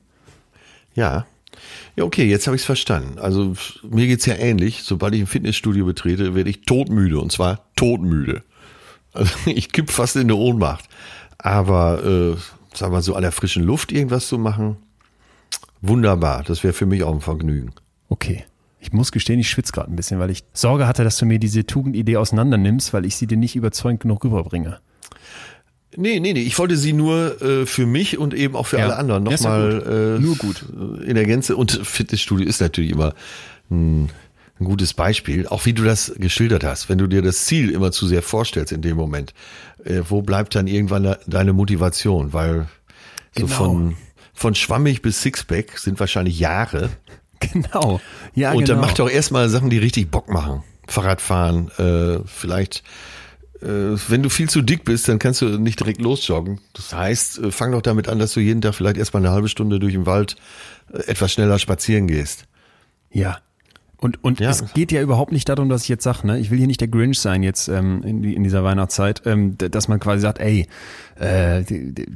Ja. 0.95 1.25
Ja, 1.95 2.05
okay, 2.05 2.25
jetzt 2.25 2.47
habe 2.47 2.55
ich 2.55 2.61
es 2.61 2.65
verstanden. 2.65 3.19
Also 3.19 3.55
mir 3.83 4.07
geht's 4.07 4.25
ja 4.25 4.35
ähnlich. 4.35 4.83
Sobald 4.83 5.13
ich 5.13 5.21
ein 5.21 5.27
Fitnessstudio 5.27 5.85
betrete, 5.85 6.33
werde 6.33 6.49
ich 6.49 6.61
todmüde 6.61 7.19
und 7.19 7.31
zwar 7.31 7.65
todmüde. 7.75 8.43
Also 9.13 9.31
ich 9.45 9.71
kipp 9.71 9.89
fast 9.89 10.15
in 10.15 10.23
eine 10.23 10.35
Ohnmacht. 10.35 10.85
Aber 11.37 12.03
äh, 12.03 12.37
sag 12.73 12.91
mal 12.91 13.01
so 13.01 13.15
an 13.15 13.23
der 13.23 13.31
frischen 13.31 13.63
Luft 13.63 13.91
irgendwas 13.91 14.27
zu 14.27 14.37
machen, 14.37 14.77
wunderbar. 15.81 16.43
Das 16.43 16.63
wäre 16.63 16.73
für 16.73 16.85
mich 16.85 17.03
auch 17.03 17.13
ein 17.13 17.21
Vergnügen. 17.21 17.73
Okay. 18.09 18.45
Ich 18.79 18.93
muss 18.93 19.11
gestehen, 19.11 19.39
ich 19.39 19.49
schwitze 19.49 19.73
gerade 19.73 19.91
ein 19.91 19.95
bisschen, 19.95 20.19
weil 20.19 20.31
ich 20.31 20.43
Sorge 20.53 20.87
hatte, 20.87 21.03
dass 21.03 21.17
du 21.17 21.27
mir 21.27 21.37
diese 21.37 21.67
Tugendidee 21.67 22.17
auseinander 22.17 22.57
nimmst, 22.57 22.93
weil 22.93 23.05
ich 23.05 23.15
sie 23.15 23.27
dir 23.27 23.37
nicht 23.37 23.55
überzeugend 23.55 24.01
genug 24.01 24.23
rüberbringe. 24.23 24.79
Nee, 25.97 26.19
nee, 26.19 26.33
nee. 26.33 26.41
Ich 26.41 26.57
wollte 26.57 26.77
sie 26.77 26.93
nur 26.93 27.41
äh, 27.41 27.65
für 27.65 27.85
mich 27.85 28.17
und 28.17 28.33
eben 28.33 28.55
auch 28.55 28.67
für 28.67 28.77
Ja. 28.77 28.85
alle 28.85 28.95
anderen 28.97 29.25
ist 29.27 29.43
ja 29.43 29.57
nochmal 29.57 30.17
äh, 30.17 30.21
Nur 30.21 30.35
gut. 30.37 30.65
in 31.05 31.15
der 31.15 31.25
Gänze. 31.25 31.55
Und 31.57 31.71
Fitnessstudio 31.83 32.47
ist 32.47 32.61
natürlich 32.61 32.91
immer 32.91 33.13
ein, 33.69 34.09
ein 34.59 34.65
gutes 34.65 34.93
Beispiel. 34.93 35.47
Auch 35.47 35.65
wie 35.65 35.73
du 35.73 35.83
das 35.83 36.13
geschildert 36.17 36.63
hast. 36.63 36.87
Wenn 36.89 36.97
du 36.97 37.07
dir 37.07 37.21
das 37.21 37.45
Ziel 37.45 37.69
immer 37.71 37.91
zu 37.91 38.07
sehr 38.07 38.21
vorstellst 38.21 38.71
in 38.71 38.81
dem 38.81 38.95
Moment, 38.95 39.33
äh, 39.83 40.01
wo 40.07 40.21
bleibt 40.21 40.55
dann 40.55 40.67
irgendwann 40.67 41.15
deine 41.27 41.53
Motivation? 41.53 42.31
Weil 42.33 42.67
so 43.37 43.45
Genau. 43.45 43.55
von, 43.55 43.95
von 44.33 44.55
schwammig 44.55 45.01
bis 45.01 45.21
Sixpack 45.21 45.77
sind 45.77 45.99
wahrscheinlich 45.99 46.39
Jahre. 46.39 46.89
Genau. 47.53 47.99
Ja, 48.35 48.51
und 48.51 48.65
genau. 48.65 48.67
dann 48.67 48.81
mach 48.81 48.93
doch 48.93 49.09
erstmal 49.09 49.49
Sachen, 49.49 49.71
die 49.71 49.79
richtig 49.79 50.11
Bock 50.11 50.29
machen. 50.29 50.61
Fahrradfahren, 50.87 51.71
äh, 51.79 52.19
vielleicht, 52.27 52.77
äh, 52.77 52.81
wenn 53.61 54.23
du 54.23 54.29
viel 54.29 54.49
zu 54.49 54.61
dick 54.61 54.83
bist, 54.83 55.07
dann 55.07 55.19
kannst 55.19 55.41
du 55.41 55.45
nicht 55.59 55.79
direkt 55.79 56.01
losjoggen. 56.01 56.59
Das 56.73 56.93
heißt, 56.93 57.39
äh, 57.39 57.51
fang 57.51 57.71
doch 57.71 57.81
damit 57.81 58.07
an, 58.07 58.19
dass 58.19 58.33
du 58.33 58.39
jeden 58.39 58.61
Tag 58.61 58.73
vielleicht 58.73 58.97
erstmal 58.97 59.23
eine 59.23 59.33
halbe 59.33 59.49
Stunde 59.49 59.79
durch 59.79 59.93
den 59.93 60.05
Wald 60.05 60.35
äh, 60.91 60.97
etwas 61.03 61.33
schneller 61.33 61.59
spazieren 61.59 62.07
gehst. 62.07 62.45
Ja. 63.11 63.39
Und, 64.03 64.23
und 64.23 64.39
Ja. 64.39 64.49
es 64.49 64.73
geht 64.73 64.91
ja 64.91 64.99
überhaupt 64.99 65.31
nicht 65.31 65.47
darum, 65.47 65.69
dass 65.69 65.83
ich 65.83 65.89
jetzt 65.89 66.03
sage, 66.03 66.25
ne, 66.25 66.39
ich 66.39 66.49
will 66.49 66.57
hier 66.57 66.65
nicht 66.65 66.81
der 66.81 66.87
Grinch 66.87 67.19
sein 67.19 67.43
jetzt 67.43 67.67
ähm, 67.67 68.01
in, 68.03 68.23
in 68.23 68.43
dieser 68.43 68.63
Weihnachtszeit, 68.63 69.21
ähm, 69.25 69.55
dass 69.59 69.87
man 69.87 69.99
quasi 69.99 70.21
sagt, 70.21 70.39
ey, 70.39 70.65
äh, 71.19 71.63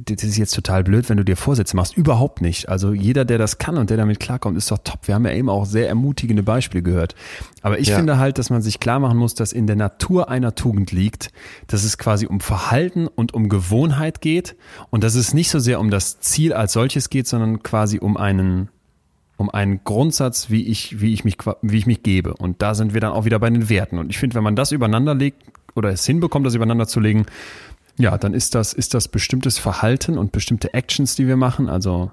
das 0.06 0.24
ist 0.24 0.36
jetzt 0.38 0.56
total 0.56 0.84
blöd, 0.84 1.08
wenn 1.10 1.18
du 1.18 1.24
dir 1.24 1.38
Vorsätze 1.38 1.76
machst. 1.76 1.96
Überhaupt 1.96 2.42
nicht. 2.42 2.70
Also 2.70 2.92
jeder, 2.92 3.24
der 3.24 3.38
das 3.38 3.60
kann 3.60 3.78
und 3.78 3.92
der 3.92 3.98
damit 3.98 4.20
klarkommt, 4.20 4.58
ist 4.58 4.72
doch 4.72 4.80
top. 4.84 5.02
Wir 5.08 5.14
haben 5.14 5.26
ja 5.26 5.34
eben 5.34 5.48
auch 5.48 5.66
sehr 5.68 5.88
ermutigende 5.88 6.42
Beispiele 6.42 6.82
gehört. 6.82 7.14
Aber 7.62 7.78
ich 7.78 7.90
Ja. 7.90 7.98
finde 7.98 8.18
halt, 8.18 8.40
dass 8.40 8.50
man 8.50 8.64
sich 8.64 8.80
klar 8.80 9.00
machen 9.00 9.20
muss, 9.20 9.36
dass 9.36 9.54
in 9.54 9.68
der 9.68 9.76
Natur 9.76 10.28
einer 10.28 10.56
Tugend 10.56 10.92
liegt, 10.92 11.32
dass 11.68 11.84
es 11.84 12.00
quasi 12.00 12.26
um 12.26 12.40
Verhalten 12.40 13.08
und 13.08 13.36
um 13.36 13.48
Gewohnheit 13.48 14.22
geht 14.22 14.56
und 14.90 15.04
dass 15.04 15.14
es 15.14 15.36
nicht 15.36 15.52
so 15.52 15.60
sehr 15.60 15.80
um 15.80 15.92
das 15.92 16.20
Ziel 16.20 16.52
als 16.54 16.74
solches 16.74 17.12
geht, 17.12 17.28
sondern 17.28 17.62
quasi 17.62 18.00
um 18.00 18.18
einen 18.18 18.70
um 19.38 19.50
einen 19.50 19.84
Grundsatz, 19.84 20.50
wie 20.50 20.64
ich, 20.68 21.02
wie 21.02 21.14
ich 21.14 21.24
mich, 21.24 21.38
wie 21.62 21.78
ich 21.78 21.86
mich 21.86 22.04
gebe. 22.04 22.34
Und 22.34 22.62
da 22.62 22.74
sind 22.74 22.94
wir 22.94 23.02
dann 23.02 23.12
auch 23.12 23.26
wieder 23.26 23.40
bei 23.40 23.50
den 23.50 23.70
Werten. 23.70 24.00
Und 24.00 24.10
ich 24.10 24.18
finde, 24.18 24.36
wenn 24.36 24.44
man 24.44 24.56
das 24.56 24.72
übereinander 24.72 25.14
legt 25.14 25.44
oder 25.76 25.90
es 25.90 26.06
hinbekommt, 26.06 26.46
das 26.46 26.56
übereinander 26.56 26.88
zu 26.88 27.00
legen, 27.00 27.26
ja, 27.98 28.18
dann 28.18 28.34
ist 28.34 28.56
das, 28.56 28.74
ist 28.74 28.94
das 28.94 29.08
bestimmtes 29.08 29.58
Verhalten 29.58 30.18
und 30.18 30.32
bestimmte 30.32 30.74
Actions, 30.74 31.16
die 31.16 31.28
wir 31.28 31.38
machen. 31.38 31.70
Also, 31.70 32.12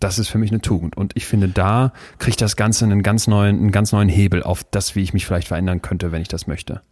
das 0.00 0.18
ist 0.18 0.28
für 0.28 0.38
mich 0.38 0.50
eine 0.50 0.60
Tugend. 0.60 0.96
Und 0.96 1.16
ich 1.16 1.26
finde, 1.26 1.48
da 1.48 1.92
kriegt 2.18 2.40
das 2.40 2.56
Ganze 2.56 2.84
einen 2.84 3.02
ganz 3.02 3.26
neuen, 3.26 3.56
einen 3.56 3.72
ganz 3.72 3.92
neuen 3.92 4.08
Hebel 4.08 4.42
auf 4.42 4.64
das, 4.64 4.94
wie 4.94 5.02
ich 5.02 5.12
mich 5.12 5.26
vielleicht 5.26 5.48
verändern 5.48 5.82
könnte, 5.82 6.12
wenn 6.12 6.22
ich 6.22 6.28
das 6.28 6.46
möchte. 6.46 6.82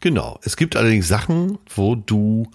Genau. 0.00 0.38
Es 0.42 0.56
gibt 0.56 0.76
allerdings 0.76 1.08
Sachen, 1.08 1.58
wo 1.74 1.94
du, 1.94 2.50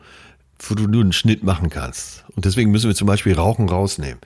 wo 0.59 0.75
du 0.75 0.87
nur 0.87 1.01
einen 1.01 1.13
Schnitt 1.13 1.43
machen 1.43 1.69
kannst. 1.69 2.25
Und 2.35 2.45
deswegen 2.45 2.71
müssen 2.71 2.87
wir 2.87 2.95
zum 2.95 3.07
Beispiel 3.07 3.33
Rauchen 3.33 3.69
rausnehmen. 3.69 4.19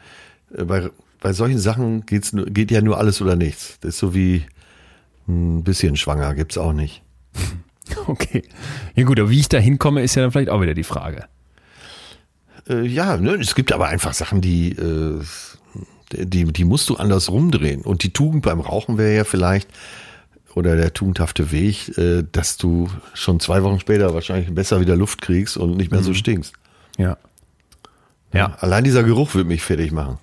Äh, 0.55 0.65
Bei, 0.65 0.89
bei 1.22 1.32
solchen 1.32 1.59
Sachen 1.59 2.05
geht's, 2.05 2.36
geht 2.47 2.72
ja 2.72 2.82
nur 2.82 2.97
alles 2.97 3.22
oder 3.22 3.38
nichts. 3.38 3.78
Das 3.80 3.89
ist 3.89 3.99
so 3.99 4.13
wie 4.13 4.43
ein 5.28 5.63
bisschen 5.63 5.95
schwanger, 5.95 6.36
gibt's 6.36 6.57
auch 6.57 6.74
nicht. 6.74 7.01
Okay. 8.07 8.43
Ja 8.95 9.03
gut, 9.03 9.19
aber 9.19 9.30
wie 9.30 9.39
ich 9.39 9.49
da 9.49 9.57
hinkomme, 9.57 10.01
ist 10.01 10.15
ja 10.15 10.22
dann 10.22 10.32
vielleicht 10.32 10.49
auch 10.49 10.61
wieder 10.61 10.74
die 10.74 10.86
Frage. 10.86 11.26
Äh, 12.69 12.88
ja, 12.88 13.17
ne, 13.17 13.32
es 13.32 13.53
gibt 13.53 13.74
aber 13.74 13.88
einfach 13.88 14.13
Sachen, 14.13 14.39
die, 14.39 14.69
äh, 14.69 15.19
die, 16.13 16.45
die 16.45 16.63
musst 16.63 16.89
du 16.89 16.95
anders 16.95 17.30
rumdrehen. 17.30 17.82
Und 17.82 18.03
die 18.03 18.13
Tugend 18.13 18.43
beim 18.43 18.61
Rauchen 18.61 18.97
wäre 18.97 19.13
ja 19.13 19.24
vielleicht, 19.26 19.69
oder 20.55 20.78
der 20.78 20.93
tugendhafte 20.93 21.51
Weg, 21.51 21.97
äh, 21.97 22.24
dass 22.32 22.55
du 22.55 22.89
schon 23.13 23.41
zwei 23.41 23.61
Wochen 23.63 23.82
später 23.82 24.13
wahrscheinlich 24.13 24.55
besser 24.55 24.80
wieder 24.80 24.95
Luft 24.95 25.22
kriegst 25.22 25.57
und 25.57 25.76
nicht 25.76 25.91
mehr 25.91 26.01
so 26.01 26.13
stinkst. 26.13 26.53
Ja. 26.97 27.17
Ja. 28.32 28.55
Allein 28.61 28.86
dieser 28.86 29.03
Geruch 29.03 29.36
wird 29.36 29.47
mich 29.47 29.63
fertig 29.63 29.91
machen. 29.91 30.17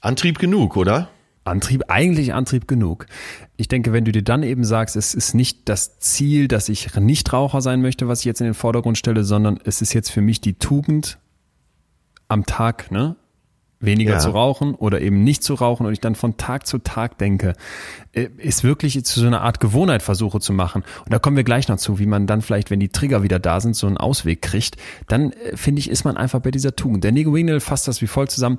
Antrieb 0.00 0.38
genug, 0.38 0.76
oder? 0.76 1.08
Antrieb, 1.44 1.84
eigentlich 1.88 2.34
Antrieb 2.34 2.68
genug. 2.68 3.06
Ich 3.56 3.68
denke, 3.68 3.92
wenn 3.92 4.04
du 4.04 4.12
dir 4.12 4.22
dann 4.22 4.42
eben 4.42 4.64
sagst, 4.64 4.94
es 4.96 5.14
ist 5.14 5.34
nicht 5.34 5.68
das 5.68 5.98
Ziel, 5.98 6.48
dass 6.48 6.68
ich 6.68 6.94
Nichtraucher 6.94 7.60
sein 7.60 7.80
möchte, 7.82 8.08
was 8.08 8.20
ich 8.20 8.26
jetzt 8.26 8.40
in 8.40 8.46
den 8.46 8.54
Vordergrund 8.54 8.98
stelle, 8.98 9.24
sondern 9.24 9.58
es 9.64 9.82
ist 9.82 9.92
jetzt 9.92 10.10
für 10.10 10.20
mich 10.20 10.40
die 10.40 10.54
Tugend 10.54 11.18
am 12.28 12.46
Tag, 12.46 12.90
ne? 12.90 13.16
weniger 13.80 14.12
Ja. 14.12 14.18
zu 14.18 14.30
rauchen 14.30 14.74
oder 14.74 15.00
eben 15.00 15.24
nicht 15.24 15.42
zu 15.42 15.54
rauchen 15.54 15.86
und 15.86 15.92
ich 15.92 16.00
dann 16.00 16.14
von 16.14 16.36
Tag 16.36 16.66
zu 16.66 16.78
Tag 16.78 17.16
denke, 17.16 17.54
äh, 18.12 18.28
ist 18.36 18.62
wirklich 18.62 19.02
zu 19.04 19.20
so 19.20 19.26
einer 19.26 19.40
Art 19.40 19.58
Gewohnheit 19.58 20.02
versuche 20.02 20.38
zu 20.38 20.52
machen. 20.52 20.84
Und 21.04 21.12
da 21.12 21.18
kommen 21.18 21.36
wir 21.36 21.44
gleich 21.44 21.66
noch 21.68 21.78
zu, 21.78 21.98
wie 21.98 22.04
man 22.06 22.26
dann 22.26 22.42
vielleicht, 22.42 22.70
wenn 22.70 22.78
die 22.78 22.90
Trigger 22.90 23.22
wieder 23.22 23.38
da 23.38 23.58
sind, 23.60 23.74
so 23.74 23.86
einen 23.86 23.96
Ausweg 23.96 24.42
kriegt. 24.42 24.76
Dann 25.08 25.32
äh, 25.32 25.56
finde 25.56 25.80
ich, 25.80 25.88
ist 25.88 26.04
man 26.04 26.18
einfach 26.18 26.40
bei 26.40 26.50
dieser 26.50 26.76
Tugend. 26.76 27.04
Der 27.04 27.12
Nico 27.12 27.34
Wignell 27.34 27.60
fasst 27.60 27.88
das 27.88 28.02
wie 28.02 28.06
folgt 28.06 28.32
zusammen. 28.32 28.58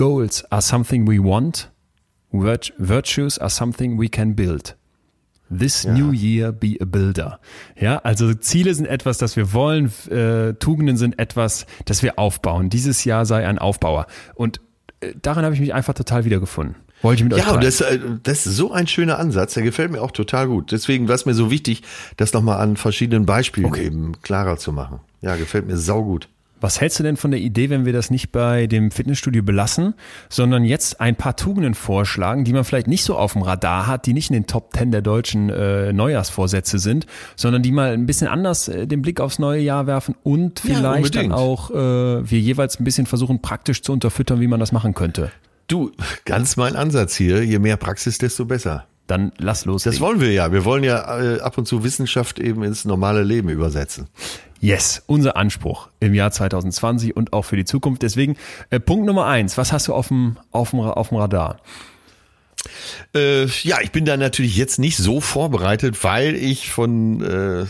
Goals 0.00 0.44
are 0.50 0.62
something 0.62 1.06
we 1.06 1.22
want. 1.22 1.70
Virt- 2.32 2.72
Virtues 2.78 3.38
are 3.38 3.50
something 3.50 4.00
we 4.00 4.08
can 4.08 4.34
build. 4.34 4.76
This 5.50 5.84
new 5.84 6.10
year 6.12 6.52
be 6.52 6.78
a 6.80 6.86
builder. 6.86 7.38
Ja, 7.78 7.98
also 7.98 8.32
Ziele 8.32 8.72
sind 8.74 8.86
etwas, 8.86 9.18
das 9.18 9.36
wir 9.36 9.52
wollen, 9.52 9.92
äh, 10.08 10.54
Tugenden 10.54 10.96
sind 10.96 11.18
etwas, 11.18 11.66
das 11.84 12.02
wir 12.02 12.18
aufbauen. 12.18 12.70
Dieses 12.70 13.04
Jahr 13.04 13.26
sei 13.26 13.46
ein 13.46 13.58
Aufbauer. 13.58 14.06
Und 14.34 14.60
äh, 15.00 15.12
darin 15.20 15.44
habe 15.44 15.54
ich 15.54 15.60
mich 15.60 15.74
einfach 15.74 15.92
total 15.92 16.24
wiedergefunden. 16.24 16.76
Wollte 17.02 17.20
ich 17.20 17.24
mit 17.24 17.34
euch 17.34 17.40
Ja, 17.40 17.48
und 17.52 17.60
teilen. 17.60 17.64
das, 17.66 17.80
äh, 17.82 17.98
das 18.22 18.46
ist 18.46 18.56
so 18.56 18.72
ein 18.72 18.86
schöner 18.86 19.18
Ansatz, 19.18 19.52
der 19.54 19.64
gefällt 19.64 19.90
mir 19.90 20.00
auch 20.00 20.12
total 20.12 20.46
gut. 20.46 20.72
Deswegen 20.72 21.08
war 21.08 21.14
es 21.16 21.26
mir 21.26 21.34
so 21.34 21.50
wichtig, 21.50 21.82
das 22.16 22.32
nochmal 22.32 22.58
an 22.60 22.76
verschiedenen 22.78 23.26
Beispielen 23.26 23.74
eben 23.74 24.22
klarer 24.22 24.56
zu 24.56 24.72
machen. 24.72 25.00
Ja, 25.20 25.36
gefällt 25.36 25.66
mir 25.66 25.76
saugut. 25.76 26.28
Was 26.60 26.80
hältst 26.80 26.98
du 26.98 27.02
denn 27.02 27.16
von 27.16 27.30
der 27.30 27.40
Idee, 27.40 27.70
wenn 27.70 27.84
wir 27.86 27.92
das 27.92 28.10
nicht 28.10 28.32
bei 28.32 28.66
dem 28.66 28.90
Fitnessstudio 28.90 29.42
belassen, 29.42 29.94
sondern 30.28 30.64
jetzt 30.64 31.00
ein 31.00 31.16
paar 31.16 31.36
Tugenden 31.36 31.74
vorschlagen, 31.74 32.44
die 32.44 32.52
man 32.52 32.64
vielleicht 32.64 32.86
nicht 32.86 33.04
so 33.04 33.16
auf 33.16 33.32
dem 33.32 33.42
Radar 33.42 33.86
hat, 33.86 34.06
die 34.06 34.12
nicht 34.12 34.30
in 34.30 34.34
den 34.34 34.46
Top 34.46 34.74
10 34.76 34.90
der 34.92 35.02
deutschen 35.02 35.48
äh, 35.50 35.92
Neujahrsvorsätze 35.92 36.78
sind, 36.78 37.06
sondern 37.36 37.62
die 37.62 37.72
mal 37.72 37.92
ein 37.92 38.06
bisschen 38.06 38.28
anders 38.28 38.68
äh, 38.68 38.86
den 38.86 39.02
Blick 39.02 39.20
aufs 39.20 39.38
neue 39.38 39.60
Jahr 39.60 39.86
werfen 39.86 40.14
und 40.22 40.62
Ja, 40.64 40.76
vielleicht 40.76 41.14
dann 41.14 41.32
unbedingt. 41.32 41.32
auch 41.34 41.70
äh, 41.70 42.30
wir 42.30 42.38
jeweils 42.40 42.78
ein 42.78 42.84
bisschen 42.84 43.06
versuchen, 43.06 43.40
praktisch 43.40 43.82
zu 43.82 43.92
unterfüttern, 43.92 44.40
wie 44.40 44.46
man 44.46 44.60
das 44.60 44.72
machen 44.72 44.94
könnte. 44.94 45.30
Du, 45.66 45.92
ganz 46.24 46.56
mein 46.56 46.76
Ansatz 46.76 47.14
hier. 47.16 47.44
Je 47.44 47.58
mehr 47.58 47.76
Praxis, 47.76 48.18
desto 48.18 48.44
besser. 48.44 48.86
Dann 49.10 49.32
lass 49.38 49.64
los. 49.64 49.82
Das 49.82 49.98
wollen 49.98 50.20
wir 50.20 50.30
ja. 50.30 50.52
Wir 50.52 50.64
wollen 50.64 50.84
ja 50.84 51.20
äh, 51.20 51.40
ab 51.40 51.58
und 51.58 51.66
zu 51.66 51.82
Wissenschaft 51.82 52.38
eben 52.38 52.62
ins 52.62 52.84
normale 52.84 53.24
Leben 53.24 53.48
übersetzen. 53.48 54.06
Yes, 54.60 55.02
unser 55.06 55.36
Anspruch 55.36 55.88
im 55.98 56.14
Jahr 56.14 56.30
2020 56.30 57.16
und 57.16 57.32
auch 57.32 57.44
für 57.44 57.56
die 57.56 57.64
Zukunft. 57.64 58.02
Deswegen 58.02 58.36
äh, 58.70 58.78
Punkt 58.78 59.06
Nummer 59.06 59.26
eins. 59.26 59.58
Was 59.58 59.72
hast 59.72 59.88
du 59.88 59.94
auf 59.94 60.08
dem, 60.08 60.36
auf 60.52 60.70
dem, 60.70 60.78
auf 60.78 61.08
dem 61.08 61.18
Radar? 61.18 61.56
Äh, 63.12 63.46
ja, 63.46 63.80
ich 63.82 63.90
bin 63.90 64.04
da 64.04 64.16
natürlich 64.16 64.56
jetzt 64.56 64.78
nicht 64.78 64.96
so 64.96 65.20
vorbereitet, 65.20 66.04
weil 66.04 66.36
ich 66.36 66.70
von 66.70 67.20
äh, 67.20 67.66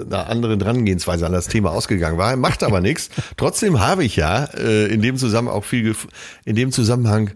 einer 0.00 0.30
anderen 0.30 0.60
Herangehensweise 0.62 1.26
an 1.26 1.32
das 1.32 1.48
Thema 1.48 1.70
ausgegangen 1.72 2.16
war. 2.16 2.34
Macht 2.36 2.62
aber 2.62 2.80
nichts. 2.80 3.10
Trotzdem 3.36 3.80
habe 3.80 4.04
ich 4.04 4.16
ja 4.16 4.44
äh, 4.54 4.86
in 4.86 5.02
dem 5.02 5.18
Zusammenhang 5.18 5.54
auch 5.54 5.64
viel 5.64 5.94
in 6.46 6.56
dem 6.56 6.72
Zusammenhang 6.72 7.32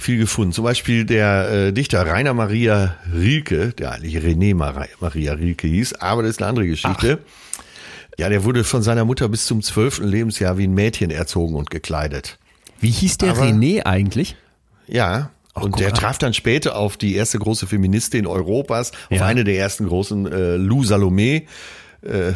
viel 0.00 0.18
gefunden. 0.18 0.52
Zum 0.52 0.64
Beispiel 0.64 1.04
der 1.04 1.50
äh, 1.68 1.72
Dichter 1.72 2.06
Rainer 2.06 2.34
Maria 2.34 2.96
Rilke, 3.12 3.68
der 3.72 3.92
eigentlich 3.92 4.16
René 4.18 4.54
Mar 4.54 4.86
Maria 5.00 5.34
Rilke 5.34 5.66
hieß, 5.68 5.94
aber 5.94 6.22
das 6.22 6.32
ist 6.32 6.40
eine 6.42 6.48
andere 6.48 6.66
Geschichte. 6.66 7.18
Ja, 8.18 8.28
der 8.28 8.44
wurde 8.44 8.64
von 8.64 8.82
seiner 8.82 9.04
Mutter 9.04 9.28
bis 9.28 9.46
zum 9.46 9.62
zwölften 9.62 10.06
Lebensjahr 10.06 10.58
wie 10.58 10.66
ein 10.66 10.74
Mädchen 10.74 11.10
erzogen 11.10 11.54
und 11.54 11.70
gekleidet. 11.70 12.38
Wie 12.80 12.90
hieß 12.90 13.18
der 13.18 13.30
Aber- 13.30 13.42
René 13.44 13.82
eigentlich? 13.84 14.36
Ja. 14.86 15.30
Und 15.52 15.72
guck 15.72 15.76
der 15.78 15.92
traf 15.92 16.16
dann 16.16 16.32
später 16.32 16.76
auf 16.76 16.96
die 16.96 17.14
erste 17.16 17.38
große 17.38 17.66
Feministin 17.66 18.26
Europas, 18.26 18.92
auf 19.10 19.18
Ja. 19.18 19.26
eine 19.26 19.44
der 19.44 19.58
ersten 19.58 19.86
großen, 19.88 20.30
äh, 20.30 20.56
Lou 20.56 20.84
Salome, 20.84 21.42
äh, 22.02 22.32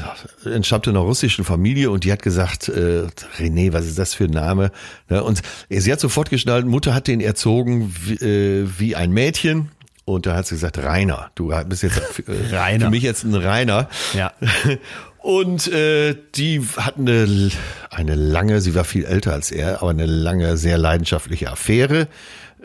entstammte 0.49 0.91
einer 0.91 1.01
russischen 1.01 1.45
Familie 1.45 1.91
und 1.91 2.05
die 2.05 2.12
hat 2.12 2.23
gesagt, 2.23 2.69
äh, 2.69 3.07
René, 3.39 3.73
was 3.73 3.87
ist 3.87 3.99
das 3.99 4.15
für 4.15 4.25
ein 4.25 4.31
Name? 4.31 4.71
Ne, 5.09 5.23
und 5.23 5.43
sie 5.69 5.93
hat 5.93 6.01
sofort 6.01 6.31
geschnallt, 6.31 6.67
Mutter 6.67 6.95
hat 6.95 7.07
den 7.07 7.21
erzogen 7.21 7.95
wie, 8.05 8.15
äh, 8.15 8.69
wie 8.79 8.97
ein 8.97 9.12
Mädchen. 9.12 9.71
Und 10.07 10.27
da 10.27 10.37
hat 10.37 10.47
sie 10.47 10.57
gesagt, 10.57 10.77
Rainer, 10.79 11.31
du 11.35 11.51
bist 11.67 11.83
jetzt 11.83 11.99
äh, 12.29 12.33
Rainer. 12.55 12.87
für 12.87 12.91
mich 12.91 13.03
jetzt 13.03 13.25
ein 13.25 13.35
Rainer. 13.35 13.89
Ja. 14.12 14.33
Und 15.25 15.69
äh, 15.69 16.15
die 16.35 16.61
hatten 16.77 17.09
eine, 17.09 17.51
eine 17.89 18.15
lange, 18.15 18.61
sie 18.61 18.75
war 18.75 18.85
viel 18.85 19.07
älter 19.07 19.33
als 19.33 19.51
er, 19.51 19.81
aber 19.81 19.89
eine 19.89 20.05
lange, 20.05 20.59
sehr 20.59 20.77
leidenschaftliche 20.77 21.51
Affäre. 21.51 22.09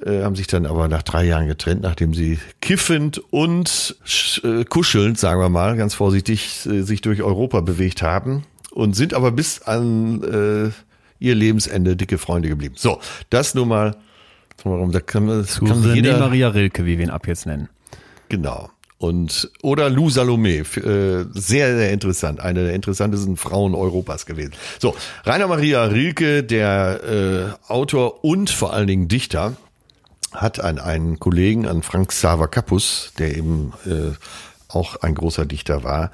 Äh, 0.05 0.23
haben 0.23 0.35
sich 0.35 0.47
dann 0.47 0.65
aber 0.65 0.87
nach 0.87 1.03
drei 1.03 1.25
Jahren 1.25 1.47
getrennt, 1.47 1.81
nachdem 1.81 2.13
sie 2.13 2.39
kiffend 2.61 3.17
und 3.31 3.97
äh, 4.43 4.63
kuschelnd, 4.63 5.19
sagen 5.19 5.41
wir 5.41 5.49
mal, 5.49 5.75
ganz 5.75 5.93
vorsichtig, 5.93 6.65
äh, 6.65 6.83
sich 6.83 7.01
durch 7.01 7.21
Europa 7.21 7.59
bewegt 7.61 8.01
haben 8.01 8.45
und 8.71 8.95
sind 8.95 9.13
aber 9.13 9.31
bis 9.31 9.61
an 9.63 10.23
äh, 10.23 10.71
ihr 11.19 11.35
Lebensende 11.35 11.97
dicke 11.97 12.17
Freunde 12.17 12.47
geblieben. 12.47 12.75
So, 12.77 12.99
das 13.29 13.55
nur 13.55 13.65
mal. 13.65 13.97
Warum? 14.63 14.91
Da 14.93 14.99
kann, 15.01 15.25
man- 15.25 15.39
das 15.41 15.55
Zu 15.55 15.65
kann 15.65 15.83
jeder, 15.93 16.17
Maria 16.19 16.47
Rilke, 16.49 16.85
wie 16.85 16.97
wir 16.97 17.03
ihn 17.05 17.09
ab 17.11 17.27
jetzt 17.27 17.45
nennen. 17.45 17.67
Genau. 18.29 18.69
Und 18.99 19.49
oder 19.63 19.89
Lou 19.89 20.09
Salome, 20.09 20.59
äh, 20.59 21.25
sehr, 21.33 21.77
sehr 21.77 21.91
interessant, 21.91 22.41
eine 22.41 22.65
der 22.65 22.73
interessantesten 22.73 23.37
Frauen 23.37 23.73
Europas 23.73 24.25
gewesen. 24.25 24.51
So, 24.77 24.93
Rainer 25.25 25.47
Maria 25.47 25.85
Rilke, 25.85 26.43
der 26.43 27.57
äh, 27.67 27.71
Autor 27.71 28.23
und 28.25 28.49
vor 28.49 28.73
allen 28.73 28.87
Dingen 28.87 29.07
Dichter, 29.07 29.55
hat 30.33 30.59
an 30.59 30.79
einen 30.79 31.19
Kollegen, 31.19 31.67
an 31.67 31.83
Frank 31.83 32.09
Xaver 32.09 32.47
Kappus, 32.47 33.13
der 33.17 33.35
eben 33.37 33.73
äh, 33.85 34.11
auch 34.67 34.97
ein 34.97 35.15
großer 35.15 35.45
Dichter 35.45 35.83
war, 35.83 36.11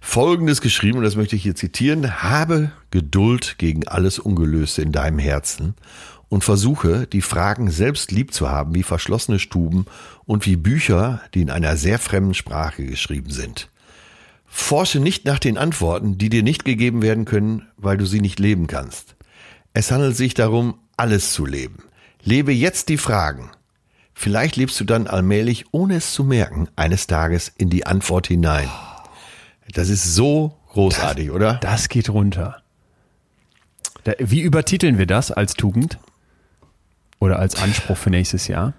Folgendes 0.00 0.60
geschrieben, 0.60 0.98
und 0.98 1.04
das 1.04 1.16
möchte 1.16 1.36
ich 1.36 1.42
hier 1.42 1.54
zitieren, 1.54 2.22
habe 2.22 2.70
Geduld 2.90 3.56
gegen 3.58 3.86
alles 3.88 4.18
Ungelöste 4.18 4.82
in 4.82 4.92
deinem 4.92 5.18
Herzen 5.18 5.74
und 6.28 6.44
versuche, 6.44 7.06
die 7.06 7.22
Fragen 7.22 7.70
selbst 7.70 8.12
lieb 8.12 8.32
zu 8.32 8.48
haben 8.48 8.74
wie 8.74 8.82
verschlossene 8.82 9.38
Stuben 9.38 9.86
und 10.24 10.46
wie 10.46 10.56
Bücher, 10.56 11.20
die 11.34 11.42
in 11.42 11.50
einer 11.50 11.76
sehr 11.76 11.98
fremden 11.98 12.34
Sprache 12.34 12.84
geschrieben 12.84 13.30
sind. 13.30 13.68
Forsche 14.46 15.00
nicht 15.00 15.24
nach 15.24 15.38
den 15.38 15.58
Antworten, 15.58 16.16
die 16.16 16.30
dir 16.30 16.42
nicht 16.42 16.64
gegeben 16.64 17.02
werden 17.02 17.24
können, 17.24 17.68
weil 17.76 17.96
du 17.96 18.06
sie 18.06 18.20
nicht 18.20 18.38
leben 18.38 18.66
kannst. 18.66 19.14
Es 19.72 19.90
handelt 19.90 20.16
sich 20.16 20.34
darum, 20.34 20.78
alles 20.96 21.32
zu 21.32 21.44
leben. 21.44 21.82
Lebe 22.22 22.52
jetzt 22.52 22.88
die 22.88 22.98
Fragen. 22.98 23.50
Vielleicht 24.14 24.56
lebst 24.56 24.78
du 24.80 24.84
dann 24.84 25.06
allmählich, 25.06 25.66
ohne 25.70 25.96
es 25.96 26.12
zu 26.12 26.24
merken, 26.24 26.68
eines 26.74 27.06
Tages 27.06 27.52
in 27.56 27.70
die 27.70 27.86
Antwort 27.86 28.26
hinein. 28.26 28.68
Das 29.72 29.88
ist 29.88 30.14
so 30.14 30.58
großartig, 30.70 31.30
oder? 31.30 31.54
Das 31.54 31.88
geht 31.88 32.10
runter. 32.10 32.62
Da, 34.04 34.14
wie 34.18 34.40
übertiteln 34.40 34.98
wir 34.98 35.06
das 35.06 35.30
als 35.30 35.54
Tugend? 35.54 35.98
Oder 37.20 37.38
als 37.38 37.56
Anspruch 37.56 37.96
für 37.96 38.10
nächstes 38.10 38.48
Jahr? 38.48 38.74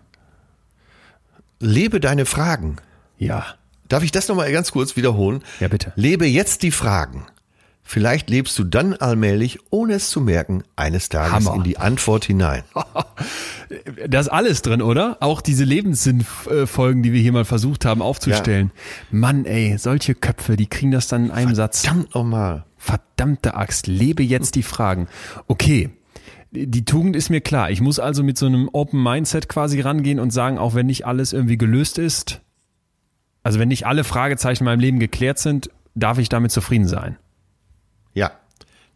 Lebe 1.60 2.00
deine 2.00 2.26
Fragen. 2.26 2.78
Ja. 3.18 3.46
Darf 3.88 4.04
ich 4.04 4.12
das 4.12 4.28
nochmal 4.28 4.52
ganz 4.52 4.72
kurz 4.72 4.96
wiederholen? 4.96 5.44
Ja, 5.60 5.68
bitte. 5.68 5.94
Lebe 5.96 6.26
jetzt 6.26 6.64
die 6.64 6.72
Fragen. 6.72 7.26
Vielleicht 7.92 8.30
lebst 8.30 8.60
du 8.60 8.66
dann 8.66 8.94
allmählich, 8.94 9.58
ohne 9.72 9.94
es 9.96 10.12
zu 10.12 10.22
merken, 10.22 10.62
eines 10.76 11.10
Tages 11.10 11.32
Hammer. 11.32 11.56
in 11.56 11.64
die 11.64 11.80
Antwort 11.80 12.24
hinein. 12.24 12.62
Da 14.08 14.20
ist 14.20 14.30
alles 14.30 14.64
drin, 14.64 14.82
oder? 14.82 15.18
Auch 15.22 15.42
diese 15.42 15.64
Lebenssinnfolgen, 15.64 17.04
die 17.04 17.14
wir 17.14 17.22
hier 17.22 17.32
mal 17.32 17.46
versucht 17.46 17.86
haben 17.86 18.02
aufzustellen. 18.02 18.72
Mann, 19.12 19.46
ey, 19.46 19.78
solche 19.78 20.16
Köpfe, 20.16 20.56
die 20.56 20.66
kriegen 20.66 20.92
das 20.92 21.08
dann 21.08 21.26
in 21.26 21.32
einem 21.32 21.56
Satz. 21.56 21.82
Verdammt 21.82 22.16
nochmal. 22.16 22.66
Verdammte 22.78 23.54
Axt, 23.56 23.86
lebe 23.86 24.24
jetzt 24.24 24.56
die 24.56 24.64
Fragen. 24.64 25.08
Okay. 25.48 25.90
Die 26.52 26.86
Tugend 26.86 27.16
ist 27.16 27.30
mir 27.30 27.42
klar. 27.42 27.70
Ich 27.70 27.82
muss 27.82 28.00
also 28.00 28.24
mit 28.24 28.40
so 28.40 28.48
einem 28.48 28.70
Open 28.72 29.02
Mindset 29.02 29.50
quasi 29.50 29.82
rangehen 29.82 30.20
und 30.20 30.32
sagen, 30.32 30.58
auch 30.58 30.74
wenn 30.74 30.88
nicht 30.88 31.06
alles 31.06 31.34
irgendwie 31.34 31.58
gelöst 31.58 32.00
ist, 32.00 32.42
also 33.44 33.60
wenn 33.60 33.68
nicht 33.68 33.86
alle 33.86 34.04
Fragezeichen 34.04 34.64
in 34.64 34.66
meinem 34.66 34.80
Leben 34.80 35.00
geklärt 35.00 35.38
sind, 35.38 35.70
darf 35.94 36.18
ich 36.18 36.30
damit 36.30 36.52
zufrieden 36.52 36.88
sein. 36.88 37.18
Ja. 38.14 38.32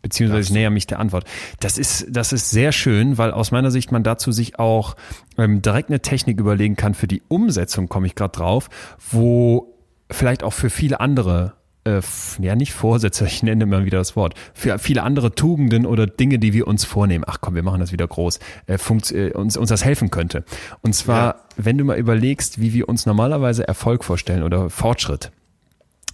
beziehungsweise 0.01 0.41
ich 0.49 0.51
näher 0.51 0.69
mich 0.69 0.85
der 0.87 0.99
Antwort. 0.99 1.23
Das 1.61 1.77
ist, 1.77 2.07
das 2.09 2.33
ist 2.33 2.49
sehr 2.49 2.71
schön, 2.73 3.17
weil 3.17 3.31
aus 3.31 3.51
meiner 3.51 3.71
Sicht 3.71 3.91
man 3.91 4.03
dazu 4.03 4.31
sich 4.33 4.59
auch 4.59 4.95
ähm, 5.37 5.61
direkt 5.61 5.89
eine 5.89 6.01
Technik 6.01 6.39
überlegen 6.39 6.75
kann 6.75 6.93
für 6.93 7.07
die 7.07 7.21
Umsetzung, 7.29 7.87
komme 7.87 8.07
ich 8.07 8.15
gerade 8.15 8.33
drauf, 8.37 8.69
wo 9.11 9.73
vielleicht 10.11 10.43
auch 10.43 10.51
für 10.53 10.69
viele 10.69 10.99
andere, 10.99 11.53
äh, 11.85 12.01
ja 12.39 12.55
nicht 12.57 12.73
Vorsätze, 12.73 13.25
ich 13.27 13.43
nenne 13.43 13.63
immer 13.63 13.85
wieder 13.85 13.97
das 13.99 14.17
Wort, 14.17 14.33
für 14.53 14.77
viele 14.77 15.03
andere 15.03 15.35
Tugenden 15.35 15.85
oder 15.85 16.05
Dinge, 16.05 16.37
die 16.37 16.51
wir 16.51 16.67
uns 16.67 16.83
vornehmen, 16.83 17.23
ach 17.25 17.37
komm, 17.39 17.55
wir 17.55 17.63
machen 17.63 17.79
das 17.79 17.93
wieder 17.93 18.05
groß, 18.07 18.39
äh, 18.67 18.77
funkt, 18.77 19.09
äh, 19.11 19.31
uns, 19.31 19.55
uns 19.55 19.69
das 19.69 19.85
helfen 19.85 20.11
könnte. 20.11 20.43
Und 20.81 20.93
zwar, 20.95 21.23
Ja. 21.23 21.35
wenn 21.55 21.77
du 21.77 21.85
mal 21.85 21.97
überlegst, 21.97 22.59
wie 22.59 22.73
wir 22.73 22.89
uns 22.89 23.05
normalerweise 23.05 23.65
Erfolg 23.65 24.03
vorstellen 24.03 24.43
oder 24.43 24.69
Fortschritt, 24.69 25.31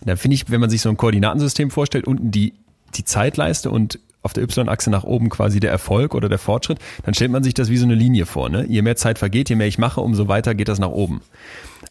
dann 0.05 0.15
finde 0.17 0.35
ich, 0.35 0.51
wenn 0.51 0.61
man 0.61 0.69
sich 0.69 0.81
so 0.81 0.89
ein 0.89 0.95
Koordinatensystem 0.97 1.71
vorstellt, 1.71 2.05
unten 2.05 2.29
die, 2.29 2.53
die 2.95 3.05
Zeitleiste 3.05 3.71
und 3.71 3.99
auf 4.21 4.33
der 4.33 4.43
Y-Achse 4.43 4.89
nach 4.89 5.03
oben 5.03 5.29
quasi 5.29 5.59
der 5.59 5.71
Erfolg 5.71 6.13
oder 6.13 6.27
der 6.27 6.39
Fortschritt, 6.39 6.79
dann 7.03 7.13
stellt 7.13 7.31
man 7.31 7.43
sich 7.43 7.53
das 7.53 7.69
wie 7.69 7.77
so 7.77 7.85
eine 7.85 7.95
Linie 7.95 8.25
vor. 8.25 8.49
Ne? 8.49 8.65
Je 8.67 8.81
mehr 8.81 8.97
Zeit 8.97 9.17
vergeht, 9.17 9.49
je 9.49 9.55
mehr 9.55 9.67
ich 9.67 9.77
mache, 9.77 10.01
umso 10.01 10.27
weiter 10.27 10.55
geht 10.55 10.67
das 10.67 10.79
nach 10.79 10.89
oben. 10.89 11.21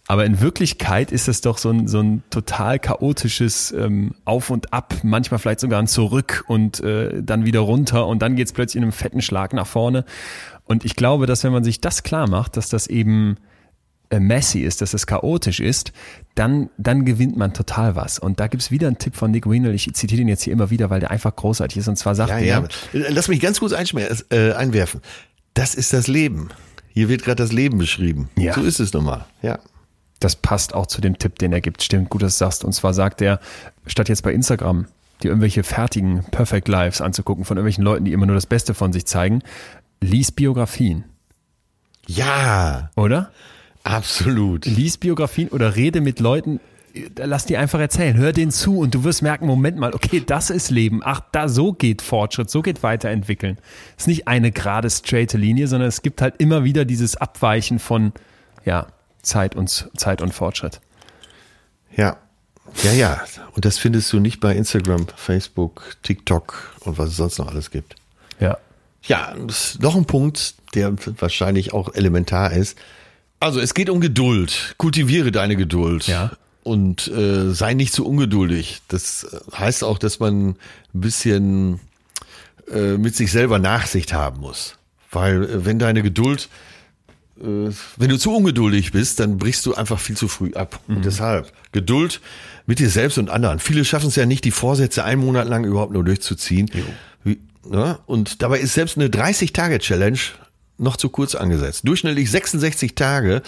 Aber 0.06 0.24
in 0.24 0.40
Wirklichkeit 0.40 1.12
ist 1.12 1.28
es 1.28 1.40
doch 1.40 1.58
so 1.58 1.70
ein, 1.70 1.86
so 1.86 2.00
ein 2.00 2.22
total 2.30 2.78
chaotisches 2.78 3.72
ähm, 3.72 4.14
Auf 4.24 4.50
und 4.50 4.72
Ab, 4.72 4.94
manchmal 5.02 5.38
vielleicht 5.38 5.60
sogar 5.60 5.80
ein 5.80 5.86
Zurück 5.86 6.44
und 6.48 6.80
äh, 6.80 7.22
dann 7.22 7.44
wieder 7.44 7.60
runter 7.60 8.06
und 8.06 8.20
dann 8.20 8.36
geht's 8.36 8.52
plötzlich 8.52 8.76
in 8.76 8.84
einem 8.84 8.92
fetten 8.92 9.20
Schlag 9.20 9.52
nach 9.52 9.66
vorne. 9.66 10.04
Und 10.64 10.84
ich 10.84 10.96
glaube, 10.96 11.26
dass 11.26 11.44
wenn 11.44 11.52
man 11.52 11.64
sich 11.64 11.80
das 11.80 12.02
klar 12.02 12.28
macht, 12.28 12.56
dass 12.56 12.68
das 12.68 12.86
eben 12.86 13.36
messy 14.10 14.60
ist, 14.60 14.80
dass 14.80 14.94
es 14.94 15.06
chaotisch 15.06 15.60
ist, 15.60 15.92
dann, 16.34 16.70
dann 16.78 17.04
gewinnt 17.04 17.36
man 17.36 17.52
total 17.52 17.94
was. 17.96 18.18
Und 18.18 18.40
da 18.40 18.46
gibt's 18.46 18.70
wieder 18.70 18.86
einen 18.86 18.98
Tipp 18.98 19.16
von 19.16 19.30
Nick 19.30 19.48
Wienel, 19.50 19.74
ich 19.74 19.92
zitiere 19.94 20.18
den 20.20 20.28
jetzt 20.28 20.42
hier 20.44 20.52
immer 20.52 20.70
wieder, 20.70 20.88
weil 20.90 21.00
der 21.00 21.10
einfach 21.10 21.34
großartig 21.36 21.78
ist. 21.78 21.88
Und 21.88 21.96
zwar 21.96 22.14
sagt 22.14 22.30
Ja, 22.30 22.38
er, 22.38 22.44
ja. 22.46 22.68
Lass 22.92 23.28
mich 23.28 23.40
ganz 23.40 23.60
kurz 23.60 23.72
äh, 23.72 24.52
einwerfen. 24.52 25.00
Das 25.54 25.74
ist 25.74 25.92
das 25.92 26.06
Leben. 26.06 26.48
Hier 26.88 27.08
wird 27.08 27.22
gerade 27.22 27.42
das 27.42 27.52
Leben 27.52 27.78
beschrieben. 27.78 28.30
Ja. 28.36 28.54
So 28.54 28.62
ist 28.62 28.80
es 28.80 28.92
nun 28.92 29.04
mal. 29.04 29.26
Ja. 29.42 29.58
das 30.20 30.36
passt 30.36 30.74
auch 30.74 30.86
zu 30.86 31.00
dem 31.00 31.18
Tipp, 31.18 31.38
den 31.38 31.52
er 31.52 31.60
gibt. 31.60 31.82
Stimmt, 31.82 32.08
gut, 32.10 32.22
dass 32.22 32.34
du 32.34 32.38
sagst. 32.44 32.64
Und 32.64 32.72
zwar 32.72 32.94
sagt 32.94 33.20
er, 33.22 33.40
statt 33.86 34.08
jetzt 34.08 34.22
bei 34.22 34.32
Instagram 34.32 34.86
dir 35.22 35.28
irgendwelche 35.28 35.62
fertigen 35.64 36.24
Perfect 36.30 36.68
Lives 36.68 37.00
anzugucken 37.00 37.44
von 37.44 37.56
irgendwelchen 37.56 37.84
Leuten, 37.84 38.04
die 38.04 38.12
immer 38.12 38.26
nur 38.26 38.34
das 38.36 38.46
Beste 38.46 38.72
von 38.74 38.92
sich 38.92 39.04
zeigen, 39.06 39.42
lies 40.00 40.30
Biografien, 40.32 41.04
Ja, 42.06 42.90
oder? 42.96 43.30
Absolut. 43.88 44.66
Lies 44.66 44.98
Biografien 44.98 45.48
oder 45.48 45.76
rede 45.76 46.00
mit 46.00 46.20
Leuten, 46.20 46.60
lass 47.16 47.46
die 47.46 47.56
einfach 47.56 47.80
erzählen, 47.80 48.16
hör 48.16 48.32
denen 48.32 48.50
zu 48.50 48.78
und 48.78 48.94
du 48.94 49.04
wirst 49.04 49.22
merken, 49.22 49.46
Moment 49.46 49.78
mal, 49.78 49.94
okay, 49.94 50.22
das 50.24 50.50
ist 50.50 50.70
Leben. 50.70 51.00
Ach, 51.04 51.20
da 51.32 51.48
so 51.48 51.72
geht 51.72 52.02
Fortschritt, 52.02 52.50
so 52.50 52.62
geht 52.62 52.82
Weiterentwickeln. 52.82 53.58
Es 53.96 54.04
ist 54.04 54.08
nicht 54.08 54.28
eine 54.28 54.52
gerade 54.52 54.90
straighte 54.90 55.38
Linie, 55.38 55.68
sondern 55.68 55.88
es 55.88 56.02
gibt 56.02 56.22
halt 56.22 56.34
immer 56.38 56.64
wieder 56.64 56.84
dieses 56.84 57.16
Abweichen 57.16 57.78
von 57.78 58.12
ja, 58.64 58.86
Zeit 59.22 59.54
und 59.54 59.90
Zeit 59.96 60.22
und 60.22 60.34
Fortschritt. 60.34 60.80
Ja. 61.96 62.16
Ja, 62.82 62.92
ja. 62.92 63.22
Und 63.52 63.64
das 63.64 63.78
findest 63.78 64.12
du 64.12 64.20
nicht 64.20 64.40
bei 64.40 64.54
Instagram, 64.54 65.06
Facebook, 65.16 65.96
TikTok 66.02 66.76
und 66.80 66.98
was 66.98 67.10
es 67.10 67.16
sonst 67.16 67.38
noch 67.38 67.48
alles 67.48 67.70
gibt. 67.70 67.96
Ja. 68.40 68.58
Ja, 69.02 69.34
noch 69.80 69.96
ein 69.96 70.04
Punkt, 70.04 70.56
der 70.74 70.94
wahrscheinlich 71.18 71.72
auch 71.72 71.94
elementar 71.94 72.52
ist. 72.52 72.76
Also 73.40 73.60
es 73.60 73.74
geht 73.74 73.90
um 73.90 74.00
Geduld. 74.00 74.74
Kultiviere 74.78 75.30
deine 75.30 75.56
Geduld. 75.56 76.06
Ja. 76.06 76.32
Und 76.62 77.08
äh, 77.08 77.52
sei 77.52 77.74
nicht 77.74 77.92
zu 77.92 78.06
ungeduldig. 78.06 78.82
Das 78.88 79.24
äh, 79.24 79.56
heißt 79.56 79.84
auch, 79.84 79.98
dass 79.98 80.20
man 80.20 80.50
ein 80.50 80.56
bisschen 80.92 81.80
äh, 82.70 82.96
mit 82.98 83.16
sich 83.16 83.30
selber 83.30 83.58
Nachsicht 83.58 84.12
haben 84.12 84.40
muss. 84.40 84.76
Weil 85.10 85.44
äh, 85.44 85.64
wenn 85.64 85.78
deine 85.78 86.02
Geduld, 86.02 86.48
äh, 87.40 87.70
wenn 87.96 88.08
du 88.08 88.18
zu 88.18 88.34
ungeduldig 88.34 88.92
bist, 88.92 89.20
dann 89.20 89.38
brichst 89.38 89.64
du 89.66 89.74
einfach 89.74 90.00
viel 90.00 90.16
zu 90.16 90.28
früh 90.28 90.52
ab. 90.54 90.80
Und 90.88 91.04
deshalb 91.04 91.52
Geduld 91.72 92.20
mit 92.66 92.80
dir 92.80 92.90
selbst 92.90 93.16
und 93.16 93.30
anderen. 93.30 93.60
Viele 93.60 93.84
schaffen 93.84 94.08
es 94.08 94.16
ja 94.16 94.26
nicht, 94.26 94.44
die 94.44 94.50
Vorsätze 94.50 95.04
einen 95.04 95.22
Monat 95.22 95.48
lang 95.48 95.64
überhaupt 95.64 95.92
nur 95.92 96.04
durchzuziehen. 96.04 96.70
Wie, 97.24 97.38
ne? 97.66 97.98
Und 98.04 98.42
dabei 98.42 98.58
ist 98.58 98.74
selbst 98.74 98.98
eine 98.98 99.08
30-Tage-Challenge 99.08 100.18
noch 100.78 100.96
zu 100.96 101.08
kurz 101.08 101.34
angesetzt. 101.34 101.86
Durchschnittlich 101.86 102.30
66 102.30 102.94
Tage 102.94 103.42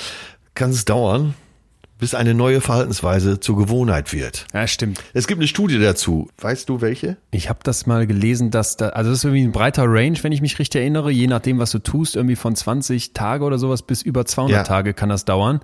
kann 0.54 0.70
es 0.70 0.84
dauern, 0.84 1.34
bis 1.98 2.14
eine 2.14 2.32
neue 2.32 2.62
Verhaltensweise 2.62 3.40
zur 3.40 3.58
Gewohnheit 3.58 4.12
wird. 4.14 4.46
Ja, 4.54 4.66
stimmt. 4.66 5.02
Es 5.12 5.26
gibt 5.26 5.38
eine 5.38 5.46
Studie 5.46 5.78
dazu. 5.78 6.28
Weißt 6.38 6.66
du 6.68 6.80
welche? 6.80 7.18
Ich 7.30 7.50
habe 7.50 7.60
das 7.62 7.86
mal 7.86 8.06
gelesen, 8.06 8.50
dass 8.50 8.78
da, 8.78 8.88
also 8.88 9.10
das 9.10 9.18
ist 9.18 9.24
irgendwie 9.24 9.44
ein 9.44 9.52
breiter 9.52 9.84
Range, 9.86 10.18
wenn 10.22 10.32
ich 10.32 10.40
mich 10.40 10.58
richtig 10.58 10.80
erinnere, 10.80 11.10
je 11.10 11.26
nachdem, 11.26 11.58
was 11.58 11.70
du 11.72 11.78
tust, 11.78 12.16
irgendwie 12.16 12.36
von 12.36 12.56
20 12.56 13.12
Tage 13.12 13.44
oder 13.44 13.58
sowas 13.58 13.82
bis 13.82 14.00
über 14.00 14.24
200 14.24 14.56
Ja. 14.56 14.62
Tage 14.62 14.94
kann 14.94 15.10
das 15.10 15.26
dauern. 15.26 15.60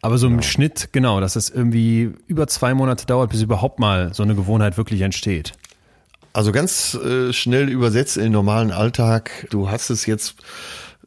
Aber 0.00 0.16
so 0.16 0.26
im 0.26 0.42
Schnitt, 0.42 0.88
genau, 0.92 1.20
dass 1.20 1.36
es 1.36 1.50
irgendwie 1.50 2.12
über 2.26 2.46
zwei 2.46 2.72
Monate 2.74 3.04
dauert, 3.06 3.30
bis 3.30 3.42
überhaupt 3.42 3.78
mal 3.78 4.12
so 4.14 4.22
eine 4.22 4.34
Gewohnheit 4.34 4.78
wirklich 4.78 5.02
entsteht. 5.02 5.52
Also 6.32 6.50
ganz 6.50 6.94
äh, 6.94 7.32
schnell 7.32 7.68
übersetzt 7.68 8.16
in 8.16 8.24
den 8.24 8.32
normalen 8.32 8.70
Alltag. 8.72 9.46
Du 9.50 9.70
hast 9.70 9.90
es 9.90 10.04
jetzt 10.06 10.34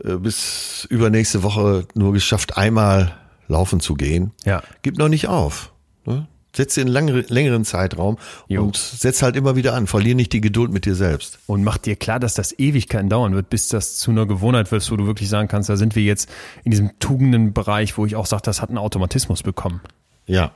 bis 0.04 0.88
übernächste 0.90 1.44
Woche 1.44 1.86
nur 1.96 2.14
geschafft, 2.14 2.58
einmal 2.58 3.16
laufen 3.48 3.80
zu 3.80 3.96
gehen. 3.96 4.32
Ja. 4.46 4.62
Gib 4.82 4.98
noch 4.98 5.10
nicht 5.10 5.28
auf. 5.28 5.72
Ne? 6.06 6.28
Setz 6.56 6.74
dir 6.74 6.82
einen 6.82 6.90
langere, 6.90 7.22
längeren 7.28 7.66
Zeitraum 7.66 8.18
Jo. 8.48 8.64
und 8.64 8.78
setz 8.78 9.22
halt 9.22 9.36
immer 9.36 9.56
wieder 9.56 9.76
an. 9.76 9.86
Verlier 9.86 10.16
nicht 10.16 10.34
die 10.34 10.42
Geduld 10.42 10.72
mit 10.72 10.86
dir 10.86 10.96
selbst. 10.96 11.40
Und 11.46 11.64
mach 11.64 11.78
dir 11.78 11.96
klar, 11.96 12.20
dass 12.20 12.34
das 12.34 12.58
Ewigkeiten 12.58 13.10
dauern 13.10 13.36
wird, 13.36 13.50
bis 13.50 13.68
das 13.68 13.98
zu 13.98 14.12
einer 14.12 14.26
Gewohnheit 14.26 14.72
wird, 14.72 14.90
wo 14.90 14.96
du 14.96 15.06
wirklich 15.06 15.30
sagen 15.30 15.48
kannst, 15.48 15.70
da 15.70 15.78
sind 15.78 15.96
wir 15.96 16.04
jetzt 16.04 16.30
in 16.64 16.72
diesem 16.72 16.98
Tugendenbereich, 17.00 17.98
wo 17.98 18.06
ich 18.06 18.16
auch 18.16 18.26
sage, 18.26 18.42
das 18.44 18.62
hat 18.62 18.70
einen 18.70 18.80
Automatismus 18.80 19.44
bekommen. 19.44 19.82
Ja. 20.28 20.52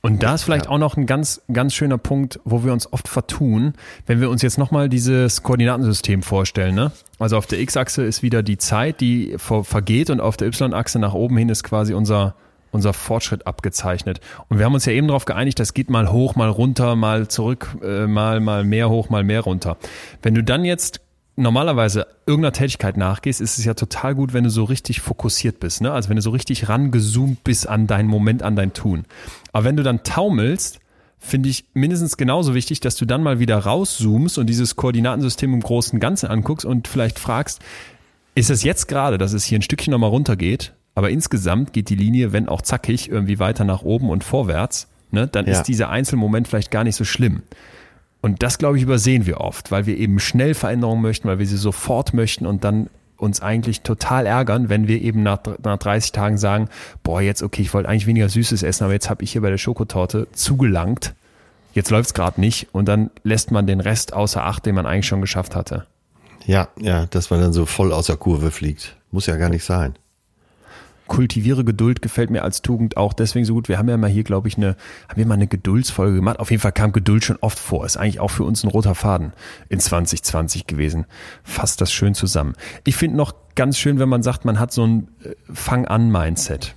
Und 0.00 0.24
da 0.24 0.34
ist 0.34 0.42
vielleicht 0.42 0.68
auch 0.68 0.78
noch 0.78 0.96
ein 0.96 1.06
ganz, 1.06 1.42
ganz 1.52 1.74
schöner 1.74 1.96
Punkt, 1.96 2.40
wo 2.44 2.64
wir 2.64 2.72
uns 2.72 2.92
oft 2.92 3.06
vertun, 3.06 3.74
wenn 4.06 4.20
wir 4.20 4.30
uns 4.30 4.42
jetzt 4.42 4.58
nochmal 4.58 4.88
dieses 4.88 5.44
Koordinatensystem 5.44 6.22
vorstellen. 6.22 6.74
Ne? 6.74 6.90
Also 7.20 7.36
auf 7.36 7.46
der 7.46 7.60
X-Achse 7.60 8.02
ist 8.02 8.22
wieder 8.24 8.42
die 8.42 8.58
Zeit, 8.58 9.00
die 9.00 9.34
ver 9.36 9.62
vergeht 9.62 10.10
und 10.10 10.20
auf 10.20 10.36
der 10.36 10.48
Y-Achse 10.48 10.98
nach 10.98 11.14
oben 11.14 11.36
hin 11.36 11.48
ist 11.48 11.62
quasi 11.62 11.94
unser, 11.94 12.34
unser 12.72 12.92
Fortschritt 12.92 13.46
abgezeichnet. 13.46 14.20
Und 14.48 14.58
wir 14.58 14.64
haben 14.64 14.74
uns 14.74 14.86
ja 14.86 14.92
eben 14.92 15.06
darauf 15.06 15.24
geeinigt, 15.24 15.60
das 15.60 15.72
geht 15.72 15.88
mal 15.88 16.10
hoch, 16.10 16.34
mal 16.34 16.48
runter, 16.48 16.96
mal 16.96 17.28
zurück, 17.28 17.68
äh, 17.84 18.08
mal, 18.08 18.40
mal 18.40 18.64
mehr 18.64 18.90
hoch, 18.90 19.08
mal 19.08 19.22
mehr 19.22 19.42
runter. 19.42 19.76
Wenn 20.22 20.34
du 20.34 20.42
dann 20.42 20.64
jetzt 20.64 21.00
normalerweise 21.36 22.06
irgendeiner 22.26 22.52
Tätigkeit 22.52 22.96
nachgehst, 22.96 23.40
ist 23.40 23.58
es 23.58 23.64
ja 23.64 23.74
total 23.74 24.14
gut, 24.14 24.32
wenn 24.32 24.44
du 24.44 24.50
so 24.50 24.64
richtig 24.64 25.00
fokussiert 25.00 25.60
bist. 25.60 25.80
Ne? 25.80 25.90
Also 25.92 26.08
wenn 26.08 26.16
du 26.16 26.22
so 26.22 26.30
richtig 26.30 26.68
rangezoomt 26.68 27.42
bist 27.44 27.68
an 27.68 27.86
deinen 27.86 28.08
Moment, 28.08 28.42
an 28.42 28.56
dein 28.56 28.72
Tun. 28.72 29.04
Aber 29.52 29.64
wenn 29.64 29.76
du 29.76 29.82
dann 29.82 30.02
taumelst, 30.04 30.78
finde 31.18 31.48
ich 31.48 31.64
mindestens 31.72 32.16
genauso 32.16 32.54
wichtig, 32.54 32.80
dass 32.80 32.96
du 32.96 33.04
dann 33.06 33.22
mal 33.22 33.38
wieder 33.38 33.56
rauszoomst 33.58 34.38
und 34.38 34.46
dieses 34.48 34.76
Koordinatensystem 34.76 35.54
im 35.54 35.60
großen 35.60 36.00
Ganzen 36.00 36.26
anguckst 36.26 36.66
und 36.66 36.88
vielleicht 36.88 37.18
fragst, 37.18 37.60
ist 38.34 38.50
es 38.50 38.62
jetzt 38.64 38.88
gerade, 38.88 39.18
dass 39.18 39.32
es 39.32 39.44
hier 39.44 39.58
ein 39.58 39.62
Stückchen 39.62 39.92
nochmal 39.92 40.10
runtergeht, 40.10 40.72
aber 40.94 41.10
insgesamt 41.10 41.72
geht 41.72 41.88
die 41.90 41.94
Linie, 41.94 42.32
wenn 42.32 42.48
auch 42.48 42.62
zackig, 42.62 43.08
irgendwie 43.08 43.38
weiter 43.38 43.64
nach 43.64 43.82
oben 43.82 44.10
und 44.10 44.24
vorwärts, 44.24 44.88
ne, 45.12 45.28
dann 45.28 45.46
Ja. 45.46 45.52
ist 45.52 45.64
dieser 45.64 45.90
Einzelmoment 45.90 46.48
vielleicht 46.48 46.70
gar 46.70 46.82
nicht 46.84 46.96
so 46.96 47.04
schlimm. 47.04 47.42
Und 48.22 48.42
das, 48.42 48.56
glaube 48.56 48.78
ich, 48.78 48.84
übersehen 48.84 49.26
wir 49.26 49.40
oft, 49.40 49.70
weil 49.70 49.84
wir 49.84 49.98
eben 49.98 50.20
schnell 50.20 50.54
Veränderungen 50.54 51.02
möchten, 51.02 51.28
weil 51.28 51.40
wir 51.40 51.46
sie 51.46 51.56
sofort 51.56 52.14
möchten 52.14 52.46
und 52.46 52.64
dann 52.64 52.88
uns 53.16 53.40
eigentlich 53.40 53.82
total 53.82 54.26
ärgern, 54.26 54.68
wenn 54.68 54.88
wir 54.88 55.00
eben 55.02 55.22
nach, 55.22 55.40
nach 55.62 55.76
30 55.76 56.12
Tagen 56.12 56.38
sagen, 56.38 56.68
boah, 57.02 57.20
jetzt 57.20 57.42
okay, 57.42 57.62
ich 57.62 57.74
wollte 57.74 57.88
eigentlich 57.88 58.06
weniger 58.06 58.28
Süßes 58.28 58.62
essen, 58.62 58.84
aber 58.84 58.92
jetzt 58.92 59.10
habe 59.10 59.22
ich 59.22 59.32
hier 59.32 59.42
bei 59.42 59.50
der 59.50 59.58
Schokotorte 59.58 60.28
zugelangt. 60.32 61.14
Jetzt 61.74 61.90
läuft's 61.90 62.14
gerade 62.14 62.40
nicht 62.40 62.68
und 62.72 62.86
dann 62.86 63.10
lässt 63.22 63.50
man 63.50 63.66
den 63.66 63.80
Rest 63.80 64.12
außer 64.12 64.44
Acht, 64.44 64.66
den 64.66 64.74
man 64.74 64.86
eigentlich 64.86 65.06
schon 65.06 65.20
geschafft 65.20 65.56
hatte. 65.56 65.86
Ja, 66.46 66.68
ja, 66.80 67.06
dass 67.06 67.30
man 67.30 67.40
dann 67.40 67.52
so 67.52 67.66
voll 67.66 67.92
aus 67.92 68.06
der 68.06 68.16
Kurve 68.16 68.50
fliegt. 68.50 68.96
Muss 69.10 69.26
ja 69.26 69.36
gar 69.36 69.48
nicht 69.48 69.64
sein. 69.64 69.94
Kultiviere 71.12 71.62
Geduld 71.62 72.00
gefällt 72.00 72.30
mir 72.30 72.42
als 72.42 72.62
Tugend 72.62 72.96
auch 72.96 73.12
deswegen 73.12 73.44
so 73.44 73.52
gut. 73.52 73.68
Wir 73.68 73.76
haben 73.76 73.86
ja 73.86 73.98
mal 73.98 74.08
hier, 74.08 74.24
glaube 74.24 74.48
ich, 74.48 74.56
eine, 74.56 74.76
haben 75.10 75.18
wir 75.18 75.26
mal 75.26 75.34
eine 75.34 75.46
Geduldsfolge 75.46 76.16
gemacht. 76.16 76.40
Auf 76.40 76.50
jeden 76.50 76.62
Fall 76.62 76.72
kam 76.72 76.90
Geduld 76.92 77.22
schon 77.22 77.36
oft 77.42 77.58
vor. 77.58 77.84
Ist 77.84 77.98
eigentlich 77.98 78.18
auch 78.18 78.30
für 78.30 78.44
uns 78.44 78.64
ein 78.64 78.68
roter 78.68 78.94
Faden 78.94 79.34
in 79.68 79.78
2020 79.78 80.66
gewesen. 80.66 81.04
Fasst 81.44 81.82
das 81.82 81.92
schön 81.92 82.14
zusammen. 82.14 82.54
Ich 82.84 82.96
finde 82.96 83.18
noch 83.18 83.34
ganz 83.54 83.76
schön, 83.76 83.98
wenn 83.98 84.08
man 84.08 84.22
sagt, 84.22 84.46
man 84.46 84.58
hat 84.58 84.72
so 84.72 84.86
ein 84.86 85.08
äh, 85.22 85.34
Fang-an-Mindset. 85.52 86.74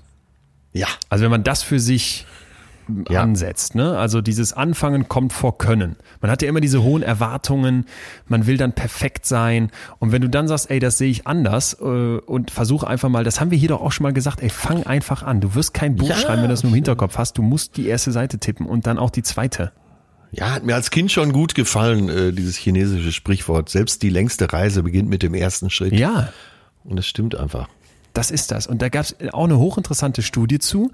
Ja. 0.73 0.87
Also 1.07 1.23
wenn 1.23 1.31
man 1.31 1.45
das 1.45 1.63
für 1.63 1.79
sich 1.79 2.25
Ja. 3.09 3.21
ansetzt. 3.21 3.75
Ne? 3.75 3.97
Also 3.97 4.21
dieses 4.21 4.53
Anfangen 4.53 5.07
kommt 5.09 5.33
vor 5.33 5.57
Können. 5.57 5.95
Man 6.21 6.29
hat 6.29 6.41
ja 6.41 6.49
immer 6.49 6.61
diese 6.61 6.83
hohen 6.83 7.01
Erwartungen, 7.03 7.85
man 8.27 8.45
will 8.47 8.57
dann 8.57 8.73
perfekt 8.73 9.25
sein. 9.25 9.71
Und 9.99 10.11
wenn 10.11 10.21
du 10.21 10.29
dann 10.29 10.47
sagst, 10.47 10.69
ey, 10.69 10.79
das 10.79 10.97
sehe 10.97 11.09
ich 11.09 11.25
anders 11.27 11.75
äh, 11.81 11.83
und 11.83 12.51
versuch 12.51 12.83
einfach 12.83 13.09
mal, 13.09 13.23
das 13.23 13.39
haben 13.41 13.51
wir 13.51 13.57
hier 13.57 13.69
doch 13.69 13.81
auch 13.81 13.91
schon 13.91 14.03
mal 14.03 14.13
gesagt, 14.13 14.41
ey, 14.41 14.49
fang 14.49 14.83
einfach 14.83 15.23
an. 15.23 15.41
Du 15.41 15.55
wirst 15.55 15.73
kein 15.73 15.95
Buch 15.95 16.09
Ja. 16.09 16.15
schreiben, 16.15 16.41
wenn 16.43 16.49
du 16.49 16.53
das 16.53 16.63
nur 16.63 16.71
im 16.71 16.75
Hinterkopf 16.75 17.17
hast. 17.17 17.37
Du 17.37 17.41
musst 17.41 17.77
die 17.77 17.87
erste 17.87 18.11
Seite 18.11 18.37
tippen 18.39 18.65
und 18.65 18.85
dann 18.87 18.97
auch 18.99 19.09
die 19.09 19.23
zweite. 19.23 19.71
Ja, 20.31 20.51
hat 20.53 20.63
mir 20.65 20.75
als 20.75 20.91
Kind 20.91 21.11
schon 21.11 21.31
gut 21.31 21.55
gefallen, 21.55 22.09
äh, 22.09 22.33
dieses 22.33 22.55
chinesische 22.57 23.11
Sprichwort. 23.13 23.69
Selbst 23.69 24.03
die 24.03 24.09
längste 24.09 24.51
Reise 24.51 24.83
beginnt 24.83 25.09
mit 25.09 25.23
dem 25.23 25.33
ersten 25.33 25.69
Schritt. 25.69 25.93
Ja, 25.93 26.29
Und 26.83 26.97
das 26.97 27.07
stimmt 27.07 27.35
einfach. 27.35 27.67
Das 28.15 28.31
ist 28.31 28.49
das. 28.51 28.65
Und 28.65 28.81
da 28.81 28.87
gab 28.87 29.03
es 29.03 29.15
auch 29.33 29.43
eine 29.43 29.59
hochinteressante 29.59 30.21
Studie 30.21 30.57
zu, 30.57 30.89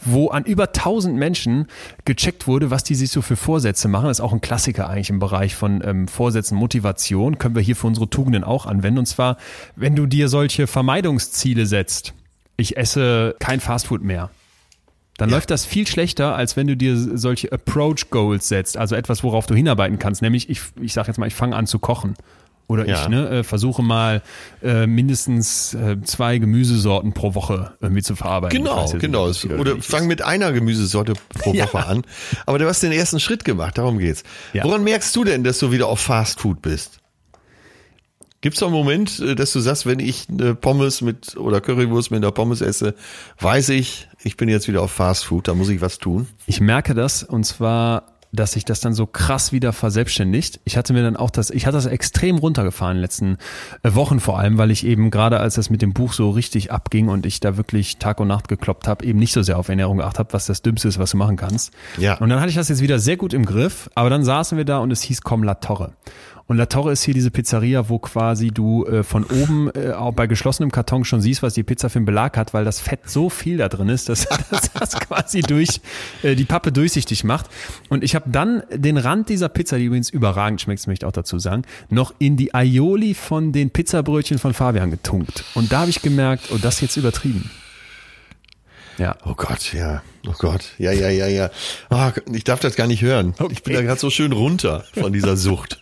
wo 0.00 0.28
an 0.28 0.44
über 0.44 0.68
1000 0.68 1.14
Menschen 1.14 1.66
gecheckt 2.06 2.46
wurde, 2.46 2.70
was 2.70 2.82
die 2.82 2.94
sich 2.94 3.10
so 3.10 3.20
für 3.20 3.36
Vorsätze 3.36 3.88
machen. 3.88 4.06
Das 4.06 4.18
ist 4.18 4.24
auch 4.24 4.32
ein 4.32 4.40
Klassiker 4.40 4.88
eigentlich 4.88 5.10
im 5.10 5.18
Bereich 5.18 5.54
von 5.54 5.82
ähm, 5.84 6.08
Vorsätzen, 6.08 6.56
Motivation. 6.56 7.36
Können 7.36 7.54
wir 7.54 7.62
hier 7.62 7.76
für 7.76 7.86
unsere 7.86 8.08
Tugenden 8.08 8.42
auch 8.42 8.64
anwenden. 8.64 9.00
Und 9.00 9.06
zwar, 9.06 9.36
wenn 9.76 9.94
du 9.94 10.06
dir 10.06 10.28
solche 10.28 10.66
Vermeidungsziele 10.66 11.66
setzt. 11.66 12.14
Ich 12.56 12.78
esse 12.78 13.36
kein 13.38 13.60
Fastfood 13.60 14.02
mehr. 14.02 14.30
dann 15.18 15.28
läuft 15.28 15.50
das 15.50 15.66
viel 15.66 15.86
schlechter, 15.86 16.34
als 16.34 16.56
wenn 16.56 16.66
du 16.68 16.76
dir 16.76 16.96
solche 16.96 17.52
Approach 17.52 18.08
Goals 18.08 18.48
setzt, 18.48 18.78
also 18.78 18.96
etwas, 18.96 19.22
worauf 19.22 19.46
du 19.46 19.54
hinarbeiten 19.54 19.98
kannst, 19.98 20.22
nämlich 20.22 20.48
ich, 20.48 20.62
ich 20.80 20.94
sage 20.94 21.08
jetzt 21.08 21.18
mal, 21.18 21.26
ich 21.26 21.34
fange 21.34 21.54
an 21.54 21.66
zu 21.66 21.78
kochen. 21.78 22.14
Oder 22.72 22.88
Ja. 22.88 23.02
ich 23.02 23.08
ne, 23.08 23.28
äh, 23.28 23.42
versuche 23.44 23.82
mal 23.82 24.22
äh, 24.62 24.86
mindestens 24.86 25.74
äh, 25.74 25.96
zwei 26.02 26.38
Gemüsesorten 26.38 27.12
pro 27.12 27.34
Woche 27.34 27.74
irgendwie 27.80 28.02
zu 28.02 28.16
verarbeiten. 28.16 28.58
Genau, 28.58 28.82
weiß 28.84 28.98
genau. 28.98 29.28
Oder 29.60 29.76
fang 29.80 30.06
mit 30.06 30.22
einer 30.22 30.52
Gemüsesorte 30.52 31.12
pro 31.28 31.52
Ja. 31.54 31.66
Woche 31.66 31.86
an. 31.86 32.02
Aber 32.46 32.58
du 32.58 32.66
hast 32.66 32.82
den 32.82 32.92
ersten 32.92 33.20
Schritt 33.20 33.44
gemacht, 33.44 33.78
darum 33.78 33.98
geht's. 33.98 34.22
Ja. 34.52 34.64
Woran 34.64 34.82
merkst 34.84 35.14
du 35.14 35.24
denn, 35.24 35.44
dass 35.44 35.58
du 35.58 35.70
wieder 35.70 35.86
auf 35.88 36.00
Fast 36.00 36.40
Food 36.40 36.62
bist? 36.62 36.98
Gibt 38.40 38.56
es 38.56 38.62
einen 38.64 38.72
Moment, 38.72 39.20
äh, 39.20 39.36
dass 39.36 39.52
du 39.52 39.60
sagst, 39.60 39.86
wenn 39.86 40.00
ich 40.00 40.26
eine 40.28 40.54
Pommes 40.56 41.00
mit 41.00 41.36
oder 41.36 41.60
Currywurst 41.60 42.10
mit 42.10 42.18
einer 42.24 42.32
Pommes 42.32 42.60
esse, 42.60 42.94
weiß 43.38 43.68
ich, 43.68 44.08
ich 44.24 44.36
bin 44.36 44.48
jetzt 44.48 44.66
wieder 44.66 44.82
auf 44.82 44.90
Fast 44.90 45.24
Food, 45.26 45.46
da 45.46 45.54
muss 45.54 45.68
ich 45.68 45.80
was 45.80 45.98
tun? 45.98 46.26
Ich 46.46 46.60
merke 46.60 46.94
das 46.94 47.22
und 47.22 47.44
zwar, 47.44 48.11
dass 48.32 48.52
sich 48.52 48.64
das 48.64 48.80
dann 48.80 48.94
so 48.94 49.06
krass 49.06 49.52
wieder 49.52 49.72
verselbstständigt. 49.72 50.60
Ich 50.64 50.76
hatte 50.76 50.94
mir 50.94 51.02
dann 51.02 51.16
auch 51.16 51.30
das, 51.30 51.50
ich 51.50 51.66
hatte 51.66 51.76
das 51.76 51.86
extrem 51.86 52.38
runtergefahren 52.38 52.92
in 52.92 52.98
den 52.98 53.02
letzten 53.02 53.36
äh, 53.82 53.94
Wochen 53.94 54.20
vor 54.20 54.38
allem, 54.38 54.58
weil 54.58 54.70
ich 54.70 54.86
eben 54.86 55.10
gerade 55.10 55.38
als 55.38 55.54
das 55.54 55.68
mit 55.68 55.82
dem 55.82 55.92
Buch 55.92 56.14
so 56.14 56.30
richtig 56.30 56.72
abging 56.72 57.08
und 57.08 57.26
ich 57.26 57.40
da 57.40 57.56
wirklich 57.56 57.98
Tag 57.98 58.20
und 58.20 58.28
Nacht 58.28 58.48
gekloppt 58.48 58.88
habe, 58.88 59.04
eben 59.04 59.18
nicht 59.18 59.32
so 59.32 59.42
sehr 59.42 59.58
auf 59.58 59.68
Ernährung 59.68 59.98
geachtet 59.98 60.18
habe, 60.20 60.32
was 60.32 60.46
das 60.46 60.62
Dümmste 60.62 60.88
ist, 60.88 60.98
was 60.98 61.10
du 61.10 61.18
machen 61.18 61.36
kannst. 61.36 61.72
Ja. 61.98 62.14
Und 62.14 62.30
dann 62.30 62.40
hatte 62.40 62.50
ich 62.50 62.56
das 62.56 62.68
jetzt 62.68 62.80
wieder 62.80 62.98
sehr 62.98 63.18
gut 63.18 63.34
im 63.34 63.44
Griff, 63.44 63.90
aber 63.94 64.08
dann 64.08 64.24
saßen 64.24 64.56
wir 64.56 64.64
da 64.64 64.78
und 64.78 64.90
es 64.90 65.02
hieß 65.02 65.20
komm 65.20 65.42
La 65.42 65.54
Torre. 65.54 65.92
Und 66.52 66.58
La 66.58 66.66
Torre 66.66 66.92
ist 66.92 67.02
hier 67.02 67.14
diese 67.14 67.30
Pizzeria, 67.30 67.88
wo 67.88 67.98
quasi 67.98 68.48
du 68.48 68.84
äh, 68.84 69.04
von 69.04 69.24
oben 69.24 69.70
äh, 69.70 69.92
auch 69.92 70.12
bei 70.12 70.26
geschlossenem 70.26 70.70
Karton 70.70 71.02
schon 71.02 71.22
siehst, 71.22 71.42
was 71.42 71.54
die 71.54 71.62
Pizza 71.62 71.88
für 71.88 71.98
einen 71.98 72.04
Belag 72.04 72.36
hat, 72.36 72.52
weil 72.52 72.62
das 72.62 72.78
Fett 72.78 73.08
so 73.08 73.30
viel 73.30 73.56
da 73.56 73.70
drin 73.70 73.88
ist, 73.88 74.10
dass, 74.10 74.28
dass 74.50 74.70
das 74.70 75.00
quasi 75.00 75.40
durch 75.40 75.80
äh, 76.22 76.34
die 76.34 76.44
Pappe 76.44 76.70
durchsichtig 76.70 77.24
macht. 77.24 77.46
Und 77.88 78.04
ich 78.04 78.14
habe 78.14 78.28
dann 78.28 78.64
den 78.70 78.98
Rand 78.98 79.30
dieser 79.30 79.48
Pizza, 79.48 79.78
die 79.78 79.86
übrigens 79.86 80.10
überragend 80.10 80.60
schmeckt, 80.60 80.80
das 80.80 80.88
möchte 80.88 81.06
ich 81.06 81.08
auch 81.08 81.12
dazu 81.12 81.38
sagen, 81.38 81.62
noch 81.88 82.12
in 82.18 82.36
die 82.36 82.54
Aioli 82.54 83.14
von 83.14 83.52
den 83.52 83.70
Pizzabrötchen 83.70 84.38
von 84.38 84.52
Fabian 84.52 84.90
getunkt. 84.90 85.44
Und 85.54 85.72
da 85.72 85.80
habe 85.80 85.90
ich 85.90 86.02
gemerkt, 86.02 86.50
oh, 86.52 86.58
das 86.60 86.74
ist 86.74 86.80
jetzt 86.82 86.96
übertrieben. 86.98 87.50
Ja. 88.98 89.16
Oh 89.24 89.32
Gott, 89.34 89.72
ja. 89.72 90.02
Oh 90.28 90.34
Gott. 90.38 90.74
Ja, 90.76 90.92
ja, 90.92 91.08
ja, 91.08 91.28
ja. 91.28 91.50
Ah, 91.88 92.12
ich 92.30 92.44
darf 92.44 92.60
das 92.60 92.76
gar 92.76 92.86
nicht 92.86 93.00
hören. 93.00 93.32
Ich 93.50 93.62
bin 93.62 93.72
da 93.72 93.80
gerade 93.80 93.98
so 93.98 94.10
schön 94.10 94.32
runter 94.32 94.84
von 94.92 95.14
dieser 95.14 95.38
Sucht. 95.38 95.81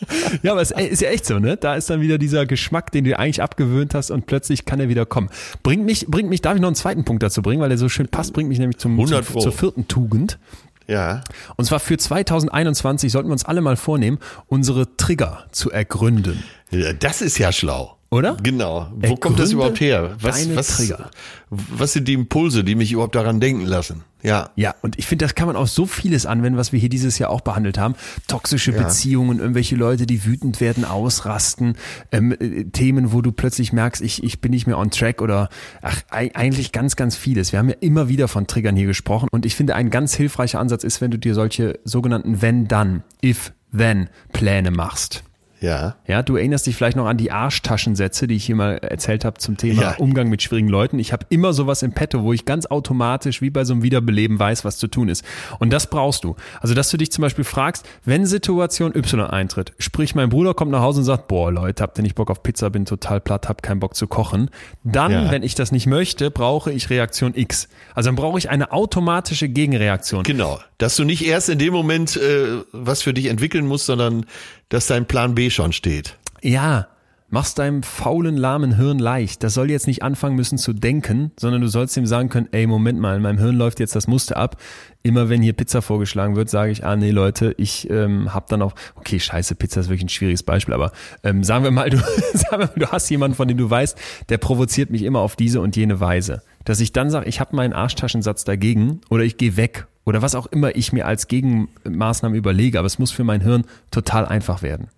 Ja, 0.42 0.52
aber 0.52 0.62
es 0.62 0.70
ist 0.70 1.02
ja 1.02 1.10
echt 1.10 1.26
so, 1.26 1.38
ne? 1.38 1.56
Da 1.56 1.74
ist 1.74 1.90
dann 1.90 2.00
wieder 2.00 2.18
dieser 2.18 2.46
Geschmack, 2.46 2.92
den 2.92 3.04
du 3.04 3.18
eigentlich 3.18 3.42
abgewöhnt 3.42 3.94
hast 3.94 4.10
und 4.10 4.26
plötzlich 4.26 4.64
kann 4.64 4.80
er 4.80 4.88
wieder 4.88 5.06
kommen. 5.06 5.30
Bringt 5.62 5.84
mich, 5.84 6.06
bringt 6.06 6.28
mich, 6.28 6.40
darf 6.40 6.54
ich 6.54 6.60
noch 6.60 6.68
einen 6.68 6.76
zweiten 6.76 7.04
Punkt 7.04 7.22
dazu 7.22 7.42
bringen, 7.42 7.60
weil 7.60 7.68
der 7.68 7.78
so 7.78 7.88
schön 7.88 8.08
passt, 8.08 8.32
bringt 8.32 8.48
mich 8.48 8.58
nämlich 8.58 8.78
zum, 8.78 8.92
100 8.92 9.24
zum 9.24 9.40
zur 9.40 9.52
vierten 9.52 9.88
Tugend. 9.88 10.38
Ja. 10.86 11.22
Und 11.56 11.66
zwar 11.66 11.80
für 11.80 11.98
2021 11.98 13.12
sollten 13.12 13.28
wir 13.28 13.32
uns 13.32 13.44
alle 13.44 13.60
mal 13.60 13.76
vornehmen, 13.76 14.18
unsere 14.46 14.96
Trigger 14.96 15.46
zu 15.52 15.70
ergründen. 15.70 16.42
Ja, 16.70 16.92
Das 16.92 17.20
ist 17.20 17.38
ja 17.38 17.52
schlau. 17.52 17.97
Oder? 18.10 18.38
Genau. 18.42 18.90
Wo 18.94 19.16
kommt 19.16 19.38
das 19.38 19.50
Ergründe 19.50 19.52
überhaupt 19.52 19.80
her? 19.80 20.16
Was, 20.22 20.56
was, 20.56 20.76
Trigger. 20.78 21.10
was 21.50 21.92
sind 21.92 22.08
die 22.08 22.14
Impulse, 22.14 22.64
die 22.64 22.74
mich 22.74 22.90
überhaupt 22.90 23.14
daran 23.14 23.38
denken 23.38 23.66
lassen? 23.66 24.02
Ja. 24.22 24.48
Ja, 24.56 24.74
und 24.80 24.98
ich 24.98 25.06
finde, 25.06 25.26
das 25.26 25.34
kann 25.34 25.46
man 25.46 25.56
auf 25.56 25.68
so 25.68 25.84
vieles 25.84 26.24
anwenden, 26.24 26.58
was 26.58 26.72
wir 26.72 26.80
hier 26.80 26.88
dieses 26.88 27.18
Jahr 27.18 27.28
auch 27.28 27.42
behandelt 27.42 27.76
haben. 27.76 27.96
Toxische 28.26 28.72
Ja. 28.72 28.82
Beziehungen, 28.82 29.40
irgendwelche 29.40 29.76
Leute, 29.76 30.06
die 30.06 30.24
wütend 30.24 30.58
werden, 30.62 30.86
ausrasten, 30.86 31.76
ähm, 32.10 32.32
äh, 32.32 32.64
Themen, 32.64 33.12
wo 33.12 33.20
du 33.20 33.30
plötzlich 33.30 33.74
merkst, 33.74 34.00
ich, 34.00 34.24
ich 34.24 34.40
bin 34.40 34.52
nicht 34.52 34.66
mehr 34.66 34.78
on 34.78 34.90
track 34.90 35.20
oder 35.20 35.50
ach, 35.82 36.00
ei- 36.08 36.30
eigentlich 36.34 36.72
ganz, 36.72 36.96
ganz 36.96 37.14
vieles. 37.14 37.52
Wir 37.52 37.58
haben 37.58 37.68
ja 37.68 37.76
immer 37.80 38.08
wieder 38.08 38.26
von 38.26 38.46
Triggern 38.46 38.74
hier 38.74 38.86
gesprochen 38.86 39.28
und 39.30 39.44
ich 39.44 39.54
finde, 39.54 39.74
ein 39.74 39.90
ganz 39.90 40.14
hilfreicher 40.14 40.60
Ansatz 40.60 40.82
ist, 40.82 41.02
wenn 41.02 41.10
du 41.10 41.18
dir 41.18 41.34
solche 41.34 41.78
sogenannten 41.84 42.40
Wenn-Dann, 42.40 43.02
If-Then-Pläne 43.22 44.70
machst. 44.70 45.24
Ja. 45.60 45.96
Ja, 46.06 46.22
du 46.22 46.36
erinnerst 46.36 46.66
dich 46.66 46.76
vielleicht 46.76 46.96
noch 46.96 47.06
an 47.06 47.16
die 47.16 47.30
Arschtaschensätze, 47.32 48.26
die 48.26 48.36
ich 48.36 48.44
hier 48.44 48.54
mal 48.56 48.78
erzählt 48.78 49.24
habe 49.24 49.38
zum 49.38 49.56
Thema 49.56 49.82
Ja. 49.82 49.94
Umgang 49.96 50.28
mit 50.28 50.42
schwierigen 50.42 50.68
Leuten. 50.68 50.98
Ich 50.98 51.12
habe 51.12 51.26
immer 51.30 51.52
sowas 51.52 51.82
im 51.82 51.92
Petto, 51.92 52.22
wo 52.22 52.32
ich 52.32 52.44
ganz 52.44 52.66
automatisch 52.66 53.42
wie 53.42 53.50
bei 53.50 53.64
so 53.64 53.72
einem 53.74 53.82
Wiederbeleben 53.82 54.38
weiß, 54.38 54.64
was 54.64 54.76
zu 54.78 54.86
tun 54.86 55.08
ist. 55.08 55.24
Und 55.58 55.72
das 55.72 55.88
brauchst 55.88 56.22
du. 56.24 56.36
Also, 56.60 56.74
dass 56.74 56.90
du 56.90 56.96
dich 56.96 57.10
zum 57.10 57.22
Beispiel 57.22 57.44
fragst, 57.44 57.84
wenn 58.04 58.24
Situation 58.26 58.94
Y 58.94 59.20
eintritt, 59.28 59.72
sprich, 59.78 60.14
mein 60.14 60.28
Bruder 60.28 60.54
kommt 60.54 60.70
nach 60.70 60.80
Hause 60.82 61.00
und 61.00 61.04
sagt, 61.04 61.28
boah, 61.28 61.50
Leute, 61.50 61.82
habt 61.82 61.98
ihr 61.98 62.02
nicht 62.02 62.14
Bock 62.14 62.30
auf 62.30 62.42
Pizza, 62.42 62.70
bin 62.70 62.84
total 62.84 63.20
platt, 63.20 63.48
hab 63.48 63.62
keinen 63.62 63.80
Bock 63.80 63.96
zu 63.96 64.06
kochen. 64.06 64.50
Dann, 64.84 65.10
Ja. 65.12 65.30
wenn 65.30 65.42
ich 65.42 65.54
das 65.54 65.72
nicht 65.72 65.86
möchte, 65.86 66.30
brauche 66.30 66.72
ich 66.72 66.90
Reaktion 66.90 67.32
X. 67.34 67.68
Also 67.94 68.08
dann 68.08 68.16
brauche 68.16 68.38
ich 68.38 68.48
eine 68.50 68.70
automatische 68.72 69.48
Gegenreaktion. 69.48 70.22
Genau. 70.22 70.60
Dass 70.78 70.94
du 70.94 71.02
nicht 71.04 71.26
erst 71.26 71.48
in 71.48 71.58
dem 71.58 71.72
Moment 71.72 72.16
äh, 72.16 72.62
was 72.72 73.02
für 73.02 73.12
dich 73.12 73.26
entwickeln 73.26 73.66
musst, 73.66 73.86
sondern 73.86 74.24
dass 74.68 74.86
dein 74.86 75.06
Plan 75.06 75.34
B 75.34 75.50
schon 75.50 75.72
steht. 75.72 76.16
Ja, 76.42 76.88
mach's 77.30 77.54
deinem 77.54 77.82
faulen, 77.82 78.36
lahmen 78.36 78.76
Hirn 78.76 78.98
leicht. 78.98 79.42
Das 79.42 79.54
soll 79.54 79.70
jetzt 79.70 79.86
nicht 79.86 80.02
anfangen 80.02 80.36
müssen 80.36 80.58
zu 80.58 80.72
denken, 80.72 81.32
sondern 81.38 81.60
du 81.60 81.68
sollst 81.68 81.96
ihm 81.96 82.06
sagen 82.06 82.28
können, 82.28 82.48
ey, 82.52 82.66
Moment 82.66 82.98
mal, 82.98 83.16
in 83.16 83.22
meinem 83.22 83.38
Hirn 83.38 83.56
läuft 83.56 83.80
jetzt 83.80 83.94
das 83.94 84.06
Muster 84.06 84.36
ab. 84.36 84.56
Immer 85.02 85.28
wenn 85.28 85.42
hier 85.42 85.52
Pizza 85.52 85.82
vorgeschlagen 85.82 86.36
wird, 86.36 86.50
sage 86.50 86.72
ich, 86.72 86.84
ah 86.84 86.96
nee, 86.96 87.10
Leute, 87.10 87.54
ich 87.56 87.88
ähm, 87.90 88.34
hab 88.34 88.48
dann 88.48 88.62
auch, 88.62 88.74
okay, 88.96 89.20
scheiße, 89.20 89.54
Pizza 89.54 89.80
ist 89.80 89.88
wirklich 89.88 90.04
ein 90.04 90.08
schwieriges 90.08 90.42
Beispiel, 90.42 90.74
aber 90.74 90.92
ähm, 91.22 91.44
sagen 91.44 91.64
wir 91.64 91.70
mal, 91.70 91.88
du, 91.90 91.98
sagen 92.34 92.62
wir 92.62 92.66
mal, 92.66 92.72
du 92.76 92.86
hast 92.88 93.08
jemanden, 93.08 93.36
von 93.36 93.48
dem 93.48 93.56
du 93.56 93.68
weißt, 93.68 93.98
der 94.28 94.38
provoziert 94.38 94.90
mich 94.90 95.02
immer 95.02 95.20
auf 95.20 95.36
diese 95.36 95.60
und 95.60 95.76
jene 95.76 96.00
Weise. 96.00 96.42
Dass 96.64 96.80
ich 96.80 96.92
dann 96.92 97.10
sage, 97.10 97.28
ich 97.28 97.40
habe 97.40 97.56
meinen 97.56 97.72
Arschtaschensatz 97.72 98.44
dagegen 98.44 99.00
oder 99.08 99.24
ich 99.24 99.36
gehe 99.36 99.56
weg 99.56 99.86
oder 100.08 100.22
was 100.22 100.34
auch 100.34 100.46
immer 100.46 100.74
ich 100.74 100.92
mir 100.92 101.06
als 101.06 101.28
Gegenmaßnahme 101.28 102.36
überlege, 102.36 102.78
aber 102.78 102.86
es 102.86 102.98
muss 102.98 103.10
für 103.10 103.24
mein 103.24 103.42
Hirn 103.42 103.64
total 103.90 104.26
einfach 104.26 104.62
werden. 104.62 104.88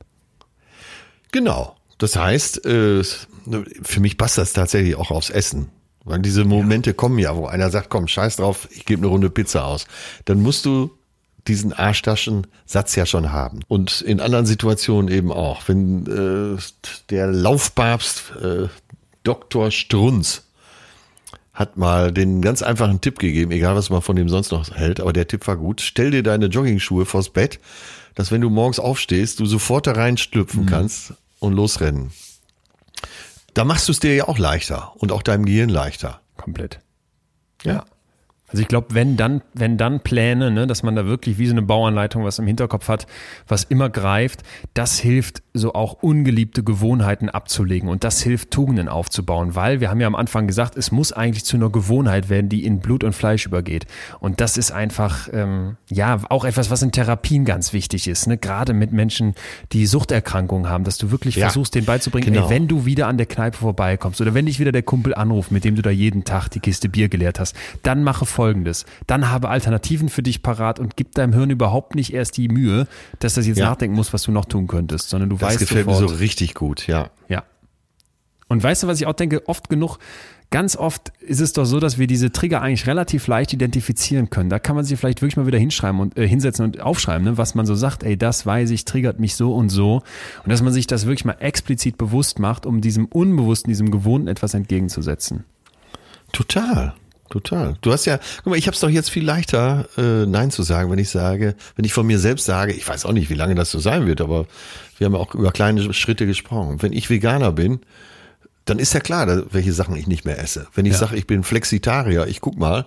Genau. 1.33 1.77
Das 1.99 2.17
heißt, 2.17 2.65
äh, 2.65 3.03
für 3.03 4.01
mich 4.01 4.17
passt 4.17 4.39
das 4.39 4.53
tatsächlich 4.53 4.95
auch 4.95 5.11
aufs 5.11 5.31
Essen. 5.31 5.69
Weil 6.05 6.21
diese 6.21 6.45
Momente 6.45 6.95
kommen 6.95 7.19
ja, 7.19 7.37
wo 7.37 7.47
einer 7.47 7.71
sagt, 7.71 7.91
komm, 7.91 8.09
scheiß 8.09 8.37
drauf, 8.37 8.69
ich 8.71 8.87
gebe 8.87 9.03
eine 9.03 9.09
Runde 9.09 9.29
Pizza 9.29 9.67
aus. 9.67 9.87
Dann 10.25 10.41
musst 10.41 10.65
du 10.65 10.91
diesen 11.47 11.73
Arschtaschensatz 11.73 12.95
ja 12.97 13.05
schon 13.05 13.33
haben. 13.33 13.61
Und 13.69 14.01
in 14.01 14.21
anderen 14.21 14.47
Situationen 14.47 15.11
eben 15.11 15.33
auch. 15.33 15.63
Wenn 15.67 16.07
äh, 16.07 16.61
der 17.11 17.27
Laufpapst 17.27 18.33
äh, 18.43 18.69
Dr. 19.25 19.71
Strunz 19.71 20.45
hat 21.61 21.77
mal 21.77 22.11
den 22.11 22.41
ganz 22.41 22.63
einfachen 22.63 23.03
Tipp 23.03 23.19
gegeben, 23.19 23.51
egal 23.51 23.77
was 23.77 23.91
man 23.91 24.01
von 24.01 24.17
dem 24.17 24.31
sonst 24.31 24.51
noch 24.51 24.69
hält, 24.71 24.99
aber 24.99 25.13
der 25.13 25.29
Tipp 25.29 25.47
war 25.47 25.59
gut. 25.59 25.83
Stell 25.83 26.11
dir 26.11 26.23
deine 26.23 26.47
Joggingschuhe 26.47 27.05
vors 27.05 27.29
Bett, 27.29 27.61
dass 28.15 28.33
wenn 28.33 28.41
du 28.41 28.49
morgens 28.49 28.81
aufstehst, 28.81 29.39
du 29.41 29.45
sofort 29.45 29.87
da 29.87 29.93
reinstülpfen 29.93 30.65
kannst 30.65 31.13
und 31.39 31.53
losrennen. 31.53 32.13
Da 33.53 33.65
machst 33.65 33.89
du 33.89 33.93
es 33.93 34.01
dir 34.01 34.15
ja 34.15 34.27
auch 34.27 34.39
leichter 34.39 34.95
und 34.97 35.13
auch 35.13 35.23
deinem 35.23 35.45
Gehirn 35.45 35.69
leichter. 35.69 36.23
Komplett. 36.39 36.81
Ja. 37.63 37.85
Also 38.51 38.63
ich 38.63 38.69
glaube, 38.69 38.89
wenn 38.91 39.17
dann, 39.17 39.43
wenn 39.55 39.77
dann 39.79 40.01
Pläne, 40.01 40.51
ne, 40.51 40.67
dass 40.67 40.83
man 40.83 40.97
da 40.97 41.07
wirklich 41.07 41.39
wie 41.39 41.47
so 41.47 41.53
eine 41.53 41.63
Bauanleitung 41.63 42.25
was 42.25 42.39
im 42.39 42.47
Hinterkopf 42.47 42.89
hat, 42.89 43.07
was 43.47 43.65
immer 43.65 43.89
greift, 43.91 44.43
das 44.75 44.99
hilft, 44.99 45.43
so 45.55 45.73
auch 45.75 45.95
ungeliebte 46.03 46.63
Gewohnheiten 46.63 47.29
abzulegen 47.29 47.89
und 47.89 48.05
das 48.05 48.23
hilft, 48.23 48.51
Tugenden 48.51 48.89
aufzubauen, 48.89 49.55
weil 49.55 49.81
wir 49.81 49.91
haben 49.91 50.01
ja 50.01 50.07
am 50.07 50.15
Anfang 50.15 50.47
gesagt, 50.47 50.77
es 50.77 50.93
muss 50.93 51.13
eigentlich 51.13 51.45
zu 51.45 51.57
einer 51.57 51.71
Gewohnheit 51.71 52.29
werden, 52.29 52.49
die 52.49 52.65
in 52.65 52.81
Blut 52.81 53.05
und 53.05 53.13
Fleisch 53.15 53.47
übergeht. 53.47 53.87
Und 54.21 54.41
das 54.41 54.57
ist 54.57 54.71
einfach, 54.71 55.29
ähm, 55.33 55.77
ja, 55.89 56.21
auch 56.29 56.45
etwas, 56.45 56.71
was 56.71 56.83
in 56.83 56.93
Therapien 56.93 57.45
ganz 57.45 57.73
wichtig 57.73 58.09
ist, 58.09 58.27
ne, 58.27 58.39
gerade 58.39 58.73
mit 58.73 58.93
Menschen, 58.93 59.35
die 59.73 59.87
Suchterkrankungen 59.87 60.71
haben, 60.71 60.85
dass 60.85 60.99
du 60.99 61.11
wirklich 61.11 61.37
Ja, 61.37 61.47
versuchst, 61.47 61.75
denen 61.75 61.87
beizubringen, 61.87 62.33
genau. 62.33 62.47
ey, 62.47 62.51
wenn 62.51 62.69
du 62.69 62.85
wieder 62.85 63.07
an 63.07 63.17
der 63.17 63.27
Kneipe 63.27 63.59
vorbeikommst 63.59 64.21
oder 64.21 64.35
wenn 64.35 64.47
dich 64.47 64.61
wieder 64.61 64.73
der 64.73 64.83
Kumpel 64.83 65.15
anruft, 65.15 65.51
mit 65.51 65.65
dem 65.65 65.75
du 65.77 65.83
da 65.83 65.91
jeden 65.91 66.25
Tag 66.25 66.49
die 66.49 66.61
Kiste 66.61 66.89
Bier 66.89 67.09
geleert 67.09 67.41
hast, 67.41 67.57
dann 67.83 68.03
mache 68.05 68.27
folgendes. 68.41 68.87
Dann 69.07 69.31
habe 69.31 69.51
Alternativen 69.51 70.09
für 70.09 70.23
dich 70.23 70.41
parat 70.43 70.79
und 70.81 70.97
gib 70.97 71.13
deinem 71.15 71.35
Hirn 71.35 71.51
überhaupt 71.51 71.95
nicht 71.95 72.15
erst 72.15 72.39
die 72.39 72.49
Mühe, 72.49 72.87
dass 73.19 73.35
das 73.35 73.47
jetzt 73.47 73.59
Ja. 73.59 73.67
nachdenken 73.69 73.95
muss, 73.95 74.15
was 74.15 74.23
du 74.23 74.33
noch 74.33 74.47
tun 74.47 74.67
könntest, 74.67 75.11
sondern 75.11 75.29
du 75.29 75.37
Das 75.37 75.51
weißt 75.51 75.59
gefällt 75.59 75.85
sofort. 75.85 76.01
mir 76.01 76.09
so 76.09 76.15
richtig 76.15 76.55
gut, 76.55 76.87
ja. 76.87 77.11
Ja. 77.29 77.43
Und 78.49 78.63
weißt 78.63 78.83
du, 78.83 78.87
was 78.87 78.99
ich 78.99 79.07
auch 79.07 79.13
denke? 79.13 79.47
Oft 79.47 79.69
genug, 79.69 79.99
ganz 80.51 80.75
oft 80.75 81.13
ist 81.21 81.41
es 81.41 81.53
doch 81.53 81.67
so, 81.67 81.81
dass 81.81 81.99
wir 81.99 82.07
diese 82.07 82.33
Trigger 82.33 82.63
eigentlich 82.63 82.87
relativ 82.87 83.27
leicht 83.27 83.53
identifizieren 83.53 84.31
können. 84.31 84.49
Da 84.49 84.59
kann 84.59 84.75
man 84.75 84.87
sich 84.87 84.99
vielleicht 84.99 85.21
wirklich 85.21 85.37
mal 85.37 85.47
wieder 85.47 85.59
hinschreiben 85.59 86.01
und 86.01 86.17
äh, 86.17 86.27
hinsetzen 86.27 86.65
und 86.65 86.81
aufschreiben, 86.81 87.25
ne? 87.27 87.37
was 87.37 87.55
man 87.55 87.67
so 87.67 87.75
sagt, 87.75 88.03
ey, 88.05 88.17
das 88.17 88.47
weiß 88.47 88.71
ich, 88.71 88.87
triggert 88.87 89.21
mich 89.21 89.35
so 89.37 89.55
und 89.55 89.69
so. 89.69 89.97
Und 90.45 90.51
dass 90.51 90.63
man 90.63 90.73
sich 90.73 90.87
das 90.87 91.05
wirklich 91.05 91.27
mal 91.27 91.37
explizit 91.41 91.99
bewusst 91.99 92.39
macht, 92.39 92.65
um 92.65 92.81
diesem 92.81 93.05
Unbewussten, 93.05 93.69
diesem 93.69 93.91
Gewohnten 93.91 94.29
etwas 94.29 94.55
entgegenzusetzen. 94.55 95.45
Total. 96.33 96.95
Total. 97.31 97.77
Du 97.81 97.93
hast 97.93 98.05
ja, 98.07 98.19
guck 98.39 98.47
mal, 98.49 98.57
ich 98.59 98.67
habe 98.67 98.75
es 98.75 98.81
doch 98.81 98.91
jetzt 98.91 99.09
viel 99.11 99.25
leichter, 99.25 99.89
äh, 99.97 100.27
Nein 100.27 100.51
zu 100.51 100.63
sagen, 100.63 100.91
wenn 100.91 100.99
ich 100.99 101.09
sage, 101.11 101.55
wenn 101.77 101.85
ich 101.85 101.93
von 101.95 102.07
mir 102.07 102.19
selbst 102.19 102.45
sage, 102.45 102.73
ich 102.73 102.87
weiß 102.87 103.07
auch 103.07 103.13
nicht, 103.13 103.31
wie 103.31 103.35
lange 103.35 103.55
das 103.55 103.71
so 103.71 103.79
sein 103.79 104.07
wird, 104.07 104.21
aber 104.21 104.47
wir 104.99 105.07
haben 105.07 105.15
ja 105.15 105.21
auch 105.21 105.35
über 105.35 105.53
kleine 105.53 105.95
Schritte 105.95 106.27
gesprochen. 106.27 106.83
Wenn 106.83 106.93
ich 106.93 107.09
Veganer 107.09 107.53
bin, 107.53 107.81
dann 108.65 108.79
ist 108.79 108.93
ja 108.95 109.01
klar, 109.01 109.45
welche 109.53 109.73
Sachen 109.73 109.97
ich 109.97 110.07
nicht 110.07 110.25
mehr 110.25 110.39
esse. 110.43 110.67
Wenn 110.75 110.87
ich 110.87 110.93
Ja. 110.93 110.99
sage, 110.99 111.17
ich 111.17 111.27
bin 111.27 111.45
Flexitarier, 111.45 112.27
ich 112.27 112.41
guck 112.41 112.59
mal, 112.59 112.85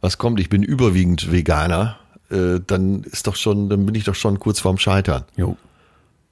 was 0.00 0.18
kommt, 0.18 0.40
ich 0.40 0.48
bin 0.50 0.62
überwiegend 0.62 1.30
Veganer, 1.32 1.96
äh, 2.30 2.60
dann 2.66 3.04
ist 3.04 3.26
doch 3.28 3.36
schon, 3.36 3.68
dann 3.68 3.86
bin 3.86 3.94
ich 3.94 4.04
doch 4.04 4.14
schon 4.16 4.38
kurz 4.40 4.58
vorm 4.60 4.78
Scheitern. 4.78 5.24
Jo. 5.36 5.56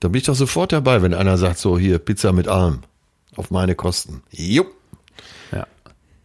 Dann 0.01 0.11
bin 0.13 0.19
ich 0.19 0.27
doch 0.27 0.35
sofort 0.35 0.73
dabei, 0.73 1.03
wenn 1.03 1.15
einer 1.15 1.39
sagt, 1.39 1.59
so 1.59 1.79
hier, 1.79 1.99
Pizza 2.01 2.33
mit 2.33 2.49
allem. 2.49 2.81
Auf 3.37 3.51
meine 3.51 3.75
Kosten. 3.77 4.23
Jupp. 4.31 4.73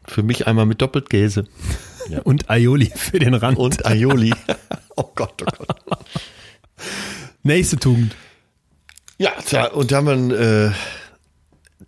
Ja. 0.10 0.14
Für 0.15 0.23
mich 0.23 0.48
einmal 0.48 0.65
mit 0.65 0.81
Doppelkäse. 0.81 1.45
Und 2.23 2.49
Aioli 2.49 2.91
für 2.95 3.19
den 3.19 3.36
Rand. 3.36 3.57
Und 3.57 3.86
Aioli. 3.86 4.34
oh 4.95 5.11
Gott, 5.15 5.44
oh 5.44 5.65
Gott. 5.86 6.06
Nächste 7.44 7.77
Tugend. 7.77 8.15
Ja, 9.18 9.31
tja, 9.45 9.68
und 9.72 9.91
da 9.91 9.98
haben 9.98 10.07
wir 10.07 10.14
einen 10.14 10.31
äh, 10.31 10.72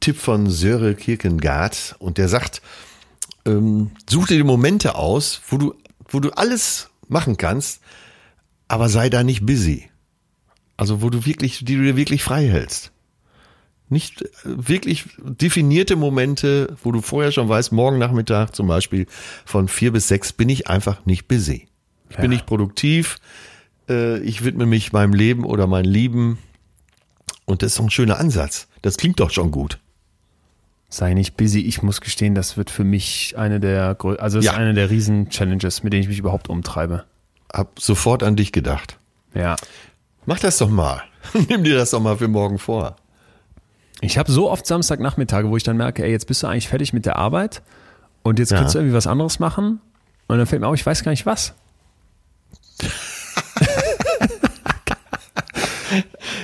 Tipp 0.02 0.18
von 0.18 0.50
Söre 0.50 0.96
Kierkegaard 0.96 1.96
und 2.00 2.18
der 2.18 2.28
sagt, 2.28 2.62
ähm, 3.46 3.92
such 4.10 4.28
dir 4.28 4.38
die 4.38 4.44
Momente 4.44 4.96
aus, 4.96 5.42
wo 5.48 5.58
du, 5.58 5.74
wo 6.10 6.20
du 6.20 6.32
alles 6.32 6.90
machen 7.08 7.38
kannst, 7.38 7.82
aber 8.68 8.90
sei 8.90 9.10
da 9.10 9.24
nicht 9.24 9.46
busy. 9.46 9.90
Also 10.76 11.02
wo 11.02 11.10
du 11.10 11.26
wirklich, 11.26 11.60
die 11.60 11.76
du 11.76 11.84
dir 11.84 11.96
wirklich 11.96 12.22
frei 12.22 12.48
hältst. 12.48 12.91
Nicht 13.92 14.22
äh, 14.24 14.28
wirklich 14.46 15.06
definierte 15.20 15.96
Momente, 15.96 16.76
wo 16.84 16.92
du 16.92 17.02
vorher 17.02 17.32
schon 17.32 17.48
weißt, 17.48 17.72
morgen 17.72 18.00
Nachmittag 18.00 18.56
zum 18.56 18.68
Beispiel 18.68 19.06
von 19.46 19.68
vier 19.68 19.92
bis 19.92 20.08
sechs 20.08 20.34
bin 20.34 20.50
ich 20.50 20.68
einfach 20.70 21.06
nicht 21.06 21.28
busy. 21.28 21.68
Ich 22.10 22.16
bin 22.16 22.26
Ja. 22.26 22.30
nicht 22.30 22.46
produktiv, 22.46 23.18
äh, 23.90 24.20
ich 24.22 24.44
widme 24.44 24.66
mich 24.66 24.92
meinem 24.94 25.14
Leben 25.14 25.46
oder 25.46 25.68
meinen 25.68 25.86
Lieben. 25.86 26.40
Und 27.46 27.62
das 27.62 27.74
ist 27.74 27.80
doch 27.80 27.84
ein 27.86 27.90
schöner 27.92 28.18
Ansatz. 28.20 28.68
Das 28.82 28.98
klingt 28.98 29.20
doch 29.20 29.30
schon 29.30 29.52
gut. 29.52 29.78
Sei 30.90 31.14
nicht 31.14 31.38
busy. 31.38 31.60
Ich 31.62 31.82
muss 31.82 32.02
gestehen, 32.02 32.36
das 32.36 32.58
wird 32.58 32.70
für 32.70 32.84
mich 32.84 33.36
eine 33.38 33.60
der, 33.60 33.98
also 34.20 34.40
Ja. 34.40 34.52
ist 34.52 34.58
eine 34.58 34.74
der 34.74 34.90
Riesen-Challenges, 34.90 35.84
mit 35.84 35.94
denen 35.94 36.04
ich 36.04 36.10
mich 36.10 36.20
überhaupt 36.20 36.50
umtreibe. 36.50 37.06
Hab 37.54 37.80
sofort 37.80 38.24
an 38.24 38.36
dich 38.36 38.52
gedacht. 38.52 38.98
Ja. 39.34 39.56
Mach 40.26 40.40
das 40.40 40.58
doch 40.58 40.70
mal. 40.70 41.02
Nimm 41.50 41.64
dir 41.64 41.76
das 41.76 41.92
doch 41.92 42.00
mal 42.02 42.18
für 42.18 42.28
morgen 42.28 42.58
vor. 42.58 42.96
Ich 44.02 44.18
habe 44.18 44.32
so 44.32 44.50
oft 44.50 44.66
Samstagnachmittage, 44.66 45.48
wo 45.50 45.58
ich 45.58 45.64
dann 45.64 45.78
merke, 45.78 46.04
ey, 46.04 46.12
jetzt 46.12 46.26
bist 46.28 46.42
du 46.44 46.48
eigentlich 46.48 46.68
fertig 46.68 46.92
mit 46.92 47.06
der 47.06 47.18
Arbeit 47.18 47.62
und 48.24 48.40
jetzt 48.40 48.52
Ja. 48.52 48.58
kannst 48.60 48.76
du 48.76 48.80
irgendwie 48.80 48.96
was 48.96 49.08
anderes 49.08 49.40
machen. 49.40 49.80
Und 50.28 50.38
dann 50.38 50.48
fällt 50.48 50.62
mir 50.62 50.68
auf, 50.68 50.76
ich 50.76 50.86
weiß 50.86 51.04
gar 51.04 51.12
nicht 51.12 51.26
was. 51.26 51.54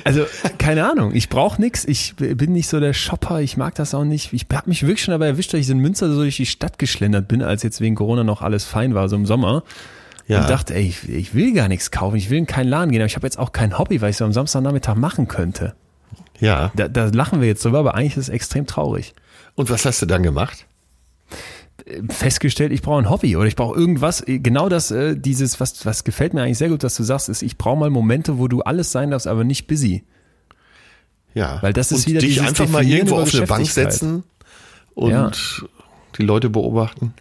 also, 0.03 0.25
keine 0.57 0.89
Ahnung, 0.89 1.13
ich 1.15 1.29
brauche 1.29 1.59
nichts. 1.61 1.85
Ich 1.85 2.15
bin 2.15 2.51
nicht 2.53 2.67
so 2.69 2.79
der 2.79 2.93
Shopper, 2.93 3.41
ich 3.41 3.57
mag 3.57 3.75
das 3.75 3.93
auch 3.93 4.03
nicht. 4.03 4.33
Ich 4.33 4.45
habe 4.53 4.69
mich 4.69 4.83
wirklich 4.83 5.03
schon 5.03 5.13
dabei 5.13 5.27
erwischt, 5.27 5.53
dass 5.53 5.61
ich 5.61 5.69
in 5.69 5.79
Münster 5.79 6.09
so 6.09 6.15
durch 6.21 6.35
die 6.37 6.45
Stadt 6.45 6.77
geschlendert 6.79 7.27
bin, 7.27 7.41
als 7.41 7.63
jetzt 7.63 7.81
wegen 7.81 7.95
Corona 7.95 8.23
noch 8.23 8.41
alles 8.41 8.65
fein 8.65 8.93
war, 8.93 9.09
so 9.09 9.15
im 9.15 9.25
Sommer. 9.25 9.63
Ja. 10.27 10.41
Und 10.41 10.49
dachte, 10.49 10.75
ey, 10.75 10.83
ich, 10.87 11.07
ich 11.07 11.33
will 11.33 11.53
gar 11.53 11.69
nichts 11.69 11.89
kaufen, 11.91 12.17
ich 12.17 12.29
will 12.29 12.37
in 12.37 12.45
keinen 12.47 12.67
Laden 12.67 12.91
gehen, 12.91 12.99
aber 13.01 13.05
ich 13.07 13.15
habe 13.15 13.25
jetzt 13.25 13.39
auch 13.39 13.53
kein 13.53 13.77
Hobby, 13.79 14.01
weil 14.01 14.09
ich 14.09 14.17
so 14.17 14.25
am 14.25 14.33
Samstagnachmittag 14.33 14.95
machen 14.95 15.27
könnte. 15.29 15.73
Ja. 16.39 16.71
Da, 16.75 16.87
da 16.87 17.05
lachen 17.05 17.41
wir 17.41 17.47
jetzt 17.47 17.63
drüber, 17.65 17.79
aber 17.79 17.95
eigentlich 17.95 18.17
ist 18.17 18.25
es 18.25 18.29
extrem 18.29 18.65
traurig. 18.67 19.13
Und 19.55 19.69
was 19.69 19.85
hast 19.85 20.01
du 20.01 20.05
dann 20.05 20.23
gemacht? 20.23 20.65
Festgestellt, 22.09 22.71
ich 22.71 22.81
brauche 22.81 23.01
ein 23.01 23.09
Hobby 23.09 23.35
oder 23.37 23.47
ich 23.47 23.55
brauche 23.55 23.77
irgendwas. 23.79 24.23
Genau 24.25 24.67
das, 24.69 24.91
äh, 24.91 25.15
dieses, 25.15 25.59
was, 25.59 25.85
was 25.85 26.03
gefällt 26.03 26.33
mir 26.33 26.41
eigentlich 26.43 26.57
sehr 26.57 26.69
gut, 26.69 26.83
dass 26.83 26.95
du 26.95 27.03
sagst, 27.03 27.29
ist, 27.29 27.41
ich 27.43 27.57
brauche 27.57 27.77
mal 27.77 27.89
Momente, 27.89 28.37
wo 28.37 28.47
du 28.47 28.61
alles 28.61 28.91
sein 28.91 29.11
darfst, 29.11 29.25
aber 29.27 29.43
nicht 29.43 29.67
busy. 29.67 30.03
Ja. 31.33 31.61
Weil 31.61 31.73
das 31.73 31.91
ist 31.91 31.99
und 31.99 32.07
wieder 32.07 32.19
dich 32.19 32.33
dieses 32.35 32.47
einfach 32.47 32.67
mal 32.67 32.83
irgendwo 32.85 33.15
auf 33.17 33.33
eine 33.33 33.45
Bank 33.47 33.67
setzen 33.67 34.23
und 34.95 35.11
Ja. 35.11 35.31
die 36.17 36.23
Leute 36.23 36.49
beobachten. 36.49 37.13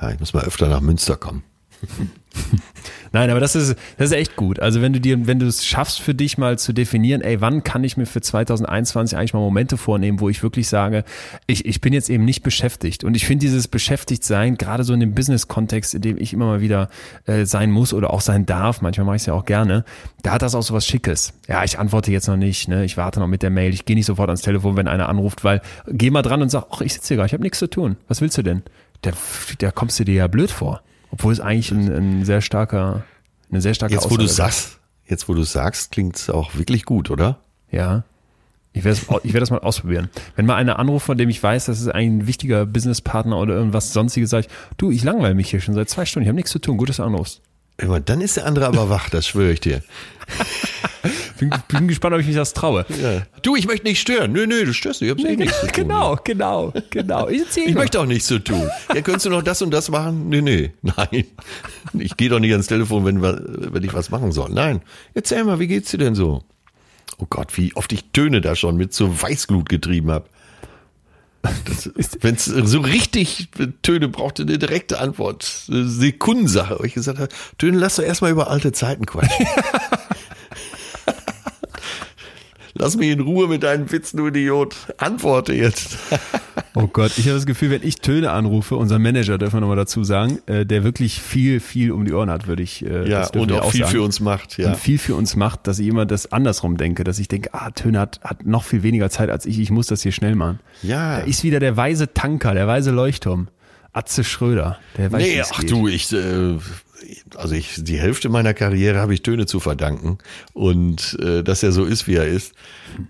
Ja, 0.00 0.10
ich 0.10 0.18
muss 0.20 0.34
mal 0.34 0.44
öfter 0.44 0.68
nach 0.68 0.80
Münster 0.80 1.16
kommen. 1.16 1.42
Nein, 3.12 3.30
aber 3.30 3.40
das 3.40 3.56
ist, 3.56 3.76
das 3.98 4.10
ist 4.10 4.16
echt 4.16 4.36
gut. 4.36 4.60
Also 4.60 4.80
wenn 4.82 4.92
du 4.92 5.00
dir, 5.00 5.26
wenn 5.26 5.40
du 5.40 5.46
es 5.46 5.66
schaffst 5.66 6.00
für 6.00 6.14
dich 6.14 6.38
mal 6.38 6.58
zu 6.58 6.72
definieren, 6.72 7.22
ey, 7.22 7.40
wann 7.40 7.64
kann 7.64 7.82
ich 7.82 7.96
mir 7.96 8.06
für 8.06 8.20
2021 8.20 9.18
eigentlich 9.18 9.34
mal 9.34 9.40
Momente 9.40 9.76
vornehmen, 9.76 10.20
wo 10.20 10.28
ich 10.28 10.42
wirklich 10.42 10.68
sage, 10.68 11.04
ich, 11.46 11.64
ich 11.64 11.80
bin 11.80 11.92
jetzt 11.92 12.08
eben 12.08 12.24
nicht 12.24 12.42
beschäftigt. 12.42 13.02
Und 13.02 13.16
ich 13.16 13.26
finde 13.26 13.44
dieses 13.44 13.66
Beschäftigtsein, 13.66 14.56
gerade 14.56 14.84
so 14.84 14.92
in 14.94 15.00
dem 15.00 15.14
Business-Kontext, 15.14 15.94
in 15.94 16.02
dem 16.02 16.18
ich 16.18 16.32
immer 16.32 16.46
mal 16.46 16.60
wieder 16.60 16.88
äh, 17.26 17.44
sein 17.46 17.72
muss 17.72 17.92
oder 17.92 18.12
auch 18.12 18.20
sein 18.20 18.46
darf, 18.46 18.80
manchmal 18.80 19.06
mache 19.06 19.16
ich 19.16 19.22
es 19.22 19.26
ja 19.26 19.34
auch 19.34 19.44
gerne, 19.44 19.84
da 20.22 20.32
hat 20.32 20.42
das 20.42 20.54
auch 20.54 20.62
so 20.62 20.74
was 20.74 20.86
Schickes. 20.86 21.32
Ja, 21.48 21.64
ich 21.64 21.78
antworte 21.78 22.12
jetzt 22.12 22.28
noch 22.28 22.36
nicht, 22.36 22.68
ne? 22.68 22.84
ich 22.84 22.96
warte 22.96 23.18
noch 23.18 23.26
mit 23.26 23.42
der 23.42 23.50
Mail, 23.50 23.74
ich 23.74 23.84
gehe 23.84 23.96
nicht 23.96 24.06
sofort 24.06 24.28
ans 24.28 24.42
Telefon, 24.42 24.76
wenn 24.76 24.86
einer 24.86 25.08
anruft, 25.08 25.42
weil 25.42 25.62
geh 25.88 26.10
mal 26.10 26.22
dran 26.22 26.42
und 26.42 26.50
sag, 26.50 26.66
ach, 26.70 26.80
ich 26.80 26.94
sitze 26.94 27.08
hier 27.08 27.16
gar, 27.16 27.26
ich 27.26 27.32
habe 27.32 27.42
nichts 27.42 27.58
zu 27.58 27.68
tun. 27.68 27.96
Was 28.06 28.20
willst 28.20 28.38
du 28.38 28.42
denn? 28.42 28.62
Da, 29.02 29.10
da 29.58 29.70
kommst 29.72 29.98
du 29.98 30.04
dir 30.04 30.14
ja 30.14 30.26
blöd 30.26 30.50
vor. 30.50 30.82
Obwohl 31.20 31.34
es 31.34 31.40
eigentlich 31.40 31.70
ein, 31.70 31.92
ein 31.92 32.24
sehr 32.24 32.40
starker, 32.40 33.04
eine 33.50 33.60
sehr 33.60 33.74
starke 33.74 33.92
Jetzt, 33.92 34.10
wo 34.10 34.16
du 34.16 34.24
Aussage 34.24 34.24
ist. 34.24 34.36
sagst, 34.36 34.78
jetzt, 35.06 35.28
wo 35.28 35.34
du 35.34 35.42
sagst, 35.42 35.92
klingt 35.92 36.16
es 36.16 36.30
auch 36.30 36.54
wirklich 36.54 36.86
gut, 36.86 37.10
oder? 37.10 37.40
Ja. 37.70 38.04
Ich 38.72 38.84
werde 38.84 38.98
ich 39.22 39.34
werd 39.34 39.42
das 39.42 39.50
mal 39.50 39.58
ausprobieren. 39.58 40.08
Wenn 40.34 40.46
mal 40.46 40.54
einer 40.56 40.78
anruft, 40.78 41.04
von 41.04 41.18
dem 41.18 41.28
ich 41.28 41.42
weiß, 41.42 41.66
das 41.66 41.78
ist 41.78 41.88
ein 41.88 42.26
wichtiger 42.26 42.64
Businesspartner 42.64 43.36
oder 43.36 43.52
irgendwas 43.54 43.92
sonstiges, 43.92 44.30
sage 44.30 44.46
ich, 44.46 44.52
du, 44.78 44.90
ich 44.90 45.04
langweile 45.04 45.34
mich 45.34 45.50
hier 45.50 45.60
schon 45.60 45.74
seit 45.74 45.90
zwei 45.90 46.06
Stunden, 46.06 46.24
ich 46.24 46.28
habe 46.28 46.36
nichts 46.36 46.52
zu 46.52 46.58
tun, 46.58 46.78
gut, 46.78 46.88
dass 46.88 46.96
du 46.96 47.02
anrufst. 47.02 47.42
Dann 47.76 48.22
ist 48.22 48.38
der 48.38 48.46
andere 48.46 48.66
aber 48.66 48.88
wach, 48.88 49.10
das 49.10 49.26
schwöre 49.26 49.52
ich 49.52 49.60
dir. 49.60 49.82
Bin, 51.40 51.50
bin 51.68 51.88
gespannt, 51.88 52.14
ob 52.14 52.20
ich 52.20 52.26
mich 52.26 52.36
das 52.36 52.52
traue. 52.52 52.84
Ja. 53.02 53.22
Du, 53.40 53.56
ich 53.56 53.66
möchte 53.66 53.86
nicht 53.86 53.98
stören. 53.98 54.32
Nö, 54.32 54.46
nö, 54.46 54.66
du 54.66 54.74
störst 54.74 55.00
nicht. 55.00 55.10
Ich, 55.10 55.18
hab's 55.18 55.24
eh 55.24 55.36
nichts 55.36 55.58
zu 55.58 55.66
tun. 55.68 55.72
Genau, 55.74 56.18
genau, 56.22 56.72
genau. 56.90 57.28
Ich, 57.28 57.42
Ich 57.56 57.74
möchte 57.74 57.98
auch 57.98 58.04
nichts 58.04 58.26
zu 58.26 58.40
tun. 58.40 58.68
Ja, 58.94 59.00
könntest 59.00 59.24
du 59.24 59.30
noch 59.30 59.42
das 59.42 59.62
und 59.62 59.70
das 59.70 59.90
machen? 59.90 60.28
Nee, 60.28 60.42
nee, 60.42 60.72
nein. 60.82 61.24
Ich 61.98 62.18
gehe 62.18 62.28
doch 62.28 62.40
nicht 62.40 62.52
ans 62.52 62.66
Telefon, 62.66 63.06
wenn, 63.06 63.22
wenn 63.22 63.82
ich 63.82 63.94
was 63.94 64.10
machen 64.10 64.32
soll. 64.32 64.50
Nein. 64.50 64.82
Erzähl 65.14 65.42
mal, 65.44 65.58
wie 65.58 65.66
geht's 65.66 65.90
dir 65.90 65.98
denn 65.98 66.14
so? 66.14 66.44
Oh 67.16 67.26
Gott, 67.30 67.56
wie 67.56 67.74
oft 67.74 67.90
ich 67.94 68.04
Töne 68.12 68.42
da 68.42 68.54
schon 68.54 68.76
mit 68.76 68.92
so 68.92 69.22
Weißglut 69.22 69.68
getrieben 69.70 70.10
habe. 70.10 70.26
Wenn 72.20 72.34
es 72.34 72.44
so 72.44 72.80
richtig 72.80 73.48
Töne 73.80 74.08
brauchte, 74.08 74.42
eine 74.42 74.58
direkte 74.58 75.00
Antwort. 75.00 75.42
Sekundensache. 75.68 76.76
Wo 76.78 76.84
ich 76.84 76.92
gesagt 76.92 77.18
habe, 77.18 77.30
Töne, 77.56 77.78
lass 77.78 77.96
doch 77.96 78.02
erstmal 78.02 78.30
über 78.30 78.50
alte 78.50 78.72
Zeiten 78.72 79.06
quatschen. 79.06 79.46
Lass 82.80 82.96
mich 82.96 83.10
in 83.10 83.20
Ruhe 83.20 83.46
mit 83.46 83.62
deinen 83.62 83.92
Witzen, 83.92 84.16
du 84.16 84.28
Idiot. 84.28 84.74
Antworte 84.96 85.52
jetzt. 85.54 85.98
Oh 86.74 86.86
Gott, 86.86 87.18
ich 87.18 87.24
habe 87.26 87.34
das 87.34 87.46
Gefühl, 87.46 87.70
wenn 87.70 87.82
ich 87.82 87.96
Töne 87.96 88.30
anrufe, 88.30 88.76
unser 88.76 89.00
Manager, 89.00 89.38
dürfen 89.38 89.56
wir 89.56 89.60
nochmal 89.62 89.76
dazu 89.76 90.04
sagen, 90.04 90.38
äh, 90.46 90.64
der 90.64 90.84
wirklich 90.84 91.20
viel, 91.20 91.58
viel 91.58 91.90
um 91.90 92.04
die 92.04 92.12
Ohren 92.12 92.30
hat, 92.30 92.46
würde 92.46 92.62
ich 92.62 92.84
äh, 92.86 93.08
Ja, 93.10 93.26
und 93.34 93.48
wir 93.50 93.64
auch 93.64 93.72
viel 93.72 93.80
sagen. 93.80 93.90
für 93.92 94.02
uns 94.02 94.20
macht. 94.20 94.56
Ja. 94.56 94.68
und 94.68 94.76
viel 94.76 94.98
für 94.98 95.16
uns 95.16 95.34
macht, 95.34 95.66
dass 95.66 95.80
ich 95.80 95.88
immer 95.88 96.06
das 96.06 96.30
andersrum 96.30 96.76
denke, 96.76 97.02
dass 97.02 97.18
ich 97.18 97.26
denke, 97.26 97.50
ah, 97.54 97.70
Töne 97.70 97.98
hat, 97.98 98.20
hat 98.22 98.46
noch 98.46 98.62
viel 98.62 98.84
weniger 98.84 99.10
Zeit 99.10 99.30
als 99.30 99.46
ich, 99.46 99.58
ich 99.58 99.70
muss 99.72 99.88
das 99.88 100.02
hier 100.02 100.12
schnell 100.12 100.36
machen. 100.36 100.60
Ja. 100.82 101.18
Da 101.18 101.24
ist 101.24 101.42
wieder 101.42 101.58
der 101.58 101.76
weise 101.76 102.14
Tanker, 102.14 102.54
der 102.54 102.68
weise 102.68 102.92
Leuchtturm. 102.92 103.48
Atze 103.92 104.22
Schröder, 104.22 104.78
der 104.96 105.10
weiß, 105.10 105.22
Nee, 105.22 105.42
ach 105.52 105.60
geht. 105.60 105.70
du, 105.72 105.88
ich, 105.88 106.12
äh, 106.12 106.56
also 107.36 107.54
ich, 107.54 107.74
die 107.78 107.98
Hälfte 107.98 108.28
meiner 108.28 108.54
Karriere 108.54 108.98
habe 108.98 109.14
ich 109.14 109.22
Töne 109.22 109.46
zu 109.46 109.60
verdanken 109.60 110.18
und 110.52 111.18
äh, 111.20 111.42
dass 111.42 111.62
er 111.62 111.72
so 111.72 111.84
ist, 111.84 112.06
wie 112.06 112.14
er 112.14 112.26
ist. 112.26 112.54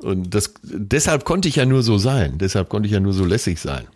Und 0.00 0.34
das, 0.34 0.54
deshalb 0.62 1.24
konnte 1.24 1.48
ich 1.48 1.56
ja 1.56 1.66
nur 1.66 1.82
so 1.82 1.98
sein. 1.98 2.38
Deshalb 2.38 2.68
konnte 2.68 2.86
ich 2.86 2.92
ja 2.92 3.00
nur 3.00 3.12
so 3.12 3.24
lässig 3.24 3.60
sein. 3.60 3.86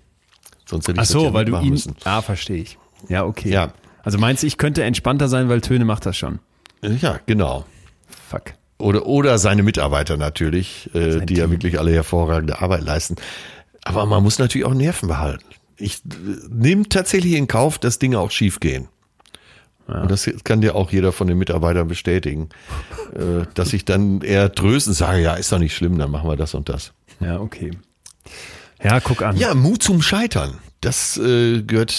Sonst 0.66 0.88
hätte 0.88 1.00
ich 1.00 1.02
Ach 1.02 1.10
so, 1.10 1.24
ja 1.26 1.34
weil 1.34 1.44
du 1.44 1.56
ihn, 1.58 1.70
müssen. 1.70 1.94
ah, 2.04 2.22
verstehe 2.22 2.62
ich. 2.62 2.78
Ja, 3.08 3.24
okay. 3.24 3.50
Ja. 3.50 3.72
Also 4.02 4.18
meinst 4.18 4.42
du, 4.42 4.46
ich 4.46 4.58
könnte 4.58 4.82
entspannter 4.82 5.28
sein, 5.28 5.48
weil 5.48 5.60
Töne 5.60 5.84
macht 5.84 6.06
das 6.06 6.16
schon? 6.16 6.38
Ja, 6.82 7.20
genau. 7.26 7.64
Fuck. 8.28 8.54
Oder, 8.78 9.06
oder 9.06 9.38
seine 9.38 9.62
Mitarbeiter 9.62 10.16
natürlich, 10.16 10.90
äh, 10.94 11.20
die 11.24 11.34
ja 11.36 11.44
Team. 11.44 11.52
wirklich 11.52 11.78
alle 11.78 11.92
hervorragende 11.92 12.60
Arbeit 12.60 12.82
leisten. 12.82 13.16
Aber 13.84 14.04
man 14.06 14.22
muss 14.22 14.38
natürlich 14.38 14.66
auch 14.66 14.74
Nerven 14.74 15.08
behalten. 15.08 15.44
Ich 15.76 15.96
äh, 15.98 16.08
nehme 16.50 16.88
tatsächlich 16.88 17.34
in 17.34 17.46
Kauf, 17.46 17.78
dass 17.78 17.98
Dinge 17.98 18.18
auch 18.18 18.30
schief 18.30 18.60
gehen. 18.60 18.88
Und 19.86 20.10
das 20.10 20.30
kann 20.44 20.60
dir 20.60 20.74
auch 20.74 20.90
jeder 20.90 21.12
von 21.12 21.26
den 21.26 21.38
Mitarbeitern 21.38 21.88
bestätigen, 21.88 22.48
äh, 23.14 23.46
dass 23.54 23.72
ich 23.72 23.84
dann 23.84 24.22
eher 24.22 24.52
tröstend 24.52 24.96
sage, 24.96 25.20
ja, 25.20 25.34
ist 25.34 25.52
doch 25.52 25.58
nicht 25.58 25.76
schlimm, 25.76 25.98
dann 25.98 26.10
machen 26.10 26.28
wir 26.28 26.36
das 26.36 26.54
und 26.54 26.68
das. 26.68 26.92
Ja, 27.20 27.40
okay. 27.40 27.72
Ja, 28.82 29.00
guck 29.00 29.22
an. 29.22 29.36
Ja, 29.36 29.54
Mut 29.54 29.82
zum 29.82 30.02
Scheitern. 30.02 30.58
Das 30.80 31.16
äh, 31.16 31.62
gehört, 31.62 31.94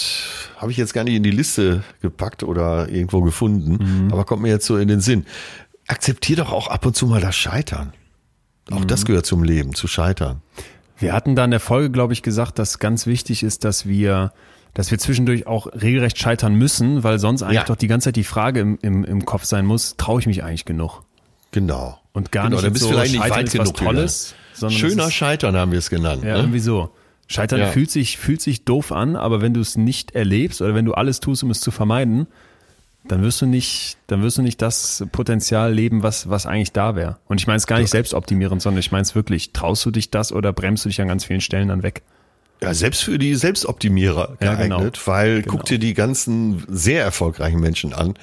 habe 0.57 0.71
ich 0.71 0.77
jetzt 0.77 0.93
gar 0.93 1.03
nicht 1.03 1.15
in 1.15 1.23
die 1.23 1.31
Liste 1.31 1.83
gepackt 2.01 2.43
oder 2.43 2.87
irgendwo 2.89 3.21
gefunden, 3.21 4.09
aber 4.11 4.25
kommt 4.25 4.43
mir 4.43 4.49
jetzt 4.49 4.67
so 4.67 4.77
in 4.77 4.87
den 4.87 5.01
Sinn. 5.01 5.25
Akzeptier 5.87 6.35
doch 6.35 6.51
auch 6.51 6.67
ab 6.67 6.85
und 6.85 6.95
zu 6.95 7.07
mal 7.07 7.21
das 7.21 7.35
Scheitern. 7.35 7.93
Auch 8.71 8.85
das 8.85 9.05
gehört 9.05 9.25
zum 9.25 9.43
Leben, 9.43 9.75
zu 9.75 9.87
scheitern. 9.87 10.41
Wir 10.97 11.13
hatten 11.13 11.35
da 11.35 11.45
in 11.45 11.51
der 11.51 11.59
Folge, 11.59 11.91
glaube 11.91 12.13
ich, 12.13 12.23
gesagt, 12.23 12.57
dass 12.57 12.79
ganz 12.79 13.05
wichtig 13.05 13.43
ist, 13.43 13.63
dass 13.63 13.85
wir, 13.85 14.31
dass 14.75 14.91
wir 14.91 14.99
zwischendurch 14.99 15.47
auch 15.47 15.65
regelrecht 15.73 16.19
scheitern 16.19 16.53
müssen, 16.53 17.03
weil 17.03 17.17
sonst 17.17 17.41
eigentlich 17.41 17.55
Ja. 17.55 17.63
doch 17.63 17.75
die 17.77 17.87
ganze 17.87 18.05
Zeit 18.09 18.15
die 18.17 18.23
Frage 18.23 18.59
im, 18.59 18.77
im, 18.83 19.03
im 19.03 19.25
Kopf 19.25 19.45
sein 19.45 19.65
muss, 19.65 19.95
traue 19.97 20.19
ich 20.19 20.27
mich 20.27 20.43
eigentlich 20.43 20.65
genug? 20.65 21.01
Genau. 21.51 21.97
Und 22.13 22.31
gar 22.31 22.43
genau, 22.45 22.57
nicht 22.57 22.65
dann 22.65 22.73
bist 22.73 22.83
du 22.85 22.89
so, 22.89 22.93
vielleicht 22.93 23.13
nicht 23.13 23.29
weit 23.29 23.51
genug. 23.51 23.73
Tolles, 23.75 24.35
Schöner 24.69 25.07
ist- 25.07 25.13
Scheitern 25.13 25.55
haben 25.55 25.71
wir 25.71 25.79
es 25.79 25.89
genannt. 25.89 26.23
Ja, 26.23 26.33
ne? 26.35 26.39
irgendwie 26.39 26.59
so. 26.59 26.91
Scheitern 27.27 27.59
Ja. 27.61 27.67
fühlt 27.67 27.89
sich, 27.89 28.17
fühlt 28.17 28.41
sich 28.41 28.65
doof 28.65 28.91
an, 28.91 29.15
aber 29.15 29.41
wenn 29.41 29.53
du 29.53 29.59
es 29.61 29.77
nicht 29.77 30.11
erlebst 30.11 30.61
oder 30.61 30.75
wenn 30.75 30.85
du 30.85 30.93
alles 30.93 31.19
tust, 31.21 31.41
um 31.43 31.49
es 31.49 31.59
zu 31.59 31.71
vermeiden, 31.71 32.27
dann 33.07 33.21
wirst 33.23 33.41
du 33.41 33.45
nicht, 33.45 33.97
dann 34.07 34.21
wirst 34.23 34.37
du 34.37 34.41
nicht 34.41 34.61
das 34.61 35.05
Potenzial 35.11 35.73
leben, 35.73 36.03
was, 36.03 36.29
was 36.29 36.45
eigentlich 36.45 36.71
da 36.71 36.95
wäre. 36.95 37.17
Und 37.27 37.39
ich 37.39 37.47
meine 37.47 37.57
es 37.57 37.67
gar 37.67 37.79
nicht 37.79 37.91
selbstoptimierend, 37.91 38.61
sondern 38.61 38.79
ich 38.79 38.91
meine 38.91 39.03
es 39.03 39.15
wirklich. 39.15 39.53
Traust 39.53 39.85
du 39.85 39.91
dich 39.91 40.09
das 40.11 40.31
oder 40.31 40.51
bremst 40.53 40.85
du 40.85 40.89
dich 40.89 40.99
an 41.01 41.07
ganz 41.07 41.23
vielen 41.25 41.41
Stellen 41.41 41.67
dann 41.69 41.81
weg? 41.83 42.01
Ja, 42.61 42.73
selbst 42.73 43.03
für 43.03 43.17
die 43.19 43.35
Selbstoptimierer 43.35 44.37
Ja, 44.41 44.55
geeignet, 44.55 44.93
genau. 44.93 45.07
weil 45.07 45.41
Genau. 45.41 45.51
guck 45.57 45.65
dir 45.65 45.77
die 45.79 45.93
ganzen 45.93 46.63
sehr 46.67 47.03
erfolgreichen 47.03 47.59
Menschen 47.59 47.93
an, 47.93 48.13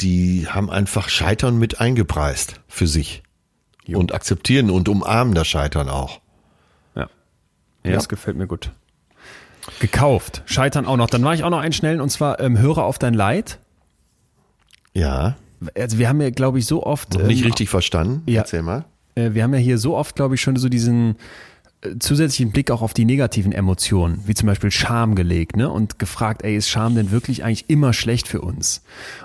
die 0.00 0.46
haben 0.48 0.70
einfach 0.70 1.08
Scheitern 1.08 1.58
mit 1.58 1.80
eingepreist 1.80 2.60
für 2.68 2.86
sich 2.86 3.22
und 3.88 4.12
akzeptieren 4.14 4.70
und 4.70 4.88
umarmen 4.88 5.34
das 5.34 5.46
Scheitern 5.48 5.88
auch. 5.88 6.20
Ja. 6.94 7.08
Ja, 7.84 7.92
das 7.92 8.08
gefällt 8.08 8.36
mir 8.36 8.46
gut. 8.46 8.70
Gekauft. 9.80 10.42
Scheitern 10.46 10.84
auch 10.86 10.96
noch. 10.96 11.08
Dann 11.08 11.22
mache 11.22 11.34
ich 11.36 11.44
auch 11.44 11.50
noch 11.50 11.58
einen 11.60 11.72
schnellen 11.72 12.00
und 12.00 12.10
zwar 12.10 12.38
ähm, 12.40 12.58
höre 12.58 12.78
auf 12.84 12.98
dein 12.98 13.14
Leid. 13.14 13.58
Ja, 14.92 15.36
Also 15.74 15.98
wir 15.98 16.08
haben 16.08 16.20
ja, 16.20 16.30
glaube 16.30 16.58
ich, 16.58 16.66
so 16.66 16.84
oft. 16.84 17.14
noch 17.14 17.22
nicht 17.22 17.40
ähm, 17.40 17.46
richtig 17.46 17.68
verstanden. 17.70 18.22
ja. 18.30 18.42
Erzähl 18.42 18.62
mal. 18.62 18.84
äh, 19.14 19.30
wir 19.32 19.42
haben 19.42 19.54
ja 19.54 19.60
hier 19.60 19.78
so 19.78 19.96
oft, 19.96 20.16
glaube 20.16 20.34
ich, 20.34 20.40
schon 20.42 20.56
so 20.56 20.68
diesen 20.68 21.16
zusätzlichen 21.98 22.52
Blick 22.52 22.70
auch 22.70 22.82
auf 22.82 22.94
die 22.94 23.04
negativen 23.04 23.52
Emotionen, 23.52 24.20
wie 24.26 24.34
zum 24.34 24.46
Beispiel 24.46 24.70
Scham 24.70 25.14
gelegt, 25.14 25.56
ne? 25.56 25.70
Und 25.70 25.98
gefragt, 25.98 26.42
ey, 26.42 26.56
ist 26.56 26.68
Scham 26.68 26.94
denn 26.94 27.10
wirklich 27.10 27.44
eigentlich 27.44 27.68
immer 27.68 27.92
schlecht 27.92 28.28
für 28.28 28.40
uns? 28.40 28.82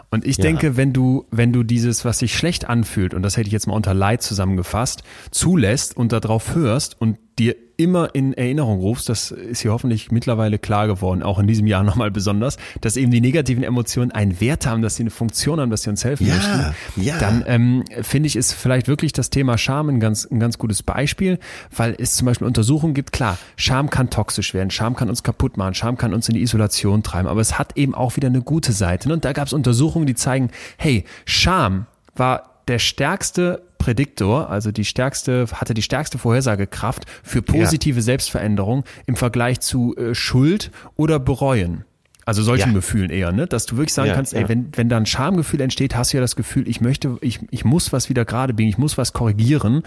Und 0.10 0.26
ich 0.26 0.38
Ja. 0.38 0.44
denke, 0.44 0.77
wenn 0.77 0.94
du, 0.94 1.26
wenn 1.31 1.53
du 1.53 1.64
dieses, 1.64 2.06
was 2.06 2.19
sich 2.19 2.36
schlecht 2.36 2.68
anfühlt, 2.68 3.14
und 3.14 3.22
das 3.23 3.38
hätte 3.38 3.48
ich 3.48 3.53
jetzt 3.53 3.68
mal 3.68 3.73
unter 3.73 3.94
Leid 3.94 4.22
zusammengefasst, 4.22 5.03
zulässt 5.31 5.95
und 5.95 6.11
darauf 6.11 6.56
hörst 6.56 6.99
und 6.99 7.18
dir 7.38 7.56
immer 7.80 8.14
in 8.14 8.34
Erinnerung 8.34 8.80
rufst, 8.80 9.07
das 9.07 9.31
ist 9.31 9.61
hier 9.61 9.72
hoffentlich 9.72 10.11
mittlerweile 10.11 10.60
klar 10.60 10.88
geworden, 10.88 11.23
auch 11.23 11.39
in 11.39 11.47
diesem 11.47 11.65
Jahr 11.65 11.84
nochmal 11.89 12.11
besonders, 12.11 12.57
dass 12.81 12.97
eben 12.97 13.10
die 13.10 13.22
negativen 13.22 13.64
Emotionen 13.64 14.11
einen 14.11 14.39
Wert 14.41 14.65
haben, 14.65 14.81
dass 14.81 14.97
sie 14.97 15.03
eine 15.03 15.10
Funktion 15.10 15.61
haben, 15.61 15.69
dass 15.69 15.84
sie 15.84 15.89
uns 15.89 16.03
helfen 16.03 16.27
Ja, 16.27 16.35
möchten, 16.35 17.01
ja. 17.01 17.18
dann 17.19 17.43
ähm, 17.47 17.85
finde 18.01 18.27
ich, 18.27 18.35
ist 18.35 18.53
vielleicht 18.53 18.89
wirklich 18.89 19.14
das 19.14 19.30
Thema 19.30 19.57
Scham 19.57 19.88
ein 19.88 19.99
ganz, 20.01 20.26
ein 20.30 20.39
ganz 20.39 20.57
gutes 20.57 20.84
Beispiel, 20.84 21.39
weil 21.76 21.95
es 21.97 22.15
zum 22.15 22.26
Beispiel 22.26 22.47
Untersuchungen 22.47 22.93
gibt, 22.93 23.14
klar, 23.14 23.38
Scham 23.56 23.89
kann 23.89 24.10
toxisch 24.10 24.53
werden, 24.53 24.72
Scham 24.72 24.95
kann 24.97 25.10
uns 25.10 25.23
kaputt 25.23 25.56
machen, 25.56 25.73
Scham 25.73 25.97
kann 25.97 26.14
uns 26.14 26.27
in 26.27 26.35
die 26.35 26.41
Isolation 26.41 27.01
treiben, 27.01 27.30
aber 27.30 27.39
es 27.39 27.57
hat 27.57 27.77
eben 27.77 27.95
auch 27.95 28.18
wieder 28.18 28.27
eine 28.27 28.41
gute 28.41 28.73
Seite. 28.73 29.07
Ne? 29.07 29.14
Und 29.14 29.23
da 29.23 29.31
gab 29.31 29.47
es 29.47 29.53
Untersuchungen, 29.53 30.06
die 30.06 30.15
zeigen, 30.15 30.49
hey, 30.77 31.06
Scham 31.23 31.85
war 32.15 32.61
der 32.68 32.80
stärkste 32.80 33.64
Prädiktor, 33.80 34.51
also 34.51 34.72
die 34.72 34.85
stärkste, 34.85 35.47
hatte 35.51 35.73
die 35.73 35.81
stärkste 35.81 36.19
Vorhersagekraft 36.19 37.06
für 37.23 37.41
positive 37.41 38.03
Selbstveränderung 38.03 38.84
im 39.07 39.15
Vergleich 39.15 39.61
zu 39.61 39.95
äh, 39.97 40.14
Schuld 40.14 40.69
oder 40.95 41.18
Bereuen. 41.18 41.85
Also 42.30 42.43
solchen 42.43 42.69
Ja. 42.69 42.76
Gefühlen 42.76 43.10
eher, 43.10 43.31
ne? 43.31 43.47
Dass 43.47 43.65
du 43.65 43.76
wirklich 43.76 43.91
sagen 43.91 44.10
Ja, 44.10 44.14
kannst, 44.14 44.35
ey, 44.35 44.43
ja. 44.43 44.49
wenn, 44.49 44.69
wenn 44.76 44.88
da 44.88 44.97
ein 44.97 45.07
Schamgefühl 45.07 45.61
entsteht, 45.61 45.95
hast 45.95 46.14
du 46.14 46.18
ja 46.18 46.22
das 46.22 46.35
Gefühl, 46.35 46.68
ich 46.68 46.80
möchte, 46.80 47.18
ich, 47.22 47.39
ich 47.49 47.65
muss 47.65 47.91
was 47.91 48.07
wieder 48.07 48.23
gerade 48.23 48.53
biegen, 48.53 48.69
ich 48.69 48.77
muss 48.77 48.99
was 48.99 49.14
korrigieren. 49.14 49.81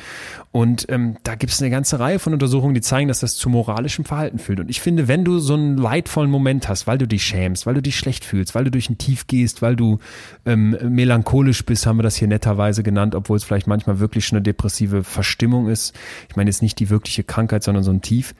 Und 0.50 0.86
ähm, 0.88 1.18
da 1.22 1.36
gibt 1.36 1.52
es 1.52 1.62
eine 1.62 1.70
ganze 1.70 2.00
Reihe 2.00 2.18
von 2.18 2.32
Untersuchungen, 2.32 2.74
die 2.74 2.80
zeigen, 2.80 3.06
dass 3.06 3.20
das 3.20 3.36
zu 3.36 3.48
moralischem 3.48 4.04
Verhalten 4.04 4.40
führt. 4.40 4.58
Und 4.58 4.70
ich 4.70 4.80
finde, 4.80 5.06
wenn 5.06 5.24
du 5.24 5.38
so 5.38 5.54
einen 5.54 5.76
leidvollen 5.78 6.32
Moment 6.32 6.68
hast, 6.68 6.88
weil 6.88 6.98
du 6.98 7.06
dich 7.06 7.22
schämst, 7.22 7.64
weil 7.64 7.74
du 7.74 7.80
dich 7.82 7.96
schlecht 7.96 8.24
fühlst, 8.24 8.56
weil 8.56 8.64
du 8.64 8.72
durch 8.72 8.90
ein 8.90 8.98
Tief 8.98 9.28
gehst, 9.28 9.62
weil 9.62 9.76
du 9.76 10.00
ähm, 10.44 10.76
melancholisch 10.88 11.64
bist, 11.64 11.86
haben 11.86 11.98
wir 11.98 12.02
das 12.02 12.16
hier 12.16 12.26
netterweise 12.26 12.82
genannt, 12.82 13.14
obwohl 13.14 13.36
es 13.36 13.44
vielleicht 13.44 13.68
manchmal 13.68 14.00
wirklich 14.00 14.26
schon 14.26 14.34
eine 14.38 14.42
depressive 14.42 15.04
Verstimmung 15.04 15.68
ist. 15.68 15.94
Ich 16.28 16.34
meine 16.34 16.50
jetzt 16.50 16.60
nicht 16.60 16.80
die 16.80 16.90
wirkliche 16.90 17.22
Krankheit, 17.22 17.62
sondern 17.62 17.84
so 17.84 17.92
ein 17.92 18.02
Tief, 18.02 18.34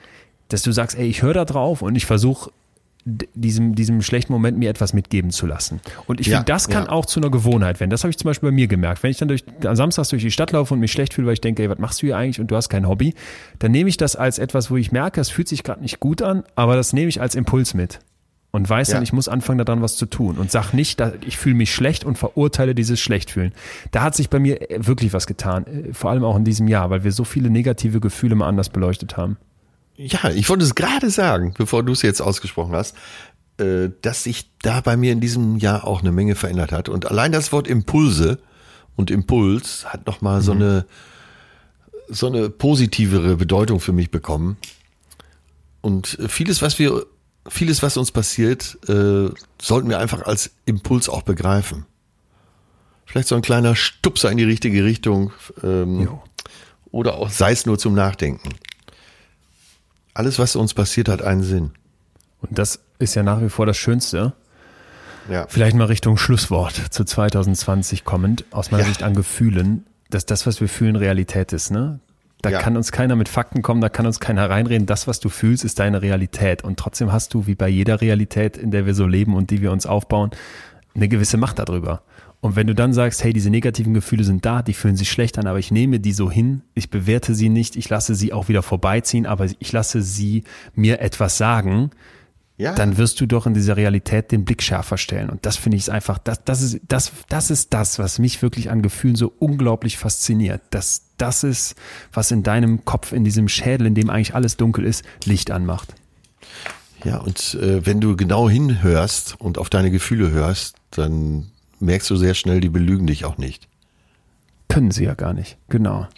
dass 0.48 0.62
du 0.62 0.72
sagst, 0.72 0.98
ey, 0.98 1.06
ich 1.06 1.22
höre 1.22 1.34
da 1.34 1.44
drauf 1.44 1.82
und 1.82 1.94
ich 1.94 2.04
versuche 2.04 2.50
diesem, 3.04 3.74
diesem 3.74 4.00
schlechten 4.02 4.32
Moment 4.32 4.58
mir 4.58 4.70
etwas 4.70 4.92
mitgeben 4.92 5.30
zu 5.30 5.46
lassen. 5.46 5.80
Und 6.06 6.20
ich 6.20 6.28
Ja, 6.28 6.38
finde, 6.38 6.52
das 6.52 6.68
kann 6.68 6.84
ja. 6.84 6.90
auch 6.90 7.04
zu 7.06 7.18
einer 7.20 7.30
Gewohnheit 7.30 7.80
werden. 7.80 7.90
Das 7.90 8.04
habe 8.04 8.10
ich 8.10 8.18
zum 8.18 8.28
Beispiel 8.28 8.50
bei 8.50 8.54
mir 8.54 8.68
gemerkt. 8.68 9.02
Wenn 9.02 9.10
ich 9.10 9.18
dann 9.18 9.28
durch, 9.28 9.44
am 9.64 9.74
Samstag 9.76 10.08
durch 10.10 10.22
die 10.22 10.30
Stadt 10.30 10.52
laufe 10.52 10.72
und 10.74 10.80
mich 10.80 10.92
schlecht 10.92 11.14
fühle, 11.14 11.26
weil 11.26 11.34
ich 11.34 11.40
denke, 11.40 11.62
ey, 11.62 11.68
was 11.70 11.78
machst 11.78 12.00
du 12.02 12.06
hier 12.06 12.16
eigentlich 12.16 12.40
und 12.40 12.50
du 12.50 12.56
hast 12.56 12.68
kein 12.68 12.86
Hobby, 12.88 13.14
dann 13.58 13.72
nehme 13.72 13.88
ich 13.90 13.96
das 13.96 14.14
als 14.16 14.38
etwas, 14.38 14.70
wo 14.70 14.76
ich 14.76 14.92
merke, 14.92 15.20
es 15.20 15.30
fühlt 15.30 15.48
sich 15.48 15.64
gerade 15.64 15.80
nicht 15.82 15.98
gut 16.00 16.22
an, 16.22 16.44
aber 16.54 16.76
das 16.76 16.92
nehme 16.92 17.08
ich 17.08 17.20
als 17.20 17.34
Impuls 17.34 17.74
mit. 17.74 17.98
Und 18.54 18.68
weiß 18.68 18.88
Ja. 18.88 18.94
dann, 18.96 19.02
ich 19.02 19.14
muss 19.14 19.28
anfangen, 19.28 19.64
daran 19.64 19.80
was 19.82 19.96
zu 19.96 20.04
tun. 20.04 20.36
Und 20.36 20.50
sag 20.50 20.72
nicht, 20.74 21.02
ich 21.26 21.38
fühle 21.38 21.54
mich 21.54 21.72
schlecht 21.74 22.04
und 22.04 22.18
verurteile 22.18 22.74
dieses 22.74 23.00
Schlechtfühlen. 23.00 23.52
Da 23.92 24.02
hat 24.02 24.14
sich 24.14 24.28
bei 24.28 24.38
mir 24.38 24.70
äh, 24.70 24.86
wirklich 24.86 25.12
was 25.14 25.26
getan. 25.26 25.64
äh, 25.66 25.94
Vor 25.94 26.10
allem 26.10 26.22
auch 26.22 26.36
in 26.36 26.44
diesem 26.44 26.68
Jahr, 26.68 26.90
weil 26.90 27.02
wir 27.02 27.12
so 27.12 27.24
viele 27.24 27.48
negative 27.48 27.98
Gefühle 27.98 28.34
mal 28.34 28.46
anders 28.48 28.68
beleuchtet 28.68 29.16
haben. 29.16 29.38
Ja, 30.04 30.30
ich 30.30 30.48
wollte 30.48 30.64
es 30.64 30.74
gerade 30.74 31.10
sagen, 31.10 31.54
bevor 31.56 31.82
du 31.82 31.92
es 31.92 32.02
jetzt 32.02 32.20
ausgesprochen 32.20 32.74
hast, 32.74 32.96
äh, 33.58 33.90
dass 34.00 34.24
sich 34.24 34.50
da 34.62 34.80
bei 34.80 34.96
mir 34.96 35.12
in 35.12 35.20
diesem 35.20 35.56
Jahr 35.58 35.86
auch 35.86 36.00
eine 36.00 36.12
Menge 36.12 36.34
verändert 36.34 36.72
hat. 36.72 36.88
Und 36.88 37.06
allein 37.06 37.30
das 37.32 37.52
Wort 37.52 37.68
Impulse 37.68 38.38
und 38.96 39.10
Impuls 39.10 39.84
hat 39.86 40.06
nochmal 40.06 40.40
Mhm. 40.40 40.44
so 40.44 40.52
eine 40.52 40.86
so 42.08 42.26
eine 42.26 42.50
positivere 42.50 43.36
Bedeutung 43.36 43.80
für 43.80 43.92
mich 43.92 44.10
bekommen. 44.10 44.58
Und 45.80 46.18
vieles, 46.28 46.60
was 46.60 46.78
wir, 46.78 47.06
vieles, 47.48 47.82
was 47.82 47.96
uns 47.96 48.10
passiert, 48.10 48.76
äh, 48.88 49.30
sollten 49.60 49.88
wir 49.88 49.98
einfach 49.98 50.22
als 50.26 50.50
Impuls 50.66 51.08
auch 51.08 51.22
begreifen. 51.22 51.86
Vielleicht 53.06 53.28
so 53.28 53.34
ein 53.34 53.40
kleiner 53.42 53.76
Stupser 53.76 54.30
in 54.30 54.36
die 54.36 54.44
richtige 54.44 54.84
Richtung. 54.84 55.32
Ähm, 55.62 56.00
Jo. 56.02 56.22
oder 56.90 57.14
auch 57.14 57.30
sei 57.30 57.52
es 57.52 57.64
nur 57.66 57.78
zum 57.78 57.94
Nachdenken. 57.94 58.50
Alles, 60.14 60.38
was 60.38 60.56
uns 60.56 60.74
passiert, 60.74 61.08
hat 61.08 61.22
einen 61.22 61.42
Sinn. 61.42 61.70
Und 62.40 62.58
das 62.58 62.80
ist 62.98 63.14
ja 63.14 63.22
nach 63.22 63.40
wie 63.40 63.48
vor 63.48 63.66
das 63.66 63.76
Schönste. 63.76 64.32
Ja. 65.30 65.46
Vielleicht 65.48 65.76
mal 65.76 65.84
Richtung 65.86 66.16
Schlusswort 66.16 66.74
zu 66.90 67.04
2020 67.04 68.04
kommend, 68.04 68.44
aus 68.50 68.70
meiner 68.70 68.82
Ja. 68.82 68.88
Sicht 68.88 69.02
an 69.02 69.14
Gefühlen, 69.14 69.86
dass 70.10 70.26
das, 70.26 70.46
was 70.46 70.60
wir 70.60 70.68
fühlen, 70.68 70.96
Realität 70.96 71.52
ist. 71.52 71.70
Ne? 71.70 72.00
Da 72.42 72.50
Ja. 72.50 72.58
kann 72.58 72.76
uns 72.76 72.90
keiner 72.90 73.14
mit 73.14 73.28
Fakten 73.28 73.62
kommen, 73.62 73.80
da 73.80 73.88
kann 73.88 74.04
uns 74.04 74.18
keiner 74.18 74.50
reinreden. 74.50 74.86
Das, 74.86 75.06
was 75.06 75.20
du 75.20 75.28
fühlst, 75.28 75.64
ist 75.64 75.78
deine 75.78 76.02
Realität. 76.02 76.64
Und 76.64 76.78
trotzdem 76.78 77.12
hast 77.12 77.32
du, 77.34 77.46
wie 77.46 77.54
bei 77.54 77.68
jeder 77.68 78.00
Realität, 78.00 78.56
in 78.56 78.72
der 78.72 78.84
wir 78.84 78.94
so 78.94 79.06
leben 79.06 79.34
und 79.36 79.50
die 79.50 79.62
wir 79.62 79.70
uns 79.70 79.86
aufbauen, 79.86 80.30
eine 80.94 81.08
gewisse 81.08 81.36
Macht 81.36 81.60
darüber. 81.60 82.02
Und 82.42 82.56
wenn 82.56 82.66
du 82.66 82.74
dann 82.74 82.92
sagst, 82.92 83.22
hey, 83.22 83.32
diese 83.32 83.50
negativen 83.50 83.94
Gefühle 83.94 84.24
sind 84.24 84.44
da, 84.44 84.62
die 84.62 84.74
fühlen 84.74 84.96
sich 84.96 85.10
schlecht 85.12 85.38
an, 85.38 85.46
aber 85.46 85.60
ich 85.60 85.70
nehme 85.70 86.00
die 86.00 86.12
so 86.12 86.28
hin, 86.28 86.62
ich 86.74 86.90
bewerte 86.90 87.36
sie 87.36 87.48
nicht, 87.48 87.76
ich 87.76 87.88
lasse 87.88 88.16
sie 88.16 88.32
auch 88.32 88.48
wieder 88.48 88.62
vorbeiziehen, 88.64 89.26
aber 89.26 89.46
ich 89.60 89.70
lasse 89.70 90.02
sie 90.02 90.42
mir 90.74 91.00
etwas 91.00 91.38
sagen, 91.38 91.92
Ja. 92.58 92.74
dann 92.74 92.98
wirst 92.98 93.20
du 93.20 93.26
doch 93.26 93.46
in 93.46 93.54
dieser 93.54 93.76
Realität 93.76 94.32
den 94.32 94.44
Blick 94.44 94.60
schärfer 94.60 94.98
stellen. 94.98 95.30
Und 95.30 95.46
das 95.46 95.56
finde 95.56 95.76
ich 95.76 95.90
einfach, 95.92 96.18
das, 96.18 96.42
das, 96.44 96.62
ist, 96.62 96.80
das, 96.88 97.12
das 97.28 97.50
ist 97.52 97.72
das, 97.72 98.00
was 98.00 98.18
mich 98.18 98.42
wirklich 98.42 98.70
an 98.72 98.82
Gefühlen 98.82 99.14
so 99.14 99.32
unglaublich 99.38 99.96
fasziniert. 99.96 100.62
Das, 100.70 101.02
das 101.18 101.44
ist, 101.44 101.76
was 102.12 102.32
in 102.32 102.42
deinem 102.42 102.84
Kopf, 102.84 103.12
in 103.12 103.22
diesem 103.22 103.48
Schädel, 103.48 103.86
in 103.86 103.94
dem 103.94 104.10
eigentlich 104.10 104.34
alles 104.34 104.56
dunkel 104.56 104.84
ist, 104.84 105.04
Licht 105.24 105.52
anmacht. 105.52 105.94
Ja, 107.04 107.18
und 107.18 107.54
äh, 107.54 107.86
wenn 107.86 108.00
du 108.00 108.16
genau 108.16 108.50
hinhörst 108.50 109.36
und 109.40 109.58
auf 109.58 109.70
deine 109.70 109.92
Gefühle 109.92 110.30
hörst, 110.32 110.74
dann 110.90 111.46
merkst 111.82 112.08
du 112.10 112.16
sehr 112.16 112.34
schnell, 112.34 112.60
die 112.60 112.68
belügen 112.68 113.06
dich 113.06 113.24
auch 113.24 113.38
nicht. 113.38 113.68
Können 114.68 114.90
sie 114.90 115.04
ja 115.04 115.14
gar 115.14 115.34
nicht. 115.34 115.58
Genau. 115.68 116.08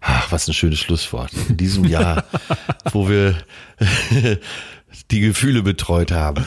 Ach, 0.00 0.30
was 0.32 0.48
ein 0.48 0.54
schönes 0.54 0.78
Schlusswort. 0.78 1.32
In 1.48 1.56
diesem 1.56 1.84
Jahr, 1.84 2.24
wo 2.92 3.08
wir 3.08 3.36
die 5.10 5.20
Gefühle 5.20 5.62
betreut 5.62 6.12
haben. 6.12 6.46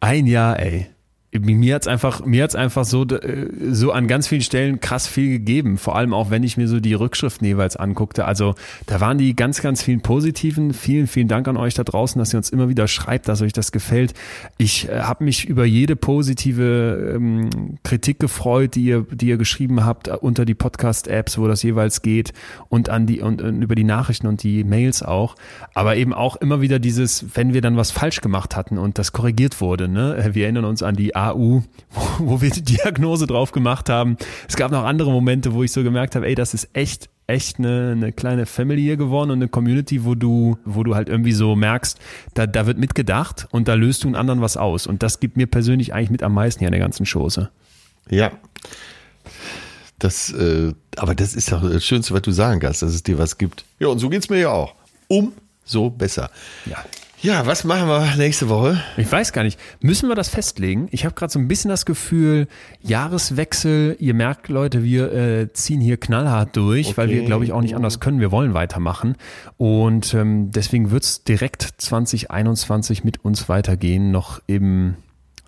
Ein 0.00 0.26
Jahr, 0.26 0.58
ey. 0.58 0.91
Mir 1.34 1.74
hat's 1.74 1.86
einfach, 1.86 2.26
mir 2.26 2.44
hat's 2.44 2.54
einfach 2.54 2.84
so, 2.84 3.06
äh, 3.06 3.46
so 3.70 3.90
an 3.90 4.06
ganz 4.06 4.28
vielen 4.28 4.42
Stellen 4.42 4.80
krass 4.80 5.06
viel 5.06 5.30
gegeben. 5.30 5.78
Vor 5.78 5.96
allem 5.96 6.12
auch, 6.12 6.30
wenn 6.30 6.42
ich 6.42 6.58
mir 6.58 6.68
so 6.68 6.78
die 6.78 6.92
Rückschriften 6.92 7.46
jeweils 7.46 7.74
anguckte. 7.74 8.26
Also, 8.26 8.54
da 8.84 9.00
waren 9.00 9.16
die 9.16 9.34
ganz, 9.34 9.62
ganz 9.62 9.82
vielen 9.82 10.02
positiven. 10.02 10.74
Vielen, 10.74 11.06
vielen 11.06 11.28
Dank 11.28 11.48
an 11.48 11.56
euch 11.56 11.72
da 11.72 11.84
draußen, 11.84 12.18
dass 12.18 12.34
ihr 12.34 12.36
uns 12.36 12.50
immer 12.50 12.68
wieder 12.68 12.86
schreibt, 12.86 13.28
dass 13.28 13.40
euch 13.40 13.54
das 13.54 13.72
gefällt. 13.72 14.12
Ich 14.58 14.90
äh, 14.90 15.00
habe 15.00 15.24
mich 15.24 15.46
über 15.46 15.64
jede 15.64 15.96
positive 15.96 17.14
ähm, 17.16 17.78
Kritik 17.82 18.20
gefreut, 18.20 18.74
die 18.74 18.84
ihr, 18.84 19.06
die 19.10 19.28
ihr 19.28 19.38
geschrieben 19.38 19.86
habt 19.86 20.08
äh, 20.08 20.18
unter 20.20 20.44
die 20.44 20.54
Podcast-Apps, 20.54 21.38
wo 21.38 21.48
das 21.48 21.62
jeweils 21.62 22.02
geht 22.02 22.34
und 22.68 22.90
an 22.90 23.06
die 23.06 23.22
und, 23.22 23.40
und 23.40 23.62
über 23.62 23.74
die 23.74 23.84
Nachrichten 23.84 24.26
und 24.26 24.42
die 24.42 24.64
Mails 24.64 25.02
auch. 25.02 25.36
Aber 25.72 25.96
eben 25.96 26.12
auch 26.12 26.36
immer 26.36 26.60
wieder 26.60 26.78
dieses, 26.78 27.24
wenn 27.34 27.54
wir 27.54 27.62
dann 27.62 27.78
was 27.78 27.90
falsch 27.90 28.20
gemacht 28.20 28.54
hatten 28.54 28.76
und 28.76 28.98
das 28.98 29.12
korrigiert 29.12 29.62
wurde. 29.62 29.88
Ne? 29.88 30.30
Wir 30.32 30.44
erinnern 30.44 30.66
uns 30.66 30.82
an 30.82 30.94
die 30.94 31.21
AU, 31.30 31.62
wo, 32.18 32.40
wir 32.40 32.50
die 32.50 32.62
Diagnose 32.62 33.26
drauf 33.26 33.52
gemacht 33.52 33.88
haben. 33.88 34.16
Es 34.48 34.56
gab 34.56 34.70
noch 34.70 34.84
andere 34.84 35.10
Momente, 35.10 35.54
wo 35.54 35.62
ich 35.62 35.72
so 35.72 35.82
gemerkt 35.82 36.14
habe, 36.16 36.26
ey, 36.26 36.34
das 36.34 36.54
ist 36.54 36.68
echt 36.72 37.08
echt 37.28 37.58
eine, 37.58 37.92
eine 37.92 38.12
kleine 38.12 38.46
Family 38.46 38.82
hier 38.82 38.96
geworden 38.96 39.30
und 39.30 39.38
eine 39.38 39.48
Community, 39.48 40.04
wo 40.04 40.14
du, 40.14 40.58
wo 40.64 40.82
du 40.82 40.94
halt 40.94 41.08
irgendwie 41.08 41.32
so 41.32 41.54
merkst, 41.54 41.98
da, 42.34 42.46
da 42.46 42.66
wird 42.66 42.78
mitgedacht 42.78 43.46
und 43.52 43.68
da 43.68 43.74
löst 43.74 44.04
du 44.04 44.08
einen 44.08 44.16
anderen 44.16 44.40
was 44.40 44.56
aus. 44.56 44.86
Und 44.86 45.02
das 45.02 45.20
gibt 45.20 45.36
mir 45.36 45.46
persönlich 45.46 45.94
eigentlich 45.94 46.10
mit 46.10 46.22
am 46.22 46.34
meisten 46.34 46.58
hier 46.58 46.68
an 46.68 46.72
der 46.72 46.80
ganzen 46.80 47.06
Chose. 47.06 47.50
Ja. 48.10 48.32
Das, 49.98 50.32
äh, 50.32 50.74
aber 50.96 51.14
das 51.14 51.34
ist 51.34 51.52
doch 51.52 51.62
das 51.62 51.84
Schönste, 51.84 52.12
was 52.12 52.22
du 52.22 52.32
sagen 52.32 52.60
kannst, 52.60 52.82
dass 52.82 52.92
es 52.92 53.02
dir 53.02 53.18
was 53.18 53.38
gibt. 53.38 53.64
Ja, 53.78 53.86
und 53.88 53.98
so 53.98 54.08
geht's 54.08 54.28
mir 54.28 54.40
ja 54.40 54.50
auch. 54.50 54.74
Um 55.08 55.32
so 55.64 55.90
besser. 55.90 56.30
Ja. 56.66 56.84
Ja, 57.22 57.46
was 57.46 57.62
machen 57.62 57.86
wir 57.86 58.16
nächste 58.16 58.48
Woche? 58.48 58.82
Ich 58.96 59.10
weiß 59.10 59.32
gar 59.32 59.44
nicht. 59.44 59.56
Müssen 59.80 60.08
wir 60.08 60.16
das 60.16 60.28
festlegen? 60.28 60.88
Ich 60.90 61.04
habe 61.04 61.14
gerade 61.14 61.32
so 61.32 61.38
ein 61.38 61.46
bisschen 61.46 61.68
das 61.68 61.86
Gefühl, 61.86 62.48
Jahreswechsel, 62.80 63.94
ihr 64.00 64.12
merkt, 64.14 64.48
Leute, 64.48 64.82
wir 64.82 65.12
äh, 65.12 65.52
ziehen 65.52 65.80
hier 65.80 65.98
knallhart 65.98 66.56
durch, 66.56 66.88
Okay. 66.88 66.96
weil 66.96 67.10
wir, 67.10 67.24
glaube 67.24 67.44
ich, 67.44 67.52
auch 67.52 67.60
nicht 67.60 67.76
anders 67.76 68.00
können. 68.00 68.18
Wir 68.18 68.32
wollen 68.32 68.54
weitermachen. 68.54 69.14
Und 69.56 70.14
ähm, 70.14 70.50
deswegen 70.50 70.90
wird's 70.90 71.22
direkt 71.22 71.62
2021 71.78 73.04
mit 73.04 73.24
uns 73.24 73.48
weitergehen, 73.48 74.10
noch 74.10 74.42
im, 74.48 74.96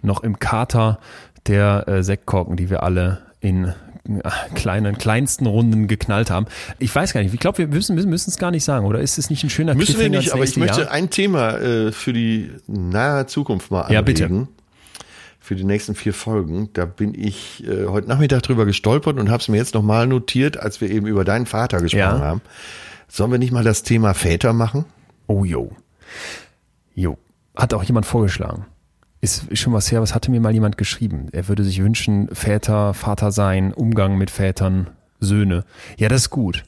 noch 0.01 0.23
im 0.23 0.39
Kater 0.39 1.01
der 1.49 1.89
äh, 1.89 2.05
Sektkorken, 2.05 2.57
die 2.57 2.71
wir 2.71 2.85
alle 2.85 3.23
in 3.41 3.75
kleinen, 4.55 4.99
kleinsten 4.99 5.47
Runden 5.47 5.89
geknallt 5.89 6.31
haben. 6.31 6.47
Ich 6.79 6.95
weiß 6.95 7.13
gar 7.13 7.23
nicht, 7.23 7.33
ich 7.33 7.41
glaube, 7.41 7.59
wir 7.59 7.69
müssen 7.69 7.95
müssen 7.95 8.31
es 8.31 8.37
gar 8.39 8.51
nicht 8.51 8.65
sagen, 8.65 8.87
oder 8.87 9.01
ist 9.01 9.19
es 9.19 9.31
nicht 9.31 9.43
ein 9.45 9.51
schöner 9.51 9.75
Müssen 9.75 9.99
wir 9.99 10.11
nicht, 10.11 10.33
aber 10.33 10.45
ich 10.45 10.57
möchte 10.57 10.83
Jahr? 10.83 10.91
ein 10.91 11.11
Thema 11.11 11.57
äh, 11.59 11.93
für 11.93 12.13
die 12.13 12.51
nahe 12.67 13.27
Zukunft 13.27 13.71
mal 13.71 13.81
anregen. 13.83 13.95
Ja, 13.95 14.03
bitte. 14.03 14.49
Für 15.41 15.57
die 15.57 15.65
nächsten 15.65 15.95
vier 15.95 16.15
Folgen. 16.15 16.71
Da 16.73 16.87
bin 16.87 17.15
ich 17.15 17.65
äh, 17.67 17.87
heute 17.87 18.09
Nachmittag 18.09 18.43
drüber 18.43 18.65
gestolpert 18.65 19.19
und 19.19 19.31
habe 19.31 19.41
es 19.43 19.49
mir 19.49 19.59
jetzt 19.59 19.75
nochmal 19.75 20.07
notiert, 20.07 20.57
als 20.59 20.81
wir 20.81 20.91
eben 20.91 21.07
über 21.07 21.25
deinen 21.25 21.45
Vater 21.47 21.81
gesprochen 21.83 21.99
Ja. 21.99 22.19
haben. 22.21 22.41
Sollen 23.09 23.31
wir 23.31 23.39
nicht 23.39 23.53
mal 23.53 23.65
das 23.65 23.83
Thema 23.83 24.15
Väter 24.15 24.53
machen? 24.55 24.87
Oh, 25.27 25.45
jo. 25.45 25.71
Jo. 26.95 27.19
Hat 27.55 27.75
auch 27.75 27.85
jemand 27.85 28.07
vorgeschlagen. 28.07 28.65
Ist, 29.25 29.57
schon 29.57 29.73
was 29.73 29.91
her, 29.91 30.03
was 30.03 30.15
hatte 30.15 30.31
mir 30.31 30.39
mal 30.39 30.53
jemand 30.53 30.77
geschrieben? 30.77 31.29
Er 31.33 31.49
würde 31.49 31.65
sich 31.65 31.83
wünschen, 31.83 32.29
Väter, 32.31 32.93
Vater 32.93 33.33
sein, 33.33 33.73
Umgang 33.73 34.19
mit 34.19 34.31
Vätern, 34.31 34.91
Söhne. 35.19 35.65
Ja, 35.97 36.11
das 36.11 36.25
ist 36.25 36.31
gut. 36.31 36.65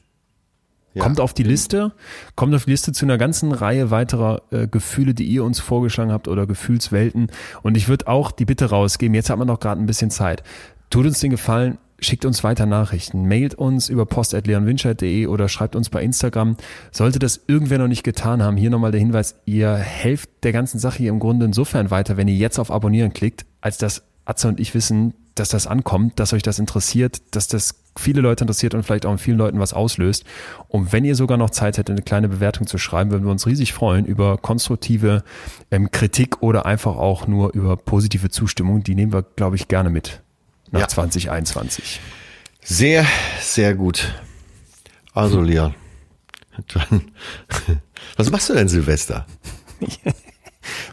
Ja. 0.94 1.02
Kommt 1.02 1.20
auf 1.20 1.34
die 1.34 1.42
Liste, 1.42 1.92
kommt 2.34 2.54
auf 2.54 2.64
die 2.64 2.70
Liste 2.70 2.92
zu 2.92 3.04
einer 3.04 3.18
ganzen 3.18 3.52
Reihe 3.52 3.90
weiterer 3.90 4.40
äh, 4.52 4.66
Gefühle, 4.68 5.12
die 5.12 5.24
ihr 5.24 5.44
uns 5.44 5.60
vorgeschlagen 5.60 6.10
habt 6.10 6.28
oder 6.28 6.46
Gefühlswelten. 6.46 7.30
Und 7.60 7.76
ich 7.76 7.88
würde 7.88 8.08
auch 8.08 8.30
die 8.30 8.46
Bitte 8.46 8.70
rausgeben, 8.70 9.14
jetzt 9.14 9.28
hat 9.28 9.36
man 9.36 9.48
noch 9.48 9.60
gerade 9.60 9.78
ein 9.78 9.86
bisschen 9.86 10.10
Zeit. 10.10 10.42
Tut 10.88 11.04
uns 11.04 11.20
den 11.20 11.32
Gefallen, 11.32 11.76
schickt 11.98 12.24
uns 12.24 12.44
weiter 12.44 12.66
Nachrichten, 12.66 13.26
mailt 13.26 13.54
uns 13.54 13.88
über 13.88 14.06
post.leonwinscheid.de 14.06 15.26
oder 15.26 15.48
schreibt 15.48 15.76
uns 15.76 15.88
bei 15.88 16.02
Instagram. 16.02 16.56
Sollte 16.92 17.18
das 17.18 17.40
irgendwer 17.46 17.78
noch 17.78 17.88
nicht 17.88 18.04
getan 18.04 18.42
haben, 18.42 18.56
hier 18.56 18.70
nochmal 18.70 18.92
der 18.92 19.00
Hinweis, 19.00 19.36
ihr 19.46 19.74
helft 19.74 20.30
der 20.42 20.52
ganzen 20.52 20.78
Sache 20.78 20.98
hier 20.98 21.10
im 21.10 21.18
Grunde 21.18 21.46
insofern 21.46 21.90
weiter, 21.90 22.16
wenn 22.16 22.28
ihr 22.28 22.36
jetzt 22.36 22.58
auf 22.58 22.70
Abonnieren 22.70 23.12
klickt, 23.12 23.46
als 23.60 23.78
dass 23.78 24.02
Atze 24.24 24.48
und 24.48 24.60
ich 24.60 24.74
wissen, 24.74 25.14
dass 25.36 25.50
das 25.50 25.66
ankommt, 25.66 26.18
dass 26.18 26.32
euch 26.32 26.42
das 26.42 26.58
interessiert, 26.58 27.22
dass 27.34 27.46
das 27.46 27.82
viele 27.96 28.20
Leute 28.20 28.44
interessiert 28.44 28.74
und 28.74 28.82
vielleicht 28.82 29.06
auch 29.06 29.12
in 29.12 29.18
vielen 29.18 29.38
Leuten 29.38 29.60
was 29.60 29.72
auslöst. 29.72 30.24
Und 30.68 30.92
wenn 30.92 31.04
ihr 31.04 31.14
sogar 31.14 31.36
noch 31.36 31.50
Zeit 31.50 31.78
hättet, 31.78 31.90
eine 31.90 32.02
kleine 32.02 32.28
Bewertung 32.28 32.66
zu 32.66 32.78
schreiben, 32.78 33.10
würden 33.10 33.24
wir 33.24 33.30
uns 33.30 33.46
riesig 33.46 33.72
freuen 33.72 34.06
über 34.06 34.38
konstruktive 34.38 35.24
ähm, 35.70 35.90
Kritik 35.90 36.42
oder 36.42 36.66
einfach 36.66 36.96
auch 36.96 37.26
nur 37.26 37.52
über 37.54 37.76
positive 37.76 38.30
Zustimmung. 38.30 38.82
Die 38.82 38.94
nehmen 38.94 39.12
wir, 39.12 39.22
glaube 39.22 39.56
ich, 39.56 39.68
gerne 39.68 39.90
mit 39.90 40.22
nach 40.70 40.80
Ja. 40.80 40.88
2021. 40.88 42.00
Sehr, 42.62 43.06
sehr 43.40 43.74
gut. 43.74 44.12
Also, 45.14 45.40
Leon. 45.40 45.74
Dann, 46.74 47.02
was 48.16 48.30
machst 48.30 48.48
du 48.50 48.54
denn 48.54 48.68
Silvester? 48.68 49.26